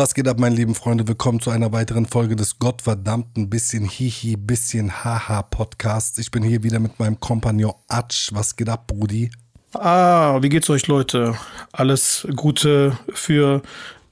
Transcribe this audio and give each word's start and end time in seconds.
Was 0.00 0.14
geht 0.14 0.26
ab, 0.28 0.38
meine 0.38 0.56
lieben 0.56 0.74
Freunde? 0.74 1.06
Willkommen 1.06 1.40
zu 1.40 1.50
einer 1.50 1.72
weiteren 1.72 2.06
Folge 2.06 2.34
des 2.34 2.58
gottverdammten 2.58 3.50
bisschen 3.50 3.84
Hihi, 3.84 4.38
bisschen 4.38 5.04
Haha 5.04 5.42
Podcasts. 5.42 6.16
Ich 6.16 6.30
bin 6.30 6.42
hier 6.42 6.62
wieder 6.62 6.78
mit 6.78 6.98
meinem 6.98 7.20
Kompagnon 7.20 7.74
Atsch. 7.86 8.30
Was 8.32 8.56
geht 8.56 8.70
ab, 8.70 8.86
Brudi? 8.86 9.30
Ah, 9.74 10.38
wie 10.40 10.48
geht's 10.48 10.70
euch, 10.70 10.86
Leute? 10.86 11.36
Alles 11.72 12.26
Gute 12.34 12.96
für. 13.12 13.60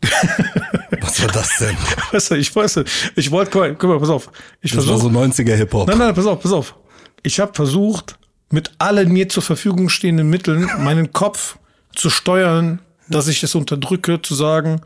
Was 1.01 1.23
war 1.23 1.29
das 1.29 1.57
denn? 1.57 1.75
weißt 2.13 2.33
du, 2.33 2.35
ich 2.35 2.55
weiß 2.55 2.77
nicht. 2.77 3.13
Ich 3.17 3.31
wollte, 3.31 3.75
guck 3.75 3.83
mal, 3.85 3.99
pass 3.99 4.11
auf. 4.11 4.31
Ich 4.61 4.73
das 4.73 4.85
versuch, 4.85 5.11
war 5.11 5.27
so 5.27 5.43
90er 5.43 5.55
Hip-Hop. 5.55 5.89
Nein, 5.89 5.97
nein, 5.97 6.15
pass 6.15 6.27
auf, 6.27 6.39
pass 6.39 6.53
auf. 6.53 6.75
Ich 7.23 7.41
habe 7.41 7.55
versucht, 7.55 8.19
mit 8.51 8.73
allen 8.77 9.11
mir 9.11 9.31
zur 9.31 9.43
Verfügung 9.43 9.89
stehenden 9.89 10.29
Mitteln 10.29 10.69
meinen 10.85 11.15
Kopf 11.15 11.57
zu 11.97 12.11
steuern, 12.11 12.81
dass 13.09 13.27
ich 13.27 13.43
es 13.43 13.55
unterdrücke, 13.55 14.21
zu 14.21 14.35
sagen, 14.35 14.83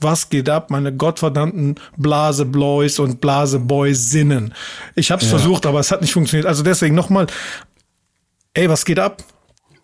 was 0.00 0.28
geht 0.28 0.48
ab, 0.48 0.70
meine 0.70 0.94
gottverdammten 0.94 1.76
Blaseboys 1.96 2.98
und 2.98 3.20
Blaseboysinnen. 3.20 4.54
Ich 4.94 5.10
habe 5.10 5.22
es 5.22 5.30
ja. 5.30 5.38
versucht, 5.38 5.66
aber 5.66 5.80
es 5.80 5.90
hat 5.90 6.02
nicht 6.02 6.12
funktioniert. 6.12 6.46
Also 6.46 6.62
deswegen 6.62 6.94
nochmal, 6.94 7.26
ey, 8.54 8.68
was 8.68 8.84
geht 8.84 8.98
ab? 8.98 9.22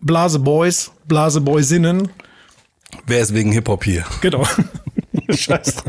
Blaseboys, 0.00 0.90
Blaseboysinnen. 1.06 2.08
Wer 3.06 3.20
ist 3.20 3.32
wegen 3.32 3.52
Hip-Hop 3.52 3.84
hier? 3.84 4.04
Genau. 4.20 4.46
Scheiße. 5.30 5.82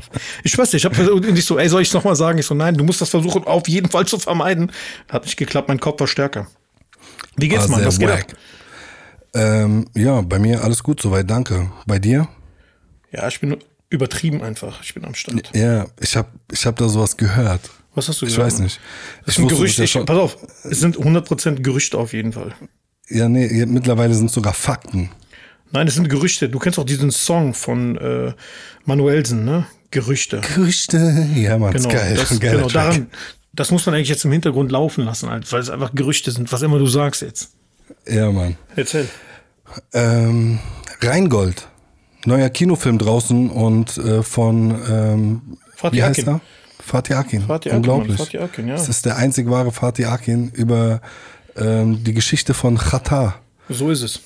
Ich 0.44 0.58
weiß 0.58 0.72
nicht, 0.72 0.86
ich 0.86 0.98
habe 1.00 1.32
nicht 1.32 1.46
so, 1.46 1.58
ey, 1.58 1.68
soll 1.68 1.82
ich 1.82 1.90
es 1.90 1.94
nochmal 1.94 2.16
sagen? 2.16 2.38
Ich 2.38 2.46
so, 2.46 2.56
nein, 2.56 2.76
du 2.76 2.84
musst 2.84 3.02
das 3.02 3.10
versuchen, 3.10 3.44
auf 3.46 3.68
jeden 3.68 3.90
Fall 3.90 4.06
zu 4.06 4.20
vermeiden. 4.20 4.72
Hat 5.10 5.26
nicht 5.26 5.38
geklappt, 5.38 5.68
mein 5.68 5.80
Kopf 5.80 6.00
war 6.00 6.08
stärker. 6.08 6.48
Wie 7.36 7.50
geht's, 7.50 7.68
Mann? 7.68 7.84
Was 7.86 8.00
geht 8.00 8.10
ab? 8.10 8.20
Ähm, 9.34 9.88
ja, 9.96 10.22
bei 10.22 10.40
mir 10.40 10.64
alles 10.64 10.84
gut 10.84 11.02
soweit, 11.02 11.30
danke. 11.30 11.72
Bei 11.88 12.00
dir? 12.00 12.28
Ja, 13.12 13.28
ich 13.28 13.40
bin 13.40 13.58
übertrieben 13.94 14.42
einfach. 14.42 14.82
Ich 14.82 14.94
bin 14.94 15.06
am 15.06 15.14
Start. 15.14 15.52
Ja, 15.54 15.86
ich 16.02 16.16
habe 16.18 16.30
ich 16.52 16.66
hab 16.66 16.76
da 16.78 16.90
sowas 16.90 17.16
gehört. 17.16 17.62
Was 17.94 18.10
hast 18.10 18.22
du 18.22 18.26
gehört? 18.26 18.40
Ich 18.40 18.46
weiß 18.46 18.60
nicht. 18.60 18.80
Es 19.26 19.36
sind 19.36 19.48
Gerüchte. 19.48 19.84
Ich, 19.84 19.94
pass 19.94 20.18
auf, 20.18 20.38
es 20.64 20.80
sind 20.80 20.98
100% 20.98 21.62
Gerüchte 21.62 21.98
auf 22.00 22.12
jeden 22.14 22.34
Fall. 22.34 22.56
Ja, 23.08 23.30
nee, 23.30 23.66
mittlerweile 23.68 24.16
sind 24.16 24.26
es 24.26 24.34
sogar 24.34 24.54
Fakten. 24.54 25.12
Nein, 25.72 25.88
es 25.88 25.94
sind 25.94 26.10
Gerüchte. 26.10 26.50
Du 26.50 26.58
kennst 26.58 26.80
auch 26.80 26.86
diesen 26.86 27.12
Song 27.12 27.54
von 27.54 27.98
äh, 27.98 28.34
Manuelsen, 28.86 29.46
ne? 29.46 29.68
Gerüchte. 29.92 30.42
Gerüchte, 30.56 31.28
ja, 31.36 31.60
man, 31.60 31.74
genau, 31.74 31.90
geil. 31.90 32.16
Das, 32.16 32.40
genau, 32.40 32.68
daran, 32.68 33.12
das 33.54 33.70
muss 33.70 33.86
man 33.86 33.94
eigentlich 33.94 34.10
jetzt 34.10 34.26
im 34.26 34.32
Hintergrund 34.32 34.72
laufen 34.72 35.06
lassen, 35.06 35.30
weil 35.30 35.62
es 35.62 35.70
einfach 35.70 35.94
Gerüchte 35.94 36.32
sind, 36.32 36.52
was 36.52 36.64
immer 36.64 36.80
du 36.80 36.88
sagst 36.88 37.22
jetzt. 37.22 37.52
Ja, 38.08 38.32
Mann. 38.32 38.58
Erzähl. 38.76 39.08
Ähm, 39.94 40.60
Rheingold 41.02 41.68
neuer 42.26 42.50
Kinofilm 42.50 42.98
draußen 42.98 43.50
und 43.50 43.98
äh, 43.98 44.24
von 44.24 44.72
ähm, 44.90 45.42
Fatih 45.76 45.98
wie 45.98 46.04
heißt 46.04 46.20
Akin. 46.22 46.34
er? 46.34 46.42
Fatih 46.80 47.16
Akin. 47.16 47.42
Fatih 47.42 47.70
Akin 47.70 47.78
Unglaublich. 47.78 48.18
Fatih 48.18 48.40
Akin, 48.40 48.68
ja. 48.68 48.76
Das 48.76 48.90
ist 48.90 49.06
der 49.06 49.18
einzig 49.18 49.50
wahre 49.50 49.72
Fatih 49.72 50.06
Akin 50.06 50.50
über 50.52 51.02
ähm, 51.56 52.04
die 52.04 52.14
Geschichte 52.14 52.54
von 52.54 52.78
Khatar. 52.78 53.40
So 53.70 53.90
ist 53.90 54.02
es. 54.02 54.20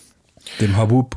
Dem 0.59 0.75
Habub. 0.75 1.15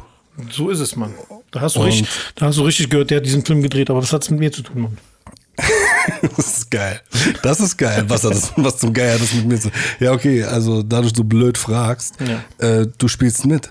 So 0.51 0.71
ist 0.71 0.81
es, 0.81 0.97
Mann. 0.97 1.15
Da 1.51 1.61
hast 1.61 1.77
du, 1.77 1.81
richtig, 1.81 2.09
da 2.37 2.47
hast 2.47 2.59
du 2.59 2.63
richtig 2.63 2.91
gehört, 2.91 3.11
der 3.11 3.19
hat 3.19 3.27
diesen 3.27 3.45
Film 3.45 3.63
gedreht, 3.63 3.91
aber 3.91 4.03
was 4.03 4.13
hat 4.13 4.23
es 4.23 4.31
mit 4.31 4.41
mir 4.41 4.53
zu 4.53 4.63
tun, 4.63 4.83
Mann? 4.83 4.99
das 6.37 6.39
ist 6.57 6.71
geil. 6.71 7.01
Das 7.43 7.61
ist 7.61 7.77
geil. 7.77 8.05
Was, 8.09 8.23
das, 8.23 8.53
was 8.57 8.79
zum 8.79 8.95
Geier 8.95 9.19
das 9.19 9.35
mit 9.35 9.47
mir 9.47 9.61
zu 9.61 9.71
Ja, 9.99 10.13
okay, 10.13 10.45
also 10.45 10.83
dadurch 10.83 11.13
du 11.13 11.25
blöd 11.25 11.59
fragst, 11.59 12.15
ja. 12.21 12.67
äh, 12.67 12.87
du 12.97 13.09
spielst 13.09 13.45
mit. 13.47 13.71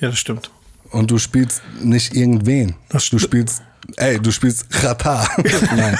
Ja, 0.00 0.08
das 0.08 0.18
stimmt. 0.18 0.50
Und 0.90 1.10
du 1.10 1.18
spielst 1.18 1.62
nicht 1.82 2.14
irgendwen. 2.14 2.74
du 2.88 3.18
spielst 3.18 3.62
Ey, 3.96 4.20
du 4.20 4.30
spielst 4.30 4.66
Rata. 4.84 5.26
Nein. 5.76 5.98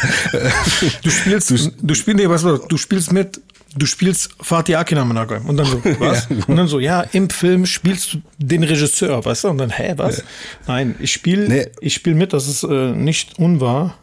Du 1.03 1.11
spielst, 1.11 1.51
du, 1.51 1.57
du 1.83 1.95
spielst, 1.95 2.21
nee, 2.21 2.29
was, 2.29 2.43
du 2.43 2.77
spielst 2.77 3.13
mit, 3.13 3.41
du 3.77 3.87
spielst 3.87 4.31
Fatih 4.41 4.77
Akin 4.77 4.99
am 4.99 5.11
Und 5.47 5.57
dann 5.57 5.67
so, 5.67 5.83
was? 5.99 6.29
Ja. 6.29 6.37
Und 6.47 6.57
dann 6.57 6.69
so, 6.69 6.79
ja, 6.79 7.03
im 7.13 7.31
Film 7.31 7.67
spielst 7.67 8.15
du 8.15 8.23
den 8.39 8.63
Regisseur, 8.63 9.25
weißt 9.25 9.45
du? 9.45 9.49
Und 9.49 9.59
dann, 9.59 9.71
hä, 9.71 9.95
was? 9.97 10.19
Ja. 10.19 10.25
Nein, 10.67 10.95
ich 11.01 11.13
spiele, 11.13 11.49
nee. 11.49 11.67
ich 11.81 11.95
spiele 11.95 12.17
mit, 12.17 12.33
das 12.33 12.47
ist 12.47 12.63
äh, 12.63 12.93
nicht 12.93 13.39
unwahr. 13.39 13.97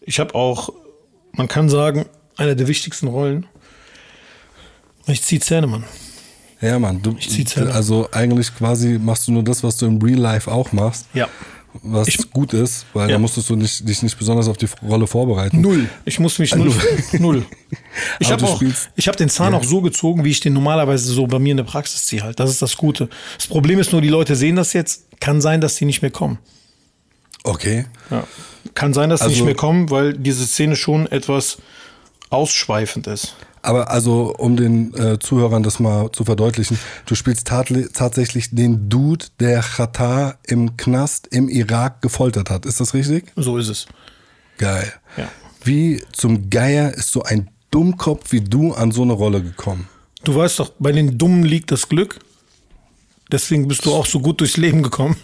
Ich 0.00 0.18
habe 0.18 0.34
auch, 0.34 0.70
man 1.32 1.48
kann 1.48 1.68
sagen, 1.68 2.06
eine 2.36 2.56
der 2.56 2.68
wichtigsten 2.68 3.08
Rollen. 3.08 3.46
Ich 5.06 5.22
ziehe 5.22 5.40
Zähne, 5.40 5.66
Mann. 5.66 5.84
Ja, 6.60 6.78
Mann, 6.78 7.02
du, 7.02 7.16
also 7.70 8.08
eigentlich 8.12 8.54
quasi 8.54 8.98
machst 8.98 9.28
du 9.28 9.32
nur 9.32 9.42
das, 9.42 9.62
was 9.62 9.76
du 9.76 9.86
im 9.86 10.00
Real 10.00 10.18
Life 10.18 10.50
auch 10.50 10.72
machst. 10.72 11.06
Ja. 11.12 11.28
Was 11.82 12.08
ich, 12.08 12.30
gut 12.30 12.54
ist, 12.54 12.86
weil 12.94 13.10
ja. 13.10 13.16
da 13.16 13.18
musstest 13.18 13.50
du 13.50 13.56
nicht, 13.56 13.86
dich 13.86 14.02
nicht 14.02 14.16
besonders 14.16 14.48
auf 14.48 14.56
die 14.56 14.68
Rolle 14.82 15.06
vorbereiten. 15.06 15.60
Null. 15.60 15.88
Ich 16.06 16.18
muss 16.18 16.38
mich 16.38 16.54
null. 16.54 16.72
null. 17.18 17.44
Ich 18.18 18.32
habe 18.32 18.46
hab 18.46 19.16
den 19.16 19.28
Zahn 19.28 19.52
ja. 19.52 19.58
auch 19.58 19.64
so 19.64 19.82
gezogen, 19.82 20.24
wie 20.24 20.30
ich 20.30 20.40
den 20.40 20.54
normalerweise 20.54 21.12
so 21.12 21.26
bei 21.26 21.38
mir 21.38 21.50
in 21.50 21.58
der 21.58 21.64
Praxis 21.64 22.06
ziehe 22.06 22.22
halt. 22.22 22.40
Das 22.40 22.48
ist 22.48 22.62
das 22.62 22.78
Gute. 22.78 23.10
Das 23.36 23.46
Problem 23.46 23.78
ist 23.78 23.92
nur, 23.92 24.00
die 24.00 24.08
Leute 24.08 24.36
sehen 24.36 24.56
das 24.56 24.72
jetzt. 24.72 25.04
Kann 25.20 25.42
sein, 25.42 25.60
dass 25.60 25.76
die 25.76 25.84
nicht 25.84 26.00
mehr 26.00 26.10
kommen. 26.10 26.38
Okay. 27.42 27.86
Ja. 28.10 28.24
Kann 28.74 28.94
sein, 28.94 29.10
dass 29.10 29.20
also, 29.20 29.32
die 29.32 29.40
nicht 29.40 29.46
mehr 29.46 29.54
kommen, 29.54 29.90
weil 29.90 30.14
diese 30.14 30.46
Szene 30.46 30.76
schon 30.76 31.06
etwas 31.06 31.58
ausschweifend 32.30 33.06
ist. 33.06 33.34
Aber 33.66 33.90
also, 33.90 34.32
um 34.38 34.56
den 34.56 34.94
äh, 34.94 35.18
Zuhörern 35.18 35.64
das 35.64 35.80
mal 35.80 36.12
zu 36.12 36.24
verdeutlichen, 36.24 36.78
du 37.04 37.16
spielst 37.16 37.48
tatsächlich 37.48 38.50
den 38.52 38.88
Dude, 38.88 39.26
der 39.40 39.60
Qatar 39.60 40.38
im 40.46 40.76
Knast 40.76 41.26
im 41.32 41.48
Irak 41.48 42.00
gefoltert 42.00 42.48
hat. 42.48 42.64
Ist 42.64 42.78
das 42.78 42.94
richtig? 42.94 43.32
So 43.34 43.58
ist 43.58 43.68
es. 43.68 43.86
Geil. 44.58 44.92
Ja. 45.16 45.28
Wie 45.64 46.00
zum 46.12 46.48
Geier 46.48 46.94
ist 46.94 47.10
so 47.10 47.24
ein 47.24 47.50
Dummkopf 47.72 48.30
wie 48.30 48.40
du 48.40 48.72
an 48.72 48.92
so 48.92 49.02
eine 49.02 49.14
Rolle 49.14 49.42
gekommen? 49.42 49.88
Du 50.22 50.36
weißt 50.36 50.60
doch, 50.60 50.70
bei 50.78 50.92
den 50.92 51.18
Dummen 51.18 51.42
liegt 51.42 51.72
das 51.72 51.88
Glück. 51.88 52.20
Deswegen 53.32 53.66
bist 53.66 53.84
du 53.84 53.92
auch 53.92 54.06
so 54.06 54.20
gut 54.20 54.38
durchs 54.38 54.56
Leben 54.58 54.84
gekommen. 54.84 55.16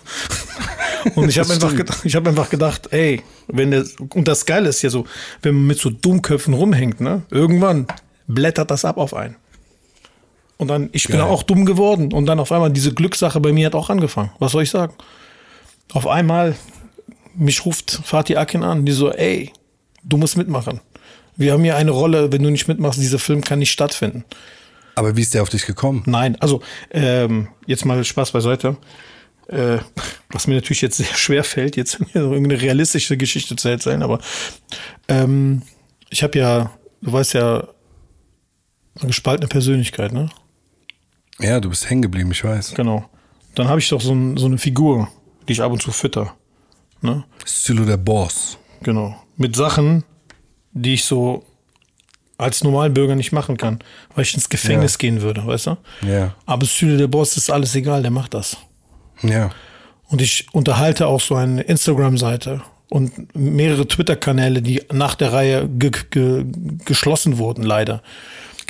Und 1.14 1.28
ich 1.28 1.38
habe 1.38 1.52
einfach, 1.52 1.76
gedacht, 1.76 2.00
ich 2.02 2.16
hab 2.16 2.26
einfach 2.26 2.50
gedacht, 2.50 2.88
ey, 2.91 3.22
wenn 3.47 3.70
der, 3.70 3.84
und 4.14 4.26
das 4.26 4.47
Geile 4.47 4.69
ist 4.69 4.82
ja 4.82 4.91
so, 4.91 5.04
wenn 5.42 5.54
man 5.54 5.66
mit 5.69 5.78
so 5.78 5.91
Dummköpfen 5.91 6.54
rumhängt, 6.54 7.00
ne, 7.00 7.22
irgendwann 7.31 7.86
blättert 8.27 8.71
das 8.71 8.84
ab 8.84 8.99
auf 8.99 9.15
einen. 9.15 9.37
Und 10.59 10.69
dann, 10.69 10.91
ich 10.93 11.09
bin 11.09 11.21
auch 11.21 11.43
dumm 11.43 11.65
geworden. 11.66 12.12
Und 12.12 12.27
dann 12.27 12.38
auf 12.38 12.53
einmal 12.53 12.71
diese 12.71 12.94
Glückssache 12.94 13.41
bei 13.41 13.53
mir 13.53 13.66
hat 13.66 13.75
auch 13.75 13.91
angefangen. 13.91 14.31
Was 14.38 14.53
soll 14.53 14.62
ich 14.62 14.71
sagen? 14.71 14.94
Auf 15.93 16.06
einmal, 16.06 16.55
mich 17.34 17.65
ruft 17.65 18.00
Fatih 18.05 18.37
Akin 18.37 18.62
an, 18.62 18.87
die 18.87 18.93
so, 18.93 19.11
ey, 19.11 19.53
du 20.05 20.16
musst 20.16 20.37
mitmachen. 20.37 20.81
Wir 21.37 21.53
haben 21.53 21.65
hier 21.65 21.77
eine 21.77 21.91
Rolle, 21.91 22.31
wenn 22.31 22.43
du 22.43 22.50
nicht 22.50 22.69
mitmachst, 22.69 23.00
dieser 23.00 23.19
Film 23.19 23.41
kann 23.41 23.59
nicht 23.59 23.72
stattfinden. 23.72 24.25
Aber 24.94 25.16
wie 25.16 25.22
ist 25.22 25.34
der 25.34 25.43
auf 25.43 25.49
dich 25.49 25.66
gekommen? 25.66 26.03
Nein, 26.06 26.37
also 26.41 26.61
ähm, 26.91 27.49
jetzt 27.66 27.84
mal 27.84 28.05
Spaß 28.05 28.31
beiseite. 28.32 28.77
Äh, 29.49 29.78
was 30.31 30.47
mir 30.47 30.55
natürlich 30.55 30.82
jetzt 30.82 30.99
sehr 30.99 31.15
schwer 31.15 31.44
fällt, 31.44 31.77
jetzt 31.77 31.99
irgendeine 32.15 32.61
realistische 32.61 33.16
Geschichte 33.16 33.56
zu 33.56 33.69
erzählen, 33.69 34.03
aber 34.03 34.21
ähm, 35.09 35.62
ich 36.11 36.22
habe 36.22 36.38
ja, 36.38 36.71
du 37.00 37.12
weißt 37.12 37.34
ja, 37.34 37.66
eine 38.98 39.08
gespaltene 39.08 39.48
Persönlichkeit, 39.48 40.12
ne? 40.12 40.28
Ja, 41.41 41.60
du 41.60 41.70
bist 41.70 41.88
hängen 41.88 42.03
geblieben, 42.03 42.30
ich 42.30 42.44
weiß. 42.44 42.75
Genau. 42.75 43.08
Dann 43.54 43.69
habe 43.69 43.80
ich 43.80 43.88
doch 43.88 44.00
so, 44.00 44.12
ein, 44.12 44.36
so, 44.36 44.47
eine 44.47 44.58
Figur, 44.58 45.08
die 45.48 45.53
ich 45.53 45.62
ab 45.62 45.72
und 45.72 45.82
zu 45.82 45.92
fütter. 45.92 46.34
Ne? 47.00 47.25
Sylo 47.44 47.84
der 47.84 47.97
Boss. 47.97 48.58
Genau. 48.82 49.17
Mit 49.37 49.56
Sachen, 49.56 50.05
die 50.72 50.94
ich 50.94 51.05
so 51.05 51.44
als 52.38 52.64
Normalbürger 52.64 53.14
nicht 53.14 53.32
machen 53.32 53.56
kann, 53.56 53.81
weil 54.14 54.22
ich 54.22 54.34
ins 54.34 54.49
Gefängnis 54.49 54.94
ja. 54.94 54.99
gehen 54.99 55.22
würde, 55.22 55.46
weißt 55.46 55.69
du? 55.69 55.76
Ja. 56.06 56.34
Aber 56.46 56.67
Sylo 56.67 56.96
der 56.96 57.06
Boss 57.06 57.37
ist 57.37 57.50
alles 57.50 57.75
egal, 57.75 58.02
der 58.02 58.11
macht 58.11 58.34
das. 58.34 58.56
Ja. 59.22 59.50
Und 60.08 60.20
ich 60.20 60.46
unterhalte 60.52 61.06
auch 61.06 61.20
so 61.20 61.34
eine 61.34 61.62
Instagram-Seite 61.62 62.62
und 62.90 63.34
mehrere 63.34 63.87
Twitter-Kanäle, 63.87 64.61
die 64.61 64.82
nach 64.93 65.14
der 65.14 65.32
Reihe 65.32 65.69
ge 65.69 65.90
ge 66.11 66.44
geschlossen 66.84 67.38
wurden, 67.38 67.62
leider. 67.62 68.02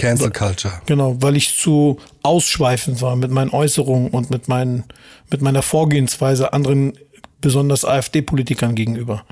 Cancel 0.03 0.33
Culture. 0.33 0.75
Genau, 0.87 1.17
weil 1.21 1.37
ich 1.37 1.57
zu 1.57 1.99
ausschweifend 2.23 3.01
war 3.03 3.15
mit 3.15 3.31
meinen 3.31 3.51
Äußerungen 3.51 4.11
und 4.11 4.31
mit, 4.31 4.49
meinen, 4.49 4.83
mit 5.31 5.43
meiner 5.43 5.63
Vorgehensweise 5.63 6.53
anderen, 6.53 6.99
besonders 7.41 7.85
AfD-Politikern 7.85 8.75
gegenüber. 8.75 9.25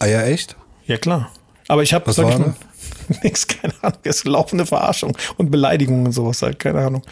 Ah 0.00 0.06
ja, 0.06 0.22
echt? 0.22 0.56
Ja, 0.86 0.96
klar. 0.96 1.30
Aber 1.68 1.84
ich 1.84 1.94
habe, 1.94 2.12
sag 2.12 2.28
ich 2.28 2.38
mal, 2.38 2.54
nichts, 3.22 3.46
keine 3.46 3.74
Ahnung, 3.82 3.98
das 4.02 4.16
ist 4.16 4.24
laufende 4.24 4.66
Verarschung 4.66 5.16
und 5.36 5.52
Beleidigungen 5.52 6.06
und 6.06 6.12
sowas 6.12 6.42
halt, 6.42 6.58
keine 6.58 6.84
Ahnung. 6.84 7.02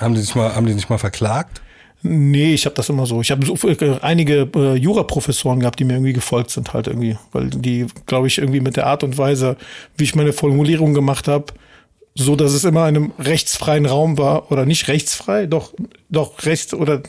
Haben 0.00 0.14
die 0.14 0.20
dich 0.20 0.34
mal, 0.34 0.54
haben 0.54 0.66
die 0.66 0.74
dich 0.74 0.88
mal 0.88 0.98
verklagt? 0.98 1.60
Nee, 2.02 2.54
ich 2.54 2.64
habe 2.64 2.74
das 2.74 2.88
immer 2.88 3.04
so. 3.04 3.20
Ich 3.20 3.30
habe 3.30 3.44
so, 3.44 3.56
einige 4.00 4.48
äh, 4.54 4.76
Juraprofessoren 4.76 5.60
gehabt, 5.60 5.78
die 5.78 5.84
mir 5.84 5.94
irgendwie 5.94 6.12
gefolgt 6.14 6.50
sind, 6.50 6.72
halt 6.72 6.86
irgendwie, 6.86 7.18
weil 7.32 7.50
die, 7.50 7.86
glaube 8.06 8.28
ich, 8.28 8.38
irgendwie 8.38 8.60
mit 8.60 8.76
der 8.76 8.86
Art 8.86 9.02
und 9.04 9.18
Weise, 9.18 9.56
wie 9.96 10.04
ich 10.04 10.14
meine 10.14 10.32
Formulierung 10.32 10.94
gemacht 10.94 11.28
habe, 11.28 11.52
so 12.18 12.34
dass 12.34 12.52
es 12.52 12.64
immer 12.64 12.88
in 12.88 12.96
einem 12.96 13.12
rechtsfreien 13.18 13.86
Raum 13.86 14.18
war 14.18 14.50
oder 14.50 14.66
nicht 14.66 14.88
rechtsfrei, 14.88 15.46
doch 15.46 15.72
doch 16.10 16.44
rechts 16.44 16.74
oder 16.74 17.00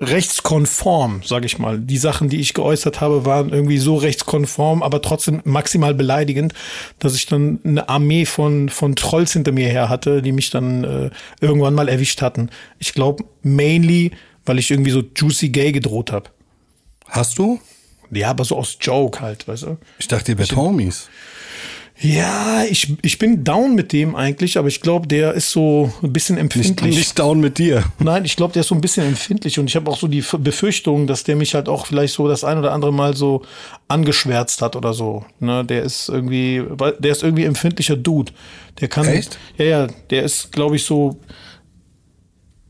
rechtskonform, 0.00 1.22
sage 1.24 1.46
ich 1.46 1.58
mal. 1.58 1.78
Die 1.78 1.98
Sachen, 1.98 2.28
die 2.28 2.40
ich 2.40 2.54
geäußert 2.54 3.00
habe, 3.00 3.26
waren 3.26 3.50
irgendwie 3.50 3.78
so 3.78 3.96
rechtskonform, 3.96 4.82
aber 4.82 5.02
trotzdem 5.02 5.42
maximal 5.44 5.92
beleidigend, 5.92 6.54
dass 7.00 7.16
ich 7.16 7.26
dann 7.26 7.58
eine 7.64 7.88
Armee 7.88 8.24
von, 8.24 8.68
von 8.70 8.94
Trolls 8.96 9.32
hinter 9.32 9.52
mir 9.52 9.68
her 9.68 9.88
hatte, 9.88 10.22
die 10.22 10.32
mich 10.32 10.50
dann 10.50 10.84
äh, 10.84 11.10
irgendwann 11.40 11.74
mal 11.74 11.88
erwischt 11.88 12.22
hatten. 12.22 12.48
Ich 12.78 12.94
glaube, 12.94 13.24
mainly, 13.42 14.12
weil 14.46 14.58
ich 14.58 14.70
irgendwie 14.70 14.92
so 14.92 15.02
juicy 15.14 15.50
gay 15.50 15.72
gedroht 15.72 16.12
habe. 16.12 16.30
Hast 17.08 17.38
du? 17.38 17.60
Ja, 18.10 18.30
aber 18.30 18.44
so 18.44 18.56
aus 18.56 18.78
Joke 18.80 19.20
halt, 19.20 19.46
weißt 19.48 19.64
du? 19.64 19.78
Ich 19.98 20.08
dachte, 20.08 20.32
ihr 20.32 20.38
wärt 20.38 20.56
Homies. 20.56 21.08
Ja, 22.02 22.64
ich, 22.64 22.96
ich 23.02 23.18
bin 23.18 23.44
down 23.44 23.74
mit 23.74 23.92
dem 23.92 24.16
eigentlich, 24.16 24.56
aber 24.56 24.68
ich 24.68 24.80
glaube, 24.80 25.06
der 25.06 25.34
ist 25.34 25.50
so 25.50 25.92
ein 26.02 26.12
bisschen 26.14 26.36
Nicht, 26.36 26.42
empfindlich. 26.56 26.96
nicht 26.96 27.18
down 27.18 27.40
mit 27.40 27.58
dir. 27.58 27.84
Nein, 27.98 28.24
ich 28.24 28.36
glaube, 28.36 28.54
der 28.54 28.60
ist 28.60 28.68
so 28.68 28.74
ein 28.74 28.80
bisschen 28.80 29.06
empfindlich 29.06 29.58
und 29.58 29.66
ich 29.68 29.76
habe 29.76 29.90
auch 29.90 29.98
so 29.98 30.08
die 30.08 30.24
Befürchtung, 30.38 31.06
dass 31.06 31.24
der 31.24 31.36
mich 31.36 31.54
halt 31.54 31.68
auch 31.68 31.84
vielleicht 31.84 32.14
so 32.14 32.26
das 32.26 32.42
ein 32.42 32.56
oder 32.56 32.72
andere 32.72 32.92
Mal 32.92 33.14
so 33.14 33.42
angeschwärzt 33.88 34.62
hat 34.62 34.76
oder 34.76 34.94
so. 34.94 35.26
Ne, 35.40 35.62
der 35.62 35.82
ist 35.82 36.08
irgendwie, 36.08 36.62
weil- 36.70 36.96
der 36.98 37.12
ist 37.12 37.22
irgendwie 37.22 37.44
empfindlicher 37.44 37.96
Dude. 37.96 38.32
Der 38.80 38.88
kann. 38.88 39.06
Echt? 39.06 39.38
Ja, 39.58 39.64
ja, 39.66 39.86
der 40.08 40.22
ist, 40.22 40.52
glaube 40.52 40.76
ich, 40.76 40.84
so. 40.84 41.20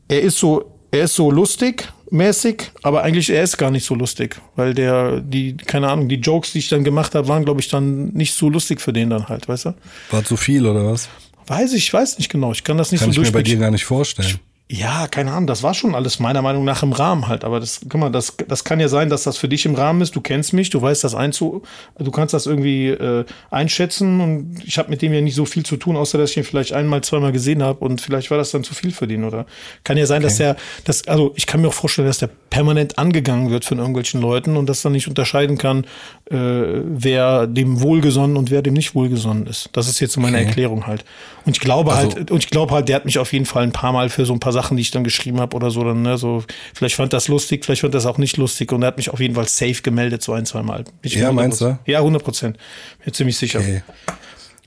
Er 0.08 0.22
ist 0.22 0.38
so, 0.38 0.72
er 0.90 1.04
ist 1.04 1.14
so 1.14 1.30
lustig 1.30 1.88
mäßig, 2.10 2.72
aber 2.82 3.02
eigentlich 3.02 3.30
er 3.30 3.42
ist 3.42 3.56
gar 3.56 3.70
nicht 3.70 3.84
so 3.84 3.94
lustig, 3.94 4.40
weil 4.56 4.74
der 4.74 5.20
die 5.20 5.56
keine 5.56 5.88
Ahnung, 5.88 6.08
die 6.08 6.16
Jokes, 6.16 6.52
die 6.52 6.58
ich 6.58 6.68
dann 6.68 6.84
gemacht 6.84 7.14
habe, 7.14 7.28
waren 7.28 7.44
glaube 7.44 7.60
ich 7.60 7.68
dann 7.68 8.08
nicht 8.08 8.34
so 8.34 8.48
lustig 8.48 8.80
für 8.80 8.92
den 8.92 9.10
dann 9.10 9.28
halt, 9.28 9.48
weißt 9.48 9.66
du? 9.66 9.74
War 10.10 10.24
zu 10.24 10.36
viel 10.36 10.66
oder 10.66 10.86
was? 10.86 11.08
Weiß 11.46 11.72
ich, 11.72 11.92
weiß 11.92 12.18
nicht 12.18 12.30
genau. 12.30 12.52
Ich 12.52 12.62
kann 12.62 12.78
das 12.78 12.92
nicht 12.92 13.00
Kann 13.00 13.10
ich 13.10 13.16
so 13.16 13.22
mir 13.22 13.32
bei 13.32 13.42
dir 13.42 13.56
gar 13.56 13.70
nicht 13.70 13.84
vorstellen. 13.84 14.38
Ja, 14.72 15.08
keine 15.08 15.32
Ahnung, 15.32 15.48
das 15.48 15.64
war 15.64 15.74
schon 15.74 15.96
alles 15.96 16.20
meiner 16.20 16.42
Meinung 16.42 16.64
nach 16.64 16.84
im 16.84 16.92
Rahmen 16.92 17.26
halt. 17.26 17.42
Aber 17.42 17.58
das, 17.58 17.80
guck 17.88 18.00
mal, 18.00 18.08
das, 18.08 18.36
das 18.46 18.62
kann 18.62 18.78
ja 18.78 18.86
sein, 18.86 19.10
dass 19.10 19.24
das 19.24 19.36
für 19.36 19.48
dich 19.48 19.66
im 19.66 19.74
Rahmen 19.74 20.00
ist. 20.00 20.14
Du 20.14 20.20
kennst 20.20 20.52
mich, 20.52 20.70
du 20.70 20.80
weißt 20.80 21.02
das 21.02 21.16
einzu, 21.16 21.62
du 21.98 22.10
kannst 22.12 22.34
das 22.34 22.46
irgendwie 22.46 22.86
äh, 22.90 23.24
einschätzen 23.50 24.20
und 24.20 24.62
ich 24.64 24.78
habe 24.78 24.88
mit 24.88 25.02
dem 25.02 25.12
ja 25.12 25.22
nicht 25.22 25.34
so 25.34 25.44
viel 25.44 25.64
zu 25.64 25.76
tun, 25.76 25.96
außer 25.96 26.18
dass 26.18 26.30
ich 26.30 26.36
ihn 26.36 26.44
vielleicht 26.44 26.72
einmal, 26.72 27.00
zweimal 27.02 27.32
gesehen 27.32 27.64
habe 27.64 27.84
und 27.84 28.00
vielleicht 28.00 28.30
war 28.30 28.38
das 28.38 28.52
dann 28.52 28.62
zu 28.62 28.72
viel 28.72 28.92
für 28.92 29.08
den, 29.08 29.24
oder? 29.24 29.44
Kann 29.82 29.96
ja 29.96 30.06
sein, 30.06 30.22
dass 30.22 30.36
der, 30.36 30.54
das, 30.84 31.08
also 31.08 31.32
ich 31.34 31.48
kann 31.48 31.62
mir 31.62 31.66
auch 31.68 31.72
vorstellen, 31.74 32.06
dass 32.06 32.18
der 32.18 32.30
permanent 32.50 32.96
angegangen 32.96 33.50
wird 33.50 33.64
von 33.64 33.78
irgendwelchen 33.78 34.20
Leuten 34.20 34.56
und 34.56 34.66
dass 34.68 34.82
dann 34.82 34.92
nicht 34.92 35.08
unterscheiden 35.08 35.58
kann, 35.58 35.82
äh, 36.30 36.36
wer 36.36 37.48
dem 37.48 37.80
wohlgesonnen 37.80 38.36
und 38.36 38.52
wer 38.52 38.62
dem 38.62 38.74
nicht 38.74 38.94
wohlgesonnen 38.94 39.48
ist. 39.48 39.68
Das 39.72 39.88
ist 39.88 39.98
jetzt 39.98 40.12
so 40.12 40.20
meine 40.20 40.36
Okay. 40.36 40.46
Erklärung 40.46 40.86
halt. 40.86 41.04
Und 41.44 41.56
ich 41.56 41.60
glaube 41.60 41.92
Also- 41.92 42.14
halt, 42.16 42.30
und 42.30 42.38
ich 42.44 42.50
glaube 42.50 42.72
halt, 42.72 42.88
der 42.88 42.94
hat 42.94 43.04
mich 43.04 43.18
auf 43.18 43.32
jeden 43.32 43.46
Fall 43.46 43.64
ein 43.64 43.72
paar 43.72 43.92
Mal 43.92 44.08
für 44.10 44.24
so 44.24 44.32
ein 44.32 44.38
paar 44.38 44.52
Sachen, 44.52 44.59
die 44.68 44.82
ich 44.82 44.90
dann 44.90 45.02
geschrieben 45.04 45.40
habe 45.40 45.56
oder 45.56 45.70
so, 45.70 45.82
dann, 45.82 46.02
ne, 46.02 46.18
so, 46.18 46.44
vielleicht 46.74 46.94
fand 46.96 47.12
das 47.12 47.28
lustig, 47.28 47.64
vielleicht 47.64 47.80
fand 47.80 47.94
das 47.94 48.06
auch 48.06 48.18
nicht 48.18 48.36
lustig 48.36 48.70
und 48.72 48.82
er 48.82 48.88
hat 48.88 48.96
mich 48.98 49.10
auf 49.10 49.18
jeden 49.20 49.34
Fall 49.34 49.48
safe 49.48 49.82
gemeldet, 49.82 50.22
so 50.22 50.32
ein, 50.32 50.44
zwei 50.46 50.62
Mal. 50.62 50.84
Bin 50.84 50.92
ich 51.02 51.16
mir 51.16 51.22
Ja, 51.22 51.30
100%. 51.30 51.32
meinst 51.32 51.60
du? 51.60 51.78
Ja, 51.86 51.98
100 51.98 52.22
Prozent. 52.22 52.58
Bin 53.04 53.12
ziemlich 53.14 53.36
sicher. 53.36 53.58
Okay. 53.60 53.82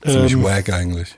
Ziemlich 0.04 0.32
Ähm, 0.32 0.42
wack 0.42 0.70
eigentlich. 0.72 1.08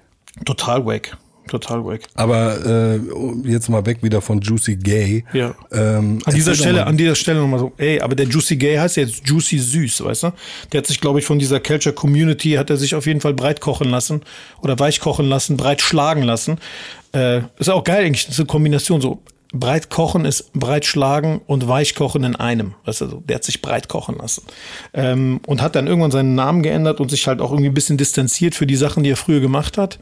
Total 0.45 0.85
wack. 0.85 1.17
Total 1.49 1.85
wack. 1.85 2.01
Aber 2.15 2.67
äh, 2.67 3.01
jetzt 3.49 3.69
mal 3.69 3.87
weg 3.87 3.99
wieder 4.03 4.21
von 4.21 4.41
Juicy 4.41 4.75
Gay. 4.77 5.25
Ja. 5.33 5.55
Ähm, 5.71 6.19
An 6.25 6.35
dieser 6.35 6.57
Stelle, 6.57 6.85
an 6.87 6.97
dieser 6.97 7.15
Stelle 7.15 7.39
nochmal 7.41 7.61
so, 7.61 7.73
ey, 7.77 8.01
aber 8.01 8.17
der 8.17 8.27
Juicy 8.27 8.57
Gay 8.57 8.77
heißt 8.77 8.97
ja 8.97 9.05
jetzt 9.05 9.23
Juicy 9.29 9.61
Süß, 9.61 10.03
weißt 10.05 10.25
du? 10.25 10.33
Der 10.73 10.79
hat 10.79 10.89
sich, 10.89 11.01
glaube 11.01 11.21
ich, 11.21 11.25
von 11.25 11.39
dieser 11.39 11.61
Culture 11.61 11.95
Community, 11.95 12.55
hat 12.55 12.69
er 12.71 12.77
sich 12.77 12.97
auf 12.97 13.07
jeden 13.07 13.21
Fall 13.21 13.33
breit 13.33 13.61
kochen 13.61 13.89
lassen 13.89 14.23
oder 14.61 14.77
weich 14.81 14.99
kochen 14.99 15.27
lassen, 15.29 15.57
breit 15.57 15.81
schlagen 15.81 16.23
lassen. 16.25 16.59
Äh, 17.17 17.43
ist 17.59 17.71
auch 17.71 17.83
geil 17.83 18.05
eigentlich, 18.05 18.27
diese 18.27 18.45
Kombination 18.45 19.01
so. 19.01 19.23
Breit 19.53 19.91
kochen 19.91 20.25
ist 20.25 20.53
breit 20.53 20.85
schlagen 20.85 21.41
und 21.47 21.67
weich 21.67 21.95
kochen 21.95 22.25
in 22.25 22.37
einem. 22.37 22.75
Weißt 22.85 23.01
du, 23.01 23.07
so, 23.07 23.23
der 23.27 23.37
hat 23.37 23.45
sich 23.45 23.63
breit 23.63 23.89
kochen 23.89 24.19
lassen. 24.19 24.43
Ähm, 24.93 25.41
und 25.47 25.63
hat 25.63 25.77
dann 25.77 25.87
irgendwann 25.87 26.11
seinen 26.11 26.35
Namen 26.35 26.63
geändert 26.63 27.01
und 27.01 27.11
sich 27.11 27.27
halt 27.27 27.41
auch 27.41 27.53
irgendwie 27.53 27.71
ein 27.71 27.75
bisschen 27.75 27.97
distanziert 27.97 28.55
für 28.55 28.67
die 28.67 28.77
Sachen, 28.77 29.03
die 29.03 29.11
er 29.11 29.17
früher 29.17 29.41
gemacht 29.41 29.79
hat. 29.79 29.99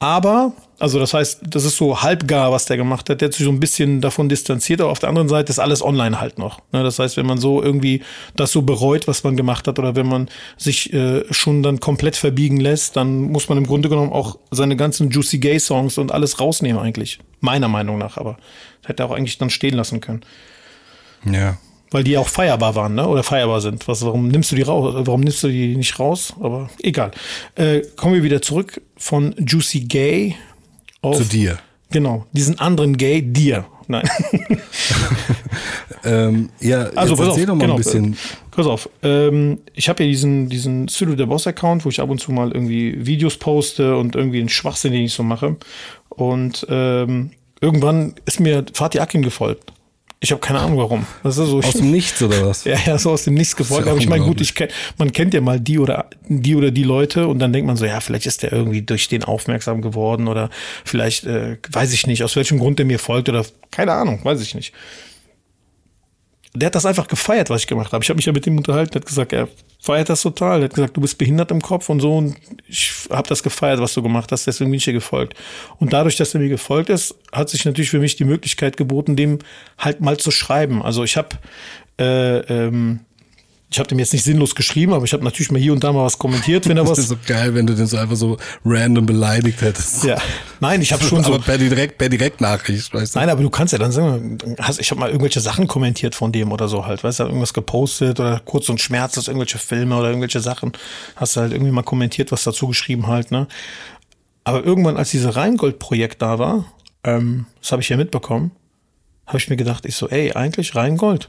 Aber, 0.00 0.52
also 0.78 1.00
das 1.00 1.12
heißt, 1.12 1.40
das 1.42 1.64
ist 1.64 1.76
so 1.76 2.02
halbgar, 2.02 2.52
was 2.52 2.66
der 2.66 2.76
gemacht 2.76 3.10
hat. 3.10 3.20
Der 3.20 3.26
hat 3.26 3.34
sich 3.34 3.44
so 3.44 3.50
ein 3.50 3.58
bisschen 3.58 4.00
davon 4.00 4.28
distanziert, 4.28 4.80
aber 4.80 4.90
auf 4.90 5.00
der 5.00 5.08
anderen 5.08 5.28
Seite 5.28 5.50
ist 5.50 5.58
alles 5.58 5.82
online 5.82 6.20
halt 6.20 6.38
noch. 6.38 6.60
Ne, 6.72 6.84
Das 6.84 7.00
heißt, 7.00 7.16
wenn 7.16 7.26
man 7.26 7.38
so 7.38 7.60
irgendwie 7.60 8.02
das 8.36 8.52
so 8.52 8.62
bereut, 8.62 9.08
was 9.08 9.24
man 9.24 9.36
gemacht 9.36 9.66
hat, 9.66 9.80
oder 9.80 9.96
wenn 9.96 10.06
man 10.06 10.28
sich 10.56 10.92
äh, 10.92 11.24
schon 11.32 11.64
dann 11.64 11.80
komplett 11.80 12.14
verbiegen 12.14 12.58
lässt, 12.60 12.96
dann 12.96 13.22
muss 13.22 13.48
man 13.48 13.58
im 13.58 13.66
Grunde 13.66 13.88
genommen 13.88 14.12
auch 14.12 14.38
seine 14.52 14.76
ganzen 14.76 15.10
Juicy 15.10 15.38
Gay 15.38 15.58
Songs 15.58 15.98
und 15.98 16.12
alles 16.12 16.38
rausnehmen 16.38 16.80
eigentlich. 16.80 17.18
Meiner 17.40 17.68
Meinung 17.68 17.98
nach, 17.98 18.16
aber 18.16 18.36
das 18.82 18.90
hätte 18.90 19.02
er 19.02 19.06
auch 19.10 19.16
eigentlich 19.16 19.38
dann 19.38 19.50
stehen 19.50 19.74
lassen 19.74 20.00
können. 20.00 20.20
Ja. 21.24 21.58
Weil 21.90 22.04
die 22.04 22.18
auch 22.18 22.28
feierbar 22.28 22.74
waren, 22.74 22.94
ne? 22.94 23.08
Oder 23.08 23.22
feierbar 23.22 23.62
sind. 23.62 23.88
Was, 23.88 24.04
warum 24.04 24.28
nimmst 24.28 24.52
du 24.52 24.56
die 24.56 24.62
raus? 24.62 24.94
Warum 25.06 25.22
nimmst 25.22 25.42
du 25.42 25.48
die 25.48 25.74
nicht 25.74 25.98
raus? 25.98 26.34
Aber 26.38 26.68
egal. 26.82 27.12
Äh, 27.54 27.80
kommen 27.96 28.14
wir 28.14 28.22
wieder 28.22 28.42
zurück 28.42 28.82
von 28.98 29.34
Juicy 29.38 29.80
Gay 29.80 30.34
auf 31.00 31.16
Zu 31.18 31.24
dir. 31.24 31.58
Genau, 31.90 32.26
diesen 32.32 32.58
anderen 32.58 32.96
Gay 32.96 33.22
dir. 33.22 33.64
Nein. 33.86 34.06
Ähm, 36.04 36.50
ja, 36.60 36.84
Also 36.94 37.16
pass 37.16 37.28
erzähl 37.28 37.42
auf, 37.42 37.48
doch 37.48 37.54
mal 37.56 37.60
genau, 37.62 37.74
ein 37.74 37.78
bisschen. 37.78 38.12
äh, 38.12 38.16
Pass 38.52 38.66
auf, 38.66 38.88
ähm, 39.02 39.58
ich 39.74 39.88
habe 39.88 40.04
ja 40.04 40.08
diesen, 40.08 40.48
diesen 40.48 40.86
Pseudo 40.86 41.14
der 41.14 41.26
Boss 41.26 41.46
Account, 41.46 41.84
wo 41.84 41.88
ich 41.88 42.00
ab 42.00 42.08
und 42.10 42.20
zu 42.20 42.32
mal 42.32 42.52
irgendwie 42.52 43.06
Videos 43.06 43.36
poste 43.36 43.96
und 43.96 44.14
irgendwie 44.14 44.38
einen 44.40 44.48
Schwachsinn, 44.48 44.92
den 44.92 45.02
ich 45.04 45.12
so 45.12 45.22
mache. 45.22 45.56
Und 46.08 46.66
ähm, 46.68 47.30
irgendwann 47.60 48.14
ist 48.26 48.40
mir 48.40 48.64
Fatih 48.72 49.00
Akin 49.00 49.22
gefolgt. 49.22 49.72
Ich 50.20 50.32
habe 50.32 50.40
keine 50.40 50.58
Ahnung 50.58 50.78
warum. 50.78 51.06
Das 51.22 51.38
ist 51.38 51.46
so. 51.46 51.58
Aus 51.58 51.74
dem 51.74 51.92
Nichts 51.92 52.20
oder 52.22 52.44
was? 52.44 52.64
Ja, 52.68 52.76
ja, 52.84 52.98
so 52.98 53.12
aus 53.12 53.22
dem 53.22 53.34
Nichts 53.34 53.54
gefolgt. 53.54 53.86
ja 53.86 53.92
aber 53.92 54.00
ich 54.00 54.08
meine, 54.08 54.24
gut, 54.24 54.40
ich 54.40 54.54
kenn, 54.54 54.68
man 54.96 55.12
kennt 55.12 55.32
ja 55.32 55.40
mal 55.40 55.60
die 55.60 55.78
oder 55.78 56.06
die 56.28 56.56
oder 56.56 56.72
die 56.72 56.82
Leute 56.82 57.28
und 57.28 57.38
dann 57.38 57.52
denkt 57.52 57.68
man 57.68 57.76
so, 57.76 57.84
ja, 57.84 58.00
vielleicht 58.00 58.26
ist 58.26 58.42
der 58.42 58.52
irgendwie 58.52 58.82
durch 58.82 59.08
den 59.08 59.22
aufmerksam 59.22 59.80
geworden 59.80 60.26
oder 60.26 60.50
vielleicht 60.84 61.24
äh, 61.24 61.58
weiß 61.70 61.92
ich 61.92 62.08
nicht, 62.08 62.24
aus 62.24 62.34
welchem 62.34 62.58
Grund 62.58 62.80
der 62.80 62.86
mir 62.86 62.98
folgt 62.98 63.28
oder 63.28 63.44
keine 63.70 63.92
Ahnung, 63.92 64.24
weiß 64.24 64.40
ich 64.40 64.56
nicht. 64.56 64.72
Der 66.58 66.66
hat 66.66 66.74
das 66.74 66.86
einfach 66.86 67.06
gefeiert, 67.06 67.50
was 67.50 67.62
ich 67.62 67.66
gemacht 67.66 67.92
habe. 67.92 68.02
Ich 68.02 68.10
habe 68.10 68.16
mich 68.16 68.26
ja 68.26 68.32
mit 68.32 68.46
ihm 68.46 68.56
unterhalten, 68.56 68.92
der 68.92 69.00
hat 69.00 69.06
gesagt, 69.06 69.32
er 69.32 69.48
feiert 69.80 70.08
das 70.08 70.22
total. 70.22 70.60
Er 70.60 70.64
hat 70.64 70.74
gesagt, 70.74 70.96
du 70.96 71.00
bist 71.00 71.18
behindert 71.18 71.50
im 71.50 71.62
Kopf 71.62 71.88
und 71.88 72.00
so 72.00 72.16
und 72.16 72.36
ich 72.66 72.92
habe 73.10 73.28
das 73.28 73.42
gefeiert, 73.42 73.80
was 73.80 73.94
du 73.94 74.02
gemacht 74.02 74.32
hast, 74.32 74.46
deswegen 74.46 74.70
bin 74.70 74.78
ich 74.78 74.84
dir 74.84 74.92
gefolgt. 74.92 75.34
Und 75.78 75.92
dadurch, 75.92 76.16
dass 76.16 76.34
er 76.34 76.40
mir 76.40 76.48
gefolgt 76.48 76.90
ist, 76.90 77.14
hat 77.32 77.48
sich 77.48 77.64
natürlich 77.64 77.90
für 77.90 78.00
mich 78.00 78.16
die 78.16 78.24
Möglichkeit 78.24 78.76
geboten, 78.76 79.14
dem 79.14 79.38
halt 79.78 80.00
mal 80.00 80.16
zu 80.16 80.30
schreiben. 80.30 80.82
Also 80.82 81.04
ich 81.04 81.16
habe 81.16 81.36
äh, 81.98 82.38
ähm, 82.38 83.00
ich 83.70 83.78
habe 83.78 83.86
dem 83.88 83.98
jetzt 83.98 84.14
nicht 84.14 84.24
sinnlos 84.24 84.54
geschrieben, 84.54 84.94
aber 84.94 85.04
ich 85.04 85.12
habe 85.12 85.22
natürlich 85.22 85.50
mal 85.50 85.60
hier 85.60 85.74
und 85.74 85.84
da 85.84 85.92
mal 85.92 86.04
was 86.04 86.18
kommentiert, 86.18 86.66
wenn 86.68 86.78
er 86.78 86.84
Das 86.88 86.92
was. 86.92 86.98
ist 87.00 87.08
so 87.08 87.16
geil, 87.26 87.54
wenn 87.54 87.66
du 87.66 87.74
den 87.74 87.86
so 87.86 87.98
einfach 87.98 88.16
so 88.16 88.38
random 88.64 89.04
beleidigt 89.04 89.60
hättest. 89.60 90.04
Ja, 90.04 90.16
nein, 90.60 90.80
ich 90.80 90.90
habe 90.92 91.04
schon 91.04 91.22
so. 91.22 91.34
Aber 91.34 91.44
per 91.44 91.58
direkt, 91.58 91.98
per 91.98 92.08
Direktnachricht, 92.08 92.94
weißt 92.94 93.14
du? 93.14 93.18
Nein, 93.18 93.28
aber 93.28 93.42
du 93.42 93.50
kannst 93.50 93.72
ja 93.72 93.78
dann 93.78 93.92
sagen, 93.92 94.38
hast, 94.58 94.80
ich 94.80 94.90
habe 94.90 95.00
mal 95.00 95.10
irgendwelche 95.10 95.40
Sachen 95.40 95.66
kommentiert 95.66 96.14
von 96.14 96.32
dem 96.32 96.50
oder 96.50 96.66
so 96.68 96.86
halt, 96.86 97.04
weißt 97.04 97.20
du, 97.20 97.24
irgendwas 97.24 97.52
gepostet 97.52 98.20
oder 98.20 98.40
kurz 98.44 98.70
und 98.70 98.80
schmerzlos 98.80 99.28
irgendwelche 99.28 99.58
Filme 99.58 99.98
oder 99.98 100.08
irgendwelche 100.08 100.40
Sachen, 100.40 100.72
hast 101.16 101.36
du 101.36 101.40
halt 101.40 101.52
irgendwie 101.52 101.72
mal 101.72 101.82
kommentiert, 101.82 102.32
was 102.32 102.44
dazu 102.44 102.68
geschrieben 102.68 103.06
halt, 103.06 103.30
ne? 103.30 103.48
Aber 104.44 104.64
irgendwann, 104.64 104.96
als 104.96 105.10
diese 105.10 105.36
Rheingold-Projekt 105.36 106.22
da 106.22 106.38
war, 106.38 106.72
ähm, 107.04 107.44
das 107.60 107.70
habe 107.72 107.82
ich 107.82 107.90
ja 107.90 107.98
mitbekommen, 107.98 108.50
habe 109.26 109.36
ich 109.36 109.50
mir 109.50 109.56
gedacht, 109.56 109.84
ich 109.84 109.94
so, 109.94 110.08
ey, 110.08 110.32
eigentlich 110.32 110.74
Rheingold. 110.74 111.28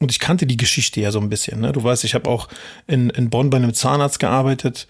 Und 0.00 0.10
ich 0.10 0.18
kannte 0.18 0.46
die 0.46 0.56
Geschichte 0.56 1.00
ja 1.00 1.12
so 1.12 1.20
ein 1.20 1.28
bisschen. 1.28 1.60
Ne? 1.60 1.72
Du 1.72 1.84
weißt, 1.84 2.04
ich 2.04 2.14
habe 2.14 2.28
auch 2.28 2.48
in, 2.86 3.10
in 3.10 3.28
Bonn 3.28 3.50
bei 3.50 3.58
einem 3.58 3.74
Zahnarzt 3.74 4.18
gearbeitet. 4.18 4.88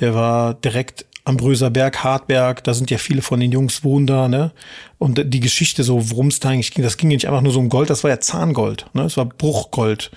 Der 0.00 0.14
war 0.14 0.52
direkt 0.52 1.06
am 1.24 1.38
Bröserberg, 1.38 2.04
Hartberg. 2.04 2.62
Da 2.64 2.74
sind 2.74 2.90
ja 2.90 2.98
viele 2.98 3.22
von 3.22 3.40
den 3.40 3.52
Jungs 3.52 3.84
wohnen 3.84 4.06
da. 4.06 4.28
Ne? 4.28 4.52
Und 4.98 5.32
die 5.32 5.40
Geschichte, 5.40 5.82
so 5.82 6.10
worum 6.10 6.28
es 6.28 6.40
da 6.40 6.50
eigentlich 6.50 6.72
ging, 6.72 6.84
das 6.84 6.98
ging 6.98 7.10
ja 7.10 7.16
nicht 7.16 7.26
einfach 7.26 7.40
nur 7.40 7.52
so 7.52 7.58
um 7.58 7.70
Gold, 7.70 7.88
das 7.88 8.04
war 8.04 8.10
ja 8.10 8.20
Zahngold. 8.20 8.84
Ne? 8.92 9.04
Das 9.04 9.16
war 9.16 9.24
Bruchgold. 9.24 10.10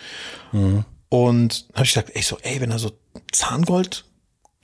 Und 1.07 1.67
habe 1.73 1.85
ich 1.85 1.93
gesagt, 1.93 2.11
ey, 2.13 2.21
so, 2.21 2.37
ey, 2.41 2.59
wenn 2.59 2.71
da 2.71 2.79
so 2.79 2.91
Zahngold 3.31 4.03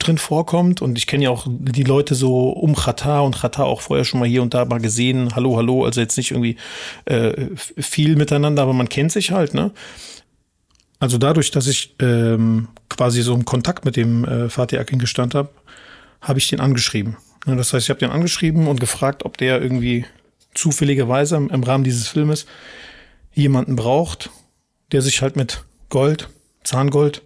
drin 0.00 0.18
vorkommt 0.18 0.82
und 0.82 0.98
ich 0.98 1.06
kenne 1.06 1.24
ja 1.24 1.30
auch 1.30 1.46
die 1.48 1.84
Leute 1.84 2.14
so 2.14 2.50
um 2.50 2.74
Chata 2.74 3.20
und 3.20 3.36
Chata 3.36 3.64
auch 3.64 3.80
vorher 3.80 4.04
schon 4.04 4.20
mal 4.20 4.28
hier 4.28 4.42
und 4.42 4.54
da 4.54 4.64
mal 4.64 4.80
gesehen, 4.80 5.34
hallo, 5.34 5.56
hallo, 5.56 5.84
also 5.84 6.00
jetzt 6.00 6.16
nicht 6.16 6.32
irgendwie 6.32 6.56
äh, 7.04 7.46
viel 7.56 8.16
miteinander, 8.16 8.62
aber 8.62 8.72
man 8.72 8.88
kennt 8.88 9.12
sich 9.12 9.30
halt, 9.30 9.54
ne? 9.54 9.72
Also 10.98 11.16
dadurch, 11.16 11.50
dass 11.50 11.66
ich 11.66 11.94
ähm, 12.00 12.68
quasi 12.90 13.22
so 13.22 13.34
im 13.34 13.46
Kontakt 13.46 13.86
mit 13.86 13.96
dem 13.96 14.24
äh, 14.24 14.50
Fatih 14.50 14.78
Akin 14.78 14.98
gestanden 14.98 15.38
habe, 15.38 15.50
habe 16.20 16.38
ich 16.38 16.48
den 16.48 16.60
angeschrieben. 16.60 17.16
Ja, 17.46 17.54
das 17.54 17.72
heißt, 17.72 17.86
ich 17.86 17.90
habe 17.90 18.00
den 18.00 18.10
angeschrieben 18.10 18.68
und 18.68 18.80
gefragt, 18.80 19.24
ob 19.24 19.38
der 19.38 19.62
irgendwie 19.62 20.04
zufälligerweise 20.54 21.36
im 21.36 21.62
Rahmen 21.62 21.84
dieses 21.84 22.08
Filmes 22.08 22.44
jemanden 23.32 23.76
braucht, 23.76 24.30
der 24.92 25.00
sich 25.00 25.22
halt 25.22 25.36
mit 25.36 25.64
Gold, 25.88 26.28
Zahngold, 26.64 27.22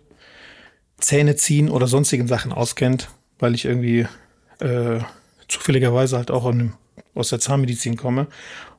Zähne 0.98 1.36
ziehen 1.36 1.70
oder 1.70 1.86
sonstigen 1.86 2.28
Sachen 2.28 2.52
auskennt, 2.52 3.08
weil 3.38 3.54
ich 3.54 3.64
irgendwie 3.64 4.06
äh, 4.60 5.00
zufälligerweise 5.48 6.16
halt 6.16 6.30
auch 6.30 6.52
aus 7.14 7.28
der 7.28 7.40
Zahnmedizin 7.40 7.96
komme. 7.96 8.26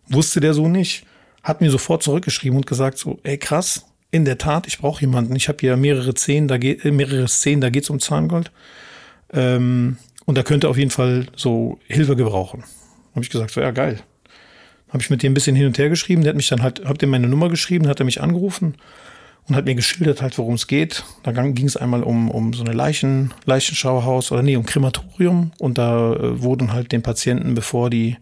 Wusste 0.07 0.39
der 0.39 0.53
so 0.53 0.67
nicht. 0.67 1.05
hat 1.43 1.61
mir 1.61 1.69
sofort 1.69 2.01
zurückgeschrieben 2.01 2.57
und 2.57 2.65
gesagt 2.65 2.97
so, 2.97 3.19
ey 3.23 3.37
krass, 3.37 3.85
in 4.09 4.25
der 4.25 4.37
Tat, 4.37 4.65
ich 4.65 4.79
brauche 4.79 5.01
jemanden. 5.01 5.35
Ich 5.35 5.47
habe 5.47 5.57
hier 5.59 5.77
mehrere 5.77 6.15
Szenen, 6.15 6.47
da 6.47 6.57
geht 6.57 6.85
äh, 6.85 6.91
mehrere 6.91 7.27
Szenen, 7.27 7.61
da 7.61 7.69
geht's 7.69 7.89
um 7.89 7.99
Zahngold. 7.99 8.51
Ähm, 9.31 9.97
und 10.25 10.37
da 10.37 10.43
könnte 10.43 10.69
auf 10.69 10.77
jeden 10.77 10.89
Fall 10.89 11.27
so 11.35 11.79
Hilfe 11.85 12.15
gebrauchen. 12.15 12.63
Habe 13.11 13.23
ich 13.23 13.29
gesagt, 13.29 13.51
so 13.51 13.61
ja 13.61 13.71
geil. 13.71 13.99
Habe 14.89 15.03
ich 15.03 15.09
mit 15.09 15.21
dem 15.21 15.31
ein 15.31 15.33
bisschen 15.35 15.55
hin 15.55 15.67
und 15.67 15.77
her 15.77 15.89
geschrieben. 15.89 16.23
Der 16.23 16.29
hat 16.29 16.37
mich 16.37 16.47
dann 16.47 16.63
halt, 16.63 16.83
hab 16.85 16.97
dem 16.97 17.09
meine 17.09 17.27
Nummer 17.27 17.49
geschrieben, 17.49 17.87
hat 17.87 17.99
er 17.99 18.05
mich 18.05 18.21
angerufen 18.21 18.75
und 19.47 19.55
hat 19.55 19.65
mir 19.65 19.75
geschildert 19.75 20.21
halt, 20.21 20.37
worum 20.37 20.55
es 20.55 20.67
geht. 20.67 21.03
Da 21.23 21.31
ging 21.31 21.67
es 21.67 21.77
einmal 21.77 22.03
um, 22.03 22.31
um 22.31 22.53
so 22.53 22.63
eine 22.63 22.73
Leichen, 22.73 23.33
Leichenschauhaus 23.45 24.31
oder 24.31 24.41
nee, 24.41 24.55
um 24.55 24.65
Krematorium 24.65 25.51
und 25.59 25.77
da 25.77 26.13
äh, 26.13 26.41
wurden 26.41 26.73
halt 26.73 26.91
den 26.91 27.03
Patienten, 27.03 27.53
bevor 27.53 27.89
die, 27.89 28.17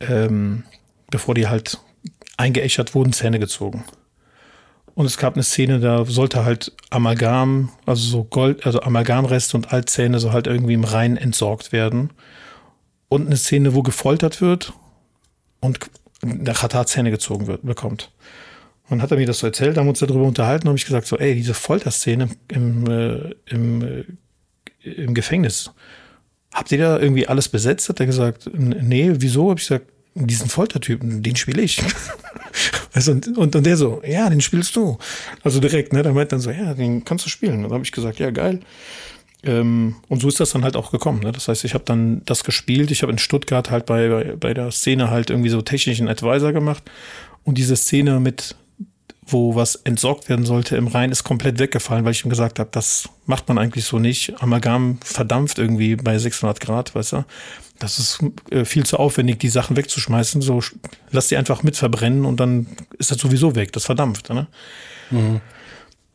ähm, 0.00 0.64
bevor 1.10 1.34
die 1.34 1.48
halt 1.48 1.78
eingeäschert 2.36 2.94
wurden, 2.94 3.12
Zähne 3.12 3.38
gezogen. 3.38 3.84
Und 4.94 5.06
es 5.06 5.16
gab 5.16 5.34
eine 5.34 5.44
Szene, 5.44 5.78
da 5.78 6.04
sollte 6.04 6.44
halt 6.44 6.72
Amalgam, 6.90 7.70
also 7.86 8.02
so 8.02 8.24
Gold, 8.24 8.66
also 8.66 8.80
Amalgamreste 8.80 9.56
und 9.56 9.72
Altzähne 9.72 10.18
so 10.18 10.32
halt 10.32 10.48
irgendwie 10.48 10.74
im 10.74 10.82
Rhein 10.82 11.16
entsorgt 11.16 11.70
werden. 11.70 12.10
Und 13.08 13.26
eine 13.26 13.36
Szene, 13.36 13.74
wo 13.74 13.82
gefoltert 13.82 14.40
wird 14.40 14.72
und 15.60 15.78
der 16.22 16.54
Katar 16.54 16.86
Zähne 16.86 17.12
gezogen 17.12 17.46
wird, 17.46 17.64
bekommt. 17.64 18.10
Und 18.90 19.02
hat 19.02 19.10
er 19.10 19.18
mir 19.18 19.26
das 19.26 19.40
so 19.40 19.46
erzählt, 19.46 19.76
haben 19.76 19.88
uns 19.88 19.98
darüber 19.98 20.24
unterhalten, 20.24 20.68
habe 20.68 20.78
ich 20.78 20.86
gesagt, 20.86 21.06
so, 21.06 21.18
ey, 21.18 21.34
diese 21.34 21.54
Folterszene 21.54 22.28
im, 22.48 22.88
äh, 22.88 23.34
im, 23.46 23.82
äh, 23.82 24.04
im 24.88 25.14
Gefängnis, 25.14 25.70
habt 26.52 26.72
ihr 26.72 26.78
da 26.78 26.98
irgendwie 26.98 27.26
alles 27.26 27.48
besetzt? 27.48 27.88
Hat 27.88 28.00
er 28.00 28.06
gesagt, 28.06 28.50
nee, 28.54 29.12
wieso? 29.14 29.50
Habe 29.50 29.60
ich 29.60 29.68
gesagt, 29.68 29.86
diesen 30.14 30.48
Foltertypen, 30.48 31.22
den 31.22 31.36
spiele 31.36 31.62
ich. 31.62 31.82
also, 32.92 33.12
und, 33.12 33.36
und, 33.36 33.54
und 33.54 33.66
der 33.66 33.76
so, 33.76 34.02
ja, 34.06 34.28
den 34.30 34.40
spielst 34.40 34.74
du. 34.74 34.98
Also 35.42 35.60
direkt, 35.60 35.92
ne? 35.92 36.02
Der 36.02 36.12
meint 36.12 36.32
dann 36.32 36.40
so, 36.40 36.50
ja, 36.50 36.74
den 36.74 37.04
kannst 37.04 37.26
du 37.26 37.30
spielen. 37.30 37.56
Und 37.56 37.62
dann 37.64 37.72
habe 37.72 37.84
ich 37.84 37.92
gesagt, 37.92 38.18
ja, 38.18 38.30
geil. 38.30 38.60
Ähm, 39.44 39.96
und 40.08 40.20
so 40.20 40.28
ist 40.28 40.40
das 40.40 40.50
dann 40.50 40.64
halt 40.64 40.76
auch 40.76 40.90
gekommen. 40.90 41.20
Ne? 41.20 41.30
Das 41.30 41.46
heißt, 41.46 41.64
ich 41.64 41.74
habe 41.74 41.84
dann 41.84 42.22
das 42.24 42.42
gespielt. 42.42 42.90
Ich 42.90 43.02
habe 43.02 43.12
in 43.12 43.18
Stuttgart 43.18 43.70
halt 43.70 43.86
bei, 43.86 44.08
bei, 44.08 44.24
bei 44.36 44.54
der 44.54 44.70
Szene 44.72 45.10
halt 45.10 45.30
irgendwie 45.30 45.50
so 45.50 45.60
technischen 45.62 46.08
Advisor 46.08 46.52
gemacht. 46.52 46.82
Und 47.44 47.58
diese 47.58 47.76
Szene 47.76 48.18
mit 48.18 48.56
wo 49.32 49.54
was 49.54 49.76
entsorgt 49.76 50.28
werden 50.28 50.46
sollte 50.46 50.76
im 50.76 50.86
Rhein, 50.86 51.12
ist 51.12 51.24
komplett 51.24 51.58
weggefallen, 51.58 52.04
weil 52.04 52.12
ich 52.12 52.24
ihm 52.24 52.30
gesagt 52.30 52.58
habe, 52.58 52.70
das 52.72 53.08
macht 53.26 53.48
man 53.48 53.58
eigentlich 53.58 53.84
so 53.84 53.98
nicht. 53.98 54.42
Amalgam 54.42 54.98
verdampft 55.04 55.58
irgendwie 55.58 55.96
bei 55.96 56.18
600 56.18 56.60
Grad, 56.60 56.94
weißt 56.94 57.12
du. 57.12 57.24
Das 57.78 57.98
ist 57.98 58.18
äh, 58.50 58.64
viel 58.64 58.84
zu 58.84 58.96
aufwendig, 58.96 59.38
die 59.38 59.50
Sachen 59.50 59.76
wegzuschmeißen. 59.76 60.42
So, 60.42 60.60
lass 61.10 61.28
die 61.28 61.36
einfach 61.36 61.62
mit 61.62 61.76
verbrennen 61.76 62.24
und 62.24 62.40
dann 62.40 62.66
ist 62.98 63.10
das 63.10 63.18
sowieso 63.18 63.54
weg. 63.54 63.72
Das 63.72 63.84
verdampft, 63.84 64.30
ne? 64.30 64.48
Mhm. 65.10 65.40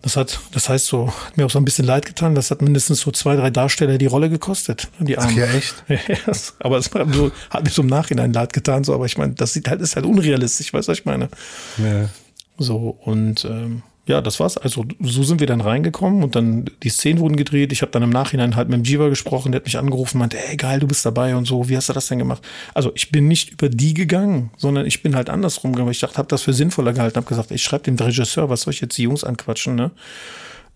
Das 0.01 0.17
hat, 0.17 0.38
das 0.51 0.67
heißt 0.67 0.88
so, 0.88 1.08
hat 1.08 1.38
mir 1.38 1.46
auch 1.46 1.50
so 1.50 1.58
ein 1.58 1.63
bisschen 1.63 1.86
leid 1.86 2.05
getan. 2.05 2.36
Das 2.36 2.51
hat 2.51 2.62
mindestens 2.62 3.00
so 3.00 3.12
zwei, 3.12 3.38
drei 3.38 3.50
Darsteller 3.51 3.98
die 3.98 4.05
Rolle 4.08 4.29
gekostet. 4.29 4.89
Die 5.00 5.17
Ach 5.17 5.32
ja, 5.32 5.46
echt? 5.46 5.86
aber 6.60 6.77
es 6.77 6.93
hat, 6.93 7.13
so, 7.13 7.32
hat 7.50 7.63
mir 7.63 7.70
so 7.70 7.84
im 7.84 7.88
Nachhinein 7.88 8.34
leid 8.34 8.51
getan, 8.51 8.84
so, 8.84 8.93
aber 8.93 9.05
ich 9.05 9.17
meine, 9.17 9.34
das 9.34 9.53
sieht 9.53 9.70
halt, 9.70 9.79
ist 9.79 9.96
halt 9.96 10.05
unrealistisch, 10.05 10.74
weißt 10.74 10.89
du, 10.89 10.91
was 10.91 11.00
ich 11.00 11.05
meine? 11.05 11.29
Ja. 11.77 12.10
So, 12.58 12.98
und 13.04 13.46
ähm, 13.46 13.84
ja, 14.06 14.20
das 14.20 14.40
war's. 14.42 14.58
Also 14.58 14.84
so 15.00 15.24
sind 15.24 15.40
wir 15.40 15.48
dann 15.48 15.62
reingekommen 15.62 16.24
und 16.24 16.36
dann 16.36 16.66
die 16.84 16.90
Szenen 16.90 17.20
wurden 17.20 17.38
gedreht. 17.38 17.72
Ich 17.72 17.82
habe 17.82 17.92
dann 17.94 18.04
im 18.04 18.10
Nachhinein 18.10 18.58
halt 18.58 18.68
mit 18.68 18.78
dem 18.78 18.84
Jiva 18.84 19.08
gesprochen, 19.08 19.54
der 19.54 19.60
hat 19.60 19.66
mich 19.66 19.78
angerufen, 19.78 20.18
meinte, 20.18 20.38
ey 20.38 20.58
geil, 20.58 20.82
du 20.82 20.88
bist 20.88 21.06
dabei 21.06 21.38
und 21.38 21.46
so. 21.46 21.70
Wie 21.70 21.78
hast 21.78 21.88
du 21.88 21.94
das 21.94 22.08
denn 22.08 22.20
gemacht? 22.20 22.44
Also 22.74 22.92
ich 22.96 23.12
bin 23.12 23.30
nicht 23.30 23.52
über 23.52 23.70
die 23.70 23.94
gegangen, 23.94 24.52
sondern 24.58 24.86
ich 24.86 25.02
bin 25.04 25.16
halt 25.16 25.30
andersrum 25.30 25.72
gegangen. 25.72 25.92
Ich 25.92 26.02
dachte, 26.02 26.18
habe 26.18 26.28
das 26.28 26.42
für 26.42 26.54
sinnvoller 26.54 26.92
gehalten, 26.92 27.16
habe 27.16 27.28
gesagt, 27.28 27.52
ich 27.52 27.64
schreibe 27.64 27.86
dem 27.86 27.96
Regisseur, 27.96 28.50
was 28.50 28.64
soll 28.64 28.74
ich 28.74 28.82
jetzt 28.82 28.98
die 28.98 29.04
Jungs 29.04 29.24
anquatschen, 29.24 29.76
ne? 29.76 29.92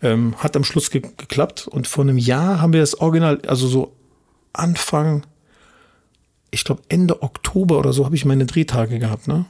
Ähm, 0.02 0.36
hat 0.38 0.56
am 0.56 0.64
Schluss 0.64 0.92
ge 0.92 1.02
geklappt 1.02 1.68
und 1.68 1.88
vor 1.88 2.04
einem 2.04 2.20
Jahr 2.20 2.62
haben 2.62 2.72
wir 2.72 2.82
das 2.82 3.02
Original, 3.02 3.42
also 3.48 3.68
so 3.68 3.94
Anfang, 4.54 5.26
ich 6.52 6.64
glaube 6.64 6.84
Ende 6.88 7.24
Oktober 7.24 7.80
oder 7.80 7.92
so 7.94 8.06
habe 8.06 8.16
ich 8.16 8.24
meine 8.24 8.46
Drehtage 8.46 9.00
gehabt, 9.00 9.28
ne? 9.28 9.46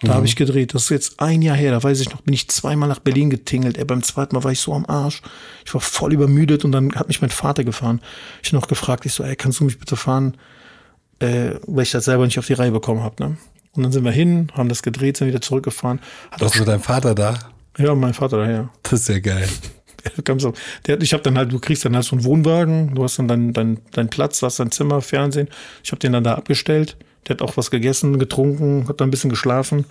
Da 0.00 0.08
mhm. 0.08 0.14
habe 0.14 0.26
ich 0.26 0.36
gedreht. 0.36 0.74
Das 0.74 0.84
ist 0.84 0.88
jetzt 0.90 1.20
ein 1.20 1.42
Jahr 1.42 1.56
her. 1.56 1.70
Da 1.70 1.82
weiß 1.82 2.00
ich 2.00 2.10
noch, 2.10 2.20
bin 2.20 2.34
ich 2.34 2.48
zweimal 2.48 2.88
nach 2.88 2.98
Berlin 2.98 3.30
getingelt. 3.30 3.78
Ey, 3.78 3.84
beim 3.84 4.02
zweiten 4.02 4.34
Mal 4.34 4.44
war 4.44 4.52
ich 4.52 4.60
so 4.60 4.74
am 4.74 4.84
Arsch. 4.86 5.22
Ich 5.64 5.72
war 5.72 5.80
voll 5.80 6.12
übermüdet 6.12 6.64
und 6.64 6.72
dann 6.72 6.94
hat 6.94 7.08
mich 7.08 7.22
mein 7.22 7.30
Vater 7.30 7.64
gefahren. 7.64 8.00
Ich 8.42 8.50
habe 8.50 8.60
noch 8.60 8.68
gefragt, 8.68 9.06
ich 9.06 9.12
so, 9.12 9.24
ey, 9.24 9.36
kannst 9.36 9.60
du 9.60 9.64
mich 9.64 9.78
bitte 9.78 9.96
fahren? 9.96 10.36
Äh, 11.18 11.54
weil 11.66 11.84
ich 11.84 11.92
das 11.92 12.04
selber 12.04 12.26
nicht 12.26 12.38
auf 12.38 12.46
die 12.46 12.52
Reihe 12.52 12.72
bekommen 12.72 13.02
habe. 13.02 13.22
Ne? 13.22 13.36
Und 13.74 13.82
dann 13.82 13.92
sind 13.92 14.04
wir 14.04 14.12
hin, 14.12 14.52
haben 14.54 14.68
das 14.68 14.82
gedreht, 14.82 15.16
sind 15.16 15.28
wieder 15.28 15.40
zurückgefahren. 15.40 16.00
Hat 16.30 16.42
Warst 16.42 16.58
du 16.58 16.64
dein 16.64 16.80
Vater 16.80 17.14
da? 17.14 17.38
Ja, 17.78 17.94
mein 17.94 18.12
Vater 18.12 18.38
da, 18.38 18.50
ja. 18.50 18.68
Das 18.82 19.00
ist 19.00 19.08
ja 19.08 19.18
geil. 19.18 19.48
Der, 20.86 21.00
ich 21.00 21.12
habe 21.14 21.22
dann 21.24 21.36
halt, 21.36 21.50
du 21.50 21.58
kriegst 21.58 21.84
dann 21.84 21.96
halt 21.96 22.04
so 22.04 22.14
einen 22.14 22.24
Wohnwagen, 22.24 22.94
du 22.94 23.02
hast 23.02 23.18
dann 23.18 23.26
deinen 23.26 23.52
dein, 23.52 23.80
dein 23.90 24.08
Platz, 24.08 24.40
hast 24.40 24.60
dein 24.60 24.70
Zimmer, 24.70 25.00
Fernsehen. 25.00 25.48
Ich 25.82 25.90
habe 25.90 25.98
den 25.98 26.12
dann 26.12 26.22
da 26.22 26.34
abgestellt 26.34 26.96
der 27.26 27.34
hat 27.34 27.42
auch 27.42 27.56
was 27.56 27.70
gegessen, 27.70 28.18
getrunken, 28.18 28.88
hat 28.88 29.00
da 29.00 29.04
ein 29.04 29.10
bisschen 29.10 29.30
geschlafen. 29.30 29.86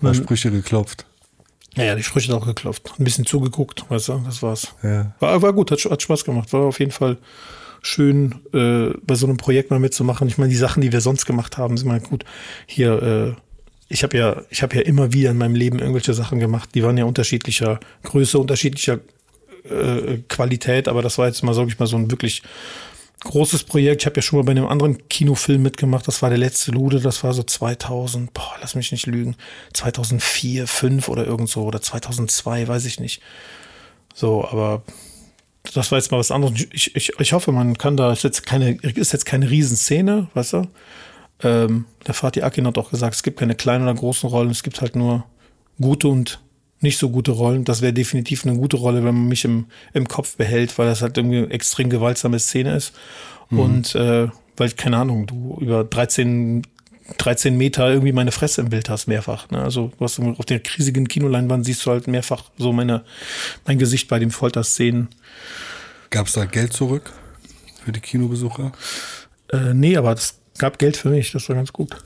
Mal 0.00 0.14
Sprüche 0.14 0.50
geklopft. 0.50 1.06
Ja, 1.76 1.84
ja, 1.84 1.94
die 1.94 2.02
Sprüche 2.02 2.34
auch 2.34 2.46
geklopft. 2.46 2.92
Ein 2.98 3.04
bisschen 3.04 3.24
zugeguckt, 3.24 3.88
weißt 3.88 4.08
du, 4.08 4.22
das 4.26 4.42
war's. 4.42 4.74
Ja. 4.82 5.14
War, 5.20 5.40
war 5.40 5.52
gut, 5.52 5.70
hat, 5.70 5.78
hat 5.84 6.02
Spaß 6.02 6.24
gemacht. 6.24 6.52
War 6.52 6.62
auf 6.62 6.80
jeden 6.80 6.90
Fall 6.90 7.16
schön, 7.82 8.36
äh, 8.52 8.96
bei 9.04 9.14
so 9.14 9.26
einem 9.26 9.36
Projekt 9.36 9.70
mal 9.70 9.80
mitzumachen. 9.80 10.28
Ich 10.28 10.38
meine, 10.38 10.50
die 10.50 10.56
Sachen, 10.56 10.80
die 10.82 10.92
wir 10.92 11.00
sonst 11.00 11.24
gemacht 11.24 11.58
haben, 11.58 11.76
sind 11.76 11.88
mal 11.88 12.00
gut. 12.00 12.24
Hier, 12.66 13.02
äh, 13.02 13.40
ich 13.88 14.02
habe 14.02 14.16
ja, 14.16 14.42
ich 14.50 14.62
habe 14.62 14.76
ja 14.76 14.82
immer 14.82 15.12
wieder 15.12 15.30
in 15.30 15.38
meinem 15.38 15.54
Leben 15.54 15.78
irgendwelche 15.78 16.14
Sachen 16.14 16.38
gemacht, 16.38 16.70
die 16.74 16.82
waren 16.82 16.96
ja 16.96 17.04
unterschiedlicher 17.04 17.80
Größe, 18.04 18.38
unterschiedlicher 18.38 19.00
äh, 19.64 20.18
Qualität, 20.28 20.88
aber 20.88 21.02
das 21.02 21.18
war 21.18 21.26
jetzt 21.26 21.42
mal, 21.42 21.54
sag 21.54 21.68
ich 21.68 21.78
mal, 21.78 21.86
so 21.86 21.96
ein 21.96 22.10
wirklich 22.10 22.42
großes 23.24 23.64
Projekt. 23.64 24.02
Ich 24.02 24.06
habe 24.06 24.16
ja 24.16 24.22
schon 24.22 24.38
mal 24.38 24.44
bei 24.44 24.52
einem 24.52 24.66
anderen 24.66 25.08
Kinofilm 25.08 25.62
mitgemacht. 25.62 26.06
Das 26.06 26.22
war 26.22 26.28
der 26.28 26.38
letzte 26.38 26.72
Lude. 26.72 27.00
Das 27.00 27.22
war 27.24 27.32
so 27.32 27.42
2000, 27.42 28.32
boah, 28.34 28.54
lass 28.60 28.74
mich 28.74 28.92
nicht 28.92 29.06
lügen, 29.06 29.36
2004, 29.72 30.66
5 30.66 31.08
oder 31.08 31.26
irgend 31.26 31.48
so 31.48 31.62
oder 31.62 31.80
2002, 31.80 32.68
weiß 32.68 32.84
ich 32.84 33.00
nicht. 33.00 33.22
So, 34.14 34.44
aber 34.44 34.82
das 35.74 35.90
war 35.90 35.98
jetzt 35.98 36.10
mal 36.10 36.18
was 36.18 36.30
anderes. 36.30 36.66
Ich, 36.72 36.94
ich, 36.96 37.12
ich 37.18 37.32
hoffe, 37.32 37.52
man 37.52 37.78
kann 37.78 37.96
da 37.96 38.12
ist 38.12 38.24
jetzt 38.24 38.44
keine 38.44 38.72
ist 38.72 39.12
jetzt 39.12 39.26
keine 39.26 39.48
Riesenszene, 39.48 40.28
weißt 40.34 40.54
du? 40.54 40.68
Ähm, 41.42 41.86
der 42.06 42.14
Fatih 42.14 42.42
Akin 42.42 42.66
hat 42.66 42.78
auch 42.78 42.90
gesagt, 42.90 43.14
es 43.14 43.22
gibt 43.22 43.38
keine 43.38 43.54
kleinen 43.54 43.84
oder 43.84 43.94
großen 43.94 44.28
Rollen. 44.28 44.50
Es 44.50 44.62
gibt 44.62 44.80
halt 44.80 44.96
nur 44.96 45.24
gute 45.80 46.08
und 46.08 46.40
nicht 46.82 46.98
so 46.98 47.10
gute 47.10 47.32
Rollen. 47.32 47.64
Das 47.64 47.80
wäre 47.82 47.92
definitiv 47.92 48.44
eine 48.44 48.56
gute 48.56 48.76
Rolle, 48.76 48.98
wenn 48.98 49.14
man 49.14 49.28
mich 49.28 49.44
im, 49.44 49.66
im 49.92 50.08
Kopf 50.08 50.36
behält, 50.36 50.76
weil 50.78 50.86
das 50.86 51.02
halt 51.02 51.16
irgendwie 51.16 51.38
eine 51.38 51.50
extrem 51.50 51.90
gewaltsame 51.90 52.38
Szene 52.38 52.76
ist. 52.76 52.92
Mhm. 53.50 53.58
Und 53.58 53.94
äh, 53.94 54.28
weil, 54.56 54.70
keine 54.72 54.98
Ahnung, 54.98 55.26
du 55.26 55.58
über 55.60 55.84
13, 55.84 56.62
13 57.18 57.56
Meter 57.56 57.88
irgendwie 57.90 58.12
meine 58.12 58.32
Fresse 58.32 58.60
im 58.60 58.70
Bild 58.70 58.88
hast, 58.90 59.06
mehrfach. 59.06 59.50
Ne? 59.50 59.62
Also 59.62 59.92
was 59.98 60.18
auf 60.20 60.44
der 60.44 60.60
riesigen 60.78 61.08
Kinoleinwand 61.08 61.64
siehst 61.64 61.84
du 61.86 61.90
halt 61.90 62.06
mehrfach 62.06 62.50
so 62.58 62.72
meine, 62.72 63.04
mein 63.66 63.78
Gesicht 63.78 64.08
bei 64.08 64.18
den 64.18 64.30
Folterszenen. 64.30 65.08
Gab 66.10 66.26
es 66.26 66.34
da 66.34 66.44
Geld 66.44 66.72
zurück 66.72 67.12
für 67.84 67.92
die 67.92 68.00
Kinobesucher? 68.00 68.72
Äh, 69.50 69.74
nee, 69.74 69.96
aber 69.96 70.12
es 70.12 70.38
gab 70.58 70.78
Geld 70.78 70.96
für 70.96 71.08
mich, 71.08 71.32
das 71.32 71.48
war 71.48 71.56
ganz 71.56 71.72
gut. 71.72 71.96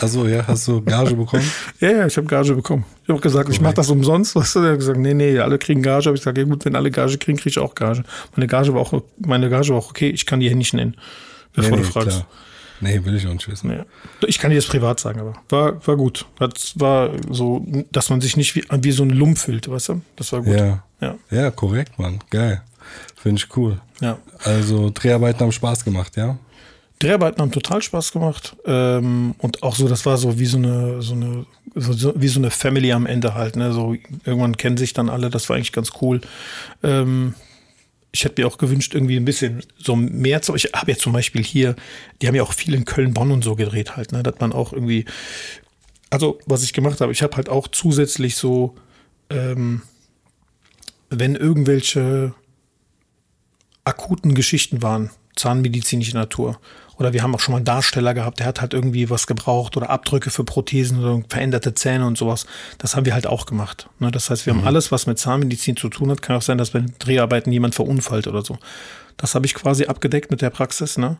Also 0.00 0.26
ja, 0.26 0.46
hast 0.46 0.68
du 0.68 0.82
Gage 0.82 1.14
bekommen? 1.14 1.50
ja, 1.80 1.90
ja, 1.90 2.06
ich 2.06 2.16
habe 2.16 2.26
Gage 2.26 2.54
bekommen. 2.54 2.84
Ich 3.04 3.08
habe 3.08 3.20
gesagt, 3.20 3.46
Korrekt. 3.46 3.56
ich 3.56 3.60
mache 3.62 3.74
das 3.74 3.88
umsonst. 3.90 4.36
Er 4.36 4.42
hat 4.42 4.78
gesagt, 4.78 4.98
nee, 4.98 5.14
nee, 5.14 5.38
alle 5.38 5.58
kriegen 5.58 5.82
Gage. 5.82 6.06
Habe 6.06 6.16
ich 6.16 6.22
gesagt, 6.22 6.38
ja 6.38 6.44
gut, 6.44 6.64
wenn 6.64 6.76
alle 6.76 6.90
Gage 6.90 7.18
kriegen, 7.18 7.38
kriege 7.38 7.50
ich 7.50 7.58
auch 7.58 7.74
Gage. 7.74 8.02
Meine 8.34 8.46
Gage 8.46 8.74
war 8.74 8.80
auch, 8.80 9.02
meine 9.18 9.48
Gage 9.48 9.68
war 9.70 9.76
auch 9.76 9.90
okay. 9.90 10.10
Ich 10.10 10.26
kann 10.26 10.40
die 10.40 10.48
hier 10.48 10.56
nicht 10.56 10.74
nennen, 10.74 10.96
bevor 11.52 11.70
nee, 11.70 11.76
nee, 11.78 11.82
du 11.82 11.88
fragst. 11.88 12.08
Klar. 12.08 12.26
Nee, 12.80 13.04
will 13.04 13.16
ich 13.16 13.26
auch 13.26 13.32
nicht 13.32 13.48
wissen. 13.48 13.68
Nee. 13.68 13.82
Ich 14.26 14.38
kann 14.38 14.50
dir 14.50 14.56
das 14.56 14.66
privat 14.66 15.00
sagen, 15.00 15.20
aber 15.20 15.34
war, 15.48 15.86
war 15.86 15.96
gut. 15.96 16.26
Das 16.38 16.78
war 16.78 17.10
so, 17.30 17.64
dass 17.90 18.10
man 18.10 18.20
sich 18.20 18.36
nicht 18.36 18.54
wie, 18.54 18.64
wie 18.70 18.92
so 18.92 19.02
ein 19.02 19.10
Lump 19.10 19.38
fühlt, 19.38 19.68
weißt 19.68 19.90
du? 19.90 20.02
Das 20.16 20.32
war 20.32 20.42
gut. 20.42 20.54
Ja, 20.54 20.82
ja. 21.00 21.14
ja 21.30 21.50
korrekt, 21.50 21.98
Mann. 21.98 22.18
Geil. 22.30 22.62
Finde 23.16 23.42
ich 23.42 23.56
cool. 23.56 23.80
Ja. 24.00 24.18
Also 24.44 24.90
Dreharbeiten 24.90 25.40
haben 25.40 25.52
Spaß 25.52 25.84
gemacht, 25.84 26.16
ja? 26.16 26.38
Dreharbeiten 26.98 27.40
haben 27.40 27.52
total 27.52 27.82
Spaß 27.82 28.12
gemacht. 28.12 28.56
Ähm, 28.64 29.34
und 29.38 29.62
auch 29.62 29.76
so, 29.76 29.88
das 29.88 30.06
war 30.06 30.16
so 30.16 30.38
wie 30.38 30.46
so 30.46 30.56
eine, 30.56 31.02
so 31.02 31.14
eine, 31.14 31.46
so, 31.74 32.12
wie 32.16 32.28
so 32.28 32.40
eine 32.40 32.50
Family 32.50 32.92
am 32.92 33.06
Ende 33.06 33.34
halt. 33.34 33.56
Ne? 33.56 33.72
So, 33.72 33.94
irgendwann 34.24 34.56
kennen 34.56 34.76
sich 34.76 34.92
dann 34.92 35.08
alle, 35.08 35.30
das 35.30 35.48
war 35.48 35.56
eigentlich 35.56 35.72
ganz 35.72 35.90
cool. 36.00 36.20
Ähm, 36.82 37.34
ich 38.12 38.24
hätte 38.24 38.40
mir 38.40 38.48
auch 38.48 38.56
gewünscht, 38.56 38.94
irgendwie 38.94 39.16
ein 39.16 39.26
bisschen 39.26 39.62
so 39.76 39.94
mehr 39.94 40.40
zu. 40.40 40.54
Ich 40.54 40.70
habe 40.74 40.90
ja 40.92 40.96
zum 40.96 41.12
Beispiel 41.12 41.44
hier, 41.44 41.76
die 42.20 42.28
haben 42.28 42.34
ja 42.34 42.42
auch 42.42 42.54
viel 42.54 42.72
in 42.72 42.86
Köln, 42.86 43.12
Bonn 43.12 43.30
und 43.30 43.44
so 43.44 43.56
gedreht 43.56 43.96
halt, 43.96 44.12
ne? 44.12 44.22
Dass 44.22 44.40
man 44.40 44.52
auch 44.52 44.72
irgendwie. 44.72 45.04
Also, 46.08 46.38
was 46.46 46.62
ich 46.62 46.72
gemacht 46.72 47.00
habe, 47.00 47.12
ich 47.12 47.22
habe 47.22 47.36
halt 47.36 47.50
auch 47.50 47.68
zusätzlich 47.68 48.36
so, 48.36 48.74
ähm, 49.28 49.82
wenn 51.10 51.34
irgendwelche 51.34 52.32
akuten 53.84 54.34
Geschichten 54.34 54.82
waren, 54.82 55.10
zahnmedizinischer 55.34 56.18
Natur. 56.18 56.58
Oder 56.98 57.12
wir 57.12 57.22
haben 57.22 57.34
auch 57.34 57.40
schon 57.40 57.52
mal 57.52 57.58
einen 57.58 57.66
Darsteller 57.66 58.14
gehabt, 58.14 58.40
der 58.40 58.46
hat 58.46 58.60
halt 58.60 58.72
irgendwie 58.72 59.10
was 59.10 59.26
gebraucht 59.26 59.76
oder 59.76 59.90
Abdrücke 59.90 60.30
für 60.30 60.44
Prothesen 60.44 61.04
oder 61.04 61.22
veränderte 61.28 61.74
Zähne 61.74 62.06
und 62.06 62.16
sowas. 62.16 62.46
Das 62.78 62.96
haben 62.96 63.04
wir 63.04 63.14
halt 63.14 63.26
auch 63.26 63.46
gemacht. 63.46 63.88
Ne? 63.98 64.10
Das 64.10 64.30
heißt, 64.30 64.46
wir 64.46 64.54
haben 64.54 64.66
alles, 64.66 64.92
was 64.92 65.06
mit 65.06 65.18
Zahnmedizin 65.18 65.76
zu 65.76 65.88
tun 65.88 66.10
hat. 66.10 66.22
Kann 66.22 66.36
auch 66.36 66.42
sein, 66.42 66.58
dass 66.58 66.70
bei 66.70 66.80
den 66.80 66.94
Dreharbeiten 66.98 67.52
jemand 67.52 67.74
verunfallt 67.74 68.26
oder 68.26 68.42
so. 68.42 68.58
Das 69.16 69.34
habe 69.34 69.46
ich 69.46 69.54
quasi 69.54 69.86
abgedeckt 69.86 70.30
mit 70.30 70.42
der 70.42 70.50
Praxis. 70.50 70.96
Ne? 70.96 71.18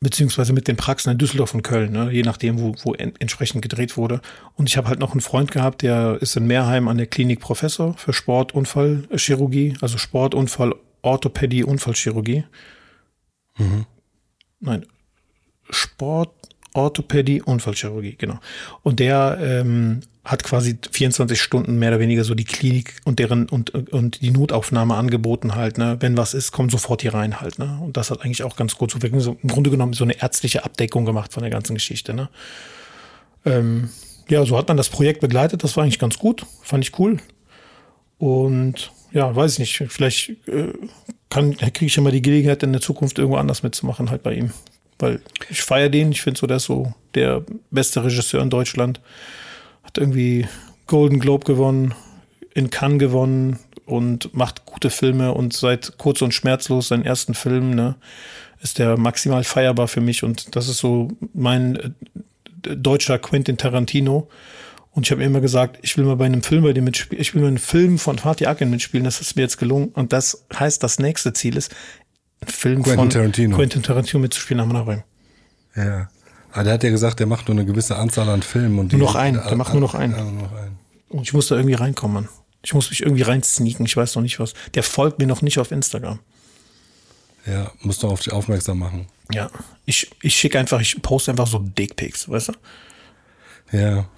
beziehungsweise 0.00 0.54
mit 0.54 0.66
den 0.66 0.76
Praxen 0.76 1.10
in 1.10 1.18
Düsseldorf 1.18 1.54
und 1.54 1.62
Köln, 1.62 1.92
ne? 1.92 2.10
je 2.10 2.22
nachdem, 2.22 2.58
wo, 2.58 2.74
wo 2.84 2.94
en 2.94 3.12
entsprechend 3.18 3.60
gedreht 3.60 3.96
wurde. 3.96 4.22
Und 4.56 4.68
ich 4.68 4.76
habe 4.78 4.88
halt 4.88 4.98
noch 4.98 5.12
einen 5.12 5.20
Freund 5.20 5.52
gehabt, 5.52 5.82
der 5.82 6.18
ist 6.20 6.36
in 6.36 6.46
Meerheim 6.46 6.88
an 6.88 6.96
der 6.96 7.06
Klinik 7.06 7.40
Professor 7.40 7.94
für 7.98 8.14
Sportunfallchirurgie, 8.14 9.76
also 9.82 9.98
Sportunfall, 9.98 10.74
Orthopädie, 11.02 11.64
Unfallchirurgie. 11.64 12.44
Mhm. 13.58 13.84
Nein, 14.60 14.86
Sport, 15.70 16.30
Orthopädie, 16.74 17.42
Unfallchirurgie, 17.42 18.16
genau. 18.16 18.38
Und 18.82 19.00
der 19.00 19.38
ähm, 19.40 20.00
hat 20.24 20.44
quasi 20.44 20.78
24 20.90 21.40
Stunden 21.40 21.78
mehr 21.78 21.90
oder 21.90 21.98
weniger 21.98 22.24
so 22.24 22.34
die 22.34 22.44
Klinik 22.44 23.00
und 23.04 23.18
deren 23.18 23.48
und, 23.48 23.70
und 23.92 24.20
die 24.20 24.30
Notaufnahme 24.30 24.94
angeboten 24.94 25.54
halt, 25.54 25.78
ne? 25.78 25.96
Wenn 26.00 26.16
was 26.16 26.34
ist, 26.34 26.52
komm 26.52 26.70
sofort 26.70 27.02
hier 27.02 27.14
rein 27.14 27.40
halt, 27.40 27.58
ne? 27.58 27.78
Und 27.82 27.96
das 27.96 28.10
hat 28.10 28.22
eigentlich 28.22 28.42
auch 28.42 28.56
ganz 28.56 28.76
gut 28.76 28.90
so 28.90 29.02
wirklich 29.02 29.22
so 29.22 29.38
im 29.42 29.48
Grunde 29.48 29.70
genommen 29.70 29.94
so 29.94 30.04
eine 30.04 30.20
ärztliche 30.20 30.64
Abdeckung 30.64 31.04
gemacht 31.04 31.32
von 31.32 31.42
der 31.42 31.50
ganzen 31.50 31.74
Geschichte, 31.74 32.12
ne? 32.12 32.28
Ähm, 33.44 33.88
ja, 34.28 34.44
so 34.44 34.56
hat 34.56 34.68
man 34.68 34.76
das 34.76 34.90
Projekt 34.90 35.20
begleitet, 35.20 35.64
das 35.64 35.76
war 35.76 35.84
eigentlich 35.84 35.98
ganz 35.98 36.18
gut, 36.18 36.46
fand 36.62 36.84
ich 36.84 36.98
cool. 36.98 37.16
Und 38.18 38.92
ja, 39.12 39.34
weiß 39.34 39.58
ich 39.58 39.80
nicht, 39.80 39.92
vielleicht 39.92 40.30
äh, 40.48 40.72
kriege 41.28 41.86
ich 41.86 41.96
ja 41.96 42.02
mal 42.02 42.12
die 42.12 42.22
Gelegenheit 42.22 42.62
in 42.62 42.72
der 42.72 42.80
Zukunft 42.80 43.18
irgendwo 43.18 43.38
anders 43.38 43.62
mitzumachen 43.62 44.10
halt 44.10 44.22
bei 44.22 44.34
ihm, 44.34 44.52
weil 44.98 45.20
ich 45.48 45.62
feiere 45.62 45.88
den, 45.88 46.12
ich 46.12 46.22
finde 46.22 46.38
so, 46.38 46.46
der 46.46 46.58
ist 46.58 46.64
so 46.64 46.92
der 47.14 47.44
beste 47.70 48.04
Regisseur 48.04 48.42
in 48.42 48.50
Deutschland. 48.50 49.00
Hat 49.82 49.98
irgendwie 49.98 50.46
Golden 50.86 51.20
Globe 51.20 51.44
gewonnen, 51.44 51.94
in 52.54 52.70
Cannes 52.70 52.98
gewonnen 52.98 53.58
und 53.86 54.34
macht 54.34 54.66
gute 54.66 54.90
Filme. 54.90 55.32
Und 55.32 55.52
seit 55.52 55.98
kurz 55.98 56.22
und 56.22 56.34
schmerzlos 56.34 56.88
seinen 56.88 57.04
ersten 57.04 57.34
Film, 57.34 57.74
ne, 57.74 57.96
ist 58.62 58.78
der 58.78 58.96
maximal 58.98 59.44
feierbar 59.44 59.88
für 59.88 60.00
mich. 60.00 60.22
Und 60.22 60.54
das 60.56 60.68
ist 60.68 60.78
so 60.78 61.08
mein 61.32 61.76
äh, 61.76 62.76
deutscher 62.76 63.18
Quentin 63.18 63.56
Tarantino. 63.56 64.28
Und 64.92 65.06
ich 65.06 65.12
habe 65.12 65.22
immer 65.22 65.40
gesagt, 65.40 65.78
ich 65.82 65.96
will 65.96 66.04
mal 66.04 66.16
bei 66.16 66.26
einem 66.26 66.42
Film 66.42 66.64
bei 66.64 66.72
dem 66.72 66.84
mitspielen, 66.84 67.20
ich 67.20 67.34
will 67.34 67.42
mal 67.42 67.48
einen 67.48 67.58
Film 67.58 67.98
von 67.98 68.18
Fatih 68.18 68.46
Akin 68.46 68.70
mitspielen, 68.70 69.04
das 69.04 69.20
ist 69.20 69.36
mir 69.36 69.42
jetzt 69.42 69.58
gelungen. 69.58 69.88
Und 69.88 70.12
das 70.12 70.44
heißt, 70.52 70.82
das 70.82 70.98
nächste 70.98 71.32
Ziel 71.32 71.56
ist, 71.56 71.72
einen 72.40 72.50
Film 72.50 72.82
Quentin 72.82 72.98
von 72.98 73.10
Tarantino. 73.10 73.56
Quentin 73.56 73.82
Tarantino 73.82 74.20
mitzuspielen 74.20 74.60
am 74.60 74.76
Ring. 74.76 75.04
Ja. 75.76 76.10
Aber 76.52 76.64
der 76.64 76.74
hat 76.74 76.82
ja 76.82 76.90
gesagt, 76.90 77.20
der 77.20 77.26
macht 77.26 77.48
nur 77.48 77.56
eine 77.56 77.64
gewisse 77.64 77.96
Anzahl 77.96 78.28
an 78.28 78.42
Filmen. 78.42 78.80
Und 78.80 78.92
die, 78.92 78.96
Nur 78.96 79.08
noch 79.08 79.14
einen, 79.14 79.40
der 79.40 79.56
macht 79.56 79.72
nur 79.72 79.80
noch 79.80 79.94
einen. 79.94 80.14
Ja, 80.14 80.24
nur 80.24 80.42
noch 80.42 80.56
einen. 80.56 80.78
Und 81.08 81.22
ich 81.22 81.32
muss 81.32 81.48
da 81.48 81.56
irgendwie 81.56 81.74
reinkommen. 81.74 82.28
Ich 82.62 82.74
muss 82.74 82.90
mich 82.90 83.02
irgendwie 83.02 83.22
reinsneaken, 83.22 83.86
ich 83.86 83.96
weiß 83.96 84.16
noch 84.16 84.22
nicht 84.22 84.40
was. 84.40 84.54
Der 84.74 84.82
folgt 84.82 85.18
mir 85.18 85.26
noch 85.26 85.42
nicht 85.42 85.58
auf 85.58 85.70
Instagram. 85.70 86.18
Ja, 87.46 87.70
musst 87.80 88.02
du 88.02 88.08
auf 88.08 88.20
dich 88.20 88.32
aufmerksam 88.32 88.80
machen. 88.80 89.06
Ja, 89.32 89.50
ich, 89.86 90.10
ich 90.22 90.36
schicke 90.36 90.58
einfach, 90.58 90.80
ich 90.80 91.00
poste 91.00 91.30
einfach 91.30 91.46
so 91.46 91.58
Dickpics, 91.58 92.28
weißt 92.28 92.48
du? 92.48 93.76
Ja. 93.76 94.08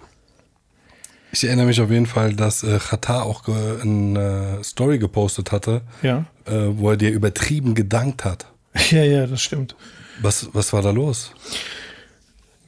Ich 1.35 1.45
erinnere 1.45 1.67
mich 1.67 1.81
auf 1.81 1.91
jeden 1.91 2.07
Fall, 2.07 2.35
dass 2.35 2.62
äh, 2.62 2.79
Chata 2.79 3.23
auch 3.23 3.45
ge- 3.45 3.81
eine 3.81 4.59
Story 4.62 4.99
gepostet 4.99 5.51
hatte, 5.51 5.81
Ja. 6.03 6.27
äh, 6.45 6.67
wo 6.73 6.91
er 6.91 6.97
dir 6.97 7.11
übertrieben 7.11 7.75
gedankt 7.75 8.25
hat. 8.25 8.47
Ja, 8.90 9.03
ja, 9.03 9.27
das 9.27 9.40
stimmt. 9.42 9.75
Was, 10.21 10.49
was 10.53 10.73
war 10.73 10.83
da 10.83 10.90
los? 10.90 11.33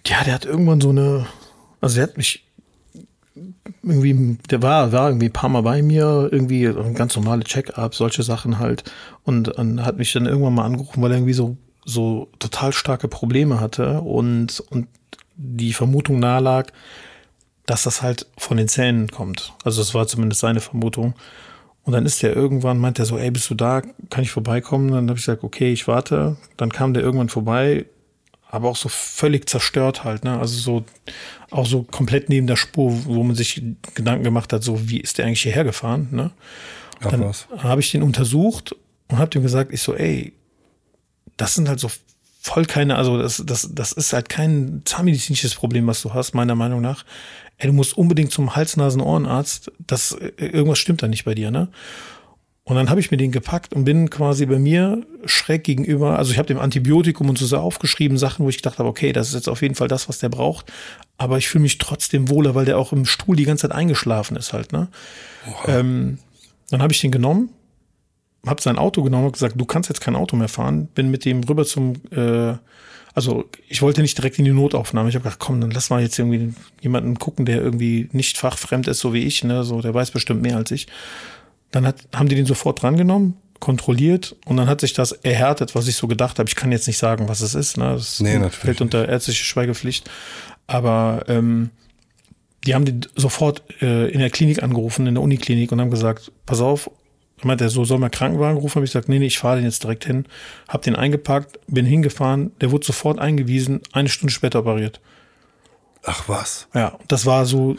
Ja, 0.06 0.24
der 0.24 0.34
hat 0.34 0.44
irgendwann 0.46 0.80
so 0.80 0.90
eine, 0.90 1.26
also 1.80 1.96
der 1.96 2.04
hat 2.04 2.16
mich 2.16 2.44
irgendwie, 3.82 4.38
der 4.50 4.62
war, 4.62 4.92
war 4.92 5.08
irgendwie 5.08 5.26
ein 5.26 5.32
paar 5.32 5.50
Mal 5.50 5.62
bei 5.62 5.82
mir, 5.82 6.28
irgendwie 6.30 6.64
ganz 6.94 7.16
normale 7.16 7.44
Check-ups, 7.44 7.98
solche 7.98 8.22
Sachen 8.22 8.58
halt. 8.58 8.84
Und, 9.24 9.48
und 9.48 9.84
hat 9.84 9.98
mich 9.98 10.12
dann 10.12 10.26
irgendwann 10.26 10.54
mal 10.54 10.64
angerufen, 10.64 11.02
weil 11.02 11.10
er 11.12 11.18
irgendwie 11.18 11.32
so, 11.34 11.56
so 11.84 12.28
total 12.38 12.72
starke 12.72 13.08
Probleme 13.08 13.60
hatte 13.60 14.00
und, 14.00 14.60
und 14.70 14.88
die 15.36 15.72
Vermutung 15.72 16.18
nahe 16.18 16.40
lag, 16.40 16.68
dass 17.66 17.84
das 17.84 18.02
halt 18.02 18.26
von 18.36 18.56
den 18.56 18.68
Zähnen 18.68 19.08
kommt. 19.08 19.54
Also 19.64 19.80
das 19.80 19.94
war 19.94 20.06
zumindest 20.06 20.40
seine 20.40 20.60
Vermutung. 20.60 21.14
Und 21.84 21.92
dann 21.92 22.06
ist 22.06 22.22
der 22.22 22.34
irgendwann, 22.34 22.78
meint 22.78 22.98
er 22.98 23.04
so, 23.04 23.18
ey, 23.18 23.30
bist 23.30 23.50
du 23.50 23.54
da? 23.54 23.82
Kann 24.10 24.24
ich 24.24 24.30
vorbeikommen? 24.30 24.90
Dann 24.90 25.08
habe 25.08 25.18
ich 25.18 25.26
gesagt, 25.26 25.44
okay, 25.44 25.72
ich 25.72 25.86
warte. 25.86 26.36
Dann 26.56 26.72
kam 26.72 26.94
der 26.94 27.02
irgendwann 27.02 27.28
vorbei, 27.28 27.84
aber 28.50 28.68
auch 28.68 28.76
so 28.76 28.88
völlig 28.88 29.48
zerstört 29.48 30.04
halt, 30.04 30.24
ne? 30.24 30.38
Also 30.38 30.58
so 30.58 30.84
auch 31.50 31.66
so 31.66 31.82
komplett 31.82 32.28
neben 32.28 32.46
der 32.46 32.56
Spur, 32.56 33.04
wo 33.04 33.22
man 33.22 33.36
sich 33.36 33.62
Gedanken 33.94 34.24
gemacht 34.24 34.52
hat, 34.52 34.62
so 34.62 34.88
wie 34.88 35.00
ist 35.00 35.18
der 35.18 35.26
eigentlich 35.26 35.42
hierher 35.42 35.64
gefahren, 35.64 36.08
ne? 36.10 36.30
Ach 37.00 37.10
Dann 37.10 37.34
habe 37.58 37.80
ich 37.80 37.90
den 37.90 38.02
untersucht 38.02 38.74
und 39.08 39.18
habe 39.18 39.30
dem 39.30 39.42
gesagt, 39.42 39.72
ich 39.72 39.82
so, 39.82 39.94
ey, 39.94 40.32
das 41.36 41.54
sind 41.54 41.68
halt 41.68 41.80
so 41.80 41.90
voll 42.44 42.66
keine, 42.66 42.96
also 42.96 43.16
das, 43.16 43.42
das, 43.46 43.70
das 43.72 43.92
ist 43.92 44.12
halt 44.12 44.28
kein 44.28 44.82
zahnmedizinisches 44.84 45.54
Problem, 45.54 45.86
was 45.86 46.02
du 46.02 46.12
hast, 46.12 46.34
meiner 46.34 46.54
Meinung 46.54 46.82
nach. 46.82 47.06
Ey, 47.56 47.68
du 47.68 47.72
musst 47.72 47.96
unbedingt 47.96 48.32
zum 48.32 48.54
Hals-Nasen-Ohrenarzt, 48.54 49.72
das, 49.86 50.12
äh, 50.12 50.30
irgendwas 50.36 50.78
stimmt 50.78 51.02
da 51.02 51.08
nicht 51.08 51.24
bei 51.24 51.34
dir, 51.34 51.50
ne? 51.50 51.68
Und 52.64 52.76
dann 52.76 52.90
habe 52.90 53.00
ich 53.00 53.10
mir 53.10 53.16
den 53.16 53.32
gepackt 53.32 53.72
und 53.72 53.84
bin 53.84 54.10
quasi 54.10 54.44
bei 54.44 54.58
mir 54.58 55.06
schräg 55.24 55.64
gegenüber, 55.64 56.18
also 56.18 56.32
ich 56.32 56.38
habe 56.38 56.46
dem 56.46 56.58
Antibiotikum 56.58 57.30
und 57.30 57.38
so 57.38 57.56
aufgeschrieben, 57.56 58.18
Sachen, 58.18 58.44
wo 58.44 58.50
ich 58.50 58.58
gedacht 58.58 58.78
habe, 58.78 58.88
okay, 58.90 59.12
das 59.12 59.28
ist 59.28 59.34
jetzt 59.34 59.48
auf 59.48 59.62
jeden 59.62 59.74
Fall 59.74 59.88
das, 59.88 60.08
was 60.10 60.18
der 60.18 60.28
braucht. 60.28 60.70
Aber 61.16 61.38
ich 61.38 61.48
fühle 61.48 61.62
mich 61.62 61.78
trotzdem 61.78 62.28
wohler, 62.28 62.54
weil 62.54 62.66
der 62.66 62.78
auch 62.78 62.92
im 62.92 63.06
Stuhl 63.06 63.36
die 63.36 63.44
ganze 63.44 63.68
Zeit 63.68 63.76
eingeschlafen 63.76 64.36
ist 64.36 64.52
halt, 64.52 64.72
ne? 64.72 64.88
Ähm, 65.66 66.18
dann 66.70 66.82
habe 66.82 66.92
ich 66.92 67.00
den 67.00 67.10
genommen, 67.10 67.50
habe 68.46 68.62
sein 68.62 68.78
Auto 68.78 69.02
genommen 69.02 69.26
und 69.26 69.32
gesagt, 69.32 69.60
du 69.60 69.64
kannst 69.64 69.88
jetzt 69.88 70.00
kein 70.00 70.16
Auto 70.16 70.36
mehr 70.36 70.48
fahren. 70.48 70.86
Bin 70.86 71.10
mit 71.10 71.24
dem 71.24 71.42
rüber 71.44 71.64
zum, 71.64 71.94
äh, 72.10 72.54
also 73.14 73.44
ich 73.68 73.82
wollte 73.82 74.02
nicht 74.02 74.18
direkt 74.18 74.38
in 74.38 74.44
die 74.44 74.52
Notaufnahme. 74.52 75.08
Ich 75.08 75.14
habe 75.14 75.22
gedacht, 75.24 75.38
komm, 75.38 75.60
dann 75.60 75.70
lass 75.70 75.90
mal 75.90 76.02
jetzt 76.02 76.18
irgendwie 76.18 76.52
jemanden 76.80 77.18
gucken, 77.18 77.46
der 77.46 77.60
irgendwie 77.60 78.08
nicht 78.12 78.38
fachfremd 78.38 78.88
ist, 78.88 79.00
so 79.00 79.12
wie 79.12 79.24
ich, 79.24 79.44
ne? 79.44 79.64
So, 79.64 79.80
der 79.80 79.94
weiß 79.94 80.10
bestimmt 80.10 80.42
mehr 80.42 80.56
als 80.56 80.70
ich. 80.70 80.86
Dann 81.70 81.86
hat, 81.86 81.96
haben 82.14 82.28
die 82.28 82.36
den 82.36 82.46
sofort 82.46 82.82
drangenommen, 82.82 83.34
kontrolliert 83.60 84.36
und 84.44 84.56
dann 84.56 84.68
hat 84.68 84.80
sich 84.80 84.92
das 84.92 85.12
erhärtet, 85.12 85.74
was 85.74 85.88
ich 85.88 85.96
so 85.96 86.06
gedacht 86.06 86.38
habe. 86.38 86.48
Ich 86.48 86.56
kann 86.56 86.72
jetzt 86.72 86.86
nicht 86.86 86.98
sagen, 86.98 87.28
was 87.28 87.40
es 87.40 87.54
ist. 87.54 87.76
Ne? 87.78 87.94
Das 87.94 88.20
Nee, 88.20 88.38
fällt 88.50 88.80
unter 88.80 89.08
ärztliche 89.08 89.44
Schweigepflicht. 89.44 90.10
Aber 90.66 91.24
ähm, 91.28 91.70
die 92.66 92.74
haben 92.74 92.84
den 92.84 93.06
sofort 93.16 93.62
äh, 93.82 94.08
in 94.08 94.20
der 94.20 94.30
Klinik 94.30 94.62
angerufen, 94.62 95.06
in 95.06 95.14
der 95.14 95.22
Uniklinik 95.22 95.70
und 95.72 95.80
haben 95.80 95.90
gesagt, 95.90 96.32
pass 96.46 96.60
auf, 96.60 96.90
meint 97.44 97.60
er, 97.60 97.68
so 97.68 97.84
soll 97.84 97.98
man 97.98 98.10
Krankenwagen 98.10 98.58
rufen? 98.58 98.76
Habe 98.76 98.84
ich 98.84 98.92
gesagt, 98.92 99.08
nee, 99.08 99.18
nee, 99.18 99.26
ich 99.26 99.38
fahre 99.38 99.56
den 99.56 99.64
jetzt 99.64 99.82
direkt 99.82 100.04
hin. 100.04 100.26
Hab 100.68 100.82
den 100.82 100.96
eingepackt, 100.96 101.58
bin 101.66 101.86
hingefahren, 101.86 102.52
der 102.60 102.70
wurde 102.70 102.86
sofort 102.86 103.18
eingewiesen, 103.18 103.80
eine 103.92 104.08
Stunde 104.08 104.32
später 104.32 104.60
operiert. 104.60 105.00
Ach 106.06 106.28
was. 106.28 106.68
Ja, 106.74 106.98
das 107.08 107.24
war 107.24 107.46
so, 107.46 107.76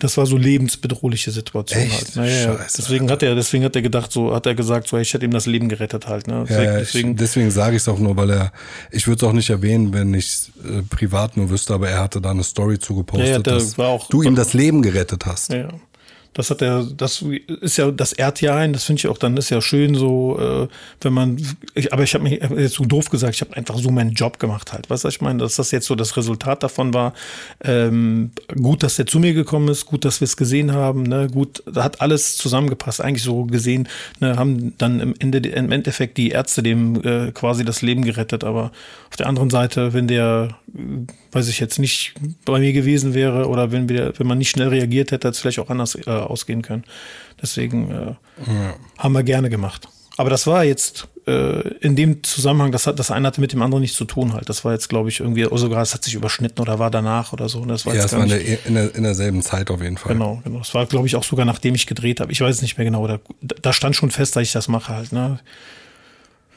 das 0.00 0.16
war 0.16 0.26
so 0.26 0.36
lebensbedrohliche 0.36 1.30
Situation 1.30 1.80
Echt? 1.80 1.92
halt. 1.92 2.16
Naja, 2.16 2.32
ja. 2.52 2.58
Scheiße, 2.58 2.76
deswegen 2.78 3.08
hat 3.08 3.22
er, 3.22 3.36
deswegen 3.36 3.62
hat 3.62 3.76
er 3.76 3.82
gedacht, 3.82 4.10
so 4.10 4.34
hat 4.34 4.46
er 4.46 4.56
gesagt, 4.56 4.88
so 4.88 4.98
ich 4.98 5.14
hätte 5.14 5.24
ihm 5.24 5.30
das 5.30 5.46
Leben 5.46 5.68
gerettet 5.68 6.08
halt. 6.08 6.26
Ne? 6.26 6.44
Deswegen, 6.48 6.64
ja, 6.64 6.72
ich, 6.80 6.86
deswegen 6.88 7.16
deswegen 7.16 7.50
sage 7.52 7.76
ich 7.76 7.82
es 7.82 7.88
auch 7.88 8.00
nur, 8.00 8.16
weil 8.16 8.30
er, 8.30 8.52
ich 8.90 9.06
würde 9.06 9.24
es 9.24 9.30
auch 9.30 9.32
nicht 9.32 9.50
erwähnen, 9.50 9.92
wenn 9.94 10.12
ich 10.12 10.50
äh, 10.64 10.82
privat 10.90 11.36
nur 11.36 11.50
wüsste, 11.50 11.72
aber 11.72 11.88
er 11.88 12.00
hatte 12.00 12.20
da 12.20 12.32
eine 12.32 12.42
Story 12.42 12.80
zugepostet, 12.80 13.28
Ja, 13.28 13.32
ja, 13.34 13.38
dass 13.42 13.78
war 13.78 13.88
auch- 13.90 14.08
du 14.08 14.22
ihm 14.24 14.34
das 14.34 14.54
Leben 14.54 14.82
gerettet 14.82 15.24
hast. 15.26 15.52
Ja, 15.52 15.58
ja. 15.58 15.68
Das 16.38 16.50
hat 16.50 16.62
er, 16.62 16.84
das 16.84 17.24
ist 17.60 17.76
ja, 17.76 17.90
das 17.90 18.12
ehrt 18.12 18.40
ja 18.40 18.56
ein, 18.56 18.72
das 18.72 18.84
finde 18.84 19.00
ich 19.00 19.08
auch, 19.08 19.18
dann 19.18 19.36
ist 19.36 19.50
ja 19.50 19.60
schön 19.60 19.94
so, 19.94 20.38
äh, 20.40 20.68
wenn 21.00 21.12
man, 21.12 21.36
ich, 21.74 21.92
aber 21.92 22.02
ich 22.02 22.14
habe 22.14 22.24
mich 22.24 22.40
jetzt 22.40 22.74
so 22.74 22.84
doof 22.84 23.10
gesagt, 23.10 23.34
ich 23.34 23.42
habe 23.42 23.54
einfach 23.56 23.76
so 23.76 23.90
meinen 23.90 24.12
Job 24.12 24.38
gemacht 24.38 24.72
halt. 24.72 24.88
Weißt 24.88 25.04
du, 25.04 25.08
ich 25.08 25.20
meine, 25.20 25.40
dass 25.40 25.56
das 25.56 25.70
jetzt 25.70 25.86
so 25.86 25.94
das 25.94 26.16
Resultat 26.16 26.62
davon 26.62 26.94
war. 26.94 27.12
Ähm, 27.62 28.30
gut, 28.54 28.82
dass 28.82 28.96
der 28.96 29.06
zu 29.06 29.18
mir 29.18 29.34
gekommen 29.34 29.68
ist, 29.68 29.84
gut, 29.86 30.06
dass 30.06 30.20
wir 30.20 30.24
es 30.24 30.38
gesehen 30.38 30.72
haben, 30.72 31.02
ne, 31.02 31.28
gut, 31.30 31.62
da 31.70 31.84
hat 31.84 32.00
alles 32.00 32.36
zusammengepasst, 32.38 33.02
eigentlich 33.02 33.24
so 33.24 33.44
gesehen, 33.44 33.88
ne, 34.20 34.36
haben 34.36 34.74
dann 34.78 35.00
im 35.00 35.14
Ende, 35.18 35.38
im 35.38 35.72
Endeffekt 35.72 36.16
die 36.16 36.30
Ärzte 36.30 36.62
dem 36.62 37.04
äh, 37.04 37.32
quasi 37.32 37.64
das 37.64 37.82
Leben 37.82 38.02
gerettet, 38.02 38.44
aber 38.44 38.70
auf 39.10 39.16
der 39.16 39.26
anderen 39.26 39.50
Seite, 39.50 39.92
wenn 39.92 40.06
der, 40.06 40.56
weiß 41.32 41.48
ich 41.48 41.60
jetzt 41.60 41.78
nicht, 41.78 42.14
bei 42.44 42.58
mir 42.60 42.72
gewesen 42.72 43.12
wäre 43.12 43.48
oder 43.48 43.72
wenn 43.72 43.88
wir, 43.88 44.12
wenn 44.16 44.26
man 44.26 44.38
nicht 44.38 44.50
schnell 44.50 44.68
reagiert 44.68 45.10
hätte, 45.10 45.18
hätte 45.18 45.28
es 45.28 45.40
vielleicht 45.40 45.58
auch 45.58 45.70
anders 45.70 45.94
äh, 45.94 46.10
ausgehen 46.28 46.62
können. 46.62 46.84
Deswegen 47.40 47.90
äh, 47.90 48.14
haben 48.98 49.12
wir 49.12 49.22
gerne 49.22 49.50
gemacht. 49.50 49.88
Aber 50.16 50.30
das 50.30 50.48
war 50.48 50.64
jetzt 50.64 51.06
äh, 51.28 51.60
in 51.78 51.94
dem 51.94 52.24
Zusammenhang, 52.24 52.72
das 52.72 52.88
hat 52.88 52.98
das 52.98 53.12
eine 53.12 53.28
hatte 53.28 53.40
mit 53.40 53.52
dem 53.52 53.62
anderen 53.62 53.82
nichts 53.82 53.96
zu 53.96 54.04
tun 54.04 54.32
halt. 54.32 54.48
Das 54.48 54.64
war 54.64 54.72
jetzt, 54.72 54.88
glaube 54.88 55.10
ich, 55.10 55.20
irgendwie, 55.20 55.46
oder 55.46 55.58
sogar 55.58 55.80
es 55.80 55.94
hat 55.94 56.02
sich 56.02 56.14
überschnitten 56.14 56.60
oder 56.60 56.80
war 56.80 56.90
danach 56.90 57.32
oder 57.32 57.48
so. 57.48 57.60
Und 57.60 57.68
Das 57.68 57.86
war 57.86 57.94
Ja, 57.94 58.04
es 58.04 58.12
war 58.12 58.24
in, 58.24 58.28
der, 58.30 58.66
in, 58.66 58.74
der, 58.74 58.94
in 58.96 59.02
derselben 59.04 59.42
Zeit 59.42 59.70
auf 59.70 59.80
jeden 59.80 59.96
Fall. 59.96 60.14
Genau, 60.14 60.40
genau. 60.42 60.58
Das 60.58 60.74
war, 60.74 60.86
glaube 60.86 61.06
ich, 61.06 61.14
auch 61.14 61.22
sogar 61.22 61.46
nachdem 61.46 61.76
ich 61.76 61.86
gedreht 61.86 62.18
habe. 62.18 62.32
Ich 62.32 62.40
weiß 62.40 62.56
es 62.56 62.62
nicht 62.62 62.78
mehr 62.78 62.84
genau. 62.84 63.06
Da, 63.06 63.20
da 63.40 63.72
stand 63.72 63.94
schon 63.94 64.10
fest, 64.10 64.34
dass 64.34 64.42
ich 64.42 64.52
das 64.52 64.66
mache 64.66 64.92
halt. 64.92 65.12
Ne? 65.12 65.38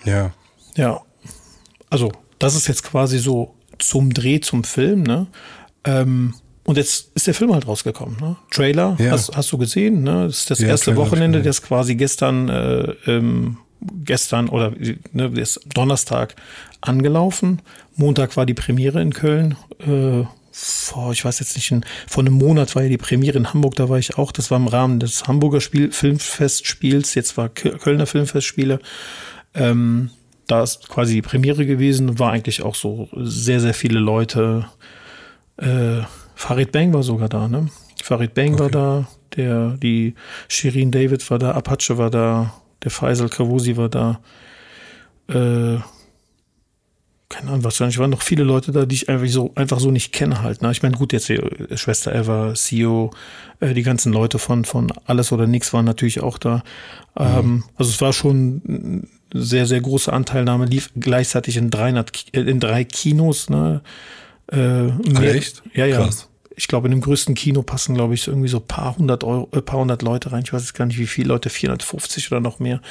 Ja. 0.05 0.31
Ja. 0.75 1.01
Also, 1.91 2.11
das 2.39 2.55
ist 2.55 2.67
jetzt 2.67 2.81
quasi 2.81 3.19
so 3.19 3.53
zum 3.77 4.11
Dreh, 4.11 4.39
zum 4.39 4.63
Film, 4.63 5.03
ne? 5.03 5.27
Ähm, 5.83 6.33
und 6.71 6.77
jetzt 6.77 7.11
ist 7.15 7.27
der 7.27 7.33
Film 7.33 7.53
halt 7.53 7.67
rausgekommen. 7.67 8.17
Ne? 8.19 8.35
Trailer, 8.49 8.95
Ja. 8.99 9.11
hast, 9.11 9.35
hast 9.35 9.51
du 9.51 9.57
gesehen? 9.57 10.03
Ne? 10.03 10.25
Das 10.27 10.39
ist 10.39 10.49
das 10.51 10.59
Ja, 10.59 10.69
erste 10.69 10.85
Trailer 10.91 10.97
Wochenende, 11.05 11.41
das 11.41 11.61
quasi 11.61 11.95
gestern, 11.95 12.49
äh, 12.49 12.93
ähm, 13.07 13.57
gestern 14.03 14.47
oder 14.49 14.71
ne, 15.11 15.25
ist 15.35 15.59
Donnerstag 15.73 16.35
angelaufen. 16.81 17.61
Montag 17.95 18.37
war 18.37 18.45
die 18.45 18.53
Premiere 18.53 19.01
in 19.01 19.13
Köln. 19.13 19.55
Äh, 19.79 20.23
vor, 20.53 21.11
ich 21.13 21.23
weiß 21.23 21.39
jetzt 21.39 21.55
nicht, 21.55 21.73
vor 22.07 22.23
einem 22.23 22.33
Monat 22.33 22.75
war 22.75 22.83
ja 22.83 22.89
die 22.89 22.97
Premiere 22.97 23.37
in 23.37 23.53
Hamburg, 23.53 23.75
da 23.75 23.87
war 23.89 23.97
ich 23.99 24.17
auch. 24.17 24.31
Das 24.31 24.51
war 24.51 24.57
im 24.57 24.67
Rahmen 24.67 24.99
des 24.99 25.27
Hamburger 25.27 25.61
Spiel, 25.61 25.91
Filmfestspiels. 25.91 27.15
Jetzt 27.15 27.37
war 27.37 27.47
Kö- 27.47 27.77
Kölner 27.77 28.05
Filmfestspiele. 28.05 28.79
Ähm, 29.53 30.09
da 30.47 30.63
ist 30.63 30.89
quasi 30.89 31.13
die 31.15 31.21
Premiere 31.21 31.65
gewesen, 31.65 32.19
war 32.19 32.31
eigentlich 32.33 32.61
auch 32.63 32.75
so 32.75 33.07
sehr, 33.15 33.59
sehr 33.61 33.73
viele 33.73 33.99
Leute. 33.99 34.65
Äh, 35.57 36.01
Farid 36.41 36.71
Bang 36.71 36.91
war 36.93 37.03
sogar 37.03 37.29
da, 37.29 37.47
ne? 37.47 37.69
Farid 38.01 38.33
Bang 38.33 38.57
war 38.57 38.69
da, 38.71 39.07
der, 39.35 39.77
die 39.77 40.15
Shirin 40.47 40.89
David 40.91 41.29
war 41.29 41.37
da, 41.39 41.51
Apache 41.51 41.97
war 41.99 42.09
da, 42.09 42.53
der 42.83 42.89
Faisal 42.91 43.29
Kavusi 43.29 43.77
war 43.77 43.89
da. 43.89 44.19
Äh, 45.27 45.77
keine 47.29 47.47
Ahnung, 47.49 47.63
wahrscheinlich 47.63 47.97
waren 47.97 48.09
noch 48.09 48.23
viele 48.23 48.43
Leute 48.43 48.71
da, 48.73 48.85
die 48.85 48.95
ich 48.95 49.07
einfach 49.07 49.27
so, 49.27 49.51
einfach 49.55 49.79
so 49.79 49.89
nicht 49.91 50.11
kenne 50.11 50.41
halt. 50.41 50.61
Ne? 50.61 50.71
Ich 50.71 50.81
meine, 50.83 50.97
gut, 50.97 51.13
jetzt 51.13 51.27
hier, 51.27 51.43
äh, 51.71 51.77
Schwester 51.77 52.13
Eva, 52.13 52.53
CEO, 52.55 53.11
äh, 53.61 53.73
die 53.73 53.83
ganzen 53.83 54.11
Leute 54.11 54.37
von, 54.39 54.65
von 54.65 54.91
Alles 55.05 55.31
oder 55.31 55.47
Nix 55.47 55.71
waren 55.73 55.85
natürlich 55.85 56.21
auch 56.21 56.37
da. 56.37 56.63
Ähm, 57.15 57.63
also 57.75 57.89
es 57.91 58.01
war 58.01 58.11
schon 58.13 58.61
eine 59.31 59.43
sehr, 59.43 59.65
sehr 59.67 59.79
große 59.79 60.11
Anteilnahme, 60.11 60.65
lief 60.65 60.89
gleichzeitig 60.99 61.55
in, 61.55 61.69
300, 61.69 62.11
Ki- 62.11 62.31
äh, 62.33 62.41
in 62.41 62.59
drei 62.59 62.83
Kinos. 62.83 63.49
Ne? 63.49 63.81
Äh, 64.51 64.57
mehr- 64.87 65.35
echt? 65.35 65.63
Ja, 65.73 65.85
ja. 65.85 65.97
Krass. 65.97 66.27
Ich 66.61 66.67
glaube, 66.67 66.87
in 66.87 66.91
dem 66.91 67.01
größten 67.01 67.33
Kino 67.33 67.63
passen, 67.63 67.95
glaube 67.95 68.13
ich, 68.13 68.21
so 68.21 68.31
irgendwie 68.31 68.47
so 68.47 68.59
paar 68.59 68.95
hundert 68.95 69.23
Euro, 69.23 69.49
äh, 69.51 69.61
paar 69.61 69.79
hundert 69.79 70.03
Leute 70.03 70.31
rein. 70.31 70.43
Ich 70.45 70.53
weiß 70.53 70.61
jetzt 70.61 70.75
gar 70.75 70.85
nicht, 70.85 70.99
wie 70.99 71.07
viele 71.07 71.29
Leute, 71.29 71.49
450 71.49 72.31
oder 72.31 72.39
noch 72.39 72.59
mehr. 72.59 72.81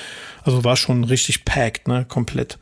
Also 0.42 0.64
war 0.64 0.76
schon 0.76 1.04
richtig 1.04 1.44
packed, 1.44 1.86
ne, 1.86 2.04
komplett. 2.04 2.58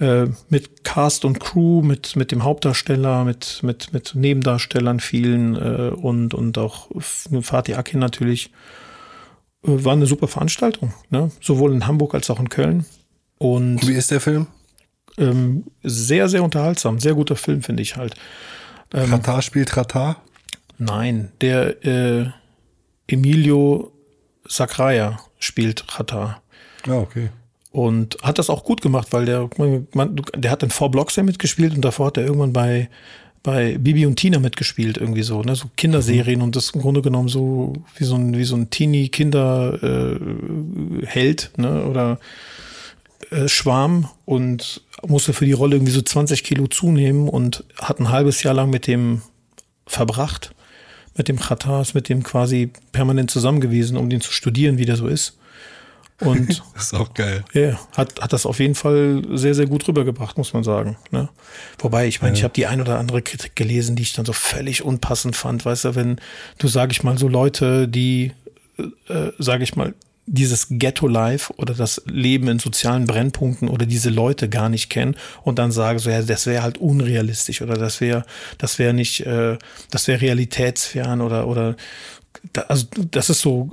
Äh, 0.00 0.26
mit 0.48 0.82
Cast 0.82 1.24
und 1.24 1.38
Crew, 1.38 1.82
mit, 1.82 2.16
mit 2.16 2.32
dem 2.32 2.42
Hauptdarsteller, 2.42 3.24
mit, 3.24 3.60
mit, 3.62 3.92
mit 3.92 4.16
Nebendarstellern 4.16 4.98
vielen 4.98 5.54
äh, 5.54 5.90
und, 5.94 6.34
und 6.34 6.58
auch 6.58 6.88
Fatih 6.98 7.76
Akin 7.76 8.00
natürlich. 8.00 8.50
Äh, 9.64 9.84
war 9.84 9.92
eine 9.92 10.06
super 10.06 10.26
Veranstaltung, 10.26 10.92
ne? 11.10 11.30
sowohl 11.40 11.72
in 11.72 11.86
Hamburg 11.86 12.12
als 12.14 12.28
auch 12.28 12.40
in 12.40 12.48
Köln. 12.48 12.86
Und 13.38 13.86
Wie 13.86 13.94
ist 13.94 14.10
der 14.10 14.20
Film? 14.20 14.48
ähm, 15.16 15.64
sehr, 15.82 16.28
sehr 16.28 16.42
unterhaltsam. 16.42 16.98
Sehr 16.98 17.14
guter 17.14 17.36
Film, 17.36 17.62
finde 17.62 17.82
ich 17.82 17.96
halt. 17.96 18.14
Ähm, 18.92 19.10
Katar 19.10 19.42
spielt 19.42 19.70
Katar? 19.70 20.16
Nein, 20.78 21.32
der 21.40 21.84
äh, 21.84 22.26
Emilio 23.06 23.92
Sacraia 24.46 25.20
spielt 25.38 25.86
Katar. 25.88 26.42
Ja, 26.86 26.98
okay. 26.98 27.30
Und 27.70 28.18
hat 28.22 28.38
das 28.38 28.50
auch 28.50 28.64
gut 28.64 28.82
gemacht, 28.82 29.08
weil 29.10 29.24
der, 29.24 29.48
man, 29.56 30.20
der 30.36 30.50
hat 30.50 30.62
in 30.62 30.70
Four 30.70 30.90
Blocks 30.90 31.16
ja 31.16 31.22
mitgespielt 31.22 31.74
und 31.74 31.84
davor 31.84 32.06
hat 32.06 32.16
er 32.16 32.24
irgendwann 32.24 32.52
bei, 32.52 32.88
bei 33.42 33.78
Bibi 33.78 34.06
und 34.06 34.16
Tina 34.16 34.38
mitgespielt, 34.38 34.96
irgendwie 34.96 35.22
so, 35.22 35.42
ne? 35.42 35.56
So 35.56 35.68
Kinderserien 35.76 36.40
und 36.40 36.54
das 36.54 36.70
im 36.70 36.82
Grunde 36.82 37.02
genommen 37.02 37.28
so 37.28 37.72
wie 37.96 38.04
so 38.04 38.14
ein, 38.14 38.36
wie 38.36 38.44
so 38.44 38.56
ein 38.56 38.70
Teenie-Kinder-Held, 38.70 41.50
ne? 41.56 41.84
Oder 41.84 42.20
äh, 43.30 43.48
Schwarm 43.48 44.08
und 44.24 44.82
musste 45.06 45.32
für 45.32 45.46
die 45.46 45.52
Rolle 45.52 45.76
irgendwie 45.76 45.92
so 45.92 46.02
20 46.02 46.44
Kilo 46.44 46.68
zunehmen 46.68 47.28
und 47.28 47.64
hat 47.80 47.98
ein 47.98 48.10
halbes 48.10 48.42
Jahr 48.42 48.54
lang 48.54 48.70
mit 48.70 48.86
dem 48.86 49.22
verbracht, 49.86 50.54
mit 51.16 51.28
dem 51.28 51.38
Khatar, 51.38 51.82
ist 51.82 51.94
mit 51.94 52.08
dem 52.08 52.22
quasi 52.22 52.70
permanent 52.92 53.30
zusammen 53.30 53.60
gewesen, 53.60 53.96
um 53.96 54.10
den 54.10 54.20
zu 54.20 54.32
studieren, 54.32 54.78
wie 54.78 54.84
der 54.84 54.96
so 54.96 55.06
ist. 55.06 55.36
Und 56.20 56.62
Das 56.74 56.84
ist 56.84 56.94
auch 56.94 57.12
geil. 57.14 57.44
ja, 57.52 57.78
hat, 57.96 58.20
hat 58.20 58.32
das 58.32 58.46
auf 58.46 58.60
jeden 58.60 58.74
Fall 58.74 59.22
sehr, 59.32 59.54
sehr 59.54 59.66
gut 59.66 59.86
rübergebracht, 59.86 60.38
muss 60.38 60.52
man 60.52 60.64
sagen. 60.64 60.96
Ne? 61.10 61.28
Wobei, 61.78 62.06
ich 62.06 62.22
meine, 62.22 62.36
ich 62.36 62.44
habe 62.44 62.54
die 62.54 62.66
ein 62.66 62.80
oder 62.80 62.98
andere 62.98 63.22
Kritik 63.22 63.56
gelesen, 63.56 63.96
die 63.96 64.02
ich 64.02 64.12
dann 64.12 64.24
so 64.24 64.32
völlig 64.32 64.84
unpassend 64.84 65.36
fand. 65.36 65.64
Weißt 65.64 65.84
du, 65.84 65.94
wenn 65.94 66.20
du, 66.58 66.68
sage 66.68 66.92
ich 66.92 67.02
mal, 67.02 67.18
so 67.18 67.28
Leute, 67.28 67.88
die, 67.88 68.32
äh, 69.08 69.30
sage 69.38 69.64
ich 69.64 69.76
mal, 69.76 69.94
dieses 70.26 70.68
Ghetto-Life 70.70 71.52
oder 71.56 71.74
das 71.74 72.02
Leben 72.06 72.48
in 72.48 72.58
sozialen 72.58 73.06
Brennpunkten 73.06 73.68
oder 73.68 73.86
diese 73.86 74.10
Leute 74.10 74.48
gar 74.48 74.68
nicht 74.68 74.88
kennen 74.88 75.16
und 75.42 75.58
dann 75.58 75.72
sagen 75.72 75.98
so, 75.98 76.10
ja, 76.10 76.22
das 76.22 76.46
wäre 76.46 76.62
halt 76.62 76.78
unrealistisch 76.78 77.62
oder 77.62 77.74
das 77.74 78.00
wäre, 78.00 78.24
das 78.58 78.78
wäre 78.78 78.94
nicht, 78.94 79.20
äh, 79.20 79.58
das 79.90 80.08
wäre 80.08 80.20
realitätsfern 80.20 81.20
oder, 81.20 81.46
oder, 81.46 81.76
da, 82.52 82.62
also 82.62 82.86
das 83.10 83.30
ist 83.30 83.40
so, 83.40 83.70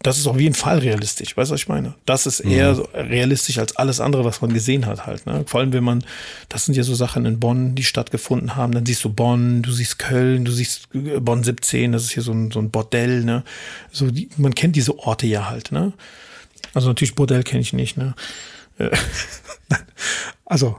das 0.00 0.16
ist 0.16 0.28
auf 0.28 0.38
jeden 0.38 0.54
Fall 0.54 0.78
realistisch, 0.78 1.36
weißt 1.36 1.50
du, 1.50 1.54
was 1.54 1.60
ich 1.60 1.68
meine? 1.68 1.94
Das 2.06 2.26
ist 2.26 2.38
eher 2.40 2.74
so 2.76 2.88
realistisch 2.94 3.58
als 3.58 3.76
alles 3.76 3.98
andere, 3.98 4.24
was 4.24 4.40
man 4.40 4.52
gesehen 4.52 4.86
hat 4.86 5.06
halt. 5.06 5.26
Ne? 5.26 5.42
Vor 5.46 5.58
allem, 5.60 5.72
wenn 5.72 5.82
man, 5.82 6.04
das 6.48 6.66
sind 6.66 6.76
ja 6.76 6.84
so 6.84 6.94
Sachen 6.94 7.26
in 7.26 7.40
Bonn, 7.40 7.74
die 7.74 7.82
stattgefunden 7.82 8.54
haben, 8.54 8.72
dann 8.72 8.86
siehst 8.86 9.02
du 9.02 9.12
Bonn, 9.12 9.62
du 9.62 9.72
siehst 9.72 9.98
Köln, 9.98 10.44
du 10.44 10.52
siehst 10.52 10.88
äh, 10.94 11.18
Bonn 11.18 11.42
17, 11.42 11.90
das 11.90 12.04
ist 12.04 12.12
hier 12.12 12.22
so 12.22 12.32
ein, 12.32 12.52
so 12.52 12.60
ein 12.60 12.70
Bordell, 12.70 13.24
ne? 13.24 13.42
So, 13.90 14.10
die, 14.10 14.28
man 14.36 14.54
kennt 14.54 14.76
diese 14.76 14.96
Orte 15.00 15.26
ja 15.26 15.50
halt, 15.50 15.72
ne? 15.72 15.92
Also 16.74 16.88
natürlich 16.88 17.16
Bordell 17.16 17.42
kenne 17.42 17.62
ich 17.62 17.72
nicht, 17.72 17.96
ne? 17.96 18.14
Äh, 18.78 18.90
also, 20.46 20.76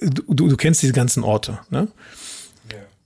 du, 0.00 0.22
du 0.26 0.48
du 0.48 0.56
kennst 0.56 0.80
diese 0.80 0.94
ganzen 0.94 1.22
Orte, 1.22 1.58
ne? 1.68 1.88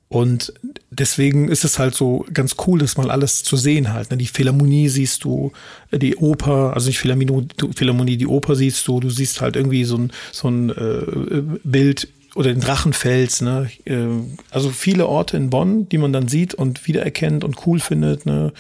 Und 0.09 0.55
deswegen 0.90 1.49
ist 1.49 1.64
es 1.64 1.79
halt 1.79 1.94
so 1.94 2.25
ganz 2.33 2.57
cool, 2.66 2.79
das 2.79 2.97
mal 2.97 3.11
alles 3.11 3.42
zu 3.42 3.57
sehen 3.57 3.92
halt. 3.92 4.11
Ne? 4.11 4.16
Die 4.16 4.27
Philharmonie 4.27 4.88
siehst 4.88 5.23
du, 5.25 5.53
die 5.92 6.16
Oper, 6.16 6.73
also 6.75 6.88
nicht 6.88 6.99
Philharmonie, 6.99 8.16
die 8.16 8.27
Oper 8.27 8.57
siehst 8.57 8.88
du, 8.88 9.01
du 9.01 9.11
siehst 9.11 9.42
halt 9.42 9.57
irgendwie 9.57 9.85
so 9.85 9.99
ein, 9.99 10.12
so 10.33 10.49
ein 10.49 10.71
äh, 10.71 11.42
Bild 11.62 12.09
oder 12.35 12.53
den 12.53 12.61
Drachenfels, 12.61 13.42
ne? 13.42 13.71
Äh, 13.85 14.07
Also 14.51 14.71
viele 14.71 15.07
Orte 15.07 15.37
in 15.37 15.51
Bonn, 15.51 15.88
die 15.88 15.99
man 15.99 16.12
dann 16.12 16.29
sieht 16.29 16.55
und 16.55 16.87
wiedererkennt 16.87 17.44
und 17.44 17.66
cool 17.66 17.81
findet, 17.81 18.27
ne? 18.27 18.53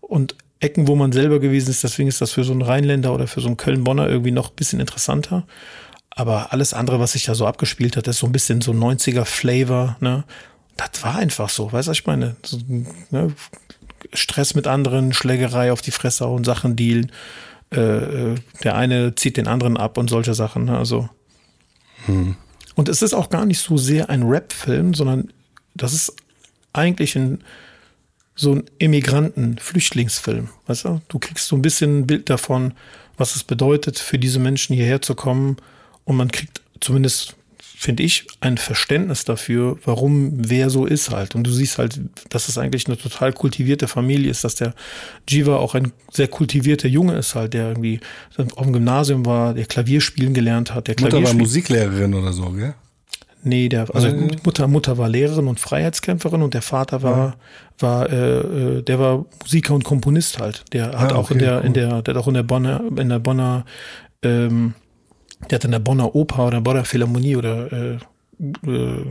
Und 0.00 0.36
Ecken, 0.60 0.86
wo 0.86 0.94
man 0.94 1.10
selber 1.10 1.40
gewesen 1.40 1.70
ist, 1.70 1.82
deswegen 1.82 2.08
ist 2.08 2.20
das 2.20 2.30
für 2.32 2.44
so 2.44 2.52
einen 2.52 2.62
Rheinländer 2.62 3.12
oder 3.12 3.26
für 3.26 3.40
so 3.40 3.48
einen 3.48 3.56
Köln-Bonner 3.56 4.08
irgendwie 4.08 4.30
noch 4.30 4.50
ein 4.50 4.56
bisschen 4.56 4.78
interessanter. 4.78 5.44
Aber 6.10 6.52
alles 6.52 6.74
andere, 6.74 7.00
was 7.00 7.12
sich 7.12 7.24
da 7.24 7.34
so 7.34 7.46
abgespielt 7.46 7.96
hat, 7.96 8.06
ist 8.06 8.18
so 8.18 8.26
ein 8.26 8.32
bisschen 8.32 8.60
so 8.60 8.72
90er-Flavor, 8.72 9.96
ne? 10.00 10.24
Das 10.76 11.02
war 11.02 11.16
einfach 11.16 11.48
so, 11.48 11.72
weißt 11.72 11.88
du, 11.88 11.90
was 11.90 11.98
ich 11.98 12.06
meine? 12.06 12.36
So, 12.44 12.58
ne? 13.10 13.34
Stress 14.12 14.54
mit 14.54 14.66
anderen, 14.66 15.12
Schlägerei 15.12 15.72
auf 15.72 15.82
die 15.82 15.90
Fresse 15.90 16.26
und 16.26 16.44
Sachen 16.44 16.76
dealen. 16.76 17.12
Äh, 17.72 17.80
äh, 17.80 18.34
der 18.62 18.74
eine 18.74 19.14
zieht 19.14 19.36
den 19.36 19.46
anderen 19.46 19.76
ab 19.76 19.96
und 19.96 20.08
solche 20.08 20.34
Sachen, 20.34 20.66
ne? 20.66 20.76
Also. 20.76 21.08
Und 22.74 22.88
es 22.88 23.02
ist 23.02 23.14
auch 23.14 23.30
gar 23.30 23.46
nicht 23.46 23.60
so 23.60 23.76
sehr 23.76 24.10
ein 24.10 24.24
Rap-Film, 24.24 24.94
sondern 24.94 25.32
das 25.74 25.92
ist 25.92 26.14
eigentlich 26.72 27.16
ein 27.16 27.42
so 28.34 28.54
ein 28.54 28.64
Immigranten-Flüchtlingsfilm. 28.78 30.48
Weißt 30.66 30.84
du? 30.84 31.00
Du 31.08 31.18
kriegst 31.18 31.48
so 31.48 31.56
ein 31.56 31.62
bisschen 31.62 32.00
ein 32.00 32.06
Bild 32.06 32.30
davon, 32.30 32.74
was 33.16 33.36
es 33.36 33.44
bedeutet, 33.44 33.98
für 33.98 34.18
diese 34.18 34.38
Menschen 34.38 34.74
hierher 34.74 35.02
zu 35.02 35.14
kommen. 35.14 35.56
Und 36.04 36.16
man 36.16 36.30
kriegt 36.30 36.62
zumindest, 36.80 37.36
finde 37.82 38.04
ich, 38.04 38.26
ein 38.40 38.58
Verständnis 38.58 39.24
dafür, 39.24 39.76
warum 39.84 40.30
wer 40.36 40.70
so 40.70 40.86
ist 40.86 41.10
halt. 41.10 41.34
Und 41.34 41.44
du 41.44 41.50
siehst 41.50 41.78
halt, 41.78 42.00
dass 42.28 42.48
es 42.48 42.56
eigentlich 42.56 42.86
eine 42.86 42.96
total 42.96 43.32
kultivierte 43.32 43.88
Familie 43.88 44.30
ist, 44.30 44.44
dass 44.44 44.54
der 44.54 44.72
Jiva 45.28 45.56
auch 45.56 45.74
ein 45.74 45.90
sehr 46.12 46.28
kultivierter 46.28 46.86
Junge 46.86 47.14
ist 47.16 47.34
halt, 47.34 47.54
der 47.54 47.68
irgendwie 47.70 47.98
auf 48.36 48.64
dem 48.66 48.72
Gymnasium 48.72 49.26
war, 49.26 49.52
der 49.54 49.66
Klavier 49.66 50.00
spielen 50.00 50.32
gelernt 50.32 50.72
hat, 50.72 50.86
der 50.86 50.94
Mutter 50.94 51.08
Klavier 51.08 51.24
war 51.24 51.30
spielt- 51.32 51.42
Musiklehrerin 51.42 52.14
oder 52.14 52.32
so, 52.32 52.50
gell? 52.50 52.74
Nee, 53.42 53.68
der, 53.68 53.92
also 53.92 54.06
Äh. 54.06 54.28
Mutter, 54.44 54.68
Mutter 54.68 54.98
war 54.98 55.08
Lehrerin 55.08 55.48
und 55.48 55.58
Freiheitskämpferin 55.58 56.42
und 56.42 56.54
der 56.54 56.62
Vater 56.62 57.02
war, 57.02 57.36
war, 57.80 58.08
äh, 58.08 58.38
äh, 58.78 58.82
der 58.82 59.00
war 59.00 59.24
Musiker 59.42 59.74
und 59.74 59.82
Komponist 59.82 60.38
halt. 60.38 60.62
Der 60.72 60.96
hat 60.96 61.10
Ah, 61.12 61.16
auch 61.16 61.32
in 61.32 61.40
der, 61.40 61.62
in 61.62 61.68
cool. 61.70 61.72
der, 61.72 62.02
der 62.02 62.14
hat 62.14 62.22
auch 62.22 62.28
in 62.28 62.34
der 62.34 62.44
Bonner, 62.44 62.80
in 62.96 63.08
der 63.08 63.18
Bonner, 63.18 63.64
ähm, 64.22 64.74
der 65.50 65.56
hat 65.56 65.64
in 65.64 65.70
der 65.70 65.78
Bonner 65.78 66.14
Oper 66.14 66.46
oder 66.46 66.60
Bonner 66.60 66.84
Philharmonie 66.84 67.36
oder 67.36 67.72
äh, 67.72 67.98
äh, 68.66 69.04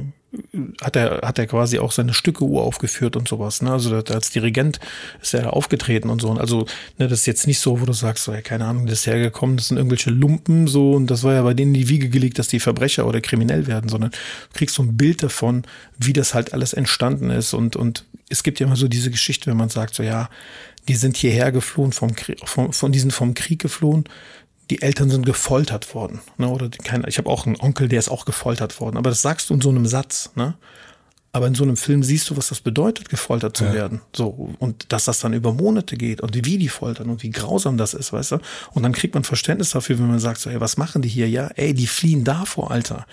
hat 0.81 0.95
er 0.95 1.21
hat 1.23 1.39
er 1.39 1.47
quasi 1.47 1.79
auch 1.79 1.91
seine 1.91 2.13
Stücke 2.13 2.45
uraufgeführt 2.45 3.17
und 3.17 3.27
sowas. 3.27 3.61
Ne? 3.61 3.71
Also 3.71 3.93
als 3.95 4.29
Dirigent 4.29 4.79
ist 5.21 5.33
er 5.33 5.43
da 5.43 5.49
aufgetreten 5.49 6.09
und 6.09 6.21
so. 6.21 6.29
Und 6.29 6.39
also 6.39 6.65
ne, 6.97 7.09
das 7.09 7.19
ist 7.19 7.25
jetzt 7.25 7.47
nicht 7.47 7.59
so, 7.59 7.81
wo 7.81 7.85
du 7.85 7.91
sagst, 7.91 8.23
so, 8.23 8.31
ja, 8.31 8.41
keine 8.41 8.65
Ahnung, 8.65 8.85
das 8.85 8.99
ist 8.99 9.07
hergekommen, 9.07 9.57
das 9.57 9.67
sind 9.67 9.77
irgendwelche 9.77 10.09
Lumpen 10.09 10.67
so 10.67 10.93
und 10.93 11.07
das 11.07 11.23
war 11.23 11.33
ja 11.33 11.41
bei 11.41 11.53
denen 11.53 11.73
die 11.73 11.89
Wiege 11.89 12.07
gelegt, 12.07 12.39
dass 12.39 12.47
die 12.47 12.61
Verbrecher 12.61 13.05
oder 13.07 13.19
kriminell 13.19 13.67
werden, 13.67 13.89
sondern 13.89 14.11
du 14.11 14.57
kriegst 14.57 14.75
so 14.75 14.83
ein 14.83 14.95
Bild 14.95 15.21
davon, 15.21 15.63
wie 15.97 16.13
das 16.13 16.33
halt 16.33 16.53
alles 16.53 16.73
entstanden 16.73 17.29
ist 17.29 17.53
und 17.53 17.75
und 17.75 18.05
es 18.29 18.43
gibt 18.43 18.61
ja 18.61 18.67
immer 18.67 18.77
so 18.77 18.87
diese 18.87 19.11
Geschichte, 19.11 19.49
wenn 19.49 19.57
man 19.57 19.69
sagt, 19.69 19.95
so 19.95 20.03
ja, 20.03 20.29
die 20.87 20.95
sind 20.95 21.17
hierher 21.17 21.51
geflohen 21.51 21.91
vom 21.91 22.15
Krieg, 22.15 22.39
vom, 22.45 22.71
von 22.71 22.91
diesen 22.93 23.11
vom 23.11 23.33
Krieg 23.33 23.61
geflohen 23.61 24.05
die 24.71 24.81
Eltern 24.81 25.09
sind 25.09 25.25
gefoltert 25.25 25.93
worden. 25.93 26.21
Ne? 26.37 26.47
Oder 26.47 26.69
die, 26.69 26.77
keine, 26.77 27.07
ich 27.09 27.17
habe 27.17 27.29
auch 27.29 27.45
einen 27.45 27.59
Onkel, 27.59 27.89
der 27.89 27.99
ist 27.99 28.07
auch 28.07 28.23
gefoltert 28.23 28.79
worden. 28.79 28.95
Aber 28.95 29.09
das 29.09 29.21
sagst 29.21 29.49
du 29.49 29.53
in 29.53 29.59
so 29.59 29.69
einem 29.69 29.85
Satz. 29.85 30.31
Ne? 30.35 30.55
Aber 31.33 31.45
in 31.47 31.55
so 31.55 31.65
einem 31.65 31.75
Film 31.75 32.03
siehst 32.03 32.29
du, 32.29 32.37
was 32.37 32.47
das 32.47 32.61
bedeutet, 32.61 33.09
gefoltert 33.09 33.57
zu 33.57 33.65
ja. 33.65 33.73
werden. 33.73 33.99
So. 34.15 34.55
Und 34.59 34.93
dass 34.93 35.03
das 35.05 35.19
dann 35.19 35.33
über 35.33 35.51
Monate 35.51 35.97
geht 35.97 36.21
und 36.21 36.33
wie 36.35 36.57
die 36.57 36.69
foltern 36.69 37.09
und 37.09 37.21
wie 37.21 37.31
grausam 37.31 37.77
das 37.77 37.93
ist, 37.93 38.13
weißt 38.13 38.31
du? 38.31 38.37
Und 38.71 38.83
dann 38.83 38.93
kriegt 38.93 39.13
man 39.13 39.25
Verständnis 39.25 39.71
dafür, 39.71 39.99
wenn 39.99 40.07
man 40.07 40.19
sagt, 40.19 40.39
so, 40.39 40.49
ey, 40.49 40.61
was 40.61 40.77
machen 40.77 41.01
die 41.01 41.09
hier? 41.09 41.29
Ja, 41.29 41.47
ey, 41.55 41.73
die 41.73 41.87
fliehen 41.87 42.23
davor, 42.23 42.71
Alter. 42.71 43.05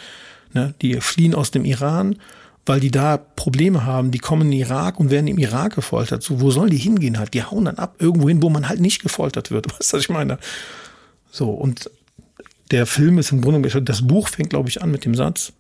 Ne? 0.53 0.75
Die 0.81 1.01
fliehen 1.01 1.35
aus 1.35 1.51
dem 1.51 1.65
Iran, 1.65 2.21
weil 2.67 2.79
die 2.79 2.93
da 2.93 3.17
Probleme 3.17 3.85
haben. 3.85 4.13
Die 4.13 4.21
kommen 4.21 4.43
in 4.43 4.51
den 4.53 4.61
Irak 4.61 5.01
und 5.01 5.11
werden 5.11 5.27
im 5.27 5.39
Irak 5.39 5.75
gefoltert. 5.75 6.23
So, 6.23 6.41
wo 6.41 6.53
sollen 6.53 6.71
die 6.71 6.77
hingehen 6.77 7.19
halt? 7.19 7.35
Die 7.35 7.43
hauen 7.43 7.65
dann 7.65 7.79
ab 7.79 7.97
irgendwo 7.99 8.29
hin, 8.29 8.43
wo 8.43 8.49
man 8.49 8.69
halt 8.69 8.81
nicht 8.81 9.03
gefoltert 9.03 9.51
wird. 9.51 9.67
Weißt 9.73 9.93
du, 9.93 9.97
was 9.97 10.05
ich 10.05 10.09
meine? 10.09 10.39
So, 11.39 11.51
und 11.51 11.89
der 12.73 12.85
Film 12.85 13.17
ist 13.19 13.31
im 13.31 13.41
Grunde, 13.41 13.69
das 13.83 14.05
Buch 14.05 14.29
fängt, 14.29 14.51
glaube 14.51 14.69
ich, 14.69 14.83
an 14.83 14.91
mit 14.91 15.05
dem 15.05 15.15
Satz, 15.15 15.53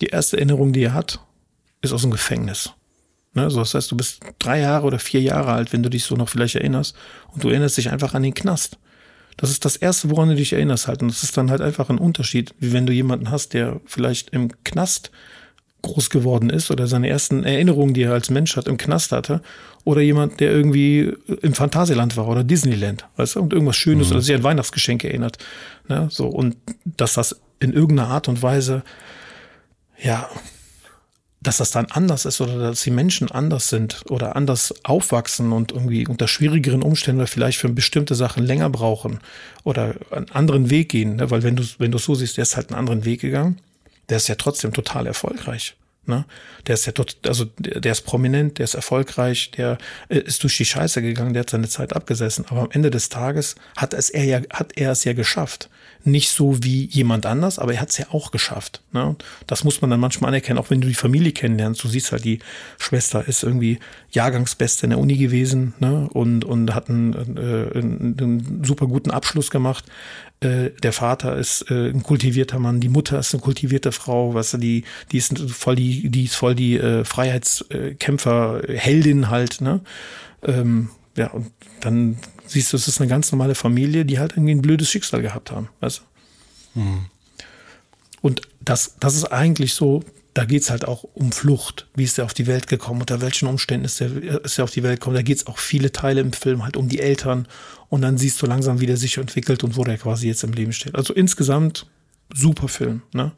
die 0.00 0.06
erste 0.06 0.36
Erinnerung, 0.36 0.72
die 0.72 0.82
er 0.82 0.94
hat, 0.94 1.20
ist 1.80 1.92
aus 1.92 2.02
dem 2.02 2.10
Gefängnis. 2.10 2.70
Ne? 3.34 3.48
So, 3.52 3.60
das 3.60 3.74
heißt, 3.74 3.92
du 3.92 3.96
bist 3.96 4.20
drei 4.40 4.58
Jahre 4.58 4.84
oder 4.84 4.98
vier 4.98 5.22
Jahre 5.22 5.52
alt, 5.52 5.72
wenn 5.72 5.84
du 5.84 5.90
dich 5.90 6.02
so 6.02 6.16
noch 6.16 6.28
vielleicht 6.28 6.56
erinnerst, 6.56 6.96
und 7.32 7.44
du 7.44 7.50
erinnerst 7.50 7.76
dich 7.76 7.90
einfach 7.90 8.14
an 8.14 8.24
den 8.24 8.34
Knast. 8.34 8.78
Das 9.36 9.50
ist 9.50 9.64
das 9.64 9.76
Erste, 9.76 10.10
woran 10.10 10.28
du 10.28 10.34
dich 10.34 10.52
erinnerst 10.52 10.88
halt. 10.88 11.02
Und 11.02 11.08
das 11.08 11.22
ist 11.22 11.36
dann 11.36 11.52
halt 11.52 11.60
einfach 11.60 11.88
ein 11.88 11.98
Unterschied, 11.98 12.52
wie 12.58 12.72
wenn 12.72 12.86
du 12.86 12.92
jemanden 12.92 13.30
hast, 13.30 13.54
der 13.54 13.80
vielleicht 13.84 14.30
im 14.30 14.50
Knast 14.64 15.12
groß 15.84 16.10
geworden 16.10 16.50
ist 16.50 16.70
oder 16.70 16.86
seine 16.86 17.08
ersten 17.08 17.44
Erinnerungen, 17.44 17.94
die 17.94 18.02
er 18.02 18.12
als 18.12 18.30
Mensch 18.30 18.56
hat, 18.56 18.66
im 18.66 18.76
Knast 18.76 19.12
hatte. 19.12 19.40
Oder 19.84 20.00
jemand, 20.00 20.40
der 20.40 20.50
irgendwie 20.50 21.12
im 21.42 21.52
Phantasialand 21.52 22.16
war 22.16 22.26
oder 22.26 22.42
Disneyland, 22.42 23.06
weißt 23.16 23.36
du, 23.36 23.40
und 23.40 23.52
irgendwas 23.52 23.76
Schönes 23.76 24.08
mhm. 24.08 24.14
oder 24.14 24.22
sich 24.22 24.34
an 24.34 24.42
Weihnachtsgeschenke 24.42 25.08
erinnert. 25.08 25.38
Ne? 25.88 26.08
So, 26.10 26.26
und 26.26 26.56
dass 26.84 27.14
das 27.14 27.40
in 27.60 27.72
irgendeiner 27.72 28.08
Art 28.08 28.28
und 28.28 28.42
Weise, 28.42 28.82
ja, 30.02 30.28
dass 31.42 31.58
das 31.58 31.70
dann 31.70 31.86
anders 31.90 32.24
ist 32.24 32.40
oder 32.40 32.58
dass 32.58 32.82
die 32.82 32.90
Menschen 32.90 33.30
anders 33.30 33.68
sind 33.68 34.02
oder 34.08 34.34
anders 34.34 34.74
aufwachsen 34.82 35.52
und 35.52 35.72
irgendwie 35.72 36.06
unter 36.06 36.26
schwierigeren 36.26 36.82
Umständen 36.82 37.20
oder 37.20 37.26
vielleicht 37.26 37.58
für 37.58 37.68
bestimmte 37.68 38.14
Sachen 38.14 38.42
länger 38.42 38.70
brauchen 38.70 39.20
oder 39.62 39.94
einen 40.10 40.30
anderen 40.30 40.70
Weg 40.70 40.88
gehen. 40.88 41.16
Ne? 41.16 41.30
Weil 41.30 41.42
wenn 41.42 41.56
du, 41.56 41.62
wenn 41.78 41.92
du 41.92 41.98
so 41.98 42.14
siehst, 42.14 42.38
der 42.38 42.42
ist 42.42 42.56
halt 42.56 42.70
einen 42.70 42.78
anderen 42.78 43.04
Weg 43.04 43.20
gegangen, 43.20 43.60
der 44.08 44.18
ist 44.18 44.28
ja 44.28 44.34
trotzdem 44.34 44.72
total 44.72 45.06
erfolgreich. 45.06 45.76
Ne? 46.06 46.26
Der 46.66 46.74
ist 46.74 46.84
ja 46.84 46.92
tot, 46.92 47.16
also 47.26 47.46
der 47.58 47.92
ist 47.92 48.02
prominent, 48.02 48.58
der 48.58 48.64
ist 48.64 48.74
erfolgreich, 48.74 49.50
der 49.52 49.78
äh, 50.08 50.18
ist 50.18 50.42
durch 50.42 50.56
die 50.58 50.66
Scheiße 50.66 51.00
gegangen, 51.00 51.32
der 51.32 51.40
hat 51.40 51.50
seine 51.50 51.68
Zeit 51.68 51.96
abgesessen. 51.96 52.44
Aber 52.48 52.62
am 52.62 52.70
Ende 52.70 52.90
des 52.90 53.08
Tages 53.08 53.54
hat 53.76 53.94
es 53.94 54.10
er 54.10 54.24
ja, 54.24 54.40
hat 54.50 54.72
er 54.76 54.92
es 54.92 55.04
ja 55.04 55.14
geschafft. 55.14 55.70
Nicht 56.06 56.28
so 56.28 56.62
wie 56.62 56.84
jemand 56.86 57.24
anders, 57.24 57.58
aber 57.58 57.72
er 57.72 57.80
hat 57.80 57.88
es 57.88 57.96
ja 57.96 58.06
auch 58.10 58.30
geschafft. 58.30 58.82
Ne? 58.92 59.16
Das 59.46 59.64
muss 59.64 59.80
man 59.80 59.90
dann 59.90 60.00
manchmal 60.00 60.28
anerkennen, 60.28 60.58
auch 60.58 60.68
wenn 60.68 60.82
du 60.82 60.88
die 60.88 60.94
Familie 60.94 61.32
kennenlernst. 61.32 61.82
Du 61.82 61.88
siehst 61.88 62.12
halt, 62.12 62.26
die 62.26 62.40
Schwester 62.78 63.26
ist 63.26 63.42
irgendwie 63.42 63.78
Jahrgangsbeste 64.10 64.84
in 64.84 64.90
der 64.90 64.98
Uni 64.98 65.16
gewesen 65.16 65.72
ne? 65.78 66.06
und, 66.12 66.44
und 66.44 66.74
hat 66.74 66.90
einen, 66.90 67.14
äh, 67.38 67.78
einen, 67.78 68.16
einen 68.20 68.64
super 68.64 68.86
guten 68.86 69.10
Abschluss 69.10 69.50
gemacht. 69.50 69.86
Äh, 70.40 70.70
der 70.82 70.92
Vater 70.92 71.36
ist 71.36 71.70
äh, 71.70 71.88
ein 71.88 72.02
kultivierter 72.02 72.58
Mann, 72.58 72.80
die 72.80 72.88
Mutter 72.88 73.18
ist 73.18 73.34
eine 73.34 73.42
kultivierte 73.42 73.92
Frau, 73.92 74.34
weißt 74.34 74.54
du, 74.54 74.58
die, 74.58 74.84
die 75.12 75.18
ist 75.18 75.38
voll 75.50 75.76
die, 75.76 76.10
die 76.10 76.24
ist 76.24 76.34
voll 76.34 76.54
die 76.54 76.76
äh, 76.76 77.04
Freiheitskämpfer, 77.04 78.62
Heldin 78.68 79.30
halt, 79.30 79.60
ne? 79.60 79.80
Ähm, 80.42 80.90
ja, 81.16 81.30
und 81.30 81.52
dann 81.80 82.18
siehst 82.46 82.72
du, 82.72 82.76
es 82.76 82.88
ist 82.88 83.00
eine 83.00 83.08
ganz 83.08 83.30
normale 83.32 83.54
Familie, 83.54 84.04
die 84.04 84.18
halt 84.18 84.32
irgendwie 84.32 84.54
ein 84.54 84.62
blödes 84.62 84.90
Schicksal 84.90 85.22
gehabt 85.22 85.50
haben, 85.50 85.68
weißt 85.80 86.02
du? 86.74 86.80
Mhm. 86.80 87.06
Und 88.20 88.42
das, 88.60 88.96
das 89.00 89.14
ist 89.14 89.26
eigentlich 89.26 89.74
so 89.74 90.02
da 90.34 90.44
geht's 90.44 90.68
halt 90.68 90.86
auch 90.86 91.04
um 91.14 91.30
Flucht. 91.30 91.86
Wie 91.94 92.02
ist 92.02 92.18
er 92.18 92.24
auf 92.24 92.34
die 92.34 92.48
Welt 92.48 92.66
gekommen? 92.66 93.00
Unter 93.00 93.20
welchen 93.20 93.46
Umständen 93.46 93.86
ist 93.86 94.00
er, 94.00 94.44
ist 94.44 94.58
er 94.58 94.64
auf 94.64 94.72
die 94.72 94.82
Welt 94.82 94.98
gekommen? 94.98 95.14
Da 95.14 95.22
geht's 95.22 95.46
auch 95.46 95.58
viele 95.58 95.92
Teile 95.92 96.20
im 96.20 96.32
Film 96.32 96.64
halt 96.64 96.76
um 96.76 96.88
die 96.88 96.98
Eltern. 96.98 97.46
Und 97.94 98.02
dann 98.02 98.18
siehst 98.18 98.42
du 98.42 98.46
langsam, 98.46 98.80
wie 98.80 98.86
der 98.86 98.96
sich 98.96 99.18
entwickelt 99.18 99.62
und 99.62 99.76
wo 99.76 99.84
der 99.84 99.96
quasi 99.98 100.26
jetzt 100.26 100.42
im 100.42 100.52
Leben 100.52 100.72
steht. 100.72 100.96
Also 100.96 101.14
insgesamt 101.14 101.86
super 102.34 102.66
Film. 102.66 103.02
Ne? 103.12 103.30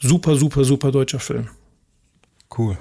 Super, 0.00 0.36
super, 0.36 0.64
super 0.64 0.90
deutscher 0.90 1.20
Film. 1.20 1.48
Cool. 2.56 2.78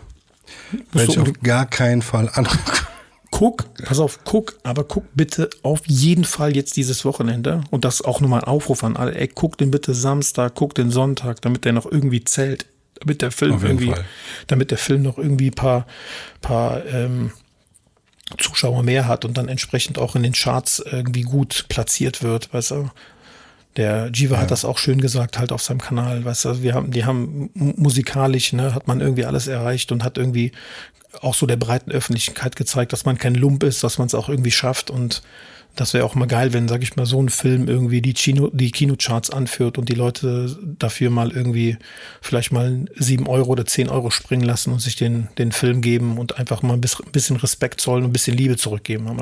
Werde 0.93 1.11
ich 1.11 1.19
auf 1.19 1.33
gar 1.43 1.65
keinen 1.65 2.01
Fall 2.01 2.29
angucken. 2.33 2.87
Guck, 3.29 3.73
pass 3.83 3.99
auf, 3.99 4.19
guck, 4.23 4.57
aber 4.63 4.85
guck 4.85 5.03
bitte 5.13 5.49
auf 5.63 5.81
jeden 5.87 6.23
Fall 6.23 6.55
jetzt 6.55 6.77
dieses 6.77 7.03
Wochenende 7.03 7.65
und 7.69 7.83
das 7.83 8.01
auch 8.01 8.21
nochmal 8.21 8.39
ein 8.39 8.47
Aufruf 8.47 8.85
an 8.85 8.95
alle. 8.95 9.15
Ey, 9.15 9.27
guck 9.27 9.57
den 9.57 9.69
bitte 9.69 9.93
Samstag, 9.93 10.55
guck 10.55 10.75
den 10.75 10.91
Sonntag, 10.91 11.41
damit 11.41 11.65
der 11.65 11.73
noch 11.73 11.91
irgendwie 11.91 12.23
zählt 12.23 12.67
damit 13.01 13.21
der 13.21 13.31
Film 13.31 13.59
irgendwie, 13.61 13.91
Fall. 13.91 14.05
damit 14.47 14.71
der 14.71 14.77
Film 14.77 15.01
noch 15.01 15.17
irgendwie 15.17 15.51
paar, 15.51 15.87
paar 16.39 16.85
ähm, 16.85 17.31
Zuschauer 18.37 18.83
mehr 18.83 19.07
hat 19.07 19.25
und 19.25 19.37
dann 19.37 19.49
entsprechend 19.49 19.97
auch 19.97 20.15
in 20.15 20.23
den 20.23 20.33
Charts 20.33 20.79
irgendwie 20.79 21.21
gut 21.21 21.65
platziert 21.69 22.23
wird, 22.23 22.53
weißt 22.53 22.71
du? 22.71 22.89
Der 23.75 24.11
Jiva 24.13 24.35
ja. 24.35 24.41
hat 24.41 24.51
das 24.51 24.65
auch 24.65 24.77
schön 24.77 25.01
gesagt, 25.01 25.39
halt 25.39 25.51
auf 25.51 25.63
seinem 25.63 25.81
Kanal, 25.81 26.23
weißt 26.25 26.45
du, 26.45 26.61
wir 26.61 26.75
haben, 26.75 26.91
die 26.91 27.05
haben 27.05 27.49
musikalisch, 27.55 28.53
ne, 28.53 28.75
hat 28.75 28.87
man 28.87 29.01
irgendwie 29.01 29.25
alles 29.25 29.47
erreicht 29.47 29.91
und 29.91 30.03
hat 30.03 30.17
irgendwie 30.17 30.51
auch 31.21 31.33
so 31.33 31.45
der 31.45 31.57
breiten 31.57 31.91
Öffentlichkeit 31.91 32.55
gezeigt, 32.55 32.93
dass 32.93 33.05
man 33.05 33.17
kein 33.17 33.35
Lump 33.35 33.63
ist, 33.63 33.83
dass 33.83 33.97
man 33.97 34.07
es 34.07 34.15
auch 34.15 34.29
irgendwie 34.29 34.51
schafft 34.51 34.89
und 34.89 35.23
das 35.75 35.93
wäre 35.93 36.05
auch 36.05 36.15
mal 36.15 36.27
geil, 36.27 36.53
wenn, 36.53 36.67
sag 36.67 36.83
ich 36.83 36.95
mal, 36.95 37.05
so 37.05 37.21
ein 37.21 37.29
Film 37.29 37.67
irgendwie 37.67 38.01
die, 38.01 38.13
Kino, 38.13 38.49
die 38.53 38.71
Kinocharts 38.71 39.29
anführt 39.31 39.77
und 39.77 39.89
die 39.89 39.95
Leute 39.95 40.55
dafür 40.77 41.09
mal 41.09 41.31
irgendwie 41.31 41.77
vielleicht 42.21 42.51
mal 42.51 42.85
sieben 42.95 43.27
Euro 43.27 43.51
oder 43.51 43.65
zehn 43.65 43.89
Euro 43.89 44.11
springen 44.11 44.43
lassen 44.43 44.71
und 44.71 44.79
sich 44.79 44.95
den, 44.95 45.29
den 45.37 45.51
Film 45.51 45.81
geben 45.81 46.17
und 46.17 46.37
einfach 46.37 46.61
mal 46.61 46.73
ein 46.73 46.81
bisschen 46.81 47.37
Respekt 47.37 47.81
zollen 47.81 48.03
und 48.03 48.11
ein 48.11 48.13
bisschen 48.13 48.37
Liebe 48.37 48.57
zurückgeben. 48.57 49.09
Haben 49.09 49.19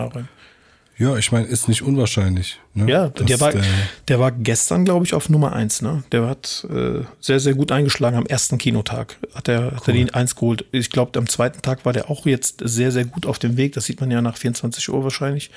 ja, 1.01 1.17
ich 1.17 1.31
meine, 1.31 1.47
ist 1.47 1.67
nicht 1.67 1.81
unwahrscheinlich. 1.81 2.59
Ne? 2.75 2.87
Ja, 2.87 3.09
der 3.09 3.39
war, 3.39 3.51
der, 3.51 3.63
der 4.07 4.19
war 4.19 4.31
gestern, 4.31 4.85
glaube 4.85 5.03
ich, 5.03 5.15
auf 5.15 5.29
Nummer 5.29 5.53
eins. 5.53 5.81
Ne? 5.81 6.03
Der 6.11 6.27
hat 6.27 6.67
äh, 6.69 7.03
sehr, 7.19 7.39
sehr 7.39 7.55
gut 7.55 7.71
eingeschlagen 7.71 8.17
am 8.17 8.27
ersten 8.27 8.59
Kinotag. 8.59 9.17
Hat 9.33 9.47
er, 9.47 9.61
cool. 9.61 9.71
hat 9.77 9.87
er 9.87 9.93
die 9.95 10.13
eins 10.13 10.35
geholt. 10.35 10.65
Ich 10.71 10.91
glaube, 10.91 11.17
am 11.17 11.27
zweiten 11.27 11.63
Tag 11.63 11.85
war 11.85 11.93
der 11.93 12.11
auch 12.11 12.27
jetzt 12.27 12.61
sehr, 12.63 12.91
sehr 12.91 13.05
gut 13.05 13.25
auf 13.25 13.39
dem 13.39 13.57
Weg. 13.57 13.73
Das 13.73 13.85
sieht 13.85 13.99
man 13.99 14.11
ja 14.11 14.21
nach 14.21 14.37
24 14.37 14.89
Uhr 14.89 15.03
wahrscheinlich. 15.03 15.49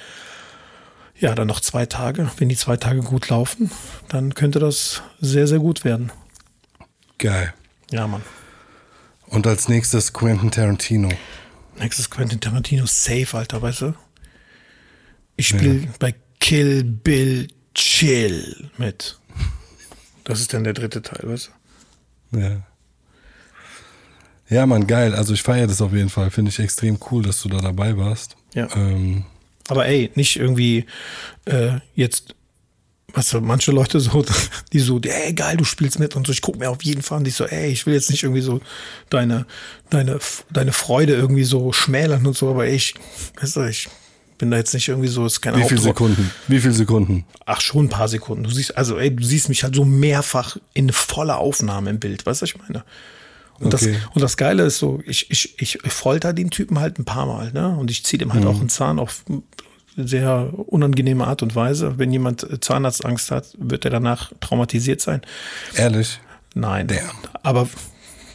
Ja, 1.17 1.35
dann 1.35 1.47
noch 1.47 1.61
zwei 1.61 1.87
Tage. 1.87 2.31
Wenn 2.39 2.49
die 2.49 2.57
zwei 2.57 2.77
Tage 2.77 3.01
gut 3.01 3.29
laufen, 3.29 3.71
dann 4.09 4.35
könnte 4.35 4.59
das 4.59 5.03
sehr, 5.21 5.47
sehr 5.47 5.61
gut 5.61 5.85
werden. 5.85 6.11
Geil. 7.19 7.55
Ja, 7.91 8.07
Mann. 8.07 8.23
Und 9.27 9.47
als 9.47 9.69
nächstes 9.69 10.13
Quentin 10.13 10.51
Tarantino. 10.51 11.11
Nächstes 11.79 12.11
Quentin 12.11 12.41
Tarantino, 12.41 12.87
safe, 12.87 13.37
Alter, 13.37 13.63
weißt 13.63 13.83
du? 13.83 13.95
Ich 15.37 15.49
spiele 15.49 15.75
ja. 15.81 15.89
bei 15.99 16.15
Kill 16.41 16.85
Bill 16.85 17.49
Chill 17.75 18.71
mit. 18.77 19.19
Das 20.25 20.41
ist 20.41 20.53
dann 20.53 20.65
der 20.65 20.73
dritte 20.73 21.03
Teil, 21.03 21.29
weißt 21.29 21.51
du? 22.31 22.39
Ja. 22.39 22.63
Ja, 24.49 24.67
Mann, 24.67 24.87
geil. 24.87 25.15
Also 25.15 25.35
ich 25.35 25.43
feiere 25.43 25.67
das 25.67 25.81
auf 25.81 25.93
jeden 25.93 26.11
Fall. 26.11 26.31
Finde 26.31 26.51
ich 26.51 26.59
extrem 26.59 26.99
cool, 27.11 27.23
dass 27.23 27.41
du 27.43 27.49
da 27.49 27.59
dabei 27.59 27.97
warst. 27.97 28.37
Ja. 28.55 28.69
Ähm, 28.77 29.25
aber 29.69 29.87
ey, 29.87 30.11
nicht 30.15 30.37
irgendwie 30.37 30.87
äh, 31.47 31.79
jetzt, 31.95 32.35
was 33.13 33.31
so, 33.31 33.41
manche 33.41 33.73
Leute 33.73 34.01
so, 34.01 34.25
die 34.73 34.81
so, 34.81 35.01
ey, 35.01 35.33
geil, 35.33 35.57
du 35.57 35.65
spielst 35.65 35.99
mit 35.99 36.17
und 36.17 36.27
so, 36.27 36.33
ich 36.33 36.43
guck 36.43 36.59
mir 36.59 36.71
auf 36.71 36.83
jeden 36.83 37.03
Fall 37.03 37.19
und 37.19 37.29
ich 37.29 37.35
so, 37.35 37.47
ey, 37.47 37.71
ich 37.71 37.87
will 37.87 37.95
jetzt 37.95 38.11
nicht 38.11 38.23
irgendwie 38.23 38.43
so 38.43 38.61
deine, 39.11 39.47
deine, 39.91 40.19
deine 40.51 40.73
Freude 40.73 41.15
irgendwie 41.15 41.45
so 41.45 41.73
schmälern 41.73 42.27
und 42.27 42.37
so, 42.37 42.51
aber 42.51 42.67
ey, 42.67 42.75
ich, 42.75 42.95
weißt 43.41 43.57
du, 43.57 43.69
ich 43.69 43.89
bin 44.39 44.51
da 44.51 44.57
jetzt 44.57 44.75
nicht 44.75 44.89
irgendwie 44.89 45.09
so, 45.09 45.25
ist 45.25 45.41
keine 45.41 45.59
Wie 45.59 45.69
viele 45.69 45.81
Sekunden? 45.81 46.31
Wie 46.49 46.61
viele 46.61 46.75
Sekunden? 46.75 47.25
Ach, 47.47 47.61
schon 47.61 47.87
ein 47.87 47.89
paar 47.89 48.09
Sekunden. 48.09 48.45
Du 48.45 48.51
siehst, 48.51 48.77
also 48.77 48.99
ey, 48.99 49.15
du 49.15 49.25
siehst 49.25 49.49
mich 49.49 49.63
halt 49.63 49.75
so 49.75 49.85
mehrfach 49.85 50.57
in 50.75 50.91
voller 50.93 51.39
Aufnahme 51.39 51.91
im 51.91 52.01
Bild, 52.01 52.27
weißt 52.27 52.43
du, 52.43 52.45
was 52.45 52.51
ich 52.51 52.59
meine? 52.59 52.85
Und, 53.61 53.73
okay. 53.73 53.93
das, 53.93 54.15
und 54.15 54.23
das 54.23 54.37
Geile 54.37 54.65
ist 54.65 54.79
so, 54.79 55.01
ich, 55.07 55.31
ich, 55.31 55.61
ich 55.61 55.79
folter 55.89 56.33
den 56.33 56.51
Typen 56.51 56.81
halt 56.81 56.99
ein 56.99 57.05
paar 57.05 57.27
Mal, 57.27 57.53
ne? 57.53 57.77
Und 57.77 57.91
ich 57.91 58.05
ziehe 58.05 58.19
dem 58.19 58.33
halt 58.33 58.45
mhm. 58.45 58.51
auch 58.51 58.61
einen 58.61 58.69
Zahn 58.69 58.99
auf 58.99 59.25
sehr 59.97 60.51
unangenehme 60.67 61.27
Art 61.27 61.43
und 61.43 61.55
Weise. 61.55 61.99
Wenn 61.99 62.13
jemand 62.13 62.65
Zahnarztangst 62.65 63.31
hat, 63.31 63.55
wird 63.59 63.85
er 63.85 63.93
danach 63.93 64.33
traumatisiert 64.41 65.01
sein. 65.01 65.23
Ehrlich? 65.77 66.21
Nein. 66.55 66.89
Damn. 66.89 67.11
Aber 67.43 67.69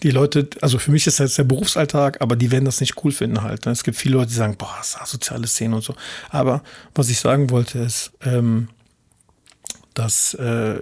die 0.04 0.12
Leute, 0.12 0.50
also 0.62 0.80
für 0.80 0.92
mich 0.92 1.06
ist 1.08 1.20
das 1.20 1.36
der 1.36 1.44
Berufsalltag, 1.44 2.22
aber 2.22 2.36
die 2.36 2.52
werden 2.52 2.66
das 2.66 2.80
nicht 2.80 3.04
cool 3.04 3.12
finden 3.12 3.42
halt. 3.42 3.66
Ne? 3.66 3.74
Es 3.74 3.84
gibt 3.84 3.98
viele 3.98 4.16
Leute, 4.16 4.30
die 4.30 4.36
sagen, 4.36 4.56
boah, 4.58 4.74
das 4.78 4.96
ist 4.96 5.12
soziale 5.12 5.48
Szene 5.48 5.76
und 5.76 5.84
so. 5.84 5.96
Aber 6.30 6.64
was 6.96 7.10
ich 7.10 7.20
sagen 7.20 7.50
wollte 7.50 7.80
ist, 7.80 8.12
ähm, 8.24 8.70
dass 9.94 10.34
äh, 10.36 10.80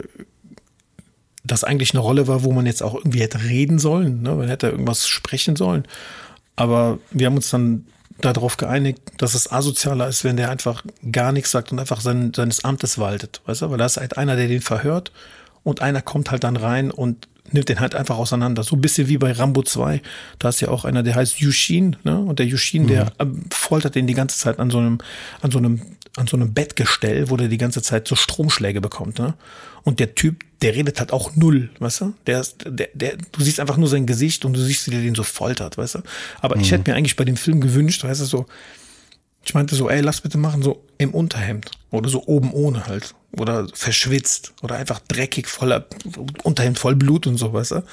das 1.47 1.63
eigentlich 1.63 1.91
eine 1.93 1.99
Rolle 1.99 2.27
war, 2.27 2.43
wo 2.43 2.51
man 2.51 2.65
jetzt 2.65 2.83
auch 2.83 2.95
irgendwie 2.95 3.21
hätte 3.21 3.43
reden 3.43 3.79
sollen. 3.79 4.21
Ne? 4.21 4.35
Man 4.35 4.47
hätte 4.47 4.69
irgendwas 4.69 5.07
sprechen 5.07 5.55
sollen. 5.55 5.85
Aber 6.55 6.99
wir 7.11 7.27
haben 7.27 7.35
uns 7.35 7.49
dann 7.49 7.85
darauf 8.21 8.57
geeinigt, 8.57 8.99
dass 9.17 9.35
es 9.35 9.51
asozialer 9.51 10.07
ist, 10.07 10.23
wenn 10.23 10.37
der 10.37 10.49
einfach 10.49 10.83
gar 11.11 11.31
nichts 11.31 11.51
sagt 11.51 11.71
und 11.71 11.79
einfach 11.79 12.01
sein, 12.01 12.33
seines 12.35 12.63
Amtes 12.63 12.97
waltet. 12.97 13.41
Weißt 13.45 13.61
du? 13.61 13.69
Weil 13.69 13.77
da 13.77 13.85
ist 13.85 13.97
halt 13.97 14.17
einer, 14.17 14.35
der 14.35 14.47
den 14.47 14.61
verhört 14.61 15.11
und 15.63 15.81
einer 15.81 16.01
kommt 16.01 16.31
halt 16.31 16.43
dann 16.43 16.57
rein 16.57 16.91
und 16.91 17.27
nimmt 17.51 17.69
den 17.69 17.79
halt 17.79 17.95
einfach 17.95 18.17
auseinander. 18.17 18.63
So 18.63 18.75
ein 18.75 18.81
bisschen 18.81 19.07
wie 19.07 19.17
bei 19.17 19.31
Rambo 19.31 19.63
2. 19.63 20.01
Da 20.39 20.49
ist 20.49 20.61
ja 20.61 20.69
auch 20.69 20.85
einer, 20.85 21.03
der 21.03 21.15
heißt 21.15 21.39
Yushin, 21.39 21.95
ne? 22.03 22.19
Und 22.19 22.39
der 22.39 22.45
Yushin, 22.45 22.83
mhm. 22.83 22.87
der 22.87 23.13
ähm, 23.19 23.43
foltert 23.51 23.95
den 23.95 24.07
die 24.07 24.13
ganze 24.13 24.37
Zeit 24.37 24.59
an 24.59 24.69
so 24.69 24.79
einem, 24.79 24.99
an 25.41 25.51
so 25.51 25.57
einem, 25.57 25.81
an 26.17 26.27
so 26.27 26.37
einem 26.37 26.53
Bettgestell, 26.53 27.29
wo 27.29 27.37
der 27.37 27.47
die 27.47 27.57
ganze 27.57 27.81
Zeit 27.81 28.07
so 28.07 28.15
Stromschläge 28.15 28.81
bekommt, 28.81 29.19
ne? 29.19 29.33
Und 29.83 29.99
der 30.01 30.15
Typ, 30.15 30.43
der 30.61 30.75
redet 30.75 30.99
halt 30.99 31.13
auch 31.13 31.35
null, 31.35 31.69
weißt 31.79 32.01
du? 32.01 32.13
Der 32.25 32.45
der, 32.65 32.89
der, 32.93 33.17
du 33.31 33.41
siehst 33.41 33.59
einfach 33.59 33.77
nur 33.77 33.87
sein 33.87 34.05
Gesicht 34.05 34.43
und 34.43 34.53
du 34.53 34.59
siehst, 34.59 34.87
wie 34.87 34.91
der 34.91 35.01
den 35.01 35.15
so 35.15 35.23
foltert, 35.23 35.77
weißt 35.77 35.95
du? 35.95 35.99
Aber 36.41 36.55
mhm. 36.55 36.61
ich 36.61 36.71
hätte 36.71 36.89
mir 36.89 36.97
eigentlich 36.97 37.15
bei 37.15 37.23
dem 37.23 37.37
Film 37.37 37.61
gewünscht, 37.61 38.03
weißt 38.03 38.21
du, 38.21 38.25
so, 38.25 38.45
ich 39.47 39.53
meinte 39.53 39.75
so, 39.75 39.89
ey, 39.89 40.01
lass 40.01 40.19
bitte 40.19 40.37
machen, 40.37 40.61
so 40.61 40.83
im 40.97 41.13
Unterhemd 41.13 41.71
oder 41.89 42.09
so 42.09 42.23
oben 42.25 42.51
ohne 42.51 42.85
halt 42.85 43.15
oder 43.31 43.67
verschwitzt 43.73 44.53
oder 44.61 44.75
einfach 44.75 44.99
dreckig 45.07 45.47
voller 45.47 45.85
Unterhemd 46.43 46.77
voll 46.77 46.95
Blut 46.95 47.27
und 47.27 47.37
so, 47.37 47.53
weißt 47.53 47.71
du? 47.71 47.75
Aber 47.75 47.85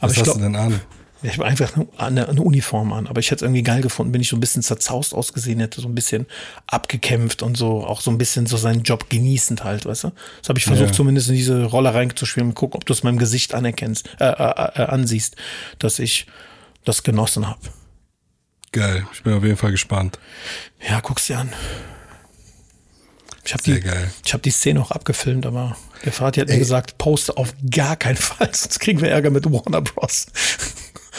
Was 0.00 0.12
ich 0.12 0.18
hast 0.18 0.24
glaub, 0.24 0.36
du 0.36 0.42
denn 0.42 0.56
an? 0.56 0.80
Ich 1.22 1.32
habe 1.32 1.46
einfach 1.46 1.72
eine, 1.98 2.28
eine, 2.28 2.40
Uniform 2.40 2.92
an, 2.92 3.06
aber 3.08 3.18
ich 3.18 3.26
hätte 3.26 3.36
es 3.36 3.42
irgendwie 3.42 3.62
geil 3.62 3.82
gefunden, 3.82 4.14
wenn 4.14 4.20
ich 4.20 4.28
so 4.28 4.36
ein 4.36 4.40
bisschen 4.40 4.62
zerzaust 4.62 5.12
ausgesehen 5.12 5.58
hätte, 5.58 5.80
so 5.80 5.88
ein 5.88 5.94
bisschen 5.94 6.26
abgekämpft 6.66 7.42
und 7.42 7.56
so, 7.56 7.84
auch 7.84 8.00
so 8.00 8.10
ein 8.10 8.16
bisschen 8.16 8.46
so 8.46 8.56
seinen 8.56 8.84
Job 8.84 9.10
genießend 9.10 9.64
halt, 9.64 9.84
weißt 9.84 10.04
du? 10.04 10.12
Das 10.40 10.48
habe 10.48 10.58
ich 10.60 10.64
versucht, 10.64 10.90
ja. 10.90 10.94
zumindest 10.94 11.28
in 11.28 11.34
diese 11.34 11.64
Rolle 11.64 11.92
reinzuspielen 11.92 12.50
und 12.50 12.54
gucken, 12.54 12.76
ob 12.76 12.86
du 12.86 12.92
es 12.92 13.02
meinem 13.02 13.18
Gesicht 13.18 13.52
anerkennst, 13.52 14.08
äh, 14.18 14.26
äh, 14.26 14.82
äh, 14.82 14.86
ansiehst, 14.86 15.36
dass 15.78 15.98
ich 15.98 16.26
das 16.84 17.02
genossen 17.02 17.48
habe. 17.48 17.60
Geil, 18.72 19.06
ich 19.12 19.22
bin 19.22 19.32
auf 19.32 19.42
jeden 19.42 19.56
Fall 19.56 19.72
gespannt. 19.72 20.18
Ja, 20.80 21.00
guck's 21.00 21.26
dir 21.26 21.38
an. 21.38 21.52
Ich 23.44 23.52
habe 23.52 23.62
die, 23.64 23.80
geil. 23.80 24.10
ich 24.24 24.32
hab 24.32 24.42
die 24.42 24.50
Szene 24.50 24.80
auch 24.80 24.92
abgefilmt, 24.92 25.44
aber 25.44 25.76
der 26.04 26.12
Vater 26.12 26.42
hat 26.42 26.48
Ey. 26.48 26.54
mir 26.54 26.60
gesagt, 26.60 26.98
poste 26.98 27.36
auf 27.36 27.52
gar 27.68 27.96
keinen 27.96 28.16
Fall, 28.16 28.50
sonst 28.52 28.78
kriegen 28.78 29.00
wir 29.00 29.10
Ärger 29.10 29.30
mit 29.30 29.50
Warner 29.50 29.80
Bros. 29.80 30.26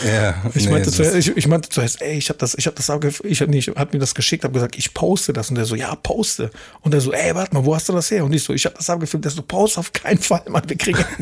Ja, 0.06 0.42
ich, 0.56 0.66
nee, 0.66 0.72
meinte 0.72 0.92
zuerst, 0.92 1.16
ich, 1.16 1.36
ich, 1.36 1.48
meinte 1.48 1.68
zuerst, 1.70 2.02
ey, 2.02 2.18
ich 2.18 2.30
habe 2.30 2.40
das, 2.40 2.56
ich 2.56 2.66
habe 2.66 2.76
das, 2.78 2.90
ich 3.24 3.42
habe 3.42 3.52
nicht, 3.52 3.76
hat 3.76 3.92
mir 3.94 4.00
das 4.00 4.16
geschickt, 4.16 4.46
habe 4.46 4.54
gesagt, 4.54 4.78
ich 4.78 4.94
poste 4.94 5.34
das 5.34 5.50
und 5.50 5.56
der 5.56 5.66
so, 5.66 5.76
ja, 5.76 5.94
poste. 5.96 6.50
Und 6.80 6.94
der 6.94 7.02
so, 7.02 7.12
ey, 7.12 7.36
warte 7.36 7.54
mal, 7.54 7.66
wo 7.66 7.76
hast 7.76 7.90
du 7.90 7.94
das 7.94 8.10
her? 8.10 8.24
Und 8.24 8.34
ich 8.34 8.44
so, 8.44 8.54
ich 8.54 8.66
habe 8.66 8.76
das 8.78 8.90
abgefilmt, 8.90 9.26
der 9.26 9.32
so, 9.32 9.42
poste 9.42 9.80
auf 9.80 9.92
keinen 9.92 10.20
Fall, 10.20 10.44
Mann, 10.48 10.64
wir 10.68 10.78
kriegen. 10.78 11.04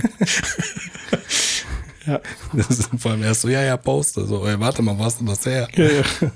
ja. 2.09 2.21
Das 2.53 2.69
ist 2.69 2.89
vor 2.97 3.11
allem 3.11 3.23
erst 3.23 3.41
so, 3.41 3.49
ja, 3.49 3.63
ja, 3.63 3.77
poste. 3.77 4.25
So, 4.25 4.45
ey, 4.45 4.59
warte 4.59 4.81
mal, 4.81 4.97
wo 4.97 5.03
hast 5.03 5.21
du 5.21 5.25
das 5.25 5.45
her? 5.45 5.67
Ja, 5.75 5.85
ja. 5.85 6.03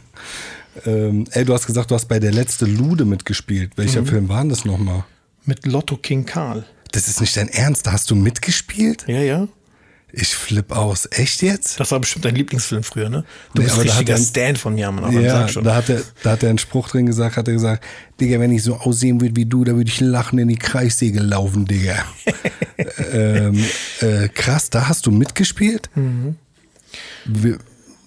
Ähm, 0.88 1.26
ey, 1.30 1.46
du 1.46 1.54
hast 1.54 1.68
gesagt, 1.68 1.92
du 1.92 1.96
hast 1.96 2.08
bei 2.08 2.18
der 2.20 2.32
letzte 2.32 2.66
Lude 2.66 3.06
mitgespielt. 3.06 3.74
Welcher 3.76 4.02
mhm. 4.02 4.08
Film 4.08 4.30
war 4.30 4.42
denn 4.42 4.50
das 4.50 4.66
nochmal? 4.66 5.04
Mit 5.46 5.68
Lotto 5.68 5.98
King 5.98 6.26
Karl. 6.26 6.66
Das 6.92 7.08
ist 7.08 7.22
nicht 7.22 7.38
dein 7.38 7.48
Ernst, 7.48 7.86
da 7.86 7.92
hast 7.92 8.10
du 8.10 8.16
mitgespielt? 8.16 9.06
Ja, 9.08 9.20
ja. 9.20 9.48
Ich 10.15 10.36
flipp 10.36 10.71
aus. 10.71 11.08
Echt 11.10 11.41
jetzt? 11.41 11.80
Das 11.80 11.89
war 11.89 11.99
bestimmt 11.99 12.23
dein 12.26 12.36
Lieblingsfilm 12.36 12.84
früher, 12.84 13.10
ne? 13.10 13.26
Du 13.56 13.62
nee, 13.62 13.65
bist 13.65 13.80
ein 13.80 13.82
richtiger 13.82 14.15
Stan 14.15 14.56
von 14.56 14.78
Jammern, 14.78 15.06
aber 15.06 15.19
ja, 15.19 15.47
schon. 15.47 15.63
Da 15.63 15.73
hat, 15.73 15.89
er, 15.89 16.04
da 16.21 16.34
hat 16.34 16.43
er 16.43 16.49
einen 16.49 16.60
Spruch 16.60 16.88
drin 16.88 17.08
gesagt, 17.08 17.36
hat 17.36 17.47
er 17.47 17.56
gesagt, 17.56 17.84
Digga, 18.21 18.39
wenn 18.39 18.52
ich 18.52 18.62
so 18.62 18.76
aussehen 18.76 19.19
würde 19.21 19.36
wie 19.36 19.47
du, 19.47 19.63
da 19.63 19.76
würde 19.76 19.89
ich 19.89 19.99
lachen 20.02 20.38
in 20.38 20.49
die 20.49 20.56
Kreissäge 20.56 21.19
laufen, 21.19 21.65
Digga. 21.65 22.06
ähm, 23.12 23.65
äh, 24.02 24.30
krass, 24.30 24.69
da 24.69 24.88
hast 24.88 25.08
du 25.08 25.12
mitgespielt? 25.12 25.89
Mhm. 25.95 26.36
Wie, 27.26 27.56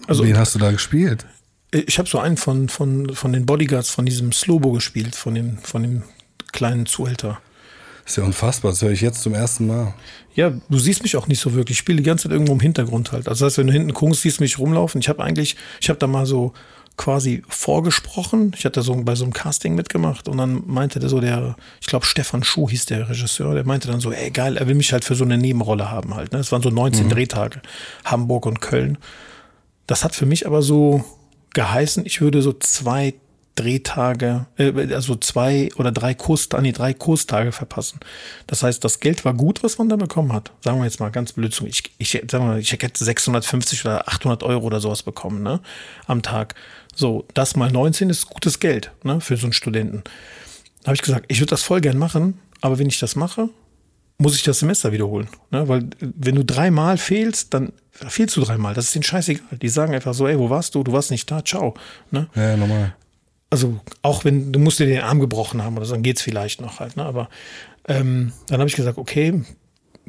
also, 0.06 0.24
wen 0.24 0.38
hast 0.38 0.54
du 0.54 0.60
da 0.60 0.70
gespielt? 0.70 1.26
Ich 1.72 1.98
habe 1.98 2.08
so 2.08 2.20
einen 2.20 2.36
von, 2.36 2.68
von, 2.68 3.16
von 3.16 3.32
den 3.32 3.46
Bodyguards 3.46 3.90
von 3.90 4.06
diesem 4.06 4.30
Slobo 4.30 4.70
gespielt, 4.70 5.16
von 5.16 5.34
dem, 5.34 5.58
von 5.58 5.82
dem 5.82 6.02
kleinen 6.52 6.86
Zuhälter. 6.86 7.40
Ist 8.06 8.16
ja 8.16 8.22
unfassbar, 8.22 8.70
das 8.70 8.82
höre 8.82 8.92
ich 8.92 9.00
jetzt 9.00 9.22
zum 9.22 9.34
ersten 9.34 9.66
Mal. 9.66 9.92
Ja, 10.36 10.52
du 10.68 10.78
siehst 10.78 11.02
mich 11.02 11.16
auch 11.16 11.26
nicht 11.26 11.40
so 11.40 11.54
wirklich. 11.54 11.74
Ich 11.74 11.78
spiele 11.78 11.98
die 11.98 12.04
ganze 12.04 12.24
Zeit 12.24 12.32
irgendwo 12.32 12.52
im 12.52 12.60
Hintergrund 12.60 13.10
halt. 13.10 13.26
Also 13.26 13.44
das 13.44 13.52
heißt, 13.52 13.58
wenn 13.58 13.66
du 13.66 13.72
hinten 13.72 13.92
guckst, 13.92 14.22
siehst 14.22 14.38
du 14.38 14.44
mich 14.44 14.58
rumlaufen. 14.58 15.00
Ich 15.00 15.08
habe 15.08 15.24
eigentlich, 15.24 15.56
ich 15.80 15.88
habe 15.88 15.98
da 15.98 16.06
mal 16.06 16.24
so 16.24 16.52
quasi 16.96 17.42
vorgesprochen. 17.48 18.52
Ich 18.56 18.64
hatte 18.64 18.82
so 18.82 18.94
bei 19.02 19.16
so 19.16 19.24
einem 19.24 19.32
Casting 19.32 19.74
mitgemacht 19.74 20.28
und 20.28 20.38
dann 20.38 20.62
meinte 20.66 21.00
der 21.00 21.08
so, 21.08 21.20
der, 21.20 21.56
ich 21.80 21.88
glaube 21.88 22.06
Stefan 22.06 22.44
Schuh 22.44 22.70
hieß 22.70 22.86
der 22.86 23.08
Regisseur, 23.08 23.54
der 23.54 23.66
meinte 23.66 23.88
dann 23.88 24.00
so, 24.00 24.12
ey 24.12 24.30
geil, 24.30 24.56
er 24.56 24.68
will 24.68 24.76
mich 24.76 24.92
halt 24.92 25.04
für 25.04 25.14
so 25.14 25.24
eine 25.24 25.36
Nebenrolle 25.36 25.90
haben 25.90 26.14
halt. 26.14 26.32
Ne? 26.32 26.38
Das 26.38 26.52
waren 26.52 26.62
so 26.62 26.70
19 26.70 27.06
mhm. 27.06 27.10
Drehtage, 27.10 27.60
Hamburg 28.04 28.46
und 28.46 28.60
Köln. 28.60 28.98
Das 29.86 30.04
hat 30.04 30.14
für 30.14 30.26
mich 30.26 30.46
aber 30.46 30.62
so 30.62 31.04
geheißen, 31.54 32.06
ich 32.06 32.20
würde 32.20 32.40
so 32.40 32.52
zwei 32.52 33.14
Drehtage, 33.56 34.46
äh, 34.58 34.94
also 34.94 35.16
zwei 35.16 35.70
oder 35.76 35.90
drei 35.90 36.14
Kurstage, 36.14 36.62
nee, 36.62 36.72
drei 36.72 36.94
Kurstage 36.94 37.50
verpassen. 37.50 37.98
Das 38.46 38.62
heißt, 38.62 38.84
das 38.84 39.00
Geld 39.00 39.24
war 39.24 39.34
gut, 39.34 39.64
was 39.64 39.78
man 39.78 39.88
da 39.88 39.96
bekommen 39.96 40.32
hat. 40.32 40.52
Sagen 40.62 40.78
wir 40.78 40.84
jetzt 40.84 41.00
mal 41.00 41.10
ganz 41.10 41.32
blöd, 41.32 41.60
ich, 41.66 41.90
ich, 41.98 42.14
wir 42.14 42.38
mal, 42.38 42.58
ich 42.58 42.70
hätte 42.70 43.04
650 43.04 43.84
oder 43.84 44.08
800 44.08 44.42
Euro 44.44 44.66
oder 44.66 44.80
sowas 44.80 45.02
bekommen, 45.02 45.42
ne, 45.42 45.60
am 46.06 46.22
Tag. 46.22 46.54
So, 46.94 47.26
das 47.34 47.56
mal 47.56 47.70
19 47.70 48.10
ist 48.10 48.28
gutes 48.28 48.60
Geld, 48.60 48.92
ne, 49.02 49.20
für 49.20 49.36
so 49.36 49.46
einen 49.46 49.52
Studenten. 49.52 50.04
Da 50.82 50.88
habe 50.88 50.94
ich 50.94 51.02
gesagt, 51.02 51.24
ich 51.28 51.40
würde 51.40 51.50
das 51.50 51.62
voll 51.62 51.80
gern 51.80 51.98
machen, 51.98 52.38
aber 52.60 52.78
wenn 52.78 52.86
ich 52.86 53.00
das 53.00 53.16
mache, 53.16 53.48
muss 54.18 54.34
ich 54.34 54.42
das 54.42 54.60
Semester 54.60 54.92
wiederholen. 54.92 55.28
Ne? 55.50 55.68
Weil 55.68 55.90
wenn 56.00 56.36
du 56.36 56.44
dreimal 56.44 56.96
fehlst, 56.96 57.52
dann 57.52 57.72
fehlst 57.90 58.36
du 58.36 58.40
dreimal. 58.40 58.74
Das 58.74 58.86
ist 58.86 58.94
denen 58.94 59.02
scheißegal. 59.02 59.58
Die 59.58 59.68
sagen 59.68 59.94
einfach 59.94 60.14
so, 60.14 60.26
ey, 60.26 60.38
wo 60.38 60.48
warst 60.48 60.74
du? 60.74 60.82
Du 60.82 60.92
warst 60.92 61.10
nicht 61.10 61.30
da, 61.30 61.44
ciao. 61.44 61.74
Ne? 62.10 62.28
Ja, 62.34 62.56
normal. 62.56 62.94
Also 63.50 63.80
auch 64.02 64.24
wenn, 64.24 64.52
du 64.52 64.58
musst 64.58 64.80
dir 64.80 64.86
den 64.86 65.02
Arm 65.02 65.20
gebrochen 65.20 65.62
haben 65.62 65.76
oder 65.76 65.86
so, 65.86 65.94
dann 65.94 66.02
geht's 66.02 66.22
vielleicht 66.22 66.60
noch 66.60 66.80
halt. 66.80 66.96
Ne? 66.96 67.04
Aber 67.04 67.28
ähm, 67.88 68.32
dann 68.48 68.58
habe 68.58 68.68
ich 68.68 68.76
gesagt, 68.76 68.98
okay, 68.98 69.42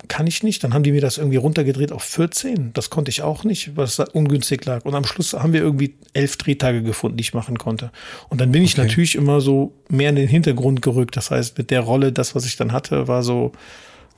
kann 0.08 0.28
ich 0.28 0.44
nicht. 0.44 0.64
Dann 0.64 0.74
haben 0.74 0.84
die 0.84 0.92
mir 0.92 1.02
das 1.02 1.18
irgendwie 1.18 1.38
runtergedreht 1.38 1.92
auf 1.92 2.04
14. 2.04 2.72
Das 2.74 2.90
konnte 2.90 3.10
ich 3.10 3.24
auch 3.24 3.44
nicht, 3.44 3.76
weil 3.76 3.86
es 3.86 4.00
ungünstig 4.00 4.64
lag. 4.66 4.86
Und 4.86 4.94
am 4.96 5.06
Schluss 5.06 5.34
haben 5.34 5.54
wir 5.54 5.62
irgendwie 5.62 5.96
elf 6.14 6.38
Drehtage 6.38 6.84
gefunden, 6.84 7.18
die 7.18 7.22
ich 7.22 7.34
machen 7.34 7.58
konnte. 7.58 7.92
Und 8.30 8.40
dann 8.40 8.52
bin 8.52 8.64
ich 8.64 8.74
okay. 8.74 8.88
natürlich 8.88 9.16
immer 9.16 9.42
so 9.42 9.74
mehr 9.90 10.10
in 10.10 10.16
den 10.16 10.28
Hintergrund 10.28 10.82
gerückt. 10.82 11.18
Das 11.18 11.32
heißt, 11.32 11.58
mit 11.58 11.72
der 11.72 11.82
Rolle, 11.82 12.12
das, 12.12 12.36
was 12.36 12.46
ich 12.46 12.58
dann 12.58 12.72
hatte, 12.72 13.08
war 13.08 13.24
so, 13.24 13.54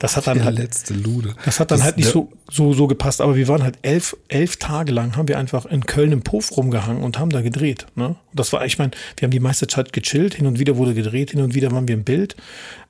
das 0.00 0.16
hat 0.16 0.26
dann 0.26 0.38
ja, 0.38 0.44
halt, 0.44 0.58
letzte 0.58 0.94
Lude. 0.94 1.34
Das 1.44 1.60
hat 1.60 1.70
dann 1.70 1.78
das, 1.78 1.84
halt 1.84 1.98
nicht 1.98 2.08
so, 2.08 2.32
so, 2.50 2.72
so 2.72 2.86
gepasst. 2.86 3.20
Aber 3.20 3.36
wir 3.36 3.46
waren 3.48 3.62
halt 3.62 3.78
elf, 3.82 4.16
elf 4.28 4.56
Tage 4.56 4.92
lang, 4.92 5.14
haben 5.14 5.28
wir 5.28 5.38
einfach 5.38 5.66
in 5.66 5.84
Köln 5.84 6.10
im 6.10 6.22
Puff 6.22 6.56
rumgehangen 6.56 7.02
und 7.02 7.18
haben 7.18 7.28
da 7.28 7.42
gedreht. 7.42 7.86
Ne? 7.96 8.08
Und 8.08 8.16
das 8.32 8.50
war, 8.54 8.64
ich 8.64 8.78
meine, 8.78 8.92
wir 9.18 9.26
haben 9.26 9.30
die 9.30 9.40
meiste 9.40 9.66
Zeit 9.66 9.92
gechillt, 9.92 10.34
hin 10.34 10.46
und 10.46 10.58
wieder 10.58 10.78
wurde 10.78 10.94
gedreht, 10.94 11.32
hin 11.32 11.42
und 11.42 11.54
wieder 11.54 11.70
waren 11.70 11.86
wir 11.86 11.94
im 11.94 12.04
Bild. 12.04 12.34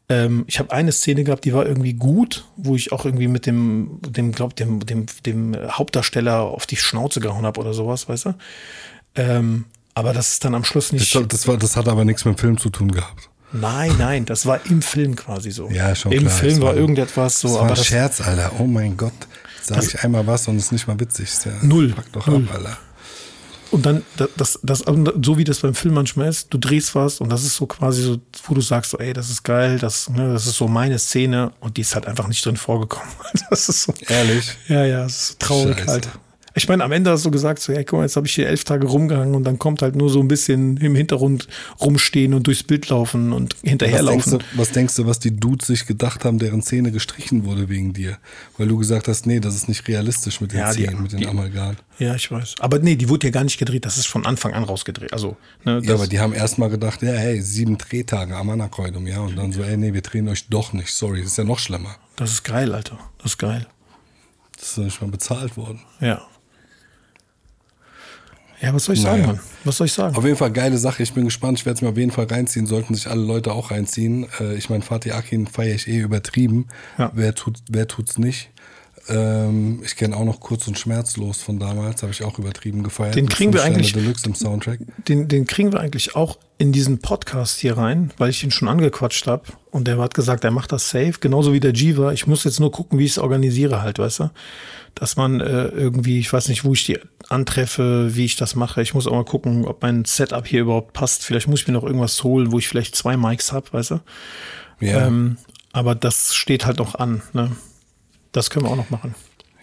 Ähm, 0.09 0.44
ich 0.46 0.61
habe 0.61 0.70
eine 0.70 0.92
Szene 0.92 1.25
gehabt, 1.25 1.44
die 1.44 1.53
war 1.53 1.66
irgendwie 1.66 1.94
gut, 1.94 2.44
wo 2.57 2.77
ich 2.77 2.92
auch 2.92 3.05
irgendwie 3.05 3.27
mit 3.27 3.44
dem, 3.44 3.99
dem, 4.07 4.31
glaub, 4.31 4.55
dem, 4.55 4.79
dem, 4.87 5.07
dem 5.27 5.57
Hauptdarsteller 5.68 6.42
auf 6.42 6.66
die 6.66 6.77
Schnauze 6.77 7.18
gehauen 7.18 7.44
habe 7.44 7.61
oder 7.61 7.75
sowas, 7.75 8.09
weißt 8.09 8.27
du? 8.27 8.35
Ähm, 9.16 9.64
aber 9.94 10.12
das 10.12 10.35
ist 10.35 10.44
dann 10.44 10.55
am 10.55 10.62
Schluss 10.62 10.92
nicht. 10.92 11.12
Das, 11.12 11.27
das, 11.27 11.49
war, 11.49 11.57
das 11.57 11.77
hat 11.77 11.88
aber 11.88 12.05
nichts 12.05 12.25
mit 12.25 12.37
dem 12.37 12.38
Film 12.38 12.59
zu 12.59 12.70
tun 12.70 12.92
gehabt. 12.92 13.30
Nein, 13.53 13.95
nein, 13.99 14.25
das 14.27 14.47
war 14.47 14.65
im 14.67 14.81
Film 14.83 15.17
quasi 15.17 15.51
so. 15.51 15.69
Ja, 15.71 15.95
schon 15.95 16.13
Im 16.13 16.21
klar, 16.21 16.33
Film 16.33 16.61
war, 16.61 16.77
irgendetwas 16.77 17.41
so. 17.41 17.49
Das 17.49 17.57
war 17.57 17.65
aber 17.65 17.77
ein 17.77 17.85
Scherz, 17.85 18.21
Alter. 18.21 18.53
Oh 18.59 18.67
mein 18.67 18.97
Gott. 18.97 19.13
Sag 19.63 19.83
ich 19.83 20.03
einmal 20.03 20.27
was 20.27 20.49
und 20.49 20.57
es 20.57 20.65
ist 20.65 20.73
nicht 20.73 20.89
mal 20.89 20.99
witzig. 20.99 21.31
Ja, 21.45 21.53
null. 21.63 21.93
Pack 21.95 22.13
doch 22.13 22.27
null. 22.27 22.47
ab, 22.49 22.57
Alter. 22.57 22.79
Und 23.71 23.87
dann, 23.87 24.03
das, 24.37 24.59
das, 24.65 24.81
so 24.81 25.39
wie 25.39 25.45
das 25.45 25.61
beim 25.61 25.75
Film 25.75 25.95
manchmal 25.95 26.29
ist, 26.29 26.53
du 26.53 26.59
drehst 26.59 26.95
was 26.97 27.21
und 27.21 27.31
das 27.31 27.45
ist 27.45 27.55
so 27.55 27.67
quasi 27.67 28.03
so, 28.03 28.19
wo 28.47 28.55
du 28.55 28.61
sagst, 28.61 28.91
so, 28.91 28.99
ey, 28.99 29.13
das 29.13 29.31
ist 29.31 29.45
geil, 29.45 29.79
das, 29.79 30.09
ne, 30.09 30.33
das 30.33 30.47
ist 30.47 30.57
so 30.57 30.67
meine 30.67 30.99
Szene 30.99 31.53
und 31.61 31.77
die 31.77 31.83
ist 31.83 31.95
halt 31.95 32.07
einfach 32.07 32.27
nicht 32.27 32.45
drin 32.45 32.57
vorgekommen. 32.57 33.09
Das 33.51 33.69
ist 33.69 33.83
so. 33.85 33.95
Ehrlich? 34.09 34.57
Ja, 34.69 34.85
ja, 34.85 35.03
das 35.05 35.13
ist 35.13 35.29
so 35.29 35.35
traurig 35.39 35.79
Scheiße. 35.79 35.91
halt. 35.91 36.09
Ich 36.55 36.69
meine, 36.69 36.83
am 36.83 36.93
Ende 36.93 37.11
hast 37.11 37.25
du 37.25 37.31
gesagt, 37.31 37.61
so, 37.61 37.73
hey, 37.73 37.85
guck 37.85 37.98
mal, 37.98 38.05
jetzt 38.05 38.17
habe 38.17 38.27
ich 38.27 38.35
hier 38.35 38.48
elf 38.48 38.65
Tage 38.65 38.87
rumgehangen 38.87 39.35
und 39.35 39.44
dann 39.44 39.59
kommt 39.59 39.83
halt 39.83 39.94
nur 39.94 40.11
so 40.11 40.21
ein 40.21 40.29
bisschen 40.29 40.77
im 40.79 40.94
Hintergrund 40.94 41.48
rumstehen 41.81 42.35
und 42.35 42.46
durchs 42.46 42.63
Bild 42.63 42.88
laufen 42.88 43.33
und 43.33 43.57
hinterherlaufen. 43.63 44.33
Was 44.33 44.33
denkst, 44.33 44.48
du, 44.53 44.59
was 44.59 44.71
denkst 44.73 44.94
du, 44.96 45.07
was 45.07 45.19
die 45.21 45.37
Dudes 45.37 45.67
sich 45.69 45.87
gedacht 45.87 46.25
haben, 46.25 46.38
deren 46.38 46.63
Szene 46.63 46.90
gestrichen 46.90 47.44
wurde 47.44 47.69
wegen 47.69 47.92
dir? 47.92 48.19
Weil 48.59 48.69
du 48.69 48.77
gesagt 48.79 49.09
hast, 49.09 49.27
nee, 49.27 49.40
das 49.40 49.55
ist 49.55 49.69
nicht 49.69 49.87
realistisch 49.87 50.40
mit 50.40 50.53
den 50.53 50.61
ja, 50.61 50.73
Szenen, 50.73 51.03
mit 51.03 51.13
den 51.13 51.27
Amalgamen. 51.27 51.77
Ja, 51.98 52.15
ich 52.15 52.31
weiß. 52.31 52.57
Aber 52.61 52.79
nee, 52.79 52.96
die 52.96 53.09
wurde 53.09 53.27
ja 53.27 53.31
gar 53.31 53.44
nicht 53.44 53.59
gedreht, 53.59 53.85
das 53.85 53.98
ist 53.98 54.09
von 54.09 54.27
Anfang 54.27 54.55
an 54.55 54.65
rausgedreht. 54.65 55.13
Also, 55.13 55.37
ne, 55.65 55.81
ja, 55.85 55.94
aber 55.94 56.07
die 56.07 56.19
haben 56.19 56.33
erst 56.33 56.59
mal 56.59 56.71
gedacht, 56.71 57.03
ja, 57.03 57.13
hey, 57.13 57.40
sieben 57.42 57.79
Drehtage 57.79 58.35
am 58.37 58.51
Anakreudum, 58.51 59.07
ja, 59.07 59.21
und 59.21 59.37
dann 59.37 59.53
so, 59.53 59.63
ey, 59.63 59.77
nee, 59.77 59.92
wir 59.92 60.01
drehen 60.01 60.29
euch 60.29 60.48
doch 60.48 60.73
nicht, 60.73 60.92
sorry, 60.92 61.21
das 61.21 61.33
ist 61.33 61.38
ja 61.38 61.44
noch 61.44 61.59
schlimmer. 61.59 61.96
Das 62.17 62.33
ist 62.33 62.42
geil, 62.42 62.75
Alter, 62.75 62.98
das 63.19 63.33
ist 63.33 63.38
geil. 63.38 63.67
Das 64.57 64.73
ist 64.73 64.79
nicht 64.79 65.01
mal 65.01 65.11
bezahlt 65.11 65.57
worden. 65.57 65.81
Ja. 66.01 66.23
Ja, 68.61 68.75
was 68.75 68.85
soll 68.85 68.94
ich 68.94 69.02
naja. 69.02 69.17
sagen, 69.17 69.27
Mann? 69.27 69.40
Was 69.65 69.77
soll 69.79 69.87
ich 69.87 69.92
sagen? 69.92 70.17
Auf 70.17 70.25
jeden 70.25 70.37
Fall 70.37 70.50
geile 70.50 70.77
Sache. 70.77 71.02
Ich 71.02 71.15
bin 71.15 71.25
gespannt. 71.25 71.58
Ich 71.58 71.67
werde 71.67 71.77
es 71.77 71.83
mir 71.83 71.88
auf 71.88 71.96
jeden 71.96 72.11
Fall 72.11 72.27
reinziehen. 72.27 72.67
Sollten 72.67 72.94
sich 72.94 73.08
alle 73.08 73.23
Leute 73.23 73.52
auch 73.52 73.71
reinziehen. 73.71 74.27
Äh, 74.38 74.54
ich 74.54 74.69
meine, 74.69 74.83
Fatih 74.83 75.13
Akin 75.13 75.46
feiere 75.46 75.75
ich 75.75 75.88
eh 75.88 75.98
übertrieben. 75.98 76.67
Ja. 76.98 77.11
Wer, 77.15 77.35
tut, 77.35 77.58
wer 77.71 77.88
tut's 77.88 78.19
nicht? 78.19 78.50
Ähm, 79.09 79.83
ich 79.85 79.96
kenne 79.96 80.17
auch 80.17 80.25
noch 80.25 80.40
Kurz 80.40 80.69
und 80.69 80.79
Schmerzlos 80.79 81.42
von 81.42 81.59
damals, 81.59 82.03
habe 82.03 82.13
ich 82.13 82.23
auch 82.23 82.38
übertrieben 82.38 82.83
gefeiert. 82.83 83.15
Den 83.15 83.29
kriegen 83.29 83.53
wir 83.53 83.61
Sterne 83.61 83.77
eigentlich- 83.77 83.92
Deluxe 83.92 84.27
im 84.27 84.35
Soundtrack. 84.35 84.81
Den, 85.09 85.27
den 85.29 85.46
kriegen 85.46 85.73
wir 85.73 85.81
eigentlich 85.81 86.15
auch 86.17 86.38
in 86.59 86.73
diesen 86.73 86.98
Podcast 87.01 87.59
hier 87.59 87.77
rein, 87.79 88.13
weil 88.19 88.31
ich 88.31 88.44
ihn 88.44 88.51
schon 88.51 88.69
angequatscht 88.69 89.27
habe. 89.27 89.44
Und 89.71 89.88
der 89.88 89.98
hat 89.98 90.15
gesagt, 90.15 90.44
er 90.44 90.51
macht 90.51 90.73
das 90.73 90.90
safe, 90.90 91.15
genauso 91.21 91.53
wie 91.53 91.61
der 91.61 91.73
Jiva. 91.73 92.13
Ich 92.13 92.27
muss 92.27 92.44
jetzt 92.44 92.61
nur 92.61 92.71
gucken, 92.71 92.98
wie 92.98 93.05
ich 93.07 93.13
es 93.13 93.19
organisiere 93.19 93.83
halt, 93.83 93.98
weißt 93.98 94.21
du? 94.21 94.31
Dass 94.94 95.17
man 95.17 95.40
äh, 95.40 95.69
irgendwie, 95.69 96.19
ich 96.19 96.33
weiß 96.33 96.48
nicht, 96.48 96.65
wo 96.65 96.73
ich 96.75 96.85
die 96.85 96.98
antreffe, 97.29 98.15
wie 98.15 98.25
ich 98.25 98.37
das 98.37 98.55
mache. 98.57 98.83
Ich 98.83 98.92
muss 98.92 99.07
auch 99.07 99.13
mal 99.13 99.25
gucken, 99.25 99.65
ob 99.65 99.83
mein 99.83 100.05
Setup 100.05 100.46
hier 100.46 100.61
überhaupt 100.63 100.92
passt. 100.92 101.25
Vielleicht 101.25 101.48
muss 101.48 101.61
ich 101.61 101.69
mir 101.69 101.75
noch 101.75 101.85
irgendwas 101.85 102.23
holen, 102.25 102.53
wo 102.53 102.59
ich 102.59 102.69
vielleicht 102.69 102.96
zwei 102.96 103.17
Mics 103.17 103.53
habe, 103.53 103.73
weißt 103.73 103.92
du? 103.92 104.01
Ja, 104.81 105.07
Ähm, 105.07 105.37
aber 105.73 105.94
das 105.94 106.35
steht 106.35 106.67
halt 106.67 106.79
noch 106.79 106.96
an, 106.96 107.23
ne? 107.33 107.53
Das 108.33 108.50
können 108.50 108.64
wir 108.66 108.70
auch 108.70 108.76
noch 108.76 108.90
machen. 108.90 109.14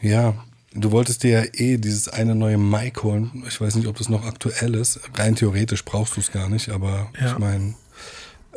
ja. 0.01 0.34
Du 0.74 0.91
wolltest 0.91 1.24
dir 1.24 1.32
ja 1.32 1.43
eh 1.53 1.78
dieses 1.78 2.07
eine 2.07 2.36
neue 2.36 2.57
Mic 2.59 3.01
holen. 3.01 3.43
Ich 3.47 3.59
weiß 3.59 3.76
nicht, 3.76 3.88
ob 3.88 3.97
das 3.97 4.09
noch 4.09 4.26
aktuell 4.26 4.76
ist. 4.76 4.99
Rein 5.15 5.36
theoretisch 5.36 5.84
brauchst 5.84 6.15
du 6.18 6.20
es 6.20 6.32
gar 6.32 6.49
nicht, 6.49 6.70
aber 6.70 7.09
Ja. 7.20 7.32
ich 7.32 7.38
meine, 7.39 7.74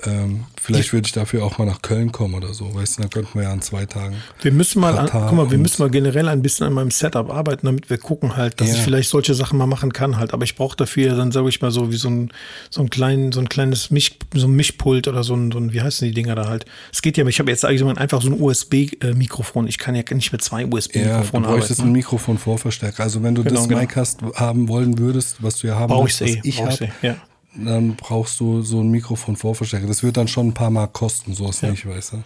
ähm, 0.05 0.45
vielleicht 0.61 0.93
würde 0.93 1.07
ich 1.07 1.13
dafür 1.13 1.45
auch 1.45 1.59
mal 1.59 1.65
nach 1.65 1.83
Köln 1.83 2.13
kommen 2.13 2.35
oder 2.35 2.55
so. 2.55 2.75
Weißt 2.75 2.99
du, 2.99 3.03
dann 3.03 3.11
könnten 3.11 3.35
wir 3.39 3.43
ja 3.45 3.53
an 3.53 3.63
zwei 3.63 3.87
Tagen. 3.87 4.17
Wir 4.43 4.53
müssen 4.53 4.81
mal, 4.81 4.97
an, 4.99 5.09
guck 5.11 5.33
mal, 5.33 5.51
wir 5.51 5.59
müssen 5.59 5.83
mal 5.83 5.91
generell 5.91 6.29
ein 6.29 6.43
bisschen 6.43 6.67
an 6.67 6.73
meinem 6.73 6.91
Setup 6.91 7.31
arbeiten, 7.31 7.67
damit 7.67 7.91
wir 7.91 7.99
gucken 7.99 8.37
halt, 8.37 8.61
dass 8.61 8.69
Ja. 8.69 8.75
ich 8.77 8.81
vielleicht 8.83 9.11
solche 9.11 9.35
Sachen 9.35 9.59
mal 9.59 9.67
machen 9.67 9.93
kann 9.93 10.17
halt. 10.19 10.33
Aber 10.33 10.45
ich 10.45 10.55
brauche 10.57 10.77
dafür 10.77 11.07
ja 11.09 11.15
dann, 11.17 11.33
sage 11.33 11.49
ich 11.49 11.61
mal, 11.61 11.71
so 11.71 11.91
wie 11.93 11.97
so 11.97 12.09
ein, 12.09 12.33
so 12.71 12.81
ein 12.83 12.91
kleinen, 12.91 13.33
so 13.33 13.41
ein 13.41 13.49
kleines 13.49 13.91
Misch, 13.91 14.13
so 14.35 14.47
ein 14.47 14.53
Mischpult 14.53 15.09
oder 15.09 15.25
so 15.25 15.35
ein, 15.35 15.51
so 15.53 15.59
ein, 15.59 15.73
wie 15.73 15.81
heißen 15.81 16.07
die 16.09 16.15
Dinger 16.15 16.35
da 16.35 16.49
halt? 16.49 16.65
Es 16.93 17.03
geht 17.03 17.17
ja, 17.17 17.27
ich 17.27 17.39
habe 17.39 17.51
jetzt 17.51 17.65
eigentlich 17.65 17.81
so 17.81 17.89
ein- 17.89 17.99
einfach 17.99 18.23
so 18.23 18.29
ein 18.29 18.41
USB-Mikrofon. 18.41 19.67
Ich 19.69 19.79
kann 19.79 19.95
ja 19.95 20.03
nicht 20.13 20.33
mit 20.33 20.43
zwei 20.43 20.63
Ja, 20.63 20.67
du 20.67 20.77
USB-Mikrofonen 20.77 21.43
bräuchtest 21.47 21.81
arbeiten. 21.81 21.89
ein 21.89 21.93
Mikrofon-Vorverstärker. 21.93 23.03
Also 23.03 23.23
wenn 23.23 23.35
du 23.35 23.43
Genau, 23.45 23.61
das 23.61 23.69
genau. 23.69 23.81
Mic 23.81 23.97
hast, 23.97 24.21
haben 24.35 24.69
wollen 24.69 24.99
würdest, 24.99 25.37
was 25.43 25.59
du 25.61 25.67
ja 25.69 25.77
haben 25.77 25.89
Brauche 25.91 26.09
ich 26.09 26.21
willst, 26.21 26.35
eh, 26.35 26.39
was 26.39 26.45
ich 26.47 26.57
brauch 26.57 26.69
ich's 26.71 26.81
habe, 26.81 26.93
eh, 27.03 27.07
ja. 27.07 27.17
Dann 27.55 27.97
brauchst 27.97 28.39
du 28.41 28.63
so 28.63 28.81
ein 28.81 28.91
Mikrofon-Vorverstärker. 28.91 29.87
Das 29.87 30.03
wird 30.03 30.17
dann 30.17 30.29
schon 30.29 30.49
ein 30.49 30.55
paar 30.55 30.71
Mark 30.71 30.93
kosten, 30.93 31.35
so 31.35 31.49
ist 31.49 31.63
nicht, 31.63 31.87
weißt 31.87 32.13
du? 32.13 32.23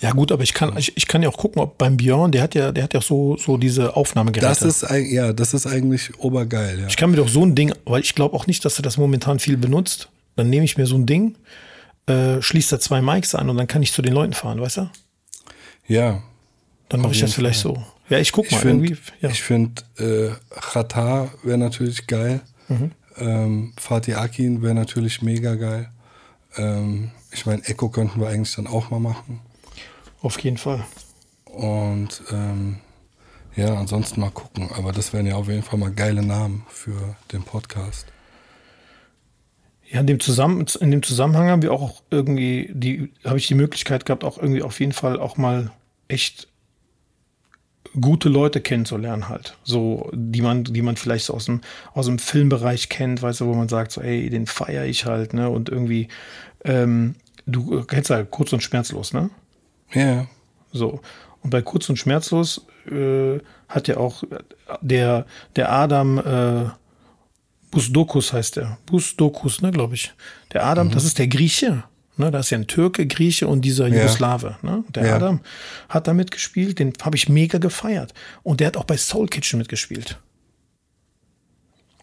Ja 0.00 0.12
gut, 0.12 0.30
aber 0.30 0.44
ich 0.44 0.54
kann, 0.54 0.76
ich, 0.76 0.96
ich 0.96 1.08
kann 1.08 1.22
ja 1.22 1.28
auch 1.28 1.36
gucken, 1.36 1.60
ob 1.60 1.76
beim 1.76 1.96
Björn, 1.96 2.30
der 2.30 2.42
hat 2.42 2.54
ja, 2.54 2.70
der 2.70 2.84
hat 2.84 2.94
ja 2.94 3.00
so, 3.00 3.36
so 3.36 3.56
diese 3.56 3.96
Aufnahmegeräte. 3.96 4.46
Das 4.46 4.62
ist, 4.62 4.86
ja, 4.90 5.32
das 5.32 5.54
ist 5.54 5.66
eigentlich 5.66 6.16
obergeil, 6.18 6.80
ja. 6.80 6.86
Ich 6.86 6.96
kann 6.96 7.10
mir 7.10 7.16
doch 7.16 7.28
so 7.28 7.44
ein 7.44 7.56
Ding, 7.56 7.72
weil 7.84 8.02
ich 8.02 8.14
glaube 8.14 8.36
auch 8.36 8.46
nicht, 8.46 8.64
dass 8.64 8.78
er 8.78 8.82
das 8.82 8.96
momentan 8.96 9.40
viel 9.40 9.56
benutzt. 9.56 10.08
Dann 10.36 10.50
nehme 10.50 10.64
ich 10.64 10.76
mir 10.76 10.86
so 10.86 10.94
ein 10.94 11.06
Ding, 11.06 11.34
äh, 12.06 12.40
schließe 12.40 12.76
da 12.76 12.80
zwei 12.80 13.02
Mics 13.02 13.34
an 13.34 13.50
und 13.50 13.56
dann 13.56 13.66
kann 13.66 13.82
ich 13.82 13.92
zu 13.92 14.02
den 14.02 14.12
Leuten 14.12 14.34
fahren, 14.34 14.60
weißt 14.60 14.76
du? 14.78 14.90
Ja. 15.88 16.22
Dann 16.88 17.00
mache 17.00 17.12
ich 17.12 17.20
das 17.20 17.34
vielleicht 17.34 17.60
so. 17.60 17.82
Ja, 18.08 18.18
ich 18.18 18.30
guck 18.30 18.46
Ich 18.46 18.52
mal 18.52 18.58
finde, 18.60 18.86
irgendwie. 18.86 19.02
Ja. 19.20 19.30
ich 19.30 19.42
find, 19.42 19.84
äh, 19.98 20.30
Qatar 20.50 21.30
wäre 21.42 21.58
natürlich 21.58 22.06
geil. 22.06 22.40
Mhm. 22.68 22.92
Ähm, 23.20 23.72
Fatih 23.78 24.14
Akin 24.14 24.62
wäre 24.62 24.74
natürlich 24.74 25.22
mega 25.22 25.54
geil. 25.54 25.90
Ähm, 26.56 27.10
ich 27.32 27.46
meine, 27.46 27.64
Echo 27.64 27.88
könnten 27.88 28.20
wir 28.20 28.28
eigentlich 28.28 28.54
dann 28.54 28.66
auch 28.66 28.90
mal 28.90 29.00
machen. 29.00 29.40
Auf 30.20 30.38
jeden 30.40 30.58
Fall. 30.58 30.84
Und 31.44 32.22
ähm, 32.32 32.78
ja, 33.56 33.74
ansonsten 33.74 34.20
mal 34.20 34.30
gucken. 34.30 34.70
Aber 34.76 34.92
das 34.92 35.12
wären 35.12 35.26
ja 35.26 35.36
auf 35.36 35.48
jeden 35.48 35.62
Fall 35.62 35.78
mal 35.78 35.90
geile 35.90 36.24
Namen 36.24 36.64
für 36.68 37.16
den 37.32 37.42
Podcast. 37.42 38.06
Ja, 39.90 40.00
in 40.00 40.06
dem, 40.06 40.20
Zusammen 40.20 40.66
in 40.80 40.90
dem 40.90 41.02
Zusammenhang 41.02 41.48
haben 41.48 41.62
wir 41.62 41.72
auch 41.72 42.02
irgendwie, 42.10 42.70
die, 42.72 43.10
habe 43.24 43.38
ich 43.38 43.46
die 43.46 43.54
Möglichkeit 43.54 44.04
gehabt, 44.04 44.22
auch 44.22 44.36
irgendwie 44.38 44.62
auf 44.62 44.78
jeden 44.80 44.92
Fall 44.92 45.18
auch 45.18 45.36
mal 45.36 45.70
echt 46.08 46.48
gute 48.00 48.28
Leute 48.28 48.60
kennenzulernen 48.60 49.28
halt. 49.28 49.56
So, 49.64 50.10
die 50.12 50.42
man, 50.42 50.64
die 50.64 50.82
man 50.82 50.96
vielleicht 50.96 51.26
so 51.26 51.34
aus 51.34 51.46
dem, 51.46 51.60
aus 51.94 52.06
dem 52.06 52.18
Filmbereich 52.18 52.88
kennt, 52.88 53.22
weißt 53.22 53.40
du, 53.40 53.46
wo 53.46 53.54
man 53.54 53.68
sagt, 53.68 53.92
so, 53.92 54.00
ey, 54.00 54.30
den 54.30 54.46
feiere 54.46 54.84
ich 54.84 55.06
halt, 55.06 55.34
ne? 55.34 55.48
Und 55.50 55.68
irgendwie, 55.68 56.08
ähm, 56.64 57.14
du 57.46 57.84
kennst 57.84 58.10
ja 58.10 58.22
kurz 58.24 58.52
und 58.52 58.62
schmerzlos, 58.62 59.12
ne? 59.12 59.30
Ja, 59.92 60.26
So. 60.72 61.00
Und 61.42 61.50
bei 61.50 61.62
Kurz 61.62 61.88
und 61.88 61.96
Schmerzlos 61.96 62.66
äh, 62.90 63.38
hat 63.68 63.88
ja 63.88 63.96
auch 63.96 64.24
der, 64.80 65.24
der 65.56 65.72
Adam 65.72 66.18
äh, 66.18 66.70
Busdokus 67.70 68.32
heißt 68.32 68.56
der. 68.56 68.78
Busdokus, 68.86 69.62
ne, 69.62 69.70
glaube 69.70 69.94
ich. 69.94 70.12
Der 70.52 70.66
Adam, 70.66 70.90
das 70.90 71.04
ist 71.04 71.18
der 71.18 71.28
Grieche. 71.28 71.84
Ne, 72.18 72.30
da 72.32 72.40
ist 72.40 72.50
ja 72.50 72.58
ein 72.58 72.66
Türke, 72.66 73.06
Grieche 73.06 73.46
und 73.46 73.60
dieser 73.62 73.86
Jugoslawe. 73.86 74.56
Ne? 74.62 74.82
Der 74.94 75.06
Ja. 75.06 75.16
Adam 75.16 75.40
hat 75.88 76.06
da 76.08 76.12
mitgespielt, 76.14 76.78
den 76.80 76.92
habe 77.02 77.16
ich 77.16 77.28
mega 77.28 77.58
gefeiert. 77.58 78.12
Und 78.42 78.60
der 78.60 78.66
hat 78.66 78.76
auch 78.76 78.84
bei 78.84 78.96
Soul 78.96 79.28
Kitchen 79.28 79.58
mitgespielt. 79.58 80.18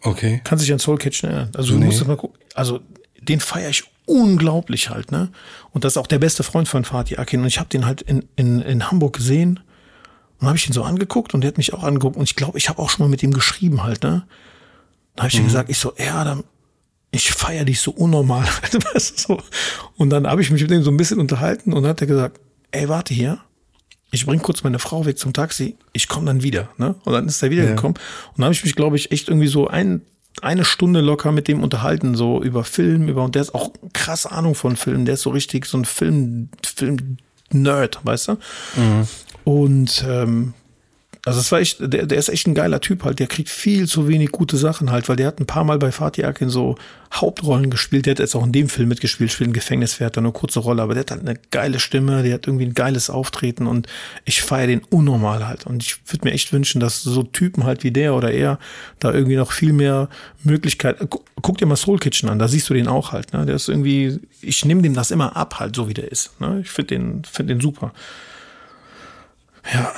okay. 0.02 0.40
Kannst 0.44 0.64
dich 0.64 0.72
an 0.72 0.78
Soul 0.78 0.98
Kitchen 0.98 1.28
erinnern? 1.28 1.50
Also 1.54 1.72
du 1.74 1.78
Nee. 1.78 1.86
musst 1.86 2.06
mal 2.06 2.16
gucken. 2.16 2.38
Also 2.54 2.80
den 3.20 3.40
feiere 3.40 3.70
ich 3.70 3.84
unglaublich 4.06 4.88
halt, 4.90 5.10
ne? 5.10 5.30
Und 5.72 5.84
das 5.84 5.94
ist 5.94 5.96
auch 5.96 6.06
der 6.06 6.18
beste 6.20 6.42
Freund 6.44 6.68
von 6.68 6.84
Fatih 6.84 7.18
Akin. 7.18 7.40
Und 7.40 7.46
ich 7.48 7.58
habe 7.58 7.68
den 7.68 7.84
halt 7.86 8.02
in, 8.02 8.24
in, 8.36 8.60
in 8.62 8.88
Hamburg 8.90 9.14
gesehen 9.16 9.60
und 10.38 10.46
habe 10.46 10.56
ich 10.56 10.66
ihn 10.68 10.72
so 10.72 10.84
angeguckt 10.84 11.34
und 11.34 11.40
der 11.40 11.48
hat 11.48 11.58
mich 11.58 11.74
auch 11.74 11.82
angeguckt. 11.82 12.16
Und 12.16 12.22
ich 12.24 12.36
glaube, 12.36 12.56
ich 12.56 12.68
habe 12.68 12.80
auch 12.80 12.88
schon 12.90 13.04
mal 13.04 13.10
mit 13.10 13.22
ihm 13.22 13.32
geschrieben 13.32 13.82
halt, 13.82 14.02
ne? 14.04 14.26
Dann 15.16 15.24
habe 15.24 15.28
ich 15.32 15.38
ihm 15.38 15.46
gesagt, 15.46 15.70
ich 15.70 15.78
so, 15.78 15.92
ey 15.96 16.08
Adam, 16.08 16.44
ich 17.10 17.30
feiere 17.32 17.64
dich 17.64 17.80
so 17.80 17.90
unnormal. 17.90 18.46
Und 19.96 20.10
dann 20.10 20.26
habe 20.26 20.42
ich 20.42 20.50
mich 20.50 20.62
mit 20.62 20.70
ihm 20.70 20.82
so 20.82 20.90
ein 20.90 20.96
bisschen 20.96 21.20
unterhalten 21.20 21.72
und 21.72 21.82
dann 21.82 21.90
hat 21.90 22.00
er 22.00 22.06
gesagt, 22.06 22.40
ey, 22.72 22.88
warte 22.88 23.14
hier. 23.14 23.40
Ich 24.12 24.24
bring 24.24 24.40
kurz 24.40 24.62
meine 24.62 24.78
Frau 24.78 25.04
weg 25.04 25.18
zum 25.18 25.32
Taxi, 25.32 25.76
ich 25.92 26.08
komme 26.08 26.26
dann 26.26 26.42
wieder. 26.42 26.68
Ne? 26.78 26.94
Und 27.04 27.12
dann 27.12 27.26
ist 27.26 27.42
er 27.42 27.50
wiedergekommen. 27.50 27.96
Und 27.96 28.38
dann 28.38 28.44
habe 28.44 28.54
ich 28.54 28.64
mich, 28.64 28.76
glaube 28.76 28.96
ich, 28.96 29.10
echt 29.10 29.28
irgendwie 29.28 29.48
so 29.48 29.66
ein, 29.66 30.02
eine 30.42 30.64
Stunde 30.64 31.00
locker 31.00 31.32
mit 31.32 31.48
dem 31.48 31.62
unterhalten, 31.62 32.14
so 32.14 32.42
über 32.42 32.62
Film, 32.64 33.08
über, 33.08 33.24
und 33.24 33.34
der 33.34 33.42
ist 33.42 33.54
auch 33.54 33.72
krass 33.92 34.26
Ahnung 34.26 34.54
von 34.54 34.76
Film, 34.76 35.06
der 35.06 35.14
ist 35.14 35.22
so 35.22 35.30
richtig 35.30 35.66
so 35.66 35.78
ein 35.78 35.84
Film, 35.84 36.50
Film-Nerd, 36.64 38.00
weißt 38.04 38.28
du? 38.28 38.36
Und 39.44 40.04
ähm, 40.06 40.54
also 41.26 41.40
es 41.40 41.50
war 41.50 41.58
echt, 41.58 41.78
der, 41.80 42.06
der 42.06 42.18
ist 42.18 42.28
echt 42.28 42.46
ein 42.46 42.54
geiler 42.54 42.80
Typ 42.80 43.02
halt. 43.02 43.18
Der 43.18 43.26
kriegt 43.26 43.48
viel 43.48 43.88
zu 43.88 44.06
wenig 44.06 44.30
gute 44.30 44.56
Sachen 44.56 44.92
halt, 44.92 45.08
weil 45.08 45.16
der 45.16 45.26
hat 45.26 45.40
ein 45.40 45.46
paar 45.46 45.64
Mal 45.64 45.76
bei 45.76 45.90
Fatih 45.90 46.24
Akin 46.24 46.50
so 46.50 46.76
Hauptrollen 47.12 47.68
gespielt. 47.68 48.06
Der 48.06 48.12
hat 48.12 48.20
jetzt 48.20 48.36
auch 48.36 48.44
in 48.44 48.52
dem 48.52 48.68
Film 48.68 48.88
mitgespielt, 48.88 49.32
spielt 49.32 49.50
ein 49.50 49.52
Gefängniswärter, 49.52 50.20
eine 50.20 50.30
kurze 50.30 50.60
Rolle, 50.60 50.82
aber 50.82 50.94
der 50.94 51.00
hat 51.00 51.10
halt 51.10 51.22
eine 51.22 51.36
geile 51.50 51.80
Stimme, 51.80 52.22
der 52.22 52.34
hat 52.34 52.46
irgendwie 52.46 52.66
ein 52.66 52.74
geiles 52.74 53.10
Auftreten 53.10 53.66
und 53.66 53.88
ich 54.24 54.40
feiere 54.40 54.68
den 54.68 54.84
unnormal 54.84 55.48
halt. 55.48 55.66
Und 55.66 55.82
ich 55.82 55.96
würde 56.06 56.28
mir 56.28 56.32
echt 56.32 56.52
wünschen, 56.52 56.80
dass 56.80 57.02
so 57.02 57.24
Typen 57.24 57.64
halt 57.64 57.82
wie 57.82 57.90
der 57.90 58.14
oder 58.14 58.30
er 58.30 58.60
da 59.00 59.12
irgendwie 59.12 59.36
noch 59.36 59.50
viel 59.50 59.72
mehr 59.72 60.08
Möglichkeit. 60.44 60.98
Guck, 61.10 61.24
guck 61.42 61.58
dir 61.58 61.66
mal 61.66 61.74
Soul 61.74 61.98
Kitchen 61.98 62.28
an, 62.28 62.38
da 62.38 62.46
siehst 62.46 62.70
du 62.70 62.74
den 62.74 62.86
auch 62.86 63.10
halt. 63.10 63.32
Ne? 63.32 63.44
Der 63.46 63.56
ist 63.56 63.68
irgendwie, 63.68 64.20
ich 64.42 64.64
nehme 64.64 64.80
dem 64.80 64.94
das 64.94 65.10
immer 65.10 65.34
ab 65.34 65.58
halt, 65.58 65.74
so 65.74 65.88
wie 65.88 65.94
der 65.94 66.12
ist. 66.12 66.40
Ne? 66.40 66.60
Ich 66.62 66.70
finde 66.70 66.94
den, 66.94 67.24
finde 67.24 67.54
den 67.54 67.60
super. 67.60 67.92
Ja, 69.74 69.92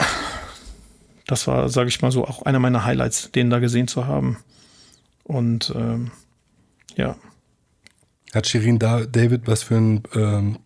das 1.29 1.47
war, 1.47 1.68
sage 1.68 1.89
ich 1.89 2.03
mal 2.03 2.11
so, 2.11 2.24
auch 2.24 2.43
einer 2.43 2.59
meiner 2.59 2.85
Highlights, 2.85 3.31
den 3.31 3.51
da 3.51 3.61
gesehen 3.61 3.87
zu 3.87 4.07
haben. 4.07 4.39
Und 5.22 5.72
ähm, 5.76 6.11
ja, 6.97 7.16
Hat 8.35 8.49
Shirin 8.49 8.81
da 8.81 9.05
David 9.05 9.47
was 9.47 9.62
für 9.62 9.76
einen 9.76 10.03
ähm, 10.16 10.59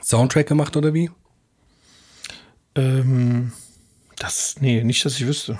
Soundtrack 0.00 0.46
gemacht 0.46 0.76
oder 0.76 0.94
wie? 0.94 1.10
ähm, 2.74 3.52
das, 4.18 4.56
nee, 4.60 4.82
nicht, 4.84 5.04
dass 5.04 5.16
ich 5.16 5.26
wüsste. 5.26 5.58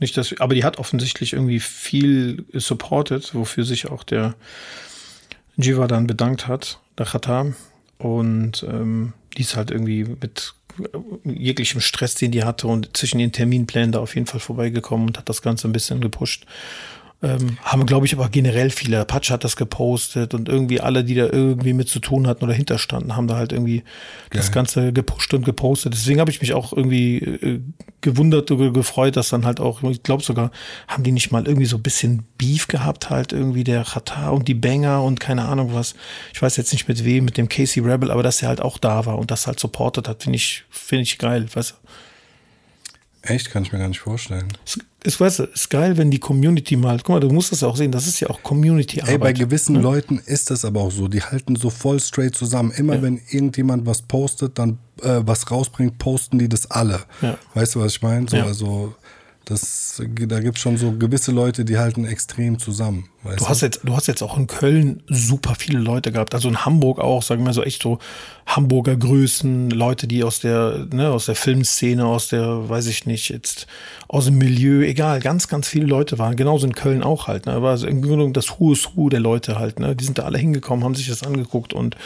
Nicht, 0.00 0.16
dass, 0.16 0.38
aber 0.40 0.54
die 0.54 0.64
hat 0.64 0.78
offensichtlich 0.78 1.32
irgendwie 1.32 1.60
viel 1.60 2.44
supported, 2.52 3.34
wofür 3.34 3.64
sich 3.64 3.88
auch 3.88 4.04
der 4.04 4.34
Jiva 5.56 5.86
dann 5.86 6.06
bedankt 6.06 6.46
hat, 6.46 6.80
der 6.96 7.06
Khatam. 7.06 7.56
Und 7.98 8.64
ähm, 8.68 9.12
die 9.36 9.42
ist 9.42 9.56
halt 9.56 9.70
irgendwie 9.70 10.04
mit 10.04 10.54
jeglichem 11.24 11.80
Stress, 11.80 12.14
den 12.14 12.30
die 12.30 12.44
hatte 12.44 12.66
und 12.66 12.96
zwischen 12.96 13.18
den 13.18 13.32
Terminplänen 13.32 13.92
da 13.92 14.00
auf 14.00 14.14
jeden 14.14 14.26
Fall 14.26 14.40
vorbeigekommen 14.40 15.08
und 15.08 15.18
hat 15.18 15.28
das 15.28 15.42
Ganze 15.42 15.68
ein 15.68 15.72
bisschen 15.72 16.00
gepusht. 16.00 16.46
Ähm, 17.20 17.58
haben, 17.64 17.84
glaube 17.84 18.06
ich, 18.06 18.14
aber 18.14 18.28
generell 18.28 18.70
viele. 18.70 19.04
Patsch 19.04 19.32
hat 19.32 19.42
das 19.42 19.56
gepostet 19.56 20.34
und 20.34 20.48
irgendwie 20.48 20.80
alle, 20.80 21.02
die 21.02 21.16
da 21.16 21.24
irgendwie 21.24 21.72
mit 21.72 21.88
zu 21.88 21.98
tun 21.98 22.28
hatten 22.28 22.44
oder 22.44 22.52
hinterstanden, 22.54 23.16
haben 23.16 23.26
da 23.26 23.34
halt 23.34 23.50
irgendwie 23.50 23.82
das 24.30 24.46
Geil. 24.46 24.54
Ganze 24.54 24.92
gepusht 24.92 25.34
und 25.34 25.44
gepostet. 25.44 25.94
Deswegen 25.94 26.20
habe 26.20 26.30
ich 26.30 26.40
mich 26.40 26.54
auch 26.54 26.72
irgendwie 26.72 27.18
äh, 27.18 27.60
gewundert 28.02 28.52
oder 28.52 28.70
gefreut, 28.70 29.16
dass 29.16 29.30
dann 29.30 29.44
halt 29.44 29.58
auch, 29.58 29.82
ich 29.82 30.04
glaube 30.04 30.22
sogar, 30.22 30.52
haben 30.86 31.02
die 31.02 31.10
nicht 31.10 31.32
mal 31.32 31.44
irgendwie 31.44 31.66
so 31.66 31.78
ein 31.78 31.82
bisschen 31.82 32.22
Beef 32.38 32.68
gehabt, 32.68 33.10
halt 33.10 33.32
irgendwie 33.32 33.64
der 33.64 33.82
Qatar 33.82 34.32
und 34.32 34.46
die 34.46 34.54
Banger 34.54 35.02
und 35.02 35.18
keine 35.18 35.46
Ahnung 35.46 35.74
was. 35.74 35.96
Ich 36.32 36.40
weiß 36.40 36.56
jetzt 36.56 36.72
nicht 36.72 36.86
mit 36.86 37.04
wem, 37.04 37.24
mit 37.24 37.36
dem 37.36 37.48
Casey 37.48 37.82
Rebel, 37.82 38.12
aber 38.12 38.22
dass 38.22 38.42
er 38.42 38.48
halt 38.48 38.60
auch 38.60 38.78
da 38.78 39.06
war 39.06 39.18
und 39.18 39.32
das 39.32 39.48
halt 39.48 39.58
supportet 39.58 40.06
hat, 40.06 40.22
finde 40.22 40.36
ich, 40.36 40.62
finde 40.70 41.02
ich 41.02 41.18
geil, 41.18 41.48
weißt 41.52 41.72
du? 41.72 41.74
Echt? 43.22 43.50
Kann 43.50 43.64
ich 43.64 43.72
mir 43.72 43.80
gar 43.80 43.88
nicht 43.88 43.98
vorstellen. 43.98 44.52
Es, 45.04 45.14
es 45.14 45.20
weißt 45.20 45.38
du, 45.40 45.42
ist 45.44 45.70
geil, 45.70 45.96
wenn 45.96 46.10
die 46.10 46.18
Community 46.18 46.76
mal, 46.76 46.98
guck 46.98 47.08
mal, 47.10 47.20
du 47.20 47.30
musst 47.30 47.52
das 47.52 47.60
ja 47.60 47.68
auch 47.68 47.76
sehen, 47.76 47.92
das 47.92 48.06
ist 48.06 48.20
ja 48.20 48.30
auch 48.30 48.42
Community-Arbeit. 48.42 49.12
Ey, 49.12 49.18
bei 49.18 49.32
gewissen 49.32 49.76
Leuten 49.76 50.20
ist 50.24 50.50
das 50.50 50.64
aber 50.64 50.80
auch 50.80 50.90
so. 50.90 51.08
Die 51.08 51.22
halten 51.22 51.56
so 51.56 51.70
voll 51.70 52.00
straight 52.00 52.34
zusammen. 52.34 52.72
Immer 52.72 53.00
wenn 53.02 53.20
irgendjemand 53.30 53.86
was 53.86 54.02
postet, 54.02 54.58
dann 54.58 54.78
äh, 55.02 55.20
was 55.24 55.50
rausbringt, 55.50 55.98
posten 55.98 56.38
die 56.38 56.48
das 56.48 56.70
alle. 56.70 57.00
Ja. 57.22 57.38
Weißt 57.54 57.74
du, 57.74 57.80
was 57.80 57.92
ich 57.92 58.02
meine? 58.02 58.28
So, 58.28 58.36
Ja. 58.36 58.44
Also, 58.44 58.94
das, 59.48 60.02
da 60.06 60.40
gibt 60.40 60.58
es 60.58 60.62
schon 60.62 60.76
so 60.76 60.92
gewisse 60.92 61.32
Leute, 61.32 61.64
die 61.64 61.78
halten 61.78 62.04
extrem 62.04 62.58
zusammen. 62.58 63.08
Weißt 63.22 63.40
Du 63.40 63.48
hast 63.48 63.62
jetzt, 63.62 63.80
du 63.82 63.96
hast 63.96 64.06
jetzt 64.06 64.22
auch 64.22 64.36
in 64.36 64.46
Köln 64.46 65.02
super 65.08 65.54
viele 65.56 65.78
Leute 65.78 66.12
gehabt, 66.12 66.34
also 66.34 66.48
in 66.48 66.66
Hamburg 66.66 66.98
auch, 66.98 67.22
sagen 67.22 67.46
wir 67.46 67.54
so 67.54 67.62
echt 67.62 67.82
so 67.82 67.98
Hamburger 68.44 68.94
Größen, 68.94 69.70
Leute, 69.70 70.06
die 70.06 70.22
aus 70.22 70.40
der, 70.40 70.86
ne, 70.92 71.10
aus 71.10 71.26
der 71.26 71.34
Filmszene, 71.34 72.04
aus 72.04 72.28
der, 72.28 72.68
weiß 72.68 72.88
ich 72.88 73.06
nicht, 73.06 73.30
jetzt 73.30 73.66
aus 74.06 74.26
dem 74.26 74.36
Milieu, 74.36 74.82
egal, 74.82 75.20
ganz, 75.20 75.48
ganz 75.48 75.66
viele 75.66 75.86
Leute 75.86 76.18
waren. 76.18 76.36
Genauso 76.36 76.66
in 76.66 76.74
Köln 76.74 77.02
auch 77.02 77.26
halt. 77.26 77.46
Ne, 77.46 77.62
war 77.62 77.82
im 77.82 78.02
Grunde 78.02 78.30
das 78.32 78.60
Who 78.60 78.74
is 78.74 78.90
Who 78.96 79.08
der 79.08 79.20
Leute 79.20 79.58
halt. 79.58 79.80
Ne, 79.80 79.96
die 79.96 80.04
sind 80.04 80.18
da 80.18 80.24
alle 80.24 80.36
hingekommen, 80.36 80.84
haben 80.84 80.94
sich 80.94 81.08
das 81.08 81.22
angeguckt 81.22 81.72
und 81.72 81.96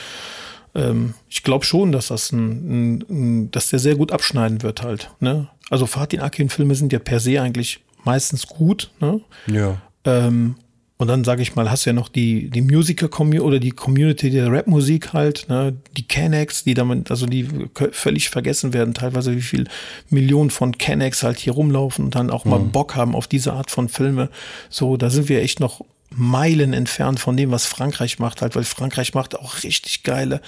ähm, 0.75 1.15
ich 1.29 1.43
glaube 1.43 1.65
schon, 1.65 1.91
dass 1.93 2.09
das 2.09 2.31
ein, 2.31 2.99
ein, 3.01 3.05
ein, 3.11 3.51
dass 3.51 3.71
der 3.71 3.79
sehr 3.79 3.97
gut 3.97 4.13
abschneiden 4.13 4.63
wird 4.63 4.83
halt. 4.83 5.11
Ne? 5.21 5.49
Also 5.73 5.87
Fatih 5.87 6.21
Akin-Filme 6.21 6.75
sind 6.75 6.93
ja 6.93 6.99
per 6.99 7.19
se 7.19 7.41
eigentlich 7.41 7.81
meistens 8.05 8.47
gut. 8.47 8.91
Ne? 9.01 9.23
Ja. 9.47 9.81
Ähm, 10.05 10.57
und 10.99 11.09
dann 11.09 11.25
sage 11.25 11.41
ich 11.41 11.55
mal, 11.55 11.71
hast 11.71 11.87
du 11.87 11.91
ja 11.91 11.95
noch 11.95 12.11
die, 12.11 12.51
die 12.51 12.61
Musiker-Community 12.61 13.41
oder 13.41 13.59
die 13.59 13.71
Community 13.71 14.29
der 14.29 14.53
Rap-Musik 14.53 15.15
halt, 15.15 15.47
ne? 15.49 15.75
die 15.97 16.07
Kennex, 16.07 16.65
die 16.65 16.75
damit, 16.75 17.11
also 17.11 17.25
die 17.25 17.49
völlig 17.93 18.29
vergessen 18.29 18.75
werden, 18.75 18.93
teilweise 18.93 19.35
wie 19.35 19.41
viel 19.41 19.67
Millionen 20.11 20.51
von 20.51 20.77
Kennex 20.77 21.23
halt 21.23 21.39
hier 21.39 21.55
rumlaufen 21.55 22.05
und 22.05 22.17
dann 22.17 22.29
auch 22.29 22.45
mal 22.45 22.61
Bock 22.61 22.95
haben 22.95 23.15
auf 23.15 23.27
diese 23.27 23.55
Art 23.55 23.71
von 23.71 23.89
Filme. 23.89 24.29
So, 24.69 24.99
da 24.99 25.09
sind 25.09 25.31
wir 25.31 25.41
echt 25.41 25.59
noch 25.59 25.81
Meilen 26.11 26.75
entfernt 26.75 27.19
von 27.19 27.35
dem, 27.35 27.51
was 27.51 27.65
Frankreich 27.65 28.19
macht 28.19 28.43
halt, 28.43 28.57
weil 28.57 28.65
Frankreich 28.65 29.15
macht 29.15 29.39
auch 29.39 29.63
richtig 29.63 30.03
geile 30.03 30.43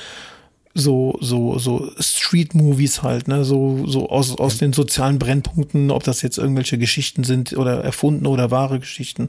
so 0.75 1.17
so 1.21 1.59
so 1.59 1.91
Street 2.01 2.55
Movies 2.55 3.03
halt, 3.03 3.29
ne, 3.29 3.45
so 3.45 3.87
so 3.87 4.09
aus 4.11 4.37
aus 4.37 4.59
den 4.59 4.73
sozialen 4.73 5.19
Brennpunkten, 5.19 5.91
ob 5.91 6.03
das 6.03 6.23
jetzt 6.23 6.39
irgendwelche 6.39 6.79
Geschichten 6.79 7.25
sind 7.25 7.57
oder 7.57 7.83
erfunden 7.85 8.27
oder 8.27 8.51
wahre 8.51 8.81
Geschichten. 8.81 9.29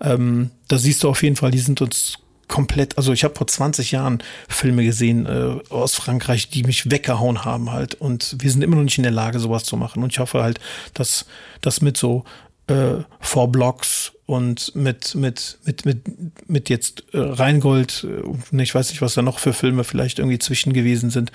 Ähm, 0.00 0.50
da 0.68 0.78
siehst 0.78 1.02
du 1.02 1.08
auf 1.08 1.22
jeden 1.22 1.36
Fall, 1.36 1.50
die 1.50 1.58
sind 1.58 1.80
uns 1.80 2.18
komplett, 2.52 2.98
also 2.98 3.14
ich 3.14 3.24
habe 3.24 3.34
vor 3.34 3.46
20 3.46 3.92
Jahren 3.92 4.22
Filme 4.46 4.84
gesehen 4.84 5.24
äh, 5.24 5.58
aus 5.72 5.94
Frankreich, 5.94 6.50
die 6.50 6.64
mich 6.64 6.90
weggehauen 6.90 7.46
haben 7.46 7.72
halt. 7.72 7.94
Und 7.94 8.36
wir 8.40 8.50
sind 8.50 8.62
immer 8.62 8.76
noch 8.76 8.82
nicht 8.82 8.98
in 8.98 9.04
der 9.04 9.12
Lage 9.12 9.38
sowas 9.38 9.64
zu 9.64 9.78
machen. 9.78 10.02
Und 10.02 10.12
ich 10.12 10.18
hoffe 10.18 10.42
halt, 10.42 10.60
dass 10.92 11.24
das 11.62 11.80
mit 11.80 11.96
so 11.96 12.24
äh, 12.66 12.96
Four 13.20 13.50
Blocks 13.50 14.12
und 14.32 14.74
mit, 14.74 15.14
mit, 15.14 15.58
mit, 15.64 15.84
mit, 15.84 16.48
mit 16.48 16.68
jetzt 16.68 17.04
äh, 17.12 17.18
Rheingold, 17.18 18.06
äh, 18.52 18.62
ich 18.62 18.74
weiß 18.74 18.90
nicht, 18.90 19.02
was 19.02 19.14
da 19.14 19.22
noch 19.22 19.38
für 19.38 19.52
Filme 19.52 19.84
vielleicht 19.84 20.18
irgendwie 20.18 20.38
zwischen 20.38 20.72
gewesen 20.72 21.10
sind, 21.10 21.32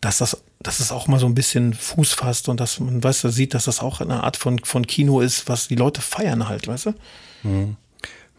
dass 0.00 0.18
das, 0.18 0.42
dass 0.60 0.80
es 0.80 0.92
auch 0.92 1.06
mal 1.06 1.18
so 1.18 1.26
ein 1.26 1.34
bisschen 1.34 1.74
Fuß 1.74 2.14
fasst 2.14 2.48
und 2.48 2.58
dass 2.58 2.80
man, 2.80 3.04
weißt 3.04 3.24
du, 3.24 3.28
sieht, 3.28 3.54
dass 3.54 3.66
das 3.66 3.80
auch 3.80 4.00
eine 4.00 4.22
Art 4.22 4.36
von, 4.36 4.58
von 4.60 4.86
Kino 4.86 5.20
ist, 5.20 5.48
was 5.48 5.68
die 5.68 5.76
Leute 5.76 6.00
feiern 6.00 6.48
halt, 6.48 6.66
weißt 6.66 6.86
du? 6.86 7.76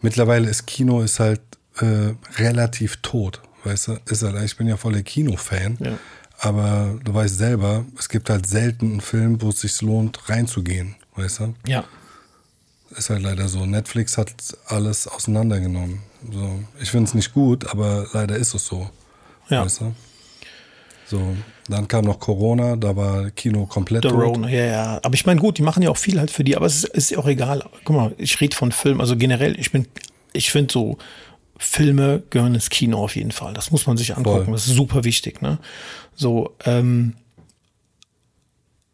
Mittlerweile 0.00 0.50
ist 0.50 0.66
Kino 0.66 1.00
ist 1.00 1.20
halt 1.20 1.40
äh, 1.78 2.14
relativ 2.36 2.96
tot. 2.98 3.40
Weißt 3.64 3.88
du? 3.88 3.98
Ist 4.06 4.22
halt, 4.22 4.42
ich 4.44 4.56
bin 4.56 4.66
ja 4.66 4.76
voll 4.76 4.94
der 4.94 5.04
Kino-Fan. 5.04 5.78
Ja. 5.80 5.98
Aber 6.40 6.98
du 7.04 7.14
weißt 7.14 7.38
selber, 7.38 7.84
es 7.96 8.08
gibt 8.08 8.28
halt 8.28 8.48
selten 8.48 8.90
einen 8.92 9.00
Film, 9.00 9.40
wo 9.40 9.50
es 9.50 9.60
sich 9.60 9.80
lohnt, 9.80 10.28
reinzugehen. 10.28 10.96
Weißt 11.14 11.40
du? 11.40 11.54
Ja. 11.66 11.84
Ist 12.96 13.10
halt 13.10 13.22
leider 13.22 13.48
so. 13.48 13.64
Netflix 13.64 14.18
hat 14.18 14.32
alles 14.66 15.08
auseinandergenommen. 15.08 16.00
So. 16.30 16.60
Ich 16.80 16.90
finde 16.90 17.08
es 17.08 17.14
nicht 17.14 17.32
gut, 17.32 17.66
aber 17.68 18.06
leider 18.12 18.36
ist 18.36 18.54
es 18.54 18.66
so. 18.66 18.88
Ja. 19.48 19.64
Weißt 19.64 19.80
du? 19.80 19.94
So, 21.06 21.36
dann 21.68 21.88
kam 21.88 22.06
noch 22.06 22.18
Corona, 22.18 22.76
da 22.76 22.96
war 22.96 23.30
Kino 23.32 23.66
komplett. 23.66 24.06
Rona, 24.06 24.48
ja, 24.48 24.64
ja. 24.64 25.00
Aber 25.02 25.14
ich 25.14 25.26
meine, 25.26 25.40
gut, 25.40 25.58
die 25.58 25.62
machen 25.62 25.82
ja 25.82 25.90
auch 25.90 25.96
viel 25.98 26.18
halt 26.18 26.30
für 26.30 26.42
die, 26.42 26.56
aber 26.56 26.64
es 26.64 26.84
ist, 26.84 26.94
ist 26.94 27.10
ja 27.10 27.18
auch 27.18 27.26
egal. 27.26 27.64
Guck 27.84 27.96
mal, 27.96 28.14
ich 28.16 28.40
rede 28.40 28.56
von 28.56 28.72
Film, 28.72 28.98
also 28.98 29.14
generell, 29.16 29.58
ich 29.60 29.72
bin, 29.72 29.86
ich 30.32 30.50
finde 30.50 30.72
so, 30.72 30.96
Filme 31.58 32.22
gehören 32.30 32.54
ins 32.54 32.70
Kino 32.70 33.04
auf 33.04 33.14
jeden 33.14 33.30
Fall. 33.30 33.52
Das 33.52 33.70
muss 33.70 33.86
man 33.86 33.96
sich 33.96 34.16
angucken. 34.16 34.46
Voll. 34.46 34.54
Das 34.54 34.66
ist 34.66 34.74
super 34.74 35.04
wichtig, 35.04 35.42
ne? 35.42 35.58
So, 36.14 36.54
ähm, 36.64 37.14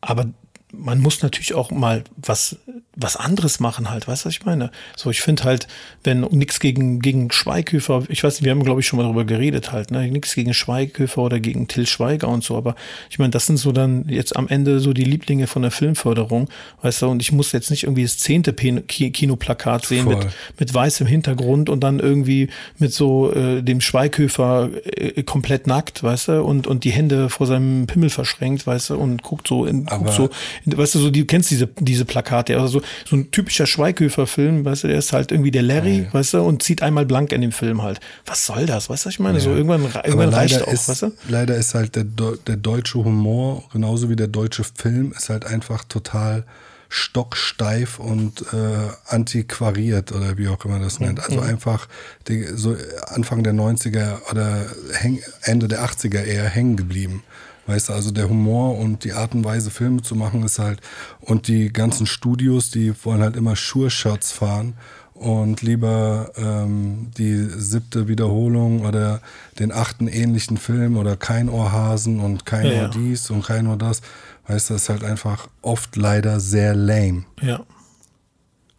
aber 0.00 0.26
man 0.72 0.98
muss 0.98 1.22
natürlich 1.22 1.54
auch 1.54 1.70
mal 1.70 2.04
was, 2.16 2.56
was 3.00 3.16
anderes 3.16 3.60
machen 3.60 3.90
halt, 3.90 4.08
weißt 4.08 4.24
du, 4.24 4.26
was 4.28 4.34
ich 4.34 4.44
meine? 4.44 4.72
So, 4.96 5.10
ich 5.10 5.20
finde 5.20 5.44
halt, 5.44 5.68
wenn 6.02 6.20
nichts 6.20 6.58
gegen, 6.58 6.98
gegen 6.98 7.30
Schweighöfer, 7.30 8.02
ich 8.08 8.24
weiß 8.24 8.34
nicht, 8.34 8.44
wir 8.44 8.50
haben, 8.50 8.64
glaube 8.64 8.80
ich, 8.80 8.86
schon 8.86 8.96
mal 8.96 9.04
darüber 9.04 9.24
geredet 9.24 9.70
halt, 9.70 9.92
ne? 9.92 10.08
Nichts 10.10 10.34
gegen 10.34 10.52
Schweighöfer 10.52 11.22
oder 11.22 11.38
gegen 11.38 11.68
Till 11.68 11.86
Schweiger 11.86 12.28
und 12.28 12.42
so, 12.42 12.56
aber 12.56 12.74
ich 13.08 13.20
meine, 13.20 13.30
das 13.30 13.46
sind 13.46 13.56
so 13.58 13.70
dann 13.70 14.08
jetzt 14.08 14.36
am 14.36 14.48
Ende 14.48 14.80
so 14.80 14.92
die 14.92 15.04
Lieblinge 15.04 15.46
von 15.46 15.62
der 15.62 15.70
Filmförderung, 15.70 16.48
weißt 16.82 17.02
du, 17.02 17.08
und 17.08 17.22
ich 17.22 17.30
muss 17.30 17.52
jetzt 17.52 17.70
nicht 17.70 17.84
irgendwie 17.84 18.02
das 18.02 18.18
zehnte 18.18 18.52
Kinoplakat 18.52 19.86
sehen 19.86 20.06
Voll. 20.06 20.16
mit, 20.16 20.28
mit 20.58 20.74
weißem 20.74 21.06
Hintergrund 21.06 21.70
und 21.70 21.84
dann 21.84 22.00
irgendwie 22.00 22.48
mit 22.78 22.92
so 22.92 23.32
äh, 23.32 23.62
dem 23.62 23.80
Schweighöfer 23.80 24.70
äh, 24.84 25.22
komplett 25.22 25.68
nackt, 25.68 26.02
weißt 26.02 26.28
du, 26.28 26.42
und, 26.42 26.66
und 26.66 26.82
die 26.82 26.90
Hände 26.90 27.30
vor 27.30 27.46
seinem 27.46 27.86
Pimmel 27.86 28.10
verschränkt, 28.10 28.66
weißt 28.66 28.90
du, 28.90 28.96
und 28.96 29.22
guckt 29.22 29.46
so 29.46 29.66
in, 29.66 29.86
guckt 29.86 30.12
so, 30.12 30.30
in, 30.64 30.76
weißt 30.76 30.96
du, 30.96 30.98
so, 30.98 31.10
die, 31.10 31.20
du 31.20 31.26
kennst 31.26 31.52
diese, 31.52 31.68
diese 31.78 32.04
Plakate, 32.04 32.56
also 32.58 32.80
so, 32.80 32.86
so 33.04 33.16
ein 33.16 33.30
typischer 33.30 33.66
Schweighöfer-Film, 33.66 34.64
weißt 34.64 34.84
du, 34.84 34.88
der 34.88 34.98
ist 34.98 35.12
halt 35.12 35.32
irgendwie 35.32 35.50
der 35.50 35.62
Larry, 35.62 36.06
weißt 36.12 36.34
du, 36.34 36.42
und 36.42 36.62
zieht 36.62 36.82
einmal 36.82 37.06
blank 37.06 37.32
in 37.32 37.40
dem 37.40 37.52
Film 37.52 37.82
halt. 37.82 38.00
Was 38.26 38.46
soll 38.46 38.66
das, 38.66 38.88
weißt 38.88 39.04
du, 39.04 39.08
was 39.08 39.14
ich 39.14 39.20
meine, 39.20 39.40
so 39.40 39.50
irgendwann, 39.50 39.82
irgendwann 40.04 40.30
reicht 40.30 40.62
auch, 40.62 40.72
ist, 40.72 40.88
weißt 40.88 41.02
du? 41.02 41.12
leider 41.28 41.56
ist 41.56 41.74
halt 41.74 41.96
der, 41.96 42.04
der 42.04 42.56
deutsche 42.56 42.98
Humor, 42.98 43.64
genauso 43.72 44.08
wie 44.08 44.16
der 44.16 44.28
deutsche 44.28 44.64
Film, 44.64 45.12
ist 45.16 45.28
halt 45.28 45.44
einfach 45.46 45.84
total 45.84 46.44
stocksteif 46.88 47.98
und 47.98 48.40
äh, 48.52 48.88
antiquariert 49.06 50.12
oder 50.12 50.38
wie 50.38 50.48
auch 50.48 50.64
immer 50.64 50.78
das 50.78 51.00
nennt. 51.00 51.18
Mhm. 51.18 51.24
Also 51.24 51.40
einfach 51.40 51.86
die, 52.28 52.44
so 52.44 52.76
Anfang 53.08 53.42
der 53.42 53.52
90er 53.52 54.30
oder 54.30 54.66
häng, 54.94 55.20
Ende 55.42 55.68
der 55.68 55.84
80er 55.84 56.22
eher 56.22 56.44
hängen 56.44 56.76
geblieben. 56.76 57.22
Weißt 57.68 57.90
du, 57.90 57.92
also 57.92 58.10
der 58.10 58.30
Humor 58.30 58.78
und 58.78 59.04
die 59.04 59.12
Art 59.12 59.34
und 59.34 59.44
Weise, 59.44 59.70
Filme 59.70 60.00
zu 60.00 60.14
machen, 60.14 60.42
ist 60.42 60.58
halt, 60.58 60.80
und 61.20 61.48
die 61.48 61.70
ganzen 61.70 62.06
Studios, 62.06 62.70
die 62.70 62.94
wollen 63.04 63.20
halt 63.20 63.36
immer 63.36 63.54
Sure-Shots 63.56 64.32
fahren 64.32 64.72
und 65.12 65.60
lieber 65.60 66.32
ähm, 66.36 67.10
die 67.18 67.36
siebte 67.36 68.08
Wiederholung 68.08 68.86
oder 68.86 69.20
den 69.58 69.70
achten 69.70 70.08
ähnlichen 70.08 70.56
Film 70.56 70.96
oder 70.96 71.16
kein 71.16 71.50
Ohrhasen 71.50 72.20
und 72.20 72.46
kein 72.46 72.66
Ja, 72.66 72.84
Ohr 72.84 72.88
dies 72.88 73.28
und 73.30 73.44
kein 73.44 73.66
Ohr 73.66 73.76
das. 73.76 74.00
Weißt 74.46 74.70
du, 74.70 74.74
das 74.74 74.84
ist 74.84 74.88
halt 74.88 75.04
einfach 75.04 75.48
oft 75.60 75.96
leider 75.96 76.40
sehr 76.40 76.74
lame. 76.74 77.24
Ja. 77.42 77.60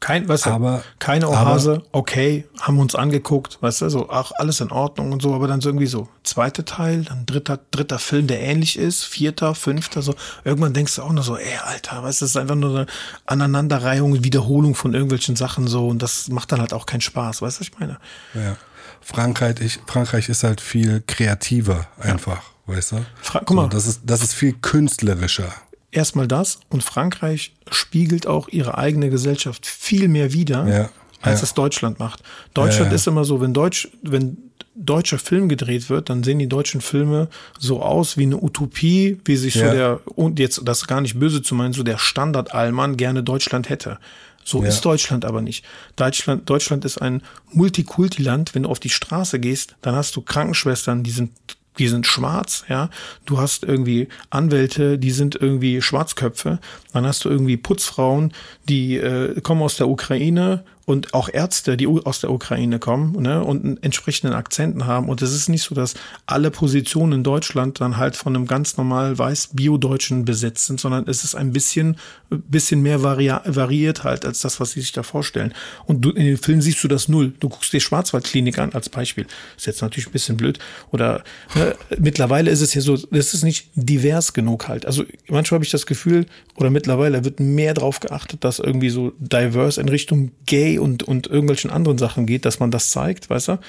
Kein, 0.02 0.30
weißt 0.30 0.46
du, 0.46 0.50
Aber- 0.52 0.82
keine 1.00 1.26
aber- 1.26 1.34
Ohrhase, 1.34 1.84
okay, 1.92 2.48
haben 2.62 2.78
wir 2.78 2.82
uns 2.84 2.96
angeguckt, 2.96 3.58
weißt 3.62 3.82
du, 3.82 3.90
so, 3.90 4.10
ach, 4.10 4.32
alles 4.38 4.62
in 4.62 4.72
Ordnung 4.72 5.12
und 5.12 5.22
so, 5.22 5.34
aber 5.34 5.48
dann 5.50 5.60
so 5.60 5.68
irgendwie 5.70 5.88
so, 5.88 6.08
zweiter 6.24 6.64
Teil, 6.64 7.04
dann 7.04 7.26
dritter, 7.26 7.60
dritter 7.72 8.00
Film, 8.00 8.28
der 8.28 8.40
ähnlich 8.40 8.80
ist, 8.80 9.04
vierter, 9.04 9.56
fünfter, 9.56 10.02
so, 10.02 10.16
irgendwann 10.46 10.74
denkst 10.74 10.96
du 10.96 11.02
auch 11.04 11.12
nur 11.12 11.24
so, 11.24 11.36
ey, 11.36 11.58
Alter, 11.66 12.02
weißt 12.02 12.22
du, 12.22 12.24
das 12.26 12.32
ist 12.32 12.38
einfach 12.38 12.56
nur 12.56 12.70
eine 12.78 12.86
Aneinanderreihung, 13.26 14.24
Wiederholung 14.24 14.74
von 14.76 14.94
irgendwelchen 14.94 15.36
Sachen 15.36 15.68
so 15.68 15.88
und 15.88 16.02
das 16.02 16.30
macht 16.30 16.52
dann 16.52 16.62
halt 16.62 16.74
auch 16.74 16.86
keinen 16.86 17.02
Spaß, 17.02 17.42
weißt 17.42 17.58
du, 17.58 17.62
was 17.62 17.68
ich 17.68 17.78
meine? 17.80 17.98
Ja. 18.34 18.56
Frankreich, 19.02 19.60
ich, 19.62 19.80
Frankreich 19.86 20.30
ist 20.30 20.44
halt 20.44 20.62
viel 20.62 21.04
kreativer 21.08 21.88
einfach, 22.00 22.42
weißt 22.68 22.94
du? 22.94 23.06
Fra- 23.22 23.42
guck 23.46 23.56
mal. 23.56 23.64
So, 23.64 23.68
das, 23.70 23.86
ist, 23.88 24.02
das 24.06 24.22
ist 24.22 24.34
viel 24.34 24.54
künstlerischer. 24.54 25.52
Erstmal 25.92 26.28
das 26.28 26.60
und 26.70 26.84
Frankreich 26.84 27.54
spiegelt 27.72 28.28
auch 28.28 28.48
ihre 28.50 28.78
eigene 28.78 29.10
Gesellschaft 29.10 29.66
viel 29.66 30.08
mehr 30.08 30.34
wider, 30.34 30.68
Ja, 30.68 30.90
als 31.22 31.40
ja. 31.42 31.46
es 31.46 31.54
Deutschland 31.54 32.00
macht. 32.00 32.24
Deutschland 32.54 32.92
Ja, 32.92 32.96
ist 32.96 33.08
immer 33.08 33.26
so, 33.26 33.42
wenn 33.42 33.54
Deutsch, 33.54 33.90
wenn 34.04 34.38
deutscher 34.76 35.20
Film 35.20 35.50
gedreht 35.50 35.90
wird, 35.90 36.10
dann 36.10 36.24
sehen 36.24 36.40
die 36.40 36.48
deutschen 36.48 36.80
Filme 36.80 37.28
so 37.58 37.82
aus 37.82 38.18
wie 38.18 38.24
eine 38.24 38.42
Utopie, 38.42 39.20
wie 39.26 39.36
sich 39.36 39.56
so 39.56 39.60
der, 39.60 40.00
und 40.06 40.40
jetzt 40.40 40.62
das 40.64 40.88
gar 40.88 41.02
nicht 41.02 41.20
böse 41.20 41.42
zu 41.42 41.54
meinen, 41.54 41.74
so 41.74 41.84
der 41.84 41.98
Standard-Allmann 41.98 42.96
gerne 42.96 43.22
Deutschland 43.22 43.70
hätte. 43.70 44.00
So 44.46 44.64
ist 44.64 44.82
Deutschland 44.82 45.26
aber 45.26 45.42
nicht. 45.42 45.64
Deutschland, 45.96 46.50
Deutschland 46.50 46.86
ist 46.86 47.00
ein 47.00 47.22
Multikulti-Land. 47.52 48.56
Wenn 48.56 48.64
du 48.64 48.70
auf 48.70 48.80
die 48.80 48.90
Straße 48.90 49.40
gehst, 49.40 49.76
dann 49.82 49.96
hast 49.96 50.16
du 50.16 50.22
Krankenschwestern, 50.22 51.04
die 51.04 51.12
sind 51.12 51.32
die 51.80 51.88
sind 51.88 52.06
schwarz, 52.06 52.66
ja. 52.70 52.90
Du 53.26 53.40
hast 53.40 53.64
irgendwie 53.64 54.10
Anwälte, 54.30 55.00
die 55.00 55.12
sind 55.12 55.36
irgendwie 55.36 55.82
Schwarzköpfe. 55.82 56.60
Dann 56.94 57.06
hast 57.06 57.26
du 57.26 57.30
irgendwie 57.30 57.58
Putzfrauen, 57.58 58.34
die 58.68 58.98
äh, 58.98 59.40
kommen 59.42 59.62
aus 59.62 59.78
der 59.78 59.88
Ukraine 59.88 60.64
und 60.90 61.14
auch 61.14 61.30
Ärzte, 61.32 61.78
die 61.78 61.86
aus 61.86 62.20
der 62.20 62.32
Ukraine 62.32 62.80
kommen 62.80 63.22
ne, 63.22 63.44
und 63.44 63.64
einen 63.64 63.84
entsprechenden 63.84 64.34
Akzenten 64.34 64.88
haben. 64.88 65.08
Und 65.08 65.22
es 65.22 65.36
ist 65.36 65.48
nicht 65.48 65.62
so, 65.62 65.76
dass 65.76 65.94
alle 66.26 66.50
Positionen 66.50 67.20
in 67.20 67.24
Deutschland 67.24 67.80
dann 67.80 67.98
halt 67.98 68.16
von 68.16 68.36
einem 68.36 68.48
ganz 68.48 68.76
normal 68.76 69.16
weiß 69.16 69.50
Bio-Deutschen 69.54 70.26
besetzt 70.26 70.66
sind, 70.66 70.80
sondern 70.80 71.08
es 71.08 71.24
ist 71.24 71.36
ein 71.36 71.54
bisschen, 71.54 71.98
bisschen 72.32 72.82
mehr 72.82 73.04
vari 73.04 73.32
variiert 73.46 74.04
halt 74.04 74.26
als 74.26 74.42
das, 74.42 74.60
was 74.60 74.72
sie 74.72 74.80
sich 74.80 74.92
da 74.92 75.04
vorstellen. 75.04 75.54
Und 75.86 76.02
du, 76.02 76.10
in 76.10 76.26
den 76.26 76.38
Filmen 76.38 76.64
siehst 76.64 76.84
du 76.84 76.88
das 76.88 77.08
null. 77.08 77.34
Du 77.40 77.50
guckst 77.50 77.72
dir 77.72 77.82
Schwarzwaldklinik 77.82 78.58
an 78.58 78.74
als 78.74 78.90
Beispiel. 78.90 79.28
Ist 79.58 79.68
jetzt 79.68 79.84
natürlich 79.84 80.08
ein 80.08 80.12
bisschen 80.12 80.38
blöd. 80.38 80.58
Oder 80.90 81.24
ne, 81.54 81.76
mittlerweile 82.00 82.50
ist 82.50 82.62
es 82.62 82.74
ja 82.74 82.82
so, 82.82 82.98
das 82.98 83.36
ist 83.36 83.44
nicht 83.44 83.70
divers 83.76 84.34
genug 84.34 84.68
halt. 84.68 84.88
Also 84.88 85.04
manchmal 85.28 85.58
habe 85.58 85.66
ich 85.66 85.72
das 85.72 85.86
Gefühl, 85.86 86.26
oder 86.56 86.72
mittlerweile 86.72 87.24
wird 87.24 87.40
mehr 87.40 87.76
darauf 87.76 88.00
geachtet, 88.00 88.44
dass 88.44 88.58
irgendwie 88.58 88.90
so 88.90 89.14
diverse 89.20 89.80
in 89.80 89.88
Richtung 89.88 90.32
Gay 90.48 90.79
und, 90.80 91.04
und 91.04 91.28
irgendwelchen 91.28 91.70
anderen 91.70 91.98
Sachen 91.98 92.26
geht, 92.26 92.46
dass 92.46 92.60
man 92.60 92.72
das 92.72 92.90
zeigt, 92.90 93.30
weißt 93.30 93.50
du? 93.50 93.60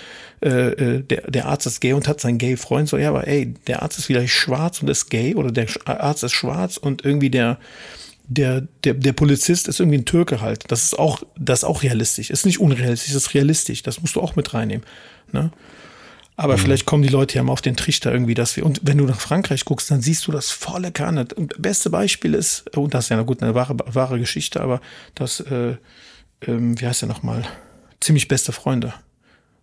Äh, 0.42 0.48
äh, 0.48 1.02
der, 1.02 1.30
der 1.30 1.46
Arzt 1.46 1.66
ist 1.66 1.80
gay 1.80 1.92
und 1.92 2.08
hat 2.08 2.20
seinen 2.20 2.38
Gay-Freund, 2.38 2.88
so, 2.88 2.96
ja, 2.96 3.10
aber 3.10 3.26
ey, 3.26 3.54
der 3.66 3.82
Arzt 3.82 3.98
ist 3.98 4.06
vielleicht 4.06 4.32
schwarz 4.32 4.80
und 4.80 4.88
ist 4.88 5.10
gay 5.10 5.34
oder 5.34 5.50
der 5.50 5.66
Arzt 5.84 6.24
ist 6.24 6.32
schwarz 6.32 6.76
und 6.76 7.04
irgendwie 7.04 7.30
der, 7.30 7.58
der, 8.30 8.62
der, 8.84 8.94
der 8.94 9.12
Polizist 9.12 9.66
ist 9.66 9.80
irgendwie 9.80 9.98
ein 9.98 10.04
Türke 10.04 10.40
halt. 10.40 10.64
Das 10.68 10.84
ist 10.84 10.98
auch, 10.98 11.22
das 11.36 11.60
ist 11.60 11.64
auch 11.64 11.82
realistisch. 11.82 12.30
Ist 12.30 12.46
nicht 12.46 12.60
unrealistisch, 12.60 13.12
das 13.12 13.24
ist 13.24 13.34
realistisch. 13.34 13.82
Das 13.82 14.00
musst 14.00 14.14
du 14.14 14.20
auch 14.20 14.36
mit 14.36 14.54
reinnehmen. 14.54 14.86
Ne? 15.32 15.50
Aber 16.36 16.56
mhm. 16.56 16.60
vielleicht 16.60 16.86
kommen 16.86 17.02
die 17.02 17.08
Leute 17.08 17.36
ja 17.36 17.42
mal 17.42 17.52
auf 17.52 17.60
den 17.60 17.76
Trichter 17.76 18.12
irgendwie, 18.12 18.34
dass 18.34 18.56
wir, 18.56 18.64
und 18.64 18.80
wenn 18.84 18.98
du 18.98 19.04
nach 19.04 19.20
Frankreich 19.20 19.64
guckst, 19.64 19.90
dann 19.90 20.00
siehst 20.00 20.26
du 20.26 20.32
das 20.32 20.50
volle 20.50 20.92
Kanne. 20.92 21.26
Und 21.34 21.60
beste 21.60 21.90
Beispiel 21.90 22.34
ist, 22.34 22.74
und 22.76 22.94
das 22.94 23.06
ist 23.06 23.08
ja 23.10 23.16
eine 23.16 23.26
gute, 23.26 23.44
eine 23.44 23.54
wahre, 23.54 23.76
wahre 23.84 24.18
Geschichte, 24.18 24.60
aber 24.60 24.80
das, 25.16 25.40
äh, 25.40 25.74
ähm, 26.46 26.80
wie 26.80 26.86
heißt 26.86 27.02
der 27.02 27.08
nochmal? 27.08 27.44
Ziemlich 28.00 28.28
beste 28.28 28.52
Freunde. 28.52 28.94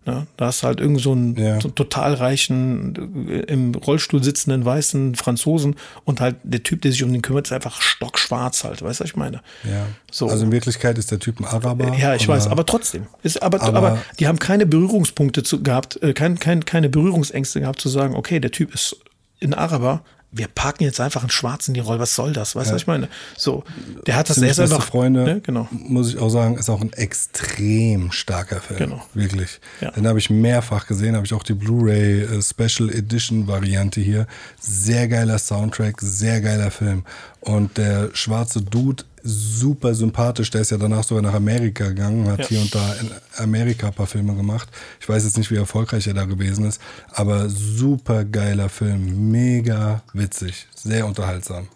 Ja, 0.08 0.26
da 0.38 0.46
hast 0.46 0.64
du 0.64 0.68
halt 0.68 0.80
irgend 0.80 1.02
so 1.02 1.12
einen, 1.12 1.36
ja. 1.36 1.60
so 1.60 1.68
einen 1.68 1.76
total 1.76 2.14
reichen, 2.14 3.28
äh, 3.30 3.40
im 3.52 3.76
Rollstuhl 3.76 4.24
sitzenden 4.24 4.64
weißen 4.64 5.16
Franzosen 5.16 5.76
und 6.06 6.22
halt 6.22 6.38
der 6.44 6.64
Typ, 6.64 6.82
der 6.82 6.94
sich 6.94 7.04
um 7.04 7.12
den 7.12 7.22
kümmert, 7.22 7.48
ist 7.48 7.52
einfach 7.52 7.82
stockschwarz 7.82 8.64
halt, 8.64 8.82
weißt 8.82 9.02
du, 9.02 9.04
was 9.04 9.10
ich 9.10 9.18
meine? 9.18 9.42
Ja. 9.66 9.86
So. 10.10 10.30
Also 10.30 10.46
in 10.46 10.54
Wirklichkeit 10.54 10.98
ist 10.98 11.12
der 11.12 11.20
Typ 11.20 11.42
ein 11.42 11.46
Araber. 11.46 11.94
Ja, 11.98 12.16
ich 12.16 12.26
weiß, 12.26 12.48
aber 12.48 12.66
trotzdem. 12.66 13.08
Ist, 13.22 13.44
aber, 13.44 13.62
aber, 13.62 13.78
aber, 13.78 13.98
die 14.18 14.28
haben 14.28 14.40
keine 14.40 14.66
Berührungspunkte 14.66 15.44
zu, 15.44 15.62
gehabt, 15.62 16.02
äh, 16.02 16.14
kein, 16.14 16.40
kein, 16.40 16.64
keine 16.64 16.88
Berührungsängste 16.88 17.60
gehabt 17.60 17.82
zu 17.82 17.90
sagen, 17.90 18.16
okay, 18.16 18.40
der 18.40 18.52
Typ 18.52 18.74
ist 18.74 18.96
ein 19.44 19.54
Araber, 19.54 20.04
wir 20.32 20.48
parken 20.48 20.84
jetzt 20.84 21.00
einfach 21.00 21.22
einen 21.22 21.30
Schwarzen 21.30 21.72
in 21.72 21.76
die 21.76 21.80
Rolle, 21.80 22.00
was 22.00 22.14
soll 22.14 22.34
das? 22.34 22.56
Weißt 22.56 22.68
du, 22.68 22.72
ja. 22.72 22.76
was 22.76 22.82
ich 22.82 22.88
meine? 22.88 23.08
So, 23.38 23.64
der 24.06 24.16
hat 24.18 24.30
das 24.30 24.38
erst 24.38 24.60
einfach. 24.60 24.84
Freunde, 24.84 25.24
ne? 25.24 25.42
genau. 25.42 25.68
muss 25.72 26.10
ich 26.10 26.20
auch 26.20 26.30
sagen, 26.30 26.58
ist 26.58 26.70
auch 26.70 26.82
ein 26.82 26.94
extrem 26.94 28.12
starker 28.12 28.60
Film. 28.60 28.80
Genau. 28.80 29.04
Wirklich. 29.14 29.60
Ja. 29.80 29.92
Den 29.92 30.08
habe 30.08 30.20
ich 30.20 30.30
mehrfach 30.30 30.86
gesehen, 30.86 31.16
habe 31.16 31.26
ich 31.26 31.34
auch 31.34 31.44
die 31.44 31.54
Blu-ray 31.54 32.24
äh, 32.24 32.42
Special 32.42 32.90
Edition 32.90 33.48
Variante 33.48 34.02
hier. 34.02 34.28
Sehr 34.60 35.08
geiler 35.08 35.40
Soundtrack, 35.40 36.02
sehr 36.02 36.42
geiler 36.42 36.72
Film. 36.72 37.04
Und 37.40 37.78
der 37.78 38.10
schwarze 38.14 38.62
Dude 38.62 39.06
super 39.28 39.94
sympathisch. 39.94 40.50
Der 40.50 40.62
ist 40.62 40.72
ja 40.72 40.78
danach 40.78 41.04
sogar 41.04 41.22
nach 41.22 41.34
Amerika 41.34 41.88
gegangen, 41.88 42.28
hat 42.28 42.40
ja. 42.40 42.48
hier 42.48 42.62
und 42.62 42.74
da 42.74 42.94
in 42.96 43.12
Amerika 43.38 43.88
ein 43.88 43.94
paar 43.94 44.08
Filme 44.08 44.34
gemacht. 44.36 44.70
Ich 45.00 45.08
weiß 45.08 45.24
jetzt 45.24 45.38
nicht, 45.38 45.52
wie 45.52 45.58
erfolgreich 45.58 46.08
er 46.08 46.14
da 46.14 46.26
gewesen 46.26 46.66
ist, 46.66 46.82
aber 47.12 47.50
super 47.50 48.24
geiler 48.24 48.70
Film. 48.70 49.32
Mega 49.32 50.02
witzig, 50.14 50.68
sehr 50.74 51.06
unterhaltsam. 51.06 51.68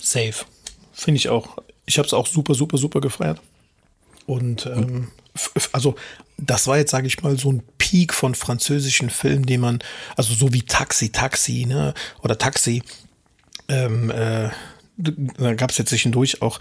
Safe. 0.00 0.44
Finde 0.92 1.18
ich 1.18 1.28
auch. 1.28 1.56
Ich 1.86 1.98
habe 1.98 2.06
es 2.06 2.12
auch 2.12 2.26
super, 2.26 2.54
super, 2.54 2.76
super 2.76 3.00
gefeiert. 3.00 3.40
Und, 4.26 4.66
ähm, 4.66 5.08
also 5.72 5.96
das 6.36 6.66
war 6.66 6.76
jetzt, 6.76 6.90
sage 6.90 7.06
ich 7.06 7.22
mal, 7.22 7.38
so 7.38 7.52
ein 7.52 7.62
Peak 7.78 8.12
von 8.12 8.34
französischen 8.34 9.10
Filmen, 9.10 9.46
den 9.46 9.60
man, 9.60 9.78
also 10.16 10.34
so 10.34 10.52
wie 10.52 10.62
Taxi, 10.62 11.10
Taxi, 11.10 11.66
ne, 11.66 11.94
oder 12.22 12.38
Taxi, 12.38 12.82
ähm, 13.68 14.10
äh, 14.10 14.50
da 14.96 15.54
gab 15.54 15.70
es 15.70 15.78
jetzt 15.78 15.90
zwischendurch 15.90 16.42
auch 16.42 16.58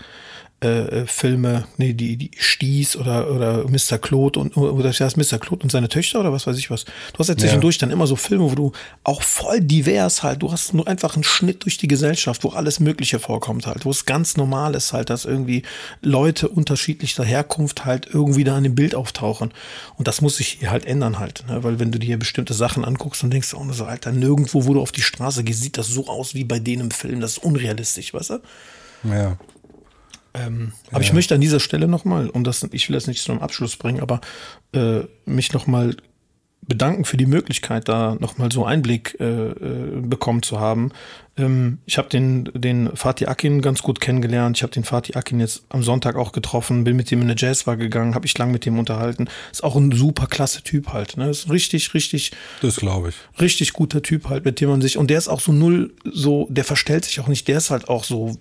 äh, 0.64 1.02
äh, 1.02 1.06
Filme, 1.08 1.66
nee, 1.78 1.94
die, 1.94 2.18
die 2.18 2.30
Stieß 2.38 2.96
oder, 2.98 3.32
oder 3.32 3.68
Mr. 3.68 3.98
Claude 3.98 4.40
und 4.40 4.56
oder 4.56 4.92
das 4.92 5.18
Mr. 5.18 5.40
Claude 5.40 5.64
und 5.64 5.72
seine 5.72 5.90
Töchter 5.90 6.20
oder 6.20 6.32
was 6.32 6.46
weiß 6.46 6.56
ich 6.60 6.70
was. 6.70 6.86
Du 6.86 7.18
hast 7.18 7.30
ja 7.30 7.36
zwischendurch 7.36 7.78
ja. 7.78 7.80
dann 7.80 7.90
immer 7.90 8.06
so 8.06 8.16
Filme, 8.16 8.52
wo 8.52 8.54
du 8.54 8.72
auch 9.04 9.24
voll 9.24 9.60
divers 9.60 10.22
halt, 10.22 10.44
du 10.44 10.52
hast 10.52 10.76
nur 10.76 10.88
einfach 10.88 11.16
einen 11.16 11.24
Schnitt 11.24 11.64
durch 11.64 11.80
die 11.80 11.88
Gesellschaft, 11.88 12.44
wo 12.44 12.50
alles 12.50 12.80
Mögliche 12.80 13.18
vorkommt 13.18 13.66
halt, 13.66 13.86
wo 13.86 13.90
es 13.90 14.06
ganz 14.06 14.38
normal 14.38 14.76
ist 14.76 14.94
halt, 14.94 15.10
dass 15.10 15.26
irgendwie 15.26 15.64
Leute 16.04 16.48
unterschiedlicher 16.48 17.24
Herkunft 17.24 17.84
halt 17.86 18.06
irgendwie 18.14 18.44
da 18.44 18.56
in 18.56 18.64
dem 18.64 18.76
Bild 18.76 18.94
auftauchen. 18.94 19.52
Und 19.98 20.08
das 20.08 20.22
muss 20.22 20.36
sich 20.36 20.60
halt 20.70 20.86
ändern 20.86 21.18
halt, 21.18 21.44
ne? 21.48 21.64
weil 21.64 21.80
wenn 21.80 21.92
du 21.92 21.98
dir 21.98 22.20
bestimmte 22.20 22.54
Sachen 22.54 22.86
anguckst 22.86 23.24
und 23.24 23.32
denkst, 23.32 23.56
oh, 23.56 23.66
so, 23.72 23.86
Alter, 23.86 24.12
nirgendwo, 24.12 24.68
wo 24.68 24.76
du 24.76 24.82
auf 24.82 24.92
die 24.92 25.02
Straße 25.02 25.44
gehst, 25.44 25.64
sieht 25.64 25.80
das 25.80 25.88
so 25.88 26.08
aus 26.08 26.36
wie 26.36 26.44
bei 26.44 26.60
denen 26.60 26.84
im 26.84 26.92
Film, 26.92 27.20
das 27.20 27.32
ist 27.32 27.44
unrealistisch, 27.44 28.14
weißt 28.14 28.30
du? 28.30 28.40
Ja. 29.06 29.38
Ähm, 30.34 30.74
ja. 30.86 30.94
Aber 30.94 31.02
ich 31.02 31.14
möchte 31.14 31.36
an 31.36 31.42
dieser 31.42 31.60
Stelle 31.60 31.88
nochmal, 31.88 32.30
und 32.30 32.46
das, 32.46 32.68
ich 32.72 32.90
will 32.90 32.94
das 32.94 33.08
nicht 33.08 33.22
zum 33.22 33.42
Abschluss 33.42 33.76
bringen, 33.76 34.02
aber 34.02 34.22
äh, 34.74 35.02
mich 35.26 35.54
nochmal 35.54 35.96
bedanken 36.62 37.06
für 37.06 37.18
die 37.18 37.26
Möglichkeit, 37.26 37.90
da 37.90 38.16
nochmal 38.20 38.52
so 38.52 38.66
Einblick 38.66 39.18
äh, 39.20 39.26
äh, 39.26 40.02
bekommen 40.02 40.44
zu 40.44 40.60
haben, 40.60 40.92
ähm, 41.42 41.80
ich 41.86 41.98
habe 41.98 42.10
den, 42.10 42.50
den 42.54 42.96
Fatih 42.96 43.28
Akin 43.28 43.62
ganz 43.62 43.82
gut 43.82 44.00
kennengelernt. 44.00 44.58
Ich 44.58 44.64
habe 44.64 44.72
den 44.72 44.84
Fatih 44.84 45.16
Akin 45.16 45.40
jetzt 45.40 45.64
am 45.70 45.84
Sonntag 45.84 46.16
auch 46.16 46.32
getroffen, 46.32 46.84
bin 46.84 46.96
mit 46.96 47.12
dem 47.12 47.22
in 47.22 47.30
eine 47.30 47.36
Jazzbar 47.38 47.78
gegangen, 47.78 48.16
habe 48.16 48.26
ich 48.26 48.38
lang 48.38 48.52
mit 48.52 48.66
dem 48.66 48.80
unterhalten. 48.80 49.28
Ist 49.52 49.64
auch 49.64 49.76
ein 49.76 49.92
super 49.92 50.28
klasse 50.28 50.64
Typ 50.64 50.94
halt. 50.94 51.18
Ne? 51.18 51.30
Ist 51.30 51.50
richtig, 51.50 51.94
richtig. 51.94 52.32
Das 52.62 52.78
glaube 52.78 53.10
ich. 53.10 53.16
Richtig 53.42 53.74
guter 53.74 54.02
Typ 54.02 54.30
halt, 54.30 54.46
mit 54.46 54.62
dem 54.62 54.70
man 54.70 54.82
sich. 54.82 54.98
Und 54.98 55.10
der 55.10 55.18
ist 55.18 55.28
auch 55.28 55.42
so 55.42 55.52
null, 55.52 55.94
so, 56.06 56.48
der 56.50 56.64
verstellt 56.64 57.06
sich 57.06 57.20
auch 57.20 57.28
nicht. 57.28 57.48
Der 57.48 57.58
ist 57.58 57.72
halt 57.72 57.90
auch 57.90 58.04
so, 58.04 58.38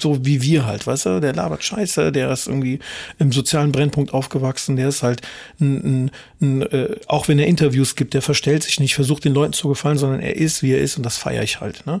so 0.00 0.24
wie 0.24 0.42
wir 0.42 0.66
halt, 0.66 0.86
weißt 0.86 1.06
du? 1.06 1.20
Der 1.20 1.32
labert 1.32 1.64
Scheiße, 1.64 2.12
der 2.12 2.30
ist 2.30 2.46
irgendwie 2.46 2.78
im 3.18 3.32
sozialen 3.32 3.72
Brennpunkt 3.72 4.12
aufgewachsen. 4.14 4.76
Der 4.76 4.88
ist 4.88 5.02
halt 5.02 5.22
ein, 5.60 5.76
ein, 5.76 6.10
ein 6.40 6.62
äh, 6.62 6.96
auch 7.06 7.28
wenn 7.28 7.38
er 7.38 7.46
Interviews 7.46 7.96
gibt, 7.96 8.14
der 8.14 8.22
verstellt 8.22 8.62
sich 8.62 8.80
nicht, 8.80 8.94
versucht 8.94 9.24
den 9.24 9.34
Leuten 9.34 9.52
zu 9.52 9.68
gefallen, 9.68 9.98
sondern 9.98 10.20
er 10.20 10.36
ist, 10.36 10.62
wie 10.62 10.72
er 10.72 10.80
ist 10.80 10.96
und 10.96 11.02
das 11.04 11.16
feiere 11.16 11.42
ich 11.42 11.60
halt. 11.60 11.86
Ne? 11.86 12.00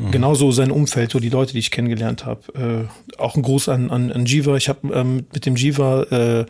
Mhm. 0.00 0.10
Genauso 0.12 0.50
sein 0.50 0.70
Umfeld, 0.70 1.10
so 1.10 1.20
die 1.20 1.28
Leute, 1.28 1.52
die 1.52 1.58
ich 1.58 1.70
kennengelernt 1.70 2.24
habe. 2.24 2.88
Äh, 3.18 3.20
auch 3.20 3.36
ein 3.36 3.42
Gruß 3.42 3.68
an, 3.68 3.90
an, 3.90 4.10
an 4.10 4.24
Jiva. 4.24 4.56
Ich 4.56 4.68
habe 4.68 4.92
ähm, 4.94 5.26
mit 5.32 5.44
dem 5.44 5.56
Jiva, 5.56 6.02
äh, 6.04 6.46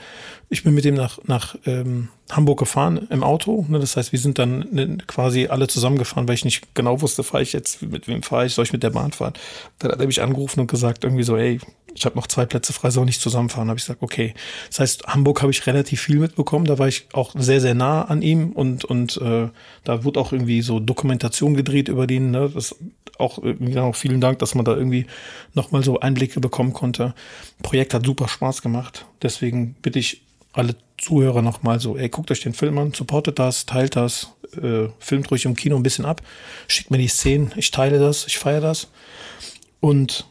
ich 0.48 0.62
bin 0.62 0.74
mit 0.74 0.84
dem 0.84 0.94
nach, 0.94 1.18
nach 1.26 1.56
ähm, 1.66 2.08
Hamburg 2.30 2.60
gefahren 2.60 3.08
im 3.10 3.24
Auto. 3.24 3.66
Ne? 3.68 3.80
Das 3.80 3.96
heißt, 3.96 4.12
wir 4.12 4.18
sind 4.18 4.38
dann 4.38 4.66
ne, 4.70 4.98
quasi 5.06 5.48
alle 5.48 5.66
zusammengefahren, 5.66 6.28
weil 6.28 6.34
ich 6.34 6.44
nicht 6.44 6.74
genau 6.74 7.00
wusste, 7.00 7.24
fahre 7.24 7.42
ich 7.42 7.52
jetzt, 7.52 7.82
mit 7.82 8.06
wem 8.06 8.22
fahre 8.22 8.46
ich, 8.46 8.54
soll 8.54 8.64
ich 8.64 8.72
mit 8.72 8.82
der 8.82 8.90
Bahn 8.90 9.12
fahren? 9.12 9.34
Dann 9.78 9.92
hat 9.92 10.00
er 10.00 10.06
mich 10.06 10.22
angerufen 10.22 10.60
und 10.60 10.70
gesagt, 10.70 11.02
irgendwie 11.02 11.24
so, 11.24 11.36
ey, 11.36 11.58
ich 11.94 12.04
habe 12.04 12.16
noch 12.16 12.28
zwei 12.28 12.46
Plätze 12.46 12.72
frei, 12.72 12.90
soll 12.90 13.04
nicht 13.04 13.20
zusammenfahren. 13.20 13.68
habe 13.68 13.78
ich 13.78 13.84
gesagt, 13.84 14.02
okay. 14.02 14.34
Das 14.68 14.80
heißt, 14.80 15.06
Hamburg 15.08 15.42
habe 15.42 15.50
ich 15.50 15.66
relativ 15.66 16.00
viel 16.00 16.18
mitbekommen. 16.18 16.66
Da 16.66 16.78
war 16.78 16.86
ich 16.86 17.08
auch 17.12 17.34
sehr, 17.36 17.60
sehr 17.60 17.74
nah 17.74 18.02
an 18.02 18.22
ihm 18.22 18.52
und, 18.52 18.84
und 18.84 19.16
äh, 19.16 19.48
da 19.82 20.04
wurde 20.04 20.20
auch 20.20 20.32
irgendwie 20.32 20.62
so 20.62 20.78
Dokumentation 20.78 21.54
gedreht 21.54 21.88
über 21.88 22.06
den. 22.06 22.30
Ne? 22.30 22.50
Das 22.54 22.76
auch, 23.20 23.39
auch 23.78 23.96
vielen 23.96 24.20
Dank, 24.20 24.38
dass 24.38 24.54
man 24.54 24.64
da 24.64 24.76
irgendwie 24.76 25.06
nochmal 25.54 25.82
so 25.82 26.00
Einblicke 26.00 26.40
bekommen 26.40 26.72
konnte. 26.72 27.14
Projekt 27.62 27.94
hat 27.94 28.06
super 28.06 28.28
Spaß 28.28 28.62
gemacht. 28.62 29.06
Deswegen 29.22 29.74
bitte 29.74 29.98
ich 29.98 30.22
alle 30.52 30.76
Zuhörer 30.98 31.42
nochmal 31.42 31.80
so, 31.80 31.96
ey, 31.96 32.08
guckt 32.08 32.30
euch 32.30 32.40
den 32.40 32.54
Film 32.54 32.78
an, 32.78 32.92
supportet 32.92 33.38
das, 33.38 33.66
teilt 33.66 33.96
das, 33.96 34.32
äh, 34.60 34.88
filmt 34.98 35.30
ruhig 35.30 35.44
im 35.44 35.54
Kino 35.54 35.76
ein 35.76 35.82
bisschen 35.82 36.04
ab, 36.04 36.22
schickt 36.66 36.90
mir 36.90 36.98
die 36.98 37.08
Szenen, 37.08 37.52
ich 37.56 37.70
teile 37.70 37.98
das, 37.98 38.26
ich 38.26 38.38
feiere 38.38 38.60
das. 38.60 38.88
Und 39.80 40.26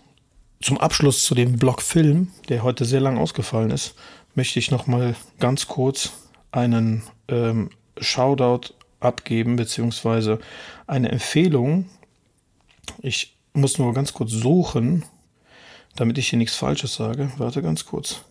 zum 0.62 0.78
Abschluss 0.78 1.24
zu 1.24 1.36
dem 1.36 1.57
Blog 1.57 1.82
Film, 1.82 2.32
der 2.49 2.64
heute 2.64 2.86
sehr 2.86 2.99
lang 2.99 3.18
ausgefallen 3.18 3.72
ist, 3.72 3.95
möchte 4.36 4.60
ich 4.60 4.72
nochmal 4.72 5.16
ganz 5.39 5.68
kurz 5.68 6.12
einen 6.51 7.03
ähm, 7.30 7.70
Shoutout 7.99 8.74
abgeben, 8.99 9.55
beziehungsweise 9.55 10.39
eine 10.88 11.12
Empfehlung. 11.12 11.89
Ich 13.01 13.37
muss 13.53 13.77
nur 13.77 13.93
ganz 13.93 14.13
kurz 14.13 14.31
suchen, 14.31 15.05
damit 15.95 16.17
ich 16.17 16.29
hier 16.29 16.37
nichts 16.37 16.55
Falsches 16.55 16.95
sage. 16.95 17.31
Warte 17.37 17.61
ganz 17.61 17.85
kurz. 17.85 18.21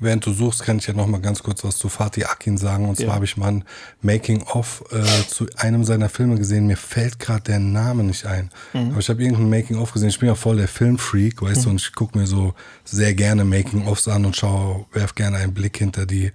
Während 0.00 0.24
du 0.24 0.32
suchst, 0.32 0.62
kann 0.62 0.78
ich 0.78 0.86
ja 0.86 0.94
noch 0.94 1.08
mal 1.08 1.20
ganz 1.20 1.42
kurz 1.42 1.64
was 1.64 1.76
zu 1.76 1.88
Fatih 1.88 2.24
Akin 2.24 2.56
sagen. 2.56 2.88
Und 2.88 2.96
zwar 2.96 3.06
ja. 3.06 3.14
habe 3.14 3.24
ich 3.24 3.36
mal 3.36 3.48
ein 3.48 3.64
Making-of 4.00 4.84
äh, 4.92 5.26
zu 5.26 5.46
einem 5.56 5.82
seiner 5.82 6.08
Filme 6.08 6.36
gesehen. 6.36 6.68
Mir 6.68 6.76
fällt 6.76 7.18
gerade 7.18 7.42
der 7.42 7.58
Name 7.58 8.04
nicht 8.04 8.24
ein. 8.24 8.50
Mhm. 8.74 8.90
Aber 8.90 9.00
ich 9.00 9.08
habe 9.08 9.20
irgendein 9.20 9.50
Making-of 9.50 9.92
gesehen. 9.92 10.10
Ich 10.10 10.20
bin 10.20 10.28
ja 10.28 10.36
voll 10.36 10.56
der 10.56 10.68
Filmfreak, 10.68 11.42
weißt 11.42 11.62
mhm. 11.62 11.64
du, 11.64 11.70
und 11.70 11.80
ich 11.80 11.92
gucke 11.94 12.16
mir 12.16 12.28
so 12.28 12.54
sehr 12.84 13.12
gerne 13.14 13.44
Making-ofs 13.44 14.06
an 14.06 14.24
und 14.24 14.36
schaue, 14.36 14.86
werf 14.92 15.16
gerne 15.16 15.38
einen 15.38 15.52
Blick 15.52 15.78
hinter 15.78 16.06
die 16.06 16.30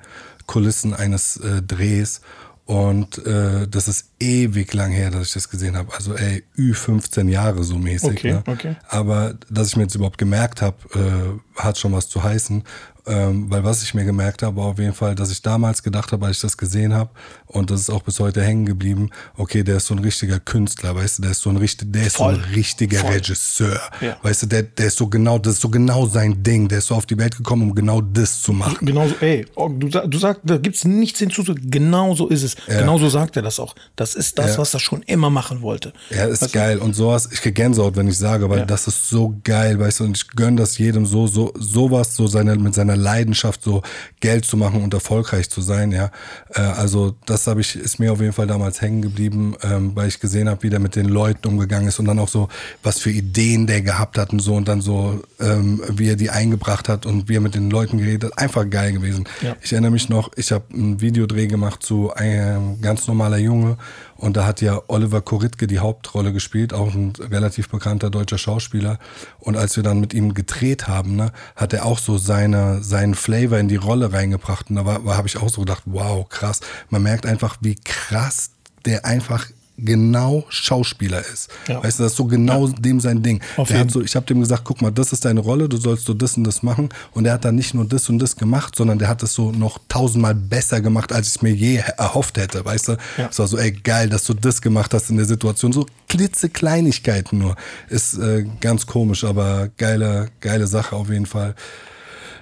Kulissen 0.45 0.93
eines 0.93 1.37
äh, 1.37 1.61
Drehs. 1.61 2.19
Und 2.65 3.17
äh, 3.25 3.67
das 3.67 3.89
ist 3.89 4.11
ewig 4.21 4.73
lang 4.73 4.91
her, 4.91 5.11
dass 5.11 5.27
ich 5.27 5.33
das 5.33 5.49
gesehen 5.49 5.75
habe. 5.75 5.93
Also 5.93 6.15
ey, 6.15 6.43
Ü15 6.57 7.29
Jahre 7.29 7.63
so 7.63 7.77
mäßig. 7.77 8.11
Okay, 8.11 8.31
ne? 8.31 8.43
okay. 8.47 8.75
Aber 8.87 9.35
dass 9.49 9.67
ich 9.67 9.75
mir 9.75 9.83
jetzt 9.83 9.95
überhaupt 9.95 10.17
gemerkt 10.17 10.61
habe, 10.61 10.77
äh, 10.95 11.59
hat 11.61 11.77
schon 11.77 11.91
was 11.91 12.07
zu 12.07 12.23
heißen. 12.23 12.63
Ähm, 13.05 13.49
weil 13.49 13.63
was 13.65 13.83
ich 13.83 13.93
mir 13.93 14.05
gemerkt 14.05 14.43
habe, 14.43 14.55
war 14.57 14.65
auf 14.67 14.79
jeden 14.79 14.93
Fall, 14.93 15.13
dass 15.15 15.29
ich 15.29 15.41
damals 15.41 15.83
gedacht 15.83 16.11
habe, 16.13 16.25
als 16.25 16.37
ich 16.37 16.41
das 16.41 16.57
gesehen 16.57 16.93
habe, 16.93 17.09
und 17.47 17.69
das 17.69 17.81
ist 17.81 17.89
auch 17.89 18.01
bis 18.01 18.19
heute 18.19 18.41
hängen 18.41 18.65
geblieben, 18.65 19.09
okay, 19.35 19.63
der 19.63 19.77
ist 19.77 19.87
so 19.87 19.93
ein 19.93 19.99
richtiger 19.99 20.39
Künstler, 20.39 20.95
weißt 20.95 21.17
du, 21.17 21.23
der 21.23 21.31
ist 21.31 21.41
so 21.41 21.49
ein, 21.49 21.57
richtig, 21.57 21.91
der 21.91 22.07
ist 22.07 22.15
so 22.17 22.23
ein 22.23 22.35
richtiger 22.55 22.99
Voll. 22.99 23.11
Regisseur. 23.11 23.79
Ja. 23.99 24.17
Weißt 24.23 24.43
du, 24.43 24.45
der, 24.47 24.63
der 24.63 24.87
ist 24.87 24.97
so 24.97 25.07
genau, 25.07 25.37
das 25.37 25.55
ist 25.55 25.61
so 25.61 25.69
genau 25.69 26.05
sein 26.07 26.41
Ding. 26.43 26.67
Der 26.69 26.77
ist 26.77 26.87
so 26.87 26.95
auf 26.95 27.05
die 27.05 27.17
Welt 27.17 27.35
gekommen, 27.35 27.63
um 27.63 27.75
genau 27.75 27.99
das 28.01 28.41
zu 28.41 28.53
machen. 28.53 28.85
Genauso, 28.85 29.15
ey, 29.19 29.45
oh, 29.55 29.67
du, 29.69 29.89
du 29.89 30.17
sagst, 30.17 30.41
da 30.45 30.57
gibt's 30.57 30.85
nichts 30.85 31.19
hinzuzufügen. 31.19 31.69
Genau 31.69 32.15
so 32.15 32.27
ist 32.29 32.43
es. 32.43 32.55
Genauso 32.67 33.09
sagt 33.09 33.35
er 33.35 33.41
das 33.43 33.59
auch. 33.59 33.75
Das 33.95 34.15
ist 34.15 34.39
das, 34.39 34.51
Ja. 34.53 34.57
was 34.59 34.73
er 34.73 34.79
schon 34.79 35.03
immer 35.03 35.29
machen 35.29 35.61
wollte. 35.61 35.91
Ja, 36.09 36.25
ist 36.25 36.51
geil. 36.53 36.77
Und 36.79 36.95
sowas, 36.95 37.27
ich 37.31 37.41
krieg 37.41 37.55
Gänsehaut, 37.55 37.95
wenn 37.97 38.07
ich 38.07 38.17
sage, 38.17 38.49
weil 38.49 38.59
Ja. 38.59 38.65
das 38.65 38.87
ist 38.87 39.09
so 39.09 39.35
geil, 39.43 39.77
weißt 39.79 39.99
du, 39.99 40.03
und 40.05 40.17
ich 40.17 40.27
gönn 40.29 40.55
das 40.57 40.77
jedem 40.77 41.05
so, 41.05 41.27
so, 41.27 41.51
sowas, 41.59 42.15
so 42.15 42.27
seine, 42.27 42.55
mit 42.55 42.73
seiner 42.73 42.92
Leidenschaft 42.95 43.63
so 43.63 43.81
Geld 44.19 44.45
zu 44.45 44.57
machen 44.57 44.83
und 44.83 44.93
erfolgreich 44.93 45.49
zu 45.49 45.61
sein, 45.61 45.91
ja. 45.91 46.11
Äh, 46.53 46.61
also, 46.61 47.15
das 47.25 47.47
habe 47.47 47.61
ich, 47.61 47.75
ist 47.75 47.99
mir 47.99 48.13
auf 48.13 48.21
jeden 48.21 48.33
Fall 48.33 48.47
damals 48.47 48.81
hängen 48.81 49.01
geblieben, 49.01 49.55
ähm, 49.63 49.91
weil 49.95 50.07
ich 50.07 50.19
gesehen 50.19 50.49
habe, 50.49 50.63
wie 50.63 50.69
der 50.69 50.79
mit 50.79 50.95
den 50.95 51.07
Leuten 51.07 51.47
umgegangen 51.47 51.87
ist 51.87 51.99
und 51.99 52.05
dann 52.05 52.19
auch 52.19 52.27
so, 52.27 52.49
was 52.81 52.99
für 52.99 53.11
Ideen 53.11 53.67
der 53.67 53.81
gehabt 53.81 54.17
hat 54.17 54.31
und 54.31 54.39
so 54.39 54.55
und 54.55 54.67
dann 54.67 54.81
so, 54.81 55.21
ähm, 55.39 55.81
wie 55.89 56.09
er 56.09 56.15
die 56.15 56.29
eingebracht 56.29 56.89
hat 56.89 57.05
und 57.05 57.29
wie 57.29 57.35
er 57.35 57.41
mit 57.41 57.55
den 57.55 57.69
Leuten 57.69 57.97
geredet 57.97 58.31
hat. 58.31 58.39
Einfach 58.39 58.69
geil 58.69 58.93
gewesen. 58.93 59.25
Ja. 59.41 59.55
Ich 59.61 59.73
erinnere 59.73 59.91
mich 59.91 60.09
noch, 60.09 60.31
ich 60.35 60.51
habe 60.51 60.65
einen 60.73 61.01
Videodreh 61.01 61.47
gemacht 61.47 61.83
zu 61.83 62.13
einem 62.13 62.81
ganz 62.81 63.07
normaler 63.07 63.37
Junge 63.37 63.77
und 64.23 64.37
da 64.37 64.45
hat 64.45 64.61
ja 64.61 64.81
Oliver 64.87 65.19
Koritke 65.19 65.67
die 65.67 65.79
Hauptrolle 65.79 66.31
gespielt, 66.31 66.73
auch 66.73 66.93
ein 66.93 67.11
relativ 67.19 67.67
bekannter 67.67 68.09
deutscher 68.09 68.37
Schauspieler. 68.37 68.97
Und 69.37 69.57
als 69.57 69.75
wir 69.75 69.83
dann 69.83 69.99
mit 69.99 70.13
ihm 70.13 70.33
gedreht 70.33 70.87
haben, 70.87 71.17
ne, 71.17 71.33
hat 71.57 71.73
er 71.73 71.85
auch 71.85 71.99
so 71.99 72.17
seine, 72.17 72.81
seinen 72.81 73.15
Flavor 73.15 73.57
in 73.57 73.67
die 73.67 73.75
Rolle 73.75 74.13
reingebracht. 74.13 74.69
Und 74.69 74.77
da 74.77 74.85
war, 74.85 75.03
war, 75.03 75.17
habe 75.17 75.27
ich 75.27 75.35
auch 75.35 75.49
so 75.49 75.59
gedacht, 75.59 75.83
wow, 75.87 76.25
krass. 76.29 76.61
Man 76.89 77.03
merkt 77.03 77.25
einfach, 77.25 77.57
wie 77.59 77.75
krass 77.75 78.51
der 78.85 79.03
einfach 79.03 79.47
genau 79.83 80.45
Schauspieler 80.49 81.19
ist. 81.19 81.49
Ja. 81.67 81.83
Weißt 81.83 81.99
du, 81.99 82.03
das 82.03 82.13
ist 82.13 82.17
so 82.17 82.25
genau 82.25 82.67
dem 82.67 82.99
sein 82.99 83.21
Ding. 83.21 83.41
Auf 83.57 83.67
der 83.67 83.77
jeden. 83.77 83.89
hat 83.89 83.93
so, 83.93 84.01
ich 84.01 84.15
habe 84.15 84.25
dem 84.25 84.39
gesagt, 84.39 84.63
guck 84.63 84.81
mal, 84.81 84.91
das 84.91 85.13
ist 85.13 85.25
deine 85.25 85.39
Rolle, 85.39 85.69
du 85.69 85.77
sollst 85.77 86.05
so 86.05 86.13
das 86.13 86.37
und 86.37 86.43
das 86.43 86.63
machen. 86.63 86.89
Und 87.11 87.25
er 87.25 87.33
hat 87.33 87.45
dann 87.45 87.55
nicht 87.55 87.73
nur 87.73 87.85
das 87.85 88.09
und 88.09 88.19
das 88.19 88.35
gemacht, 88.35 88.75
sondern 88.75 88.99
der 88.99 89.07
hat 89.07 89.23
es 89.23 89.33
so 89.33 89.51
noch 89.51 89.79
tausendmal 89.89 90.35
besser 90.35 90.81
gemacht, 90.81 91.11
als 91.11 91.27
ich 91.27 91.35
es 91.35 91.41
mir 91.41 91.53
je 91.53 91.81
erhofft 91.97 92.37
hätte. 92.37 92.63
Weißt 92.65 92.89
du? 92.89 92.91
Ja. 93.17 93.27
Es 93.29 93.39
war 93.39 93.47
so, 93.47 93.57
ey, 93.57 93.71
geil, 93.71 94.09
dass 94.09 94.23
du 94.23 94.33
das 94.33 94.61
gemacht 94.61 94.93
hast 94.93 95.09
in 95.09 95.17
der 95.17 95.25
Situation. 95.25 95.73
So 95.73 95.85
klitzekleinigkeiten 96.07 97.39
nur. 97.39 97.55
Ist 97.89 98.17
äh, 98.17 98.45
ganz 98.61 98.85
komisch, 98.85 99.23
aber 99.23 99.69
geile, 99.77 100.29
geile 100.41 100.67
Sache 100.67 100.95
auf 100.95 101.09
jeden 101.09 101.25
Fall. 101.25 101.55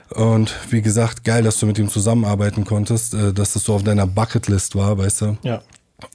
Und 0.09 0.53
wie 0.69 0.81
gesagt, 0.81 1.23
geil, 1.23 1.43
dass 1.43 1.59
du 1.59 1.65
mit 1.65 1.79
ihm 1.79 1.89
zusammenarbeiten 1.89 2.65
konntest, 2.65 3.13
äh, 3.13 3.33
dass 3.33 3.53
das 3.53 3.63
so 3.63 3.73
auf 3.73 3.83
deiner 3.83 4.07
Bucketlist 4.07 4.75
war, 4.75 4.97
weißt 4.97 5.21
du? 5.21 5.37
Ja. 5.43 5.61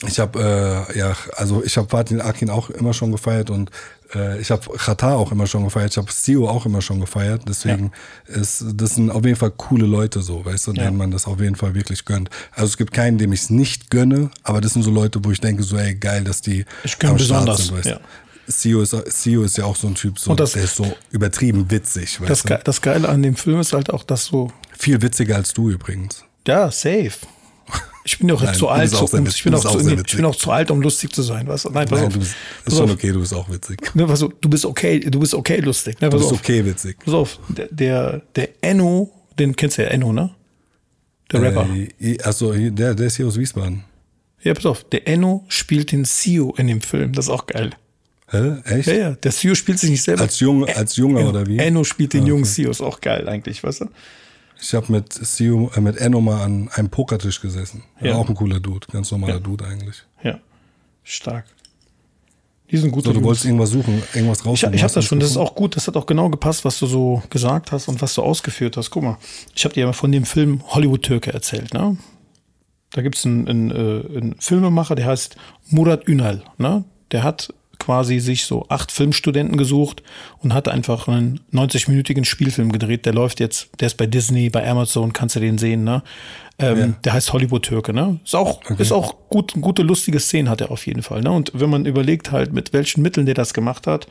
Ich 0.06 0.18
habe 0.18 0.86
äh, 0.92 0.98
ja, 0.98 1.16
also 1.36 1.62
ich 1.64 1.76
habe 1.76 1.88
Fatih 1.88 2.20
Akin 2.20 2.50
auch 2.50 2.70
immer 2.70 2.92
schon 2.94 3.12
gefeiert 3.12 3.50
und 3.50 3.70
äh, 4.14 4.38
ich 4.40 4.50
habe 4.50 4.62
Qatar 4.76 5.16
auch 5.16 5.32
immer 5.32 5.46
schon 5.46 5.64
gefeiert. 5.64 5.90
Ich 5.92 5.96
habe 5.96 6.10
Sio 6.12 6.48
auch 6.48 6.66
immer 6.66 6.82
schon 6.82 7.00
gefeiert. 7.00 7.42
Deswegen 7.48 7.92
ist 8.26 8.64
das 8.74 8.94
sind 8.96 9.10
auf 9.10 9.24
jeden 9.24 9.36
Fall 9.36 9.50
coole 9.52 9.86
Leute 9.86 10.22
so, 10.22 10.44
weißt 10.44 10.68
du, 10.68 10.72
Ja. 10.72 10.84
denen 10.84 10.96
man 10.96 11.10
das 11.10 11.26
auf 11.26 11.40
jeden 11.40 11.56
Fall 11.56 11.74
wirklich 11.74 12.04
gönnt. 12.04 12.30
Also 12.52 12.66
es 12.66 12.76
gibt 12.76 12.92
keinen, 12.92 13.18
dem 13.18 13.32
ich 13.32 13.40
es 13.42 13.50
nicht 13.50 13.90
gönne, 13.90 14.30
aber 14.42 14.60
das 14.60 14.72
sind 14.74 14.82
so 14.82 14.90
Leute, 14.90 15.24
wo 15.24 15.30
ich 15.30 15.40
denke 15.40 15.62
so, 15.62 15.76
ey 15.76 15.94
geil, 15.94 16.24
dass 16.24 16.40
die 16.40 16.64
Ich 16.84 16.98
gönn 16.98 17.10
am 17.10 17.18
Start 17.18 17.46
besonders, 17.46 17.72
weißt 17.72 17.86
ja. 17.86 18.00
Sio 18.48 18.80
ist, 18.82 18.94
Sio 19.10 19.42
ist 19.42 19.58
ja 19.58 19.64
auch 19.64 19.74
so 19.74 19.88
ein 19.88 19.96
Typ, 19.96 20.20
so, 20.20 20.30
Und 20.30 20.38
das- 20.38 20.52
der 20.52 20.62
ist 20.64 20.76
so 20.76 20.86
übertrieben 21.10 21.68
witzig. 21.70 22.20
Weißt 22.20 22.30
Das, 22.30 22.42
du? 22.44 22.60
Das 22.62 22.80
Geile 22.80 23.08
an 23.08 23.20
dem 23.22 23.34
Film 23.34 23.58
ist 23.58 23.72
halt 23.72 23.90
auch, 23.90 24.04
dass 24.04 24.26
so, 24.26 24.52
Viel 24.78 25.02
witziger 25.02 25.34
als 25.34 25.52
du 25.52 25.68
übrigens. 25.70 26.22
ja, 26.46 26.70
safe. 26.70 27.10
Ich 28.06 28.18
bin 28.18 28.28
doch 28.28 28.40
Nein, 28.42 28.54
zu 28.54 28.68
alt, 28.68 28.94
um, 28.94 29.26
ich, 29.26 29.42
bin 29.42 29.54
auch 29.54 29.60
zu, 29.60 29.78
nee, 29.80 30.00
ich 30.06 30.14
bin 30.16 30.24
auch 30.24 30.36
zu 30.36 30.52
alt, 30.52 30.70
um 30.70 30.80
lustig 30.80 31.12
zu 31.12 31.22
sein. 31.22 31.44
Du? 31.46 31.52
Nein, 31.52 31.88
pass 31.88 31.90
Nein, 31.90 32.06
auf. 32.06 32.12
du 32.12 32.18
bist, 32.20 32.34
pass 32.64 32.72
ist 32.72 32.78
schon 32.78 32.88
auf. 32.88 32.94
okay, 32.96 33.12
du 33.12 33.20
bist 33.20 33.34
auch 33.34 33.50
witzig. 33.50 33.94
Ne, 33.96 34.06
pass 34.06 34.22
auf, 34.22 34.32
du 34.40 34.48
bist 34.48 34.64
okay, 34.64 35.00
du 35.00 35.18
bist 35.18 35.34
okay 35.34 35.58
lustig. 35.58 36.00
Ne, 36.00 36.08
Du 36.08 36.16
bist 36.16 36.30
auf. 36.32 36.38
okay 36.38 36.64
witzig. 36.64 36.96
Pass 37.04 37.14
auf, 37.14 37.40
der, 37.48 37.66
der, 37.70 38.22
der 38.36 38.48
Enno, 38.60 39.10
den 39.38 39.56
kennst 39.56 39.78
du 39.78 39.82
ja, 39.82 39.88
Enno, 39.88 40.12
ne? 40.12 40.30
Der 41.32 41.42
Rapper. 41.42 41.66
Äh, 42.00 42.18
also 42.22 42.52
der, 42.52 42.94
der 42.94 43.06
ist 43.08 43.16
hier 43.16 43.26
aus 43.26 43.36
Wiesbaden. 43.36 43.82
Ja, 44.42 44.54
pass 44.54 44.66
auf, 44.66 44.84
der 44.84 45.08
Enno 45.08 45.44
spielt 45.48 45.90
den 45.90 46.04
CEO 46.04 46.54
in 46.56 46.68
dem 46.68 46.80
Film. 46.82 47.12
Das 47.12 47.24
ist 47.26 47.30
auch 47.30 47.46
geil. 47.46 47.70
Hä? 48.28 48.56
Echt? 48.64 48.86
Ja, 48.88 48.94
ja, 48.94 49.10
der 49.12 49.32
CEO 49.32 49.54
spielt 49.56 49.78
sich 49.80 49.90
nicht 49.90 50.02
selber. 50.02 50.22
Als 50.22 50.38
Junge, 50.40 50.74
als 50.76 50.96
Junge 50.96 51.28
oder 51.28 51.46
wie? 51.46 51.58
Enno 51.58 51.82
spielt 51.84 52.12
den 52.12 52.24
Ah, 52.24 52.28
jungen 52.28 52.42
okay. 52.44 52.52
CEO, 52.62 52.70
ist 52.70 52.80
auch 52.80 53.00
geil 53.00 53.28
eigentlich, 53.28 53.62
weißt 53.64 53.82
du? 53.82 53.86
Ich 54.60 54.74
habe 54.74 54.90
mit 54.90 55.12
Sio, 55.12 55.70
äh, 55.76 55.80
mit 55.80 55.96
Enno 55.98 56.20
mal 56.20 56.42
an 56.42 56.68
einem 56.74 56.88
Pokertisch 56.88 57.40
gesessen. 57.40 57.84
War 58.00 58.08
Ja. 58.08 58.14
Auch 58.16 58.28
ein 58.28 58.34
cooler 58.34 58.60
Dude, 58.60 58.86
ganz 58.90 59.10
normaler 59.10 59.34
Ja. 59.34 59.40
Dude 59.40 59.64
eigentlich. 59.66 60.02
Ja, 60.22 60.38
stark. 61.02 61.44
Die 62.70 62.78
sind 62.78 62.90
gute 62.90 63.06
So, 63.06 63.12
du 63.12 63.16
Jungs. 63.18 63.26
wolltest 63.26 63.44
irgendwas 63.44 63.70
suchen, 63.70 64.02
irgendwas 64.12 64.44
raus. 64.44 64.60
Ich, 64.62 64.72
ich 64.72 64.82
habe 64.82 64.92
das 64.92 65.04
schon, 65.04 65.20
das 65.20 65.30
ist 65.30 65.36
auch 65.36 65.54
gut, 65.54 65.76
das 65.76 65.86
hat 65.86 65.96
auch 65.96 66.06
genau 66.06 66.28
gepasst, 66.30 66.64
was 66.64 66.78
du 66.80 66.86
so 66.86 67.22
gesagt 67.30 67.70
hast 67.70 67.86
und 67.86 68.02
was 68.02 68.14
du 68.14 68.22
ausgeführt 68.22 68.76
hast. 68.76 68.90
Guck 68.90 69.04
mal, 69.04 69.18
ich 69.54 69.64
habe 69.64 69.74
dir 69.74 69.86
ja 69.86 69.92
von 69.92 70.10
dem 70.10 70.24
Film 70.24 70.62
Hollywood-Türke 70.68 71.32
erzählt, 71.32 71.72
ne? 71.74 71.96
Da 72.90 73.02
gibt 73.02 73.16
es 73.16 73.24
einen, 73.26 73.46
einen, 73.46 73.70
äh, 73.70 74.16
einen 74.16 74.34
Filmemacher, 74.40 74.94
der 74.96 75.06
heißt 75.06 75.36
Murat 75.68 76.08
Ünal, 76.08 76.42
ne? 76.58 76.84
Der 77.12 77.22
hat 77.22 77.52
quasi 77.86 78.18
sich 78.18 78.46
so 78.46 78.66
acht 78.68 78.90
Filmstudenten 78.90 79.56
gesucht 79.56 80.02
und 80.40 80.52
hat 80.52 80.66
einfach 80.66 81.06
einen 81.06 81.38
90-minütigen 81.52 82.24
Spielfilm 82.24 82.72
gedreht. 82.72 83.06
Der 83.06 83.14
läuft 83.14 83.38
jetzt, 83.38 83.68
der 83.78 83.86
ist 83.86 83.94
bei 83.96 84.06
Disney, 84.06 84.50
bei 84.50 84.68
Amazon, 84.68 85.12
kannst 85.12 85.36
du 85.36 85.40
den 85.40 85.56
sehen, 85.56 85.84
ne? 85.84 86.02
Ähm, 86.58 86.78
Ja. 86.78 86.86
Der 87.04 87.12
heißt 87.12 87.32
Hollywood-Türke, 87.32 87.92
ne? 87.92 88.18
Ist 88.24 88.34
auch, 88.34 88.60
ist 88.78 88.90
auch 88.90 89.14
gut, 89.28 89.52
gute, 89.60 89.82
lustige 89.82 90.18
Szenen 90.18 90.50
hat 90.50 90.60
er 90.60 90.72
auf 90.72 90.84
jeden 90.84 91.02
Fall, 91.04 91.20
ne? 91.20 91.30
Und 91.30 91.52
wenn 91.54 91.70
man 91.70 91.86
überlegt 91.86 92.32
halt, 92.32 92.52
mit 92.52 92.72
welchen 92.72 93.02
Mitteln 93.02 93.24
der 93.24 93.36
das 93.36 93.54
gemacht 93.54 93.86
hat, 93.86 94.08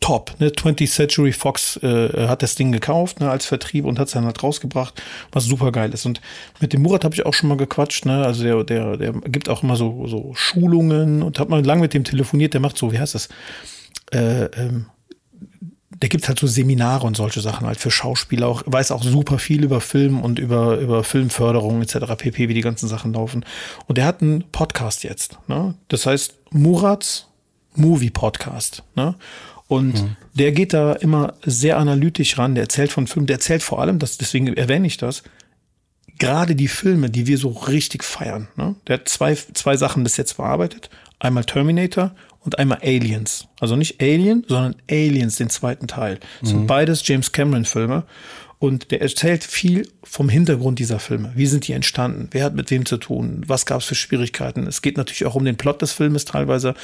top. 0.00 0.34
Ne? 0.38 0.48
20th 0.48 0.90
Century 0.90 1.32
Fox 1.32 1.76
äh, 1.82 2.28
hat 2.28 2.42
das 2.42 2.54
Ding 2.54 2.72
gekauft 2.72 3.20
ne, 3.20 3.30
als 3.30 3.46
Vertrieb 3.46 3.84
und 3.84 3.98
hat 3.98 4.08
es 4.08 4.14
dann 4.14 4.24
halt 4.24 4.42
rausgebracht, 4.42 5.02
was 5.32 5.44
super 5.44 5.72
geil 5.72 5.92
ist. 5.92 6.06
Und 6.06 6.20
mit 6.60 6.72
dem 6.72 6.82
Murat 6.82 7.04
habe 7.04 7.14
ich 7.14 7.26
auch 7.26 7.34
schon 7.34 7.48
mal 7.48 7.56
gequatscht. 7.56 8.06
Ne? 8.06 8.24
Also 8.24 8.42
der, 8.44 8.64
der, 8.64 8.96
der 8.96 9.12
gibt 9.12 9.48
auch 9.48 9.62
immer 9.62 9.76
so, 9.76 10.06
so 10.06 10.32
Schulungen 10.34 11.22
und 11.22 11.38
hat 11.38 11.48
mal 11.48 11.64
lang 11.64 11.80
mit 11.80 11.94
dem 11.94 12.04
telefoniert. 12.04 12.54
Der 12.54 12.60
macht 12.60 12.78
so, 12.78 12.92
wie 12.92 12.98
heißt 12.98 13.14
das? 13.14 13.28
Äh, 14.12 14.44
ähm, 14.44 14.86
der 16.00 16.08
gibt 16.08 16.28
halt 16.28 16.38
so 16.38 16.46
Seminare 16.46 17.06
und 17.06 17.16
solche 17.16 17.40
Sachen 17.40 17.66
halt 17.66 17.78
für 17.78 17.90
Schauspieler 17.90 18.46
auch, 18.46 18.62
weiß 18.66 18.92
auch 18.92 19.02
super 19.02 19.38
viel 19.38 19.64
über 19.64 19.80
Film 19.80 20.20
und 20.20 20.38
über, 20.38 20.78
über 20.78 21.02
Filmförderung 21.02 21.82
etc. 21.82 22.14
pp, 22.16 22.48
wie 22.48 22.54
die 22.54 22.60
ganzen 22.60 22.88
Sachen 22.88 23.12
laufen. 23.12 23.44
Und 23.86 23.98
der 23.98 24.04
hat 24.04 24.22
einen 24.22 24.44
Podcast 24.52 25.02
jetzt. 25.02 25.38
Ne? 25.48 25.74
Das 25.88 26.06
heißt 26.06 26.34
Murats 26.50 27.26
Movie 27.74 28.10
Podcast. 28.10 28.84
Ne? 28.94 29.16
Und 29.68 30.16
der 30.32 30.52
geht 30.52 30.72
da 30.72 30.94
immer 30.94 31.34
sehr 31.44 31.78
analytisch 31.78 32.38
ran. 32.38 32.54
Der 32.54 32.64
erzählt 32.64 32.90
von 32.90 33.06
Filmen, 33.06 33.26
der 33.26 33.36
erzählt 33.36 33.62
vor 33.62 33.80
allem, 33.80 33.98
das, 33.98 34.16
deswegen 34.16 34.48
erwähne 34.56 34.86
ich 34.86 34.96
das, 34.96 35.22
gerade 36.18 36.56
die 36.56 36.68
Filme, 36.68 37.10
die 37.10 37.26
wir 37.26 37.38
so 37.38 37.50
richtig 37.50 38.02
feiern. 38.02 38.48
Ne? 38.56 38.74
Der 38.86 38.94
hat 38.98 39.08
zwei, 39.08 39.34
zwei 39.34 39.76
Sachen 39.76 40.02
bis 40.02 40.16
jetzt 40.16 40.32
verarbeitet. 40.32 40.88
Einmal 41.18 41.44
Terminator 41.44 42.14
und 42.40 42.58
einmal 42.58 42.78
Aliens. 42.82 43.46
Also 43.60 43.76
nicht 43.76 44.00
Alien, 44.00 44.44
sondern 44.48 44.76
Aliens, 44.90 45.36
den 45.36 45.50
zweiten 45.50 45.86
Teil. 45.86 46.18
Das 46.40 46.50
sind 46.50 46.66
beides 46.66 47.06
James 47.06 47.32
Cameron-Filme. 47.32 48.04
Und 48.60 48.90
der 48.90 49.00
erzählt 49.00 49.44
viel 49.44 49.88
vom 50.02 50.28
Hintergrund 50.28 50.80
dieser 50.80 50.98
Filme. 50.98 51.30
Wie 51.36 51.46
sind 51.46 51.68
die 51.68 51.72
entstanden? 51.72 52.28
Wer 52.32 52.44
hat 52.44 52.54
mit 52.54 52.70
wem 52.72 52.86
zu 52.86 52.96
tun? 52.96 53.44
Was 53.46 53.66
gab 53.66 53.80
es 53.80 53.86
für 53.86 53.94
Schwierigkeiten? 53.94 54.66
Es 54.66 54.82
geht 54.82 54.96
natürlich 54.96 55.26
auch 55.26 55.36
um 55.36 55.44
den 55.44 55.56
Plot 55.56 55.80
des 55.80 55.92
Filmes 55.92 56.24
teilweise. 56.24 56.74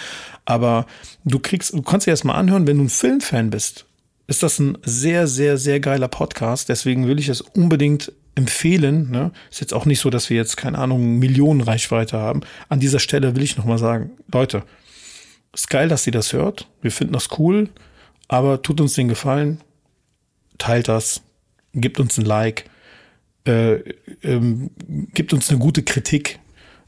Aber 0.45 0.87
du 1.25 1.41
kriegst, 1.41 1.73
du 1.73 1.83
kannst 1.83 2.07
dir 2.07 2.13
erst 2.13 2.25
mal 2.25 2.35
anhören, 2.35 2.69
wenn 2.69 2.79
du 2.79 2.85
ein 2.85 2.91
Filmfan 2.91 3.51
bist, 3.51 3.87
ist 4.29 4.43
das 4.43 4.59
ein 4.61 4.79
sehr, 4.85 5.27
sehr, 5.27 5.59
sehr 5.59 5.81
geiler 5.81 6.09
Podcast. 6.09 6.69
Deswegen 6.69 7.09
will 7.09 7.19
ich 7.19 7.29
es 7.29 7.41
unbedingt 7.41 8.13
empfehlen. 8.37 9.11
Ne? 9.11 9.33
Ist 9.51 9.61
jetzt 9.61 9.75
auch 9.75 9.85
nicht 9.85 10.01
so, 10.01 10.11
dass 10.11 10.31
wir 10.31 10.37
jetzt, 10.37 10.57
keine 10.57 10.79
Ahnung, 10.79 11.19
Millionen 11.19 11.61
Reichweite 11.61 12.19
haben. 12.19 12.43
An 12.69 12.81
dieser 12.81 13.01
Stelle 13.01 13.35
will 13.35 13.43
ich 13.43 13.57
nochmal 13.57 13.79
sagen, 13.79 14.13
Leute, 14.33 14.63
ist 15.53 15.71
geil, 15.71 15.89
dass 15.89 16.07
ihr 16.07 16.13
das 16.13 16.33
hört. 16.33 16.69
Wir 16.83 16.91
finden 16.91 17.13
das 17.13 17.29
cool, 17.39 17.69
aber 18.29 18.63
tut 18.63 18.81
uns 18.81 18.95
den 18.95 19.09
Gefallen, 19.09 19.61
teilt 20.59 20.89
das, 20.89 21.23
gibt 21.75 22.01
uns 22.01 22.19
ein 22.19 22.25
Like, 22.25 22.65
äh, 23.47 23.81
ähm, 24.23 24.71
gibt 25.13 25.33
uns 25.33 25.51
eine 25.51 25.59
gute 25.59 25.83
Kritik. 25.83 26.39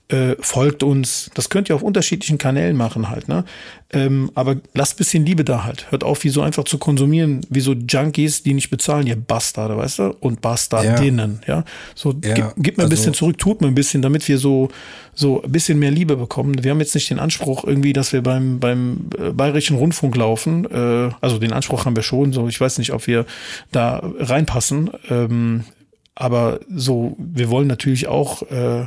Äh, 0.08 0.36
folgt 0.38 0.82
uns. 0.84 1.30
Das 1.34 1.48
könnt 1.50 1.68
ihr 1.68 1.74
auf 1.74 1.82
unterschiedlichen 1.82 2.38
Kanälen 2.38 2.76
machen 2.76 3.08
halt, 3.08 3.28
ne? 3.28 3.44
Ähm, 3.92 4.30
aber 4.34 4.56
lasst 4.74 4.94
ein 4.94 4.98
bisschen 4.98 5.26
Liebe 5.26 5.44
da 5.44 5.64
halt. 5.64 5.90
Hört 5.90 6.04
auf, 6.04 6.22
wie 6.24 6.28
so 6.28 6.42
einfach 6.42 6.64
zu 6.64 6.78
konsumieren, 6.78 7.40
wie 7.50 7.60
so 7.60 7.72
Junkies, 7.72 8.42
die 8.42 8.54
nicht 8.54 8.70
bezahlen, 8.70 9.06
ihr 9.06 9.16
Bastarde, 9.16 9.76
weißt 9.76 9.98
du? 10.00 10.16
Und 10.20 10.40
Bastardinnen, 10.40 11.40
ja. 11.46 11.58
ja? 11.58 11.64
So, 11.94 12.14
Ja, 12.24 12.34
gib, 12.34 12.52
gib 12.56 12.76
mir 12.76 12.84
ein 12.84 12.86
also- 12.86 12.90
bisschen 12.90 13.14
zurück, 13.14 13.38
tut 13.38 13.60
mir 13.60 13.66
ein 13.68 13.74
bisschen, 13.74 14.02
damit 14.02 14.26
wir 14.28 14.38
so, 14.38 14.68
so 15.14 15.42
ein 15.42 15.50
bisschen 15.52 15.78
mehr 15.78 15.90
Liebe 15.90 16.16
bekommen. 16.16 16.62
Wir 16.62 16.70
haben 16.70 16.80
jetzt 16.80 16.94
nicht 16.94 17.10
den 17.10 17.18
Anspruch 17.18 17.64
irgendwie, 17.64 17.92
dass 17.92 18.12
wir 18.12 18.22
beim, 18.22 18.60
beim 18.60 19.08
äh, 19.18 19.30
Bayerischen 19.30 19.76
Rundfunk 19.76 20.16
laufen. 20.16 20.64
Äh, 20.70 21.10
also 21.20 21.38
den 21.38 21.52
Anspruch 21.52 21.84
haben 21.84 21.96
wir 21.96 22.02
schon, 22.02 22.32
so. 22.32 22.46
Ich 22.48 22.60
weiß 22.60 22.78
nicht, 22.78 22.92
ob 22.92 23.06
wir 23.06 23.24
da 23.72 24.02
reinpassen. 24.18 24.90
Ähm, 25.10 25.64
aber 26.14 26.60
so, 26.74 27.16
wir 27.18 27.50
wollen 27.50 27.68
natürlich 27.68 28.08
auch, 28.08 28.42
äh, 28.50 28.86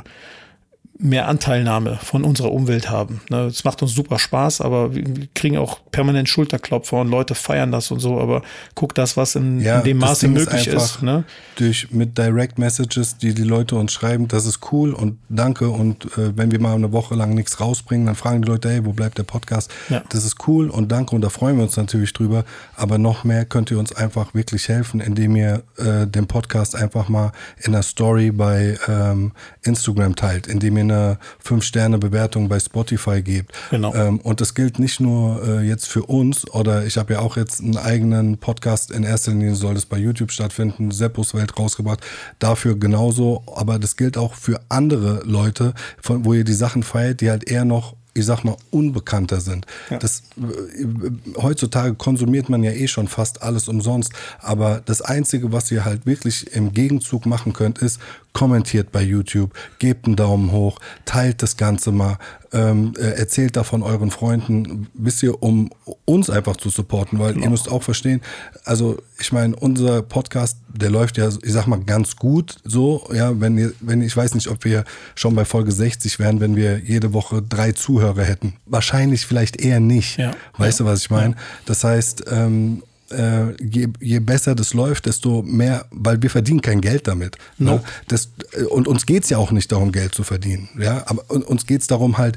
mehr 1.02 1.28
Anteilnahme 1.28 1.98
von 2.02 2.24
unserer 2.24 2.52
Umwelt 2.52 2.90
haben. 2.90 3.20
Ne, 3.30 3.46
Es 3.46 3.64
macht 3.64 3.82
uns 3.82 3.94
super 3.94 4.18
Spaß, 4.18 4.60
aber 4.60 4.94
wir 4.94 5.04
kriegen 5.34 5.56
auch 5.56 5.80
permanent 5.90 6.28
Schulterklopfer 6.28 7.00
und 7.00 7.08
Leute 7.08 7.34
feiern 7.34 7.72
das 7.72 7.90
und 7.90 8.00
so, 8.00 8.20
aber 8.20 8.42
guck 8.74 8.94
das, 8.94 9.16
was 9.16 9.34
in, 9.34 9.60
in 9.60 9.82
dem 9.82 9.98
Maße 9.98 10.28
möglich 10.28 10.66
ist. 10.66 10.74
einfach 10.74 11.02
ne? 11.02 11.24
Durch 11.56 11.90
mit 11.90 12.18
Direct 12.18 12.58
Messages, 12.58 13.16
die 13.16 13.34
die 13.34 13.44
Leute 13.44 13.76
uns 13.76 13.92
schreiben, 13.92 14.28
das 14.28 14.46
ist 14.46 14.60
cool 14.72 14.92
und 14.92 15.18
danke. 15.28 15.70
Und 15.70 16.04
äh, 16.18 16.36
wenn 16.36 16.50
wir 16.50 16.60
mal 16.60 16.74
eine 16.74 16.92
Woche 16.92 17.14
lang 17.14 17.34
nichts 17.34 17.60
rausbringen, 17.60 18.06
dann 18.06 18.14
fragen 18.14 18.42
die 18.42 18.48
Leute, 18.48 18.70
hey, 18.70 18.84
wo 18.84 18.92
bleibt 18.92 19.18
der 19.18 19.24
Podcast? 19.24 19.70
Ja. 19.88 20.02
Das 20.10 20.24
ist 20.24 20.46
cool 20.46 20.68
und 20.68 20.92
danke 20.92 21.14
und 21.14 21.22
da 21.22 21.30
freuen 21.30 21.56
wir 21.56 21.62
uns 21.64 21.76
natürlich 21.76 22.12
drüber. 22.12 22.44
Aber 22.76 22.98
noch 22.98 23.24
mehr 23.24 23.44
könnt 23.44 23.70
ihr 23.70 23.78
uns 23.78 23.94
einfach 23.94 24.34
wirklich 24.34 24.68
helfen, 24.68 25.00
indem 25.00 25.36
ihr 25.36 25.62
äh, 25.78 26.06
den 26.06 26.26
Podcast 26.26 26.76
einfach 26.76 27.08
mal 27.08 27.32
in 27.58 27.72
der 27.72 27.82
Story 27.82 28.30
bei 28.30 28.76
ähm, 28.86 29.32
Instagram 29.62 30.14
teilt, 30.14 30.46
indem 30.46 30.76
ihr 30.76 30.89
eine 30.90 31.18
5-Sterne-Bewertung 31.44 32.48
bei 32.48 32.58
Spotify 32.58 33.22
gebt. 33.22 33.52
Genau. 33.70 33.94
Ähm, 33.94 34.20
und 34.20 34.40
das 34.40 34.54
gilt 34.54 34.78
nicht 34.78 35.00
nur 35.00 35.42
äh, 35.46 35.66
jetzt 35.66 35.86
für 35.88 36.02
uns 36.02 36.48
oder 36.50 36.84
ich 36.84 36.96
habe 36.96 37.14
ja 37.14 37.20
auch 37.20 37.36
jetzt 37.36 37.60
einen 37.60 37.76
eigenen 37.76 38.38
Podcast. 38.38 38.90
In 38.90 39.04
erster 39.04 39.32
Linie 39.32 39.54
soll 39.54 39.74
das 39.74 39.86
bei 39.86 39.98
YouTube 39.98 40.32
stattfinden, 40.32 40.90
Seppos 40.90 41.34
Welt 41.34 41.58
rausgebracht. 41.58 42.00
Dafür 42.38 42.78
genauso. 42.78 43.42
Aber 43.54 43.78
das 43.78 43.96
gilt 43.96 44.16
auch 44.16 44.34
für 44.34 44.60
andere 44.68 45.22
Leute, 45.24 45.74
von, 46.00 46.24
wo 46.24 46.34
ihr 46.34 46.44
die 46.44 46.54
Sachen 46.54 46.82
feiert, 46.82 47.20
die 47.20 47.30
halt 47.30 47.48
eher 47.48 47.64
noch 47.64 47.94
ich 48.14 48.26
sag 48.26 48.44
mal, 48.44 48.56
unbekannter 48.70 49.40
sind. 49.40 49.66
Das, 50.00 50.22
äh, 50.36 51.40
heutzutage 51.40 51.94
konsumiert 51.94 52.48
man 52.48 52.62
ja 52.62 52.72
eh 52.72 52.88
schon 52.88 53.08
fast 53.08 53.42
alles 53.42 53.68
umsonst. 53.68 54.12
Aber 54.40 54.82
das 54.84 55.00
Einzige, 55.00 55.52
was 55.52 55.70
ihr 55.70 55.84
halt 55.84 56.06
wirklich 56.06 56.52
im 56.54 56.72
Gegenzug 56.72 57.26
machen 57.26 57.52
könnt, 57.52 57.78
ist, 57.78 58.00
kommentiert 58.32 58.92
bei 58.92 59.02
YouTube, 59.02 59.52
gebt 59.78 60.06
einen 60.06 60.16
Daumen 60.16 60.52
hoch, 60.52 60.78
teilt 61.04 61.42
das 61.42 61.56
Ganze 61.56 61.92
mal, 61.92 62.18
ähm, 62.52 62.94
äh, 62.98 63.12
erzählt 63.12 63.56
davon 63.56 63.82
euren 63.82 64.10
Freunden, 64.10 64.88
wisst 64.94 65.22
ihr, 65.22 65.42
um 65.42 65.70
uns 66.04 66.30
einfach 66.30 66.56
zu 66.56 66.68
supporten, 66.68 67.18
weil 67.18 67.38
ihr 67.38 67.50
müsst 67.50 67.70
auch 67.70 67.82
verstehen, 67.82 68.20
also 68.64 68.98
ich 69.20 69.32
meine, 69.32 69.54
unser 69.56 70.02
Podcast, 70.02 70.58
der 70.68 70.90
läuft 70.90 71.16
ja, 71.16 71.28
ich 71.28 71.52
sag 71.52 71.66
mal, 71.66 71.80
ganz 71.80 72.16
gut 72.16 72.56
so, 72.64 73.08
ja, 73.12 73.40
wenn 73.40 73.58
ihr, 73.58 73.72
wenn 73.80 74.02
ich 74.02 74.16
weiß 74.16 74.34
nicht, 74.34 74.48
ob 74.48 74.64
wir 74.64 74.84
schon 75.14 75.34
bei 75.34 75.44
Folge 75.44 75.72
60 75.72 76.18
wären, 76.18 76.40
wenn 76.40 76.56
wir 76.56 76.78
jede 76.78 77.12
Woche 77.12 77.42
drei 77.42 77.72
Zuhörer 77.72 78.22
hätten. 78.22 78.54
Wahrscheinlich 78.66 79.26
vielleicht 79.26 79.60
eher 79.60 79.80
nicht. 79.80 80.18
Ja. 80.18 80.32
Weißt 80.56 80.80
du, 80.80 80.84
was 80.84 81.00
ich 81.00 81.10
meine? 81.10 81.36
Das 81.66 81.84
heißt, 81.84 82.24
ähm, 82.30 82.82
äh, 83.10 83.54
je, 83.62 83.88
je 84.00 84.18
besser 84.20 84.54
das 84.54 84.74
läuft, 84.74 85.06
desto 85.06 85.42
mehr, 85.42 85.86
weil 85.90 86.22
wir 86.22 86.30
verdienen 86.30 86.60
kein 86.60 86.80
Geld 86.80 87.06
damit. 87.06 87.36
Ne? 87.58 87.82
Das, 88.08 88.30
äh, 88.52 88.64
und 88.64 88.88
uns 88.88 89.06
geht's 89.06 89.30
ja 89.30 89.38
auch 89.38 89.50
nicht 89.52 89.70
darum, 89.72 89.92
Geld 89.92 90.14
zu 90.14 90.22
verdienen. 90.22 90.68
Ja? 90.78 91.04
Aber 91.06 91.30
uns 91.30 91.66
geht's 91.66 91.86
darum, 91.86 92.18
halt 92.18 92.36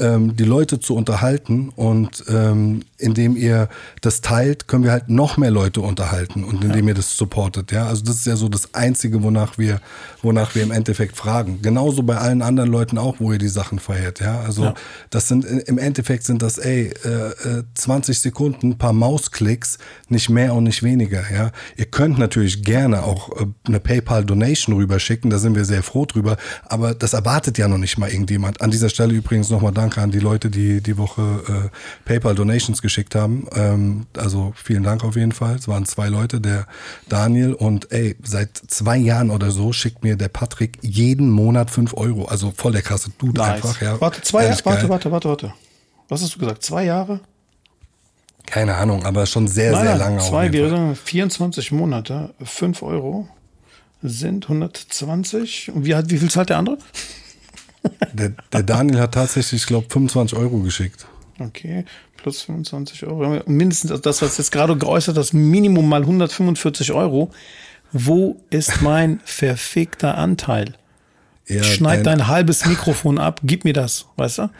ähm, 0.00 0.36
die 0.36 0.44
Leute 0.44 0.80
zu 0.80 0.94
unterhalten 0.96 1.68
und 1.76 2.24
ähm, 2.28 2.82
indem 2.98 3.36
ihr 3.36 3.68
das 4.00 4.20
teilt, 4.20 4.68
können 4.68 4.84
wir 4.84 4.92
halt 4.92 5.08
noch 5.08 5.36
mehr 5.36 5.50
Leute 5.50 5.80
unterhalten 5.80 6.44
und 6.44 6.64
indem 6.64 6.88
ihr 6.88 6.94
das 6.94 7.16
supportet. 7.16 7.72
Ja? 7.72 7.86
Also 7.86 8.04
das 8.04 8.16
ist 8.16 8.26
ja 8.26 8.36
so 8.36 8.48
das 8.48 8.74
Einzige, 8.74 9.22
wonach 9.22 9.58
wir, 9.58 9.80
wonach 10.22 10.54
wir 10.54 10.62
im 10.62 10.70
Endeffekt 10.70 11.16
fragen. 11.16 11.60
Genauso 11.62 12.02
bei 12.02 12.16
allen 12.16 12.42
anderen 12.42 12.70
Leuten 12.70 12.98
auch, 12.98 13.16
wo 13.18 13.32
ihr 13.32 13.38
die 13.38 13.48
Sachen 13.48 13.78
feiert. 13.78 14.20
Ja? 14.20 14.40
Also 14.40 14.64
Ja. 14.64 14.74
das 15.10 15.28
sind 15.28 15.44
im 15.44 15.78
Endeffekt 15.78 16.24
sind 16.24 16.42
das, 16.42 16.58
ey, 16.58 16.92
äh, 17.04 17.58
äh, 17.58 17.64
20 17.74 18.18
Sekunden, 18.20 18.70
ein 18.70 18.78
paar 18.78 18.92
Mausklicks, 18.92 19.78
nicht 20.08 20.28
mehr 20.30 20.54
und 20.54 20.64
nicht 20.64 20.82
weniger. 20.82 21.22
Ja, 21.32 21.50
ihr 21.76 21.86
könnt 21.86 22.18
natürlich 22.18 22.62
gerne 22.62 23.02
auch 23.02 23.30
äh, 23.40 23.46
eine 23.66 23.80
PayPal-Donation 23.80 24.74
rüberschicken, 24.76 25.30
da 25.30 25.38
sind 25.38 25.54
wir 25.54 25.64
sehr 25.64 25.82
froh 25.82 26.06
drüber, 26.06 26.36
aber 26.68 26.94
das 26.94 27.12
erwartet 27.12 27.58
ja 27.58 27.68
noch 27.68 27.78
nicht 27.78 27.98
mal 27.98 28.10
irgendjemand. 28.10 28.60
An 28.60 28.70
dieser 28.70 28.88
Stelle 28.88 29.14
übrigens 29.14 29.50
nochmal 29.50 29.72
Danke 29.72 29.89
an 29.98 30.10
die 30.10 30.18
Leute, 30.18 30.50
die 30.50 30.80
die 30.82 30.96
Woche 30.98 31.70
äh, 31.72 32.06
PayPal-Donations 32.08 32.82
geschickt 32.82 33.14
haben. 33.14 33.46
Ähm, 33.54 34.06
also 34.16 34.52
vielen 34.56 34.82
Dank 34.82 35.04
auf 35.04 35.16
jeden 35.16 35.32
Fall. 35.32 35.56
Es 35.56 35.68
waren 35.68 35.84
zwei 35.86 36.08
Leute, 36.08 36.40
der 36.40 36.66
Daniel 37.08 37.54
und 37.54 37.90
ey, 37.92 38.16
seit 38.22 38.56
zwei 38.56 38.96
Jahren 38.96 39.30
oder 39.30 39.50
so 39.50 39.72
schickt 39.72 40.02
mir 40.02 40.16
der 40.16 40.28
Patrick 40.28 40.78
jeden 40.82 41.30
Monat 41.30 41.70
fünf 41.70 41.94
Euro. 41.94 42.26
Also 42.26 42.52
voll 42.56 42.72
der 42.72 42.82
krasse 42.82 43.10
Dude 43.18 43.42
einfach. 43.42 43.80
Ja. 43.80 44.00
Warte, 44.00 44.22
zwei 44.22 44.44
Jahre, 44.44 44.64
warte, 44.64 44.88
warte, 44.88 45.10
warte, 45.10 45.28
warte. 45.28 45.54
Was 46.08 46.22
hast 46.22 46.34
du 46.34 46.38
gesagt? 46.40 46.62
Zwei 46.62 46.84
Jahre? 46.84 47.20
Keine 48.46 48.74
Ahnung, 48.76 49.04
aber 49.06 49.26
schon 49.26 49.46
sehr, 49.46 49.76
sehr 49.76 49.96
lange. 49.96 50.18
auf 50.18 50.28
zwei, 50.28 50.44
jeden 50.44 50.52
wir 50.54 50.68
Fall. 50.68 50.76
sagen 50.78 50.96
24 50.96 51.72
Monate, 51.72 52.34
5 52.42 52.82
Euro 52.82 53.28
sind 54.02 54.44
120. 54.48 55.70
Und 55.72 55.84
wie, 55.84 55.94
hat- 55.94 56.10
wie 56.10 56.18
viel 56.18 56.30
zahlt 56.30 56.48
der 56.48 56.58
andere? 56.58 56.78
Der, 58.12 58.32
der 58.52 58.62
Daniel 58.62 59.00
hat 59.00 59.14
tatsächlich, 59.14 59.62
ich 59.62 59.66
glaube, 59.66 59.86
25 59.88 60.36
Euro 60.36 60.58
geschickt. 60.58 61.06
Okay, 61.38 61.84
plus 62.16 62.42
25 62.42 63.06
Euro. 63.06 63.42
Mindestens 63.46 64.00
das, 64.02 64.20
was 64.20 64.36
jetzt 64.38 64.52
gerade 64.52 64.76
geäußert 64.76 65.16
hast, 65.16 65.32
Minimum 65.32 65.88
mal 65.88 66.02
145 66.02 66.92
Euro. 66.92 67.30
Wo 67.92 68.40
ist 68.50 68.82
mein 68.82 69.20
verfickter 69.24 70.18
Anteil? 70.18 70.74
Ja, 71.46 71.64
Schneid 71.64 72.06
dein 72.06 72.28
halbes 72.28 72.66
Mikrofon 72.66 73.18
ab, 73.18 73.40
gib 73.42 73.64
mir 73.64 73.72
das, 73.72 74.06
weißt 74.16 74.38
du? 74.38 74.50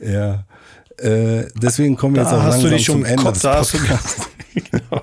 Ja. 0.00 0.44
Äh, 1.02 1.48
deswegen 1.54 1.96
kommen 1.96 2.14
wir 2.14 2.22
jetzt 2.22 2.32
Da 2.32 2.38
auch 2.38 2.42
hast 2.42 2.62
du 2.62 2.68
langsam 2.68 2.94
zum 2.94 3.04
Ende 3.04 3.24
Kopf, 3.24 3.40
da 3.40 3.56
hast 3.56 3.74
du 3.74 3.78
genau. 4.54 5.02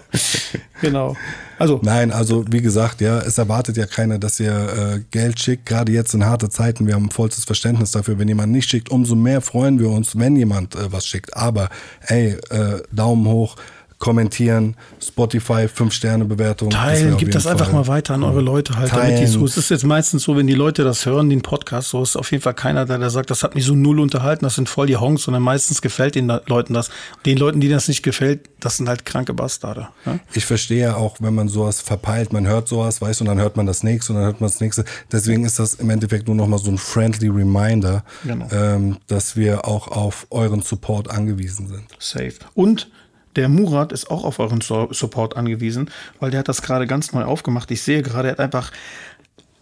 genau. 0.82 1.18
Also, 1.58 1.82
Nein, 1.84 2.12
also 2.12 2.45
wie 2.50 2.62
gesagt, 2.62 3.02
ja, 3.02 3.20
es 3.20 3.38
erwartet 3.38 3.76
ja 3.76 3.86
keiner, 3.86 4.18
dass 4.18 4.39
ihr 4.39 4.54
äh, 4.54 5.00
Geld 5.12 5.41
schickt. 5.41 5.66
Gerade 5.66 5.91
jetzt 5.91 6.14
in 6.14 6.26
harte 6.26 6.50
Zeiten, 6.50 6.88
wir 6.88 6.93
haben 6.93 7.12
vollstes 7.12 7.43
Verständnis 7.43 7.91
dafür. 7.91 8.18
Wenn 8.18 8.30
jemand 8.30 8.54
nicht 8.54 8.70
schickt, 8.70 8.89
umso 8.89 9.16
mehr 9.16 9.41
freuen 9.41 9.78
wir 9.78 9.89
uns, 9.89 10.18
wenn 10.18 10.38
jemand 10.38 10.76
äh, 10.76 10.91
was 10.91 11.06
schickt. 11.06 11.36
Aber 11.36 11.70
ey, 12.08 12.38
äh, 12.50 12.82
Daumen 12.93 13.28
hoch, 13.28 13.58
kommentieren, 14.00 14.76
Spotify, 15.02 15.66
5-Sterne-Bewertung. 15.66 16.70
das 16.70 16.80
wär 16.82 16.88
teilen, 16.88 17.18
gib 17.18 17.32
das 17.32 17.45
einfach 17.45 17.66
Fall 17.66 17.74
mal 17.76 17.88
weiter 17.88 18.14
an 18.14 18.24
eure 18.24 18.41
Leute 18.41 18.78
halt, 18.78 18.91
damit 18.93 19.20
die 19.20 19.28
so. 19.28 19.43
Es 19.45 19.58
ist 19.58 19.70
jetzt 19.70 19.84
meistens 19.86 20.24
so, 20.24 20.38
wenn 20.38 20.47
die 20.47 20.54
Leute 20.54 20.84
das 20.84 21.06
hören, 21.06 21.30
den 21.30 21.41
Podcast, 21.41 21.89
so 21.89 22.02
ist 22.02 22.16
auf 22.16 22.32
jeden 22.32 22.41
Fall 22.41 22.54
keiner, 22.54 22.86
der, 22.86 22.97
der 22.97 23.10
sagt, 23.10 23.30
das 23.30 23.43
hat 23.43 23.56
mich 23.56 23.66
so 23.66 23.76
null 23.76 24.00
unterhalten, 24.00 24.45
das 24.45 24.56
sind 24.56 24.70
voll 24.70 24.88
die 24.88 24.95
Honks, 24.95 25.24
sondern 25.24 25.43
meistens 25.43 25.82
gefällt 25.82 26.16
den 26.16 26.30
da- 26.30 26.41
Leuten 26.47 26.74
das. 26.74 26.89
Den 27.26 27.38
Leuten, 27.38 27.60
die 27.60 27.68
das 27.70 27.88
nicht 27.89 28.02
gefällt, 28.02 28.50
das 28.62 28.78
sind 28.78 28.88
halt 28.88 29.06
kranke 29.06 29.34
Bastarde. 29.34 29.89
Ja? 30.06 30.20
Ich 30.34 30.45
verstehe 30.45 30.80
ja 30.82 30.95
auch, 30.95 31.18
wenn 31.20 31.36
man 31.36 31.50
sowas 31.50 31.82
verpeilt, 31.82 32.32
man 32.32 32.47
hört 32.47 32.68
sowas, 32.70 33.02
weißt 33.02 33.20
du, 33.20 33.24
und 33.24 33.28
dann 33.28 33.39
hört 33.39 33.58
man 33.58 33.66
das 33.66 33.84
nächste 33.84 34.14
und 34.14 34.18
dann 34.20 34.26
hört 34.26 34.39
man 34.41 34.50
das 34.50 34.62
nächste. 34.62 34.86
Deswegen 35.12 35.43
ist 35.43 35.60
das 35.60 35.74
im 35.76 35.89
Endeffekt 35.89 36.28
nur 36.28 36.36
nochmal 36.38 36.60
so 36.60 36.72
ein 36.72 36.78
friendly 36.78 37.28
Reminder, 37.28 38.04
Genau. 38.24 38.47
ähm, 38.52 38.97
dass 39.08 39.36
wir 39.36 39.68
auch 39.68 39.89
auf 39.89 40.26
euren 40.30 40.62
Support 40.62 41.10
angewiesen 41.12 41.68
sind. 41.68 41.84
Safe. 42.00 42.34
Und 42.54 42.89
der 43.36 43.50
Murat 43.50 43.92
ist 43.92 44.10
auch 44.10 44.24
auf 44.24 44.40
euren 44.40 44.62
Support 44.62 45.38
angewiesen, 45.38 45.90
weil 46.20 46.32
der 46.32 46.40
hat 46.40 46.48
das 46.48 46.62
gerade 46.62 46.88
ganz 46.88 47.14
neu 47.14 47.24
aufgemacht. 47.24 47.70
Ich 47.72 47.82
sehe 47.82 48.02
gerade, 48.02 48.30
er 48.30 48.32
hat 48.34 48.40
einfach 48.40 48.72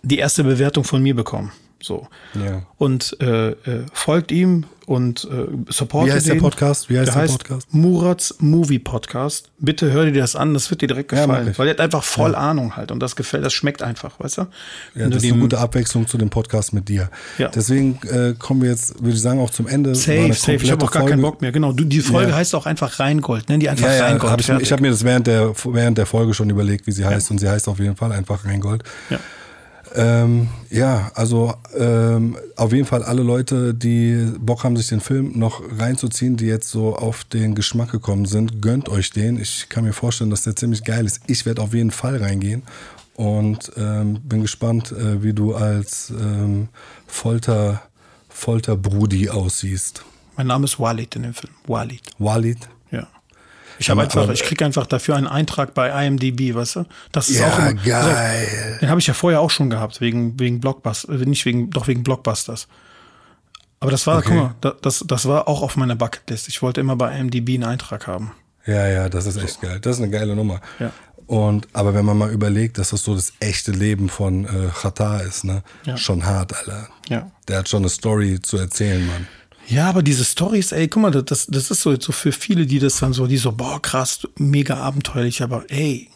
die 0.03 0.17
erste 0.17 0.43
Bewertung 0.43 0.83
von 0.83 1.01
mir 1.01 1.15
bekommen. 1.15 1.51
So. 1.81 2.07
Ja. 2.33 2.63
Und 2.77 3.15
äh, 3.21 3.49
äh, 3.51 3.55
folgt 3.93 4.31
ihm 4.31 4.65
und 4.87 5.25
äh, 5.25 5.71
supportet 5.71 6.09
Wie 6.09 6.15
heißt 6.15 6.27
der 6.27 6.35
ihn. 6.35 6.41
Podcast? 6.41 6.89
Wie 6.89 6.97
heißt 6.97 7.07
der 7.07 7.13
der 7.13 7.21
heißt 7.23 7.37
Podcast? 7.39 7.67
Murats 7.73 8.35
Movie 8.39 8.79
Podcast. 8.79 9.49
Bitte 9.59 9.91
hör 9.91 10.05
dir 10.05 10.13
das 10.21 10.35
an, 10.35 10.53
das 10.53 10.69
wird 10.71 10.81
dir 10.81 10.87
direkt 10.87 11.11
Ja, 11.11 11.25
gefallen. 11.25 11.49
ich. 11.51 11.59
weil 11.59 11.67
er 11.67 11.73
hat 11.73 11.81
einfach 11.81 12.03
voll 12.03 12.35
Ahnung 12.35 12.75
halt 12.77 12.91
und 12.91 12.99
das 13.01 13.15
gefällt, 13.15 13.43
das 13.45 13.53
schmeckt 13.53 13.83
einfach, 13.83 14.19
weißt 14.19 14.37
du? 14.39 14.41
Ja, 14.95 15.09
das 15.09 15.23
ist 15.23 15.31
eine 15.31 15.41
gute 15.41 15.59
Abwechslung 15.59 16.07
zu 16.07 16.17
dem 16.17 16.29
Podcast 16.29 16.73
mit 16.73 16.87
dir. 16.89 17.09
Ja. 17.37 17.49
Deswegen 17.49 17.99
äh, 18.09 18.33
kommen 18.39 18.61
wir 18.61 18.69
jetzt, 18.69 18.95
würde 19.03 19.13
ich 19.15 19.21
sagen, 19.21 19.39
auch 19.39 19.49
zum 19.51 19.67
Ende. 19.67 19.93
Safe, 19.93 20.33
safe. 20.33 20.53
Ich 20.55 20.71
habe 20.71 20.83
auch 20.85 20.91
gar 20.91 21.01
Folge. 21.01 21.11
keinen 21.15 21.21
Bock 21.21 21.41
mehr. 21.41 21.51
Genau, 21.51 21.73
du, 21.73 21.83
die 21.83 21.99
Folge 21.99 22.31
Ja. 22.31 22.37
heißt 22.37 22.55
auch 22.55 22.65
einfach 22.65 22.99
Rheingold. 22.99 23.49
Nenn 23.49 23.59
die 23.59 23.69
einfach 23.69 23.87
Ja, 23.87 23.93
ja, 23.93 24.05
Rheingold. 24.05 24.31
hab 24.31 24.39
ich, 24.39 24.49
ich 24.49 24.71
habe 24.71 24.81
mir 24.81 24.89
das 24.91 25.03
während 25.03 25.27
der, 25.27 25.53
während 25.65 25.97
der 25.97 26.05
Folge 26.05 26.33
schon 26.33 26.49
überlegt, 26.49 26.87
wie 26.87 26.91
sie 26.91 27.05
heißt. 27.05 27.29
Und 27.29 27.39
sie 27.39 27.49
heißt 27.49 27.67
auf 27.67 27.79
jeden 27.79 27.97
Fall 27.97 28.11
einfach 28.13 28.45
Rheingold. 28.45 28.83
ja. 29.09 29.19
Ähm, 29.95 30.49
ja, 30.69 31.11
also 31.15 31.53
ähm, 31.77 32.37
auf 32.55 32.73
jeden 32.73 32.85
Fall 32.85 33.03
alle 33.03 33.23
Leute, 33.23 33.73
die 33.73 34.31
Bock 34.39 34.63
haben, 34.63 34.75
sich 34.75 34.87
den 34.87 34.99
Film 34.99 35.37
noch 35.37 35.61
reinzuziehen, 35.77 36.37
die 36.37 36.45
jetzt 36.45 36.69
so 36.69 36.95
auf 36.95 37.23
den 37.23 37.55
Geschmack 37.55 37.91
gekommen 37.91 38.25
sind, 38.25 38.61
gönnt 38.61 38.89
euch 38.89 39.11
den. 39.11 39.39
Ich 39.39 39.69
kann 39.69 39.83
mir 39.83 39.93
vorstellen, 39.93 40.29
dass 40.29 40.43
der 40.43 40.55
ziemlich 40.55 40.83
geil 40.83 41.05
ist. 41.05 41.21
Ich 41.27 41.45
werde 41.45 41.61
auf 41.61 41.73
jeden 41.73 41.91
Fall 41.91 42.17
reingehen 42.17 42.63
und 43.15 43.71
ähm, 43.77 44.19
bin 44.21 44.41
gespannt, 44.41 44.91
äh, 44.91 45.23
wie 45.23 45.33
du 45.33 45.55
als 45.55 46.11
ähm, 46.11 46.69
Folter 47.07 47.81
Folterbrudi 48.29 49.29
aussiehst. 49.29 50.03
Mein 50.35 50.47
Name 50.47 50.65
ist 50.65 50.79
Walid 50.79 51.15
in 51.15 51.23
dem 51.23 51.33
Film. 51.33 51.53
Walid. 51.65 52.01
Walid? 52.19 52.69
Ich 53.79 53.89
habe 53.89 54.01
einfach, 54.01 54.29
ich 54.29 54.43
kriege 54.43 54.65
einfach 54.65 54.85
dafür 54.87 55.15
einen 55.15 55.27
Eintrag 55.27 55.73
bei 55.73 56.05
IMDb, 56.05 56.55
weißt 56.55 56.77
du? 56.77 56.85
Das 57.11 57.29
ist 57.29 57.39
Ja, 57.39 57.47
auch 57.47 57.59
immer, 57.59 57.73
geil. 57.75 58.71
Auf, 58.73 58.79
den 58.79 58.89
habe 58.89 58.99
ich 58.99 59.07
ja 59.07 59.13
vorher 59.13 59.39
auch 59.41 59.49
schon 59.51 59.69
gehabt, 59.69 60.01
wegen, 60.01 60.39
wegen 60.39 60.59
Blockbusters, 60.59 61.21
äh, 61.21 61.25
nicht 61.25 61.45
wegen, 61.45 61.69
doch 61.69 61.87
wegen 61.87 62.03
Blockbusters. 62.03 62.67
Aber 63.79 63.91
das 63.91 64.07
war, 64.07 64.17
Okay. 64.17 64.27
guck 64.29 64.37
mal, 64.37 64.55
da- 64.61 64.75
das, 64.81 65.03
das 65.05 65.27
war 65.27 65.47
auch 65.47 65.61
auf 65.61 65.75
meiner 65.75 65.95
Bucketlist. 65.95 66.47
Ich 66.47 66.61
wollte 66.61 66.81
immer 66.81 66.95
bei 66.95 67.17
IMDb 67.17 67.49
einen 67.55 67.63
Eintrag 67.65 68.07
haben. 68.07 68.31
Ja, 68.65 68.87
ja, 68.87 69.07
das 69.09 69.25
ist 69.27 69.37
echt 69.37 69.61
geil. 69.61 69.79
Das 69.79 69.97
ist 69.97 70.01
eine 70.01 70.11
geile 70.11 70.35
Nummer. 70.35 70.59
Ja. 70.79 70.91
Und 71.27 71.67
aber 71.73 71.93
wenn 71.93 72.05
man 72.05 72.17
mal 72.17 72.31
überlegt, 72.31 72.77
dass 72.77 72.89
das 72.89 73.03
so 73.03 73.13
das 73.13 73.33
echte 73.39 73.71
Leben 73.71 74.09
von 74.09 74.45
äh, 74.45 75.23
ist, 75.27 75.43
ne? 75.43 75.61
Ja. 75.85 75.97
Schon 75.97 76.25
hart, 76.25 76.55
Alter. 76.57 76.87
Ja. 77.09 77.29
Der 77.47 77.59
hat 77.59 77.69
schon 77.69 77.81
eine 77.83 77.89
Story 77.89 78.39
zu 78.41 78.57
erzählen, 78.57 79.05
Mann. 79.05 79.27
Ja, 79.67 79.89
aber 79.89 80.01
diese 80.01 80.23
Stories, 80.23 80.71
ey, 80.71 80.87
guck 80.87 81.01
mal, 81.01 81.11
das, 81.11 81.47
das 81.47 81.71
ist 81.71 81.81
so, 81.81 81.99
so 81.99 82.11
für 82.11 82.31
viele, 82.31 82.65
die 82.65 82.79
das 82.79 82.99
dann 82.99 83.13
so, 83.13 83.27
die 83.27 83.37
so, 83.37 83.51
boah, 83.51 83.81
krass, 83.81 84.27
mega 84.37 84.77
abenteuerlich, 84.77 85.43
aber 85.43 85.65
ey, 85.69 86.09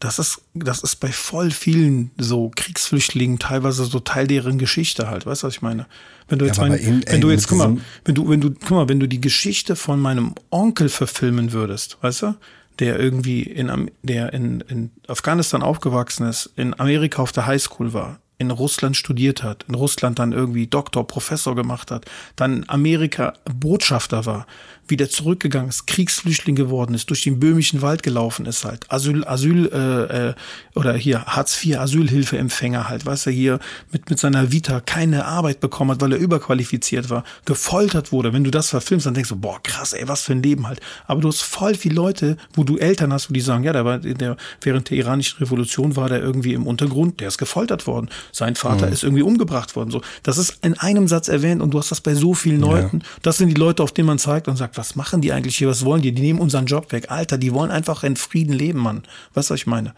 das 0.00 0.18
ist, 0.18 0.42
das 0.54 0.82
ist 0.82 0.96
bei 0.96 1.10
voll 1.10 1.50
vielen 1.50 2.10
so 2.18 2.50
Kriegsflüchtlingen 2.54 3.38
teilweise 3.38 3.84
so 3.84 4.00
Teil 4.00 4.26
deren 4.26 4.58
Geschichte 4.58 5.08
halt, 5.08 5.24
weißt 5.24 5.42
du, 5.42 5.46
was 5.46 5.54
ich 5.54 5.62
meine? 5.62 5.86
Wenn 6.28 6.38
du 6.38 6.46
jetzt, 6.46 6.58
aber 6.58 6.68
mein, 6.68 6.78
bei 6.78 6.84
ihm, 6.84 7.02
ey, 7.06 7.12
wenn 7.12 7.20
du 7.20 7.30
jetzt, 7.30 7.48
guck 7.48 7.58
mal, 7.58 7.76
wenn 8.04 8.14
du, 8.14 8.28
wenn 8.28 8.40
du, 8.40 8.50
guck 8.50 8.70
mal, 8.70 8.88
wenn 8.88 9.00
du 9.00 9.06
die 9.06 9.20
Geschichte 9.20 9.76
von 9.76 10.00
meinem 10.00 10.34
Onkel 10.50 10.88
verfilmen 10.88 11.52
würdest, 11.52 11.98
weißt 12.02 12.22
du, 12.22 12.34
der 12.78 12.98
irgendwie 12.98 13.42
in, 13.42 13.90
der 14.02 14.32
in, 14.34 14.60
in 14.62 14.90
Afghanistan 15.06 15.62
aufgewachsen 15.62 16.26
ist, 16.28 16.50
in 16.56 16.78
Amerika 16.78 17.22
auf 17.22 17.32
der 17.32 17.46
Highschool 17.46 17.92
war, 17.92 18.18
in 18.38 18.50
Russland 18.50 18.96
studiert 18.96 19.42
hat, 19.42 19.64
in 19.68 19.74
Russland 19.74 20.18
dann 20.18 20.32
irgendwie 20.32 20.66
Doktor, 20.66 21.06
Professor 21.06 21.54
gemacht 21.54 21.90
hat, 21.90 22.04
dann 22.36 22.64
Amerika 22.68 23.34
Botschafter 23.44 24.26
war, 24.26 24.46
wieder 24.88 25.08
zurückgegangen 25.08 25.68
ist, 25.68 25.86
Kriegsflüchtling 25.86 26.56
geworden 26.56 26.94
ist, 26.94 27.10
durch 27.10 27.22
den 27.22 27.38
böhmischen 27.38 27.82
Wald 27.82 28.02
gelaufen 28.02 28.46
ist 28.46 28.64
halt, 28.64 28.90
Asyl, 28.90 29.24
Asyl 29.26 29.66
äh, 29.72 30.28
äh, 30.28 30.34
oder 30.74 30.94
hier 30.94 31.24
Hartz 31.24 31.64
IV 31.64 31.78
Asylhilfeempfänger 31.78 32.88
halt, 32.88 33.06
weißt 33.06 33.26
du, 33.26 33.30
hier 33.30 33.58
mit 33.92 34.08
mit 34.08 34.18
seiner 34.18 34.52
Vita 34.52 34.80
keine 34.80 35.26
Arbeit 35.26 35.60
bekommen 35.60 35.90
hat, 35.90 36.00
weil 36.00 36.12
er 36.12 36.18
überqualifiziert 36.18 37.10
war, 37.10 37.24
gefoltert 37.44 38.12
wurde. 38.12 38.32
Wenn 38.32 38.44
du 38.44 38.50
das 38.50 38.70
verfilmst, 38.70 39.06
dann 39.06 39.14
denkst 39.14 39.30
du, 39.30 39.36
boah, 39.36 39.62
krass, 39.62 39.92
ey, 39.92 40.08
was 40.08 40.22
für 40.22 40.32
ein 40.32 40.42
Leben 40.42 40.66
halt. 40.66 40.80
Aber 41.06 41.20
du 41.20 41.28
hast 41.28 41.42
voll 41.42 41.74
viele 41.74 41.94
Leute, 41.94 42.36
wo 42.54 42.64
du 42.64 42.78
Eltern 42.78 43.12
hast, 43.12 43.28
wo 43.28 43.34
die 43.34 43.40
sagen, 43.40 43.64
ja, 43.64 43.72
der 43.72 43.84
war 43.84 44.04
in 44.04 44.18
der 44.18 44.36
während 44.60 44.90
der 44.90 44.98
iranischen 44.98 45.38
Revolution 45.38 45.96
war 45.96 46.08
der 46.08 46.20
irgendwie 46.20 46.54
im 46.54 46.66
Untergrund, 46.66 47.20
der 47.20 47.28
ist 47.28 47.38
gefoltert 47.38 47.86
worden. 47.86 48.08
Sein 48.32 48.54
Vater 48.54 48.88
ist 48.88 49.02
irgendwie 49.02 49.22
umgebracht 49.22 49.76
worden. 49.76 49.90
So, 49.90 50.02
das 50.22 50.38
ist 50.38 50.58
in 50.62 50.74
einem 50.78 51.08
Satz 51.08 51.28
erwähnt 51.28 51.60
und 51.62 51.72
du 51.72 51.78
hast 51.78 51.90
das 51.90 52.00
bei 52.00 52.14
so 52.14 52.34
vielen 52.34 52.60
Leuten. 52.60 53.02
Das 53.22 53.36
sind 53.36 53.48
die 53.48 53.54
Leute, 53.54 53.82
auf 53.82 53.92
denen 53.92 54.06
man 54.06 54.18
zeigt 54.18 54.48
und 54.48 54.56
sagt, 54.56 54.75
was 54.76 54.96
machen 54.96 55.20
die 55.20 55.32
eigentlich 55.32 55.56
hier? 55.56 55.68
Was 55.68 55.84
wollen 55.84 56.02
die? 56.02 56.12
Die 56.12 56.22
nehmen 56.22 56.38
unseren 56.40 56.66
Job 56.66 56.92
weg. 56.92 57.10
Alter, 57.10 57.38
die 57.38 57.52
wollen 57.52 57.70
einfach 57.70 58.04
in 58.04 58.16
Frieden 58.16 58.52
leben, 58.52 58.78
Mann. 58.80 59.02
Weißt 59.34 59.50
du, 59.50 59.54
was 59.54 59.60
ich 59.60 59.66
meine? 59.66 59.94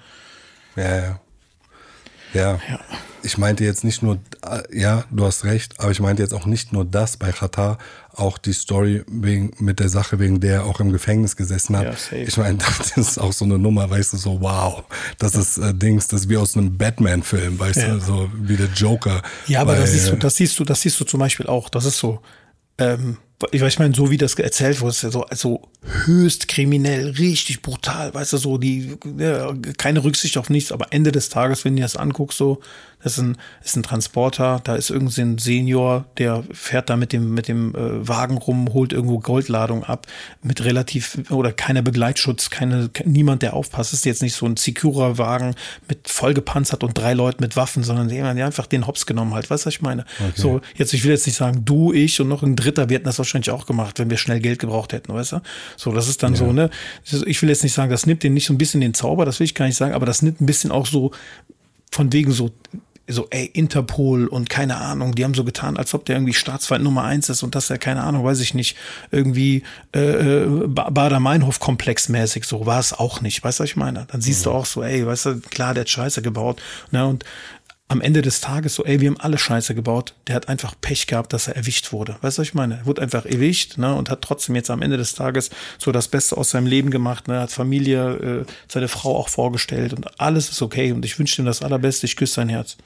Ja, 0.77 0.97
ja. 0.97 1.21
Ja. 2.35 2.59
Ich 3.23 3.39
meinte 3.39 3.65
jetzt 3.65 3.85
nicht 3.85 4.03
nur, 4.03 4.19
äh, 4.47 4.61
ja, 4.79 5.05
du 5.11 5.25
hast 5.25 5.45
recht, 5.45 5.81
aber 5.81 5.91
ich 5.91 5.99
meinte 5.99 6.23
jetzt 6.23 6.35
auch 6.35 6.45
nicht 6.47 6.73
nur 6.75 6.85
das 6.85 7.17
bei 7.17 7.33
Qatar, 7.33 7.79
auch 8.15 8.37
die 8.39 8.53
Story 8.53 9.03
wegen, 9.09 9.51
mit 9.59 9.81
der 9.81 9.89
Sache, 9.89 10.19
wegen 10.19 10.39
der 10.39 10.53
er 10.57 10.65
auch 10.67 10.79
im 10.81 10.93
Gefängnis 10.93 11.37
gesessen 11.37 11.77
hat. 11.77 11.87
Ja, 12.13 12.19
ich 12.19 12.37
meine, 12.37 12.59
das 12.79 12.97
ist 12.97 13.19
auch 13.19 13.33
so 13.33 13.45
eine 13.47 13.59
Nummer, 13.59 13.89
weißt 13.89 14.13
du, 14.13 14.19
so 14.19 14.41
wow, 14.41 14.85
das 15.19 15.35
ist 15.35 15.57
äh, 15.59 15.73
Dings, 15.75 16.07
das 16.09 16.23
ist 16.23 16.29
wie 16.29 16.37
aus 16.37 16.55
einem 16.57 16.77
Batman-Film, 16.77 17.59
weißt 17.59 17.79
Ja. 17.79 17.95
du, 17.95 18.01
so 18.01 18.31
wie 18.35 18.57
der 18.57 18.69
Joker. 18.69 19.23
Ja, 19.47 19.63
aber 19.63 19.75
das 19.75 19.93
siehst 19.93 20.11
du, 20.11 20.17
das 20.17 20.37
siehst 20.37 20.59
du, 20.61 20.65
das 20.65 20.83
siehst 20.83 21.01
du 21.01 21.05
zum 21.05 21.19
Beispiel 21.21 21.47
auch. 21.47 21.71
Das 21.71 21.87
ist 21.87 21.99
so, 21.99 22.21
ähm, 22.77 23.17
ich, 23.53 23.63
ich 23.63 23.79
meine, 23.79 23.95
so 23.95 24.11
wie 24.11 24.17
das 24.17 24.35
erzählt 24.35 24.81
wurde, 24.81 24.91
ist 24.91 25.03
ja 25.03 25.11
so 25.11 25.25
also 25.25 25.63
höchst 26.05 26.49
kriminell, 26.49 27.11
richtig 27.11 27.63
brutal, 27.63 28.13
weißt 28.13 28.33
du, 28.33 28.37
so 28.37 28.59
die 28.59 28.97
ja, 29.17 29.55
keine 29.77 30.03
Rücksicht 30.03 30.37
auf 30.39 30.51
nichts, 30.51 30.73
aber 30.73 30.93
Ende 30.93 31.13
des 31.13 31.29
Tages, 31.29 31.65
wenn 31.65 31.77
du 31.77 31.83
das 31.83 31.97
anguckst, 31.97 32.39
so, 32.39 32.61
das 33.03 33.13
ist 33.13 33.19
ein, 33.25 33.37
ist 33.65 33.77
ein 33.77 33.83
Transporter, 33.83 34.61
da 34.65 34.75
ist 34.75 34.91
irgend 34.91 35.13
so 35.13 35.23
ein 35.23 35.39
Senior, 35.39 36.07
der 36.19 36.43
fährt 36.53 36.91
da 36.91 36.97
mit 36.97 37.13
dem, 37.13 37.33
mit 37.33 37.47
dem 37.47 37.75
äh, 37.75 38.09
Wagen 38.09 38.39
rum, 38.39 38.73
holt 38.73 38.93
irgendwo 38.93 39.19
Goldladung 39.21 39.85
ab, 39.85 40.07
mit 40.43 40.65
relativ, 40.65 41.19
oder 41.31 41.53
keiner 41.53 41.83
Begleitschutz, 41.83 42.51
keine, 42.51 42.89
ke- 42.89 43.09
niemand, 43.09 43.43
der 43.43 43.55
aufpasst. 43.55 43.93
Es 43.93 44.01
ist 44.01 44.05
jetzt 44.05 44.23
nicht 44.23 44.35
so 44.35 44.47
ein 44.47 44.57
Secura-Wagen 44.57 45.55
mit 45.89 46.09
vollgepanzert 46.09 46.83
und 46.83 46.99
drei 46.99 47.15
Leuten 47.15 47.43
mit 47.43 47.57
Waffen, 47.57 47.83
sondern 47.85 48.09
jemand, 48.11 48.39
der 48.39 48.47
einfach 48.47 48.67
den 48.67 48.87
Hops 48.87 49.07
genommen 49.07 49.35
hat. 49.35 49.49
Weißt 49.49 49.65
du, 49.65 49.67
was 49.69 49.75
ich 49.75 49.83
meine? 49.83 50.05
So, 50.35 50.61
jetzt, 50.75 50.93
ich 50.93 51.05
will 51.05 51.11
jetzt 51.13 51.27
nicht 51.27 51.37
sagen, 51.37 51.65
du, 51.65 51.93
ich 51.93 52.21
und 52.21 52.29
noch 52.29 52.43
ein 52.43 52.57
Dritter, 52.57 52.89
wir 52.89 52.97
hätten 52.97 53.07
das 53.07 53.19
wahrscheinlich 53.19 53.51
auch 53.51 53.67
gemacht, 53.67 53.99
wenn 53.99 54.11
wir 54.11 54.17
schnell 54.17 54.41
Geld 54.41 54.59
gebraucht 54.59 54.93
hätten, 54.93 55.13
weißt 55.15 55.33
du? 55.33 55.41
So, 55.77 55.93
das 55.93 56.09
ist 56.09 56.23
dann 56.23 56.35
so, 56.35 56.53
ne? 56.53 56.71
Das 57.11 57.23
Ich 57.23 57.41
will 57.43 57.49
jetzt 57.49 57.63
nicht 57.63 57.75
sagen, 57.75 57.91
das 57.91 58.07
nimmt 58.07 58.23
den 58.25 58.35
nicht 58.35 58.47
so 58.47 58.53
ein 58.53 58.59
bisschen 58.59 58.81
den 58.81 58.95
Zauber, 58.95 59.25
das 59.25 59.39
will 59.39 59.45
ich 59.45 59.55
gar 59.55 59.67
nicht 59.67 59.77
sagen, 59.77 59.95
aber 59.95 60.07
das 60.07 60.23
nimmt 60.23 60.41
ein 60.41 60.47
bisschen 60.47 60.73
auch 60.73 60.87
so 60.87 61.13
von 61.91 62.13
wegen 62.13 62.33
so, 62.33 62.51
so, 63.09 63.27
ey, 63.31 63.47
Interpol 63.47 64.27
und 64.27 64.51
keine 64.51 64.77
Ahnung, 64.77 65.15
die 65.15 65.25
haben 65.25 65.35
so 65.35 65.45
getan, 65.45 65.77
als 65.77 65.95
ob 65.95 66.05
der 66.05 66.17
irgendwie 66.17 66.35
Staatsfeind 66.35 66.85
Nummer 66.85 67.05
eins 67.05 67.29
ist 67.29 67.43
und 67.43 67.55
dass 67.55 67.71
er, 67.71 67.79
keine 67.79 68.05
Ahnung, 68.05 68.25
weiß 68.25 68.41
ich 68.41 68.55
nicht, 68.55 68.77
irgendwie 69.11 69.63
äh, 69.95 70.45
äh, 70.45 70.67
Ba- 70.67 70.91
Bader-Meinhof-Komplex 70.91 72.09
mäßig, 72.11 72.45
so 72.45 72.67
war 72.67 72.81
es 72.81 72.93
auch 72.93 73.21
nicht, 73.21 73.43
weißt 73.43 73.61
du, 73.61 73.63
was 73.65 73.71
ich 73.71 73.77
meine? 73.77 74.07
Dann 74.11 74.21
siehst 74.21 74.47
du 74.47 74.51
auch 74.51 74.67
so, 74.67 74.83
ey, 74.83 75.07
weißt 75.07 75.27
du, 75.27 75.41
klar, 75.41 75.75
der 75.75 75.83
hat 75.83 75.91
Scheiße 75.91 76.23
gebaut, 76.23 76.61
ne, 76.91 77.07
und 77.07 77.25
am 77.91 78.03
Ende 78.03 78.21
des 78.21 78.43
Tages 78.43 78.75
so, 78.75 78.85
ey, 78.85 79.01
wir 79.01 79.09
haben 79.09 79.19
alle 79.19 79.39
Scheiße 79.39 79.75
gebaut. 79.75 80.13
Der 80.27 80.35
hat 80.37 80.51
einfach 80.51 80.75
Pech 80.79 81.07
gehabt, 81.07 81.33
dass 81.33 81.49
er 81.49 81.57
erwischt 81.57 81.91
wurde. 81.91 82.17
Weißt 82.21 82.37
du, 82.37 82.43
was 82.43 82.49
ich 82.49 82.53
meine? 82.53 82.81
Er 82.81 82.87
wurde 82.87 83.01
einfach 83.01 83.25
erwischt, 83.25 83.79
ne, 83.79 83.95
und 83.95 84.11
hat 84.11 84.21
trotzdem 84.21 84.55
jetzt 84.57 84.69
am 84.69 84.83
Ende 84.83 84.99
des 84.99 85.15
Tages 85.15 85.49
so 85.79 85.91
das 85.91 86.09
Beste 86.09 86.37
aus 86.37 86.51
seinem 86.51 86.67
Leben 86.67 86.91
gemacht, 86.91 87.29
ne, 87.29 87.41
hat 87.41 87.51
Familie, 87.51 88.45
äh, 88.45 88.45
seine 88.71 88.89
Frau 88.89 89.17
auch 89.17 89.31
vorgestellt 89.31 89.95
und 89.95 90.21
alles 90.21 90.51
ist 90.51 90.61
okay 90.61 90.93
und 90.93 91.03
ich 91.07 91.19
wünsche 91.19 91.41
ihm 91.41 91.47
das 91.47 91.63
Allerbeste, 91.63 92.05
ich 92.05 92.17
küsse 92.17 92.35
sein 92.35 92.51
Herz. 92.51 92.77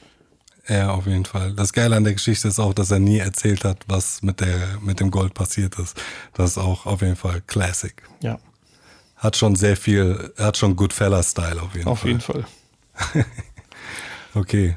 Ja, 0.69 0.91
auf 0.93 1.07
jeden 1.07 1.25
Fall. 1.25 1.53
Das 1.55 1.73
Geile 1.73 1.97
an 1.97 2.05
der 2.05 2.13
Geschichte 2.13 2.47
ist 2.49 2.61
auch, 2.61 2.73
dass 2.73 2.91
er 2.91 3.01
nie 3.01 3.19
erzählt 3.19 3.65
hat, 3.65 3.79
was 3.89 4.23
mit 4.23 4.41
der, 4.41 4.79
mit 4.81 5.01
dem 5.01 5.11
Gold 5.11 5.35
passiert 5.35 5.79
ist. 5.79 6.01
Das 6.35 6.53
ist 6.53 6.59
auch 6.59 6.87
auf 6.87 7.03
jeden 7.03 7.17
Fall 7.17 7.43
Classic. 7.49 7.95
Ja, 8.21 8.39
Hat 9.17 9.37
schon 9.37 9.57
sehr 9.57 9.77
viel, 9.77 10.33
hat 10.39 10.57
schon 10.57 10.77
Goodfella-Style 10.77 11.61
auf 11.61 11.75
jeden 11.75 11.89
auf 11.89 12.01
Fall. 12.01 12.09
jeden 12.09 12.21
Fall. 12.21 12.45
Okay. 14.35 14.77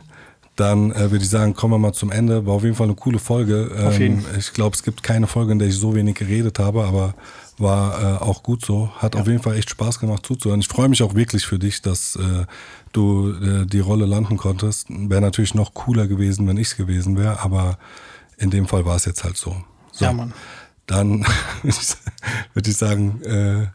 Dann 0.55 0.91
äh, 0.91 1.11
würde 1.11 1.17
ich 1.23 1.29
sagen, 1.29 1.53
kommen 1.53 1.73
wir 1.73 1.77
mal 1.77 1.93
zum 1.93 2.11
Ende. 2.11 2.45
War 2.45 2.53
auf 2.55 2.63
jeden 2.63 2.75
Fall 2.75 2.87
eine 2.87 2.95
coole 2.95 3.19
Folge. 3.19 3.71
Ähm, 3.77 3.87
Auf 3.87 3.99
jeden. 3.99 4.25
Ich 4.37 4.53
glaube, 4.53 4.75
es 4.75 4.83
gibt 4.83 5.03
keine 5.03 5.27
Folge, 5.27 5.51
in 5.51 5.59
der 5.59 5.67
ich 5.67 5.77
so 5.77 5.95
wenig 5.95 6.15
geredet 6.15 6.59
habe, 6.59 6.85
aber 6.85 7.13
war 7.57 8.01
äh, 8.01 8.17
auch 8.23 8.43
gut 8.43 8.65
so. 8.65 8.89
Hat 8.97 9.15
auf 9.15 9.27
jeden 9.27 9.41
Fall 9.41 9.57
echt 9.57 9.69
Spaß 9.69 9.99
gemacht 9.99 10.25
zuzuhören. 10.25 10.59
Ich 10.59 10.67
freue 10.67 10.89
mich 10.89 11.03
auch 11.03 11.15
wirklich 11.15 11.45
für 11.45 11.59
dich, 11.59 11.81
dass 11.81 12.15
äh, 12.15 12.45
du 12.91 13.31
äh, 13.31 13.65
die 13.65 13.79
Rolle 13.79 14.05
landen 14.05 14.37
konntest. 14.37 14.87
Wäre 14.89 15.21
natürlich 15.21 15.55
noch 15.55 15.73
cooler 15.73 16.07
gewesen, 16.07 16.47
wenn 16.47 16.57
ich 16.57 16.69
es 16.69 16.77
gewesen 16.77 17.17
wäre, 17.17 17.39
aber 17.39 17.77
in 18.37 18.49
dem 18.49 18.67
Fall 18.67 18.85
war 18.85 18.95
es 18.95 19.05
jetzt 19.05 19.23
halt 19.23 19.37
so. 19.37 19.55
so. 19.91 20.05
Ja, 20.05 20.13
Mann. 20.13 20.33
Dann 20.85 21.25
würde 22.53 22.69
ich 22.69 22.77
sagen, 22.77 23.21
äh, 23.23 23.67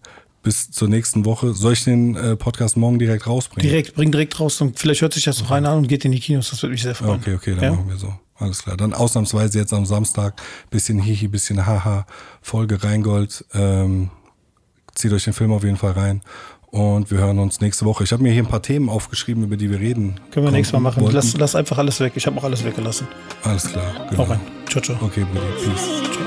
bis 0.43 0.71
zur 0.71 0.89
nächsten 0.89 1.25
Woche. 1.25 1.55
Soll 1.55 1.75
ich 1.75 1.85
den 1.85 2.17
äh, 2.17 2.37
Podcast 2.37 2.77
morgen 2.77 2.99
direkt 2.99 3.27
rausbringen? 3.27 3.69
Direkt, 3.69 3.95
bring 3.95 4.11
direkt 4.11 4.39
raus 4.41 4.61
und 4.61 4.79
vielleicht 4.79 5.03
hört 5.03 5.13
sich 5.13 5.25
das 5.25 5.41
noch 5.41 5.51
einer 5.51 5.71
an 5.71 5.79
und 5.79 5.89
geht 5.89 6.05
in 6.05 6.13
die 6.13 6.21
Kinos. 6.21 6.51
Das 6.51 6.63
würde 6.63 6.73
mich 6.73 6.83
sehr 6.83 6.95
freuen. 6.95 7.21
Okay, 7.21 7.35
okay, 7.35 7.55
dann 7.55 7.65
ja? 7.65 7.71
machen 7.73 7.89
wir 7.89 7.97
so. 7.97 8.15
Alles 8.41 8.63
klar. 8.63 8.77
Dann 8.77 8.95
ausnahmsweise 8.95 9.59
jetzt 9.59 9.73
am 9.73 9.87
Samstag 9.87 10.41
bisschen 10.71 10.99
Hihi, 10.99 11.29
bisschen 11.29 11.67
Haha, 11.67 12.07
Folge 12.41 12.83
Rheingold. 12.83 13.45
Ähm, 13.55 14.11
zieht 14.95 15.13
euch 15.13 15.25
den 15.25 15.35
Film 15.35 15.53
auf 15.53 15.63
jeden 15.63 15.77
Fall 15.77 15.93
rein. 15.93 16.23
Und 16.71 17.11
wir 17.11 17.19
hören 17.19 17.39
uns 17.41 17.61
nächste 17.61 17.85
Woche. 17.85 18.05
Ich 18.05 18.13
habe 18.13 18.23
mir 18.23 18.33
hier 18.33 18.45
ein 18.45 18.49
paar 18.49 18.63
Themen 18.63 18.89
aufgeschrieben, 18.89 19.43
über 19.43 19.57
die 19.57 19.71
wir 19.71 19.81
reden. 19.81 20.21
Können 20.31 20.47
wir 20.47 20.53
nächstes 20.53 20.73
Mal 20.73 20.81
machen. 20.81 21.05
Lass, 21.11 21.37
lass 21.37 21.57
einfach 21.57 21.79
alles 21.79 21.99
weg. 22.01 22.13
Ich 22.15 22.27
habe 22.27 22.39
auch 22.39 22.45
alles 22.45 22.65
weggelassen. 22.65 23.09
Alles 23.43 23.65
klar. 23.65 23.93
Hau 24.17 24.23
rein. 24.23 24.41
Ciao, 24.69 24.81
ciao. 24.81 24.97
Okay, 25.03 25.25
Buddy. 25.33 25.47
Peace. 25.65 26.20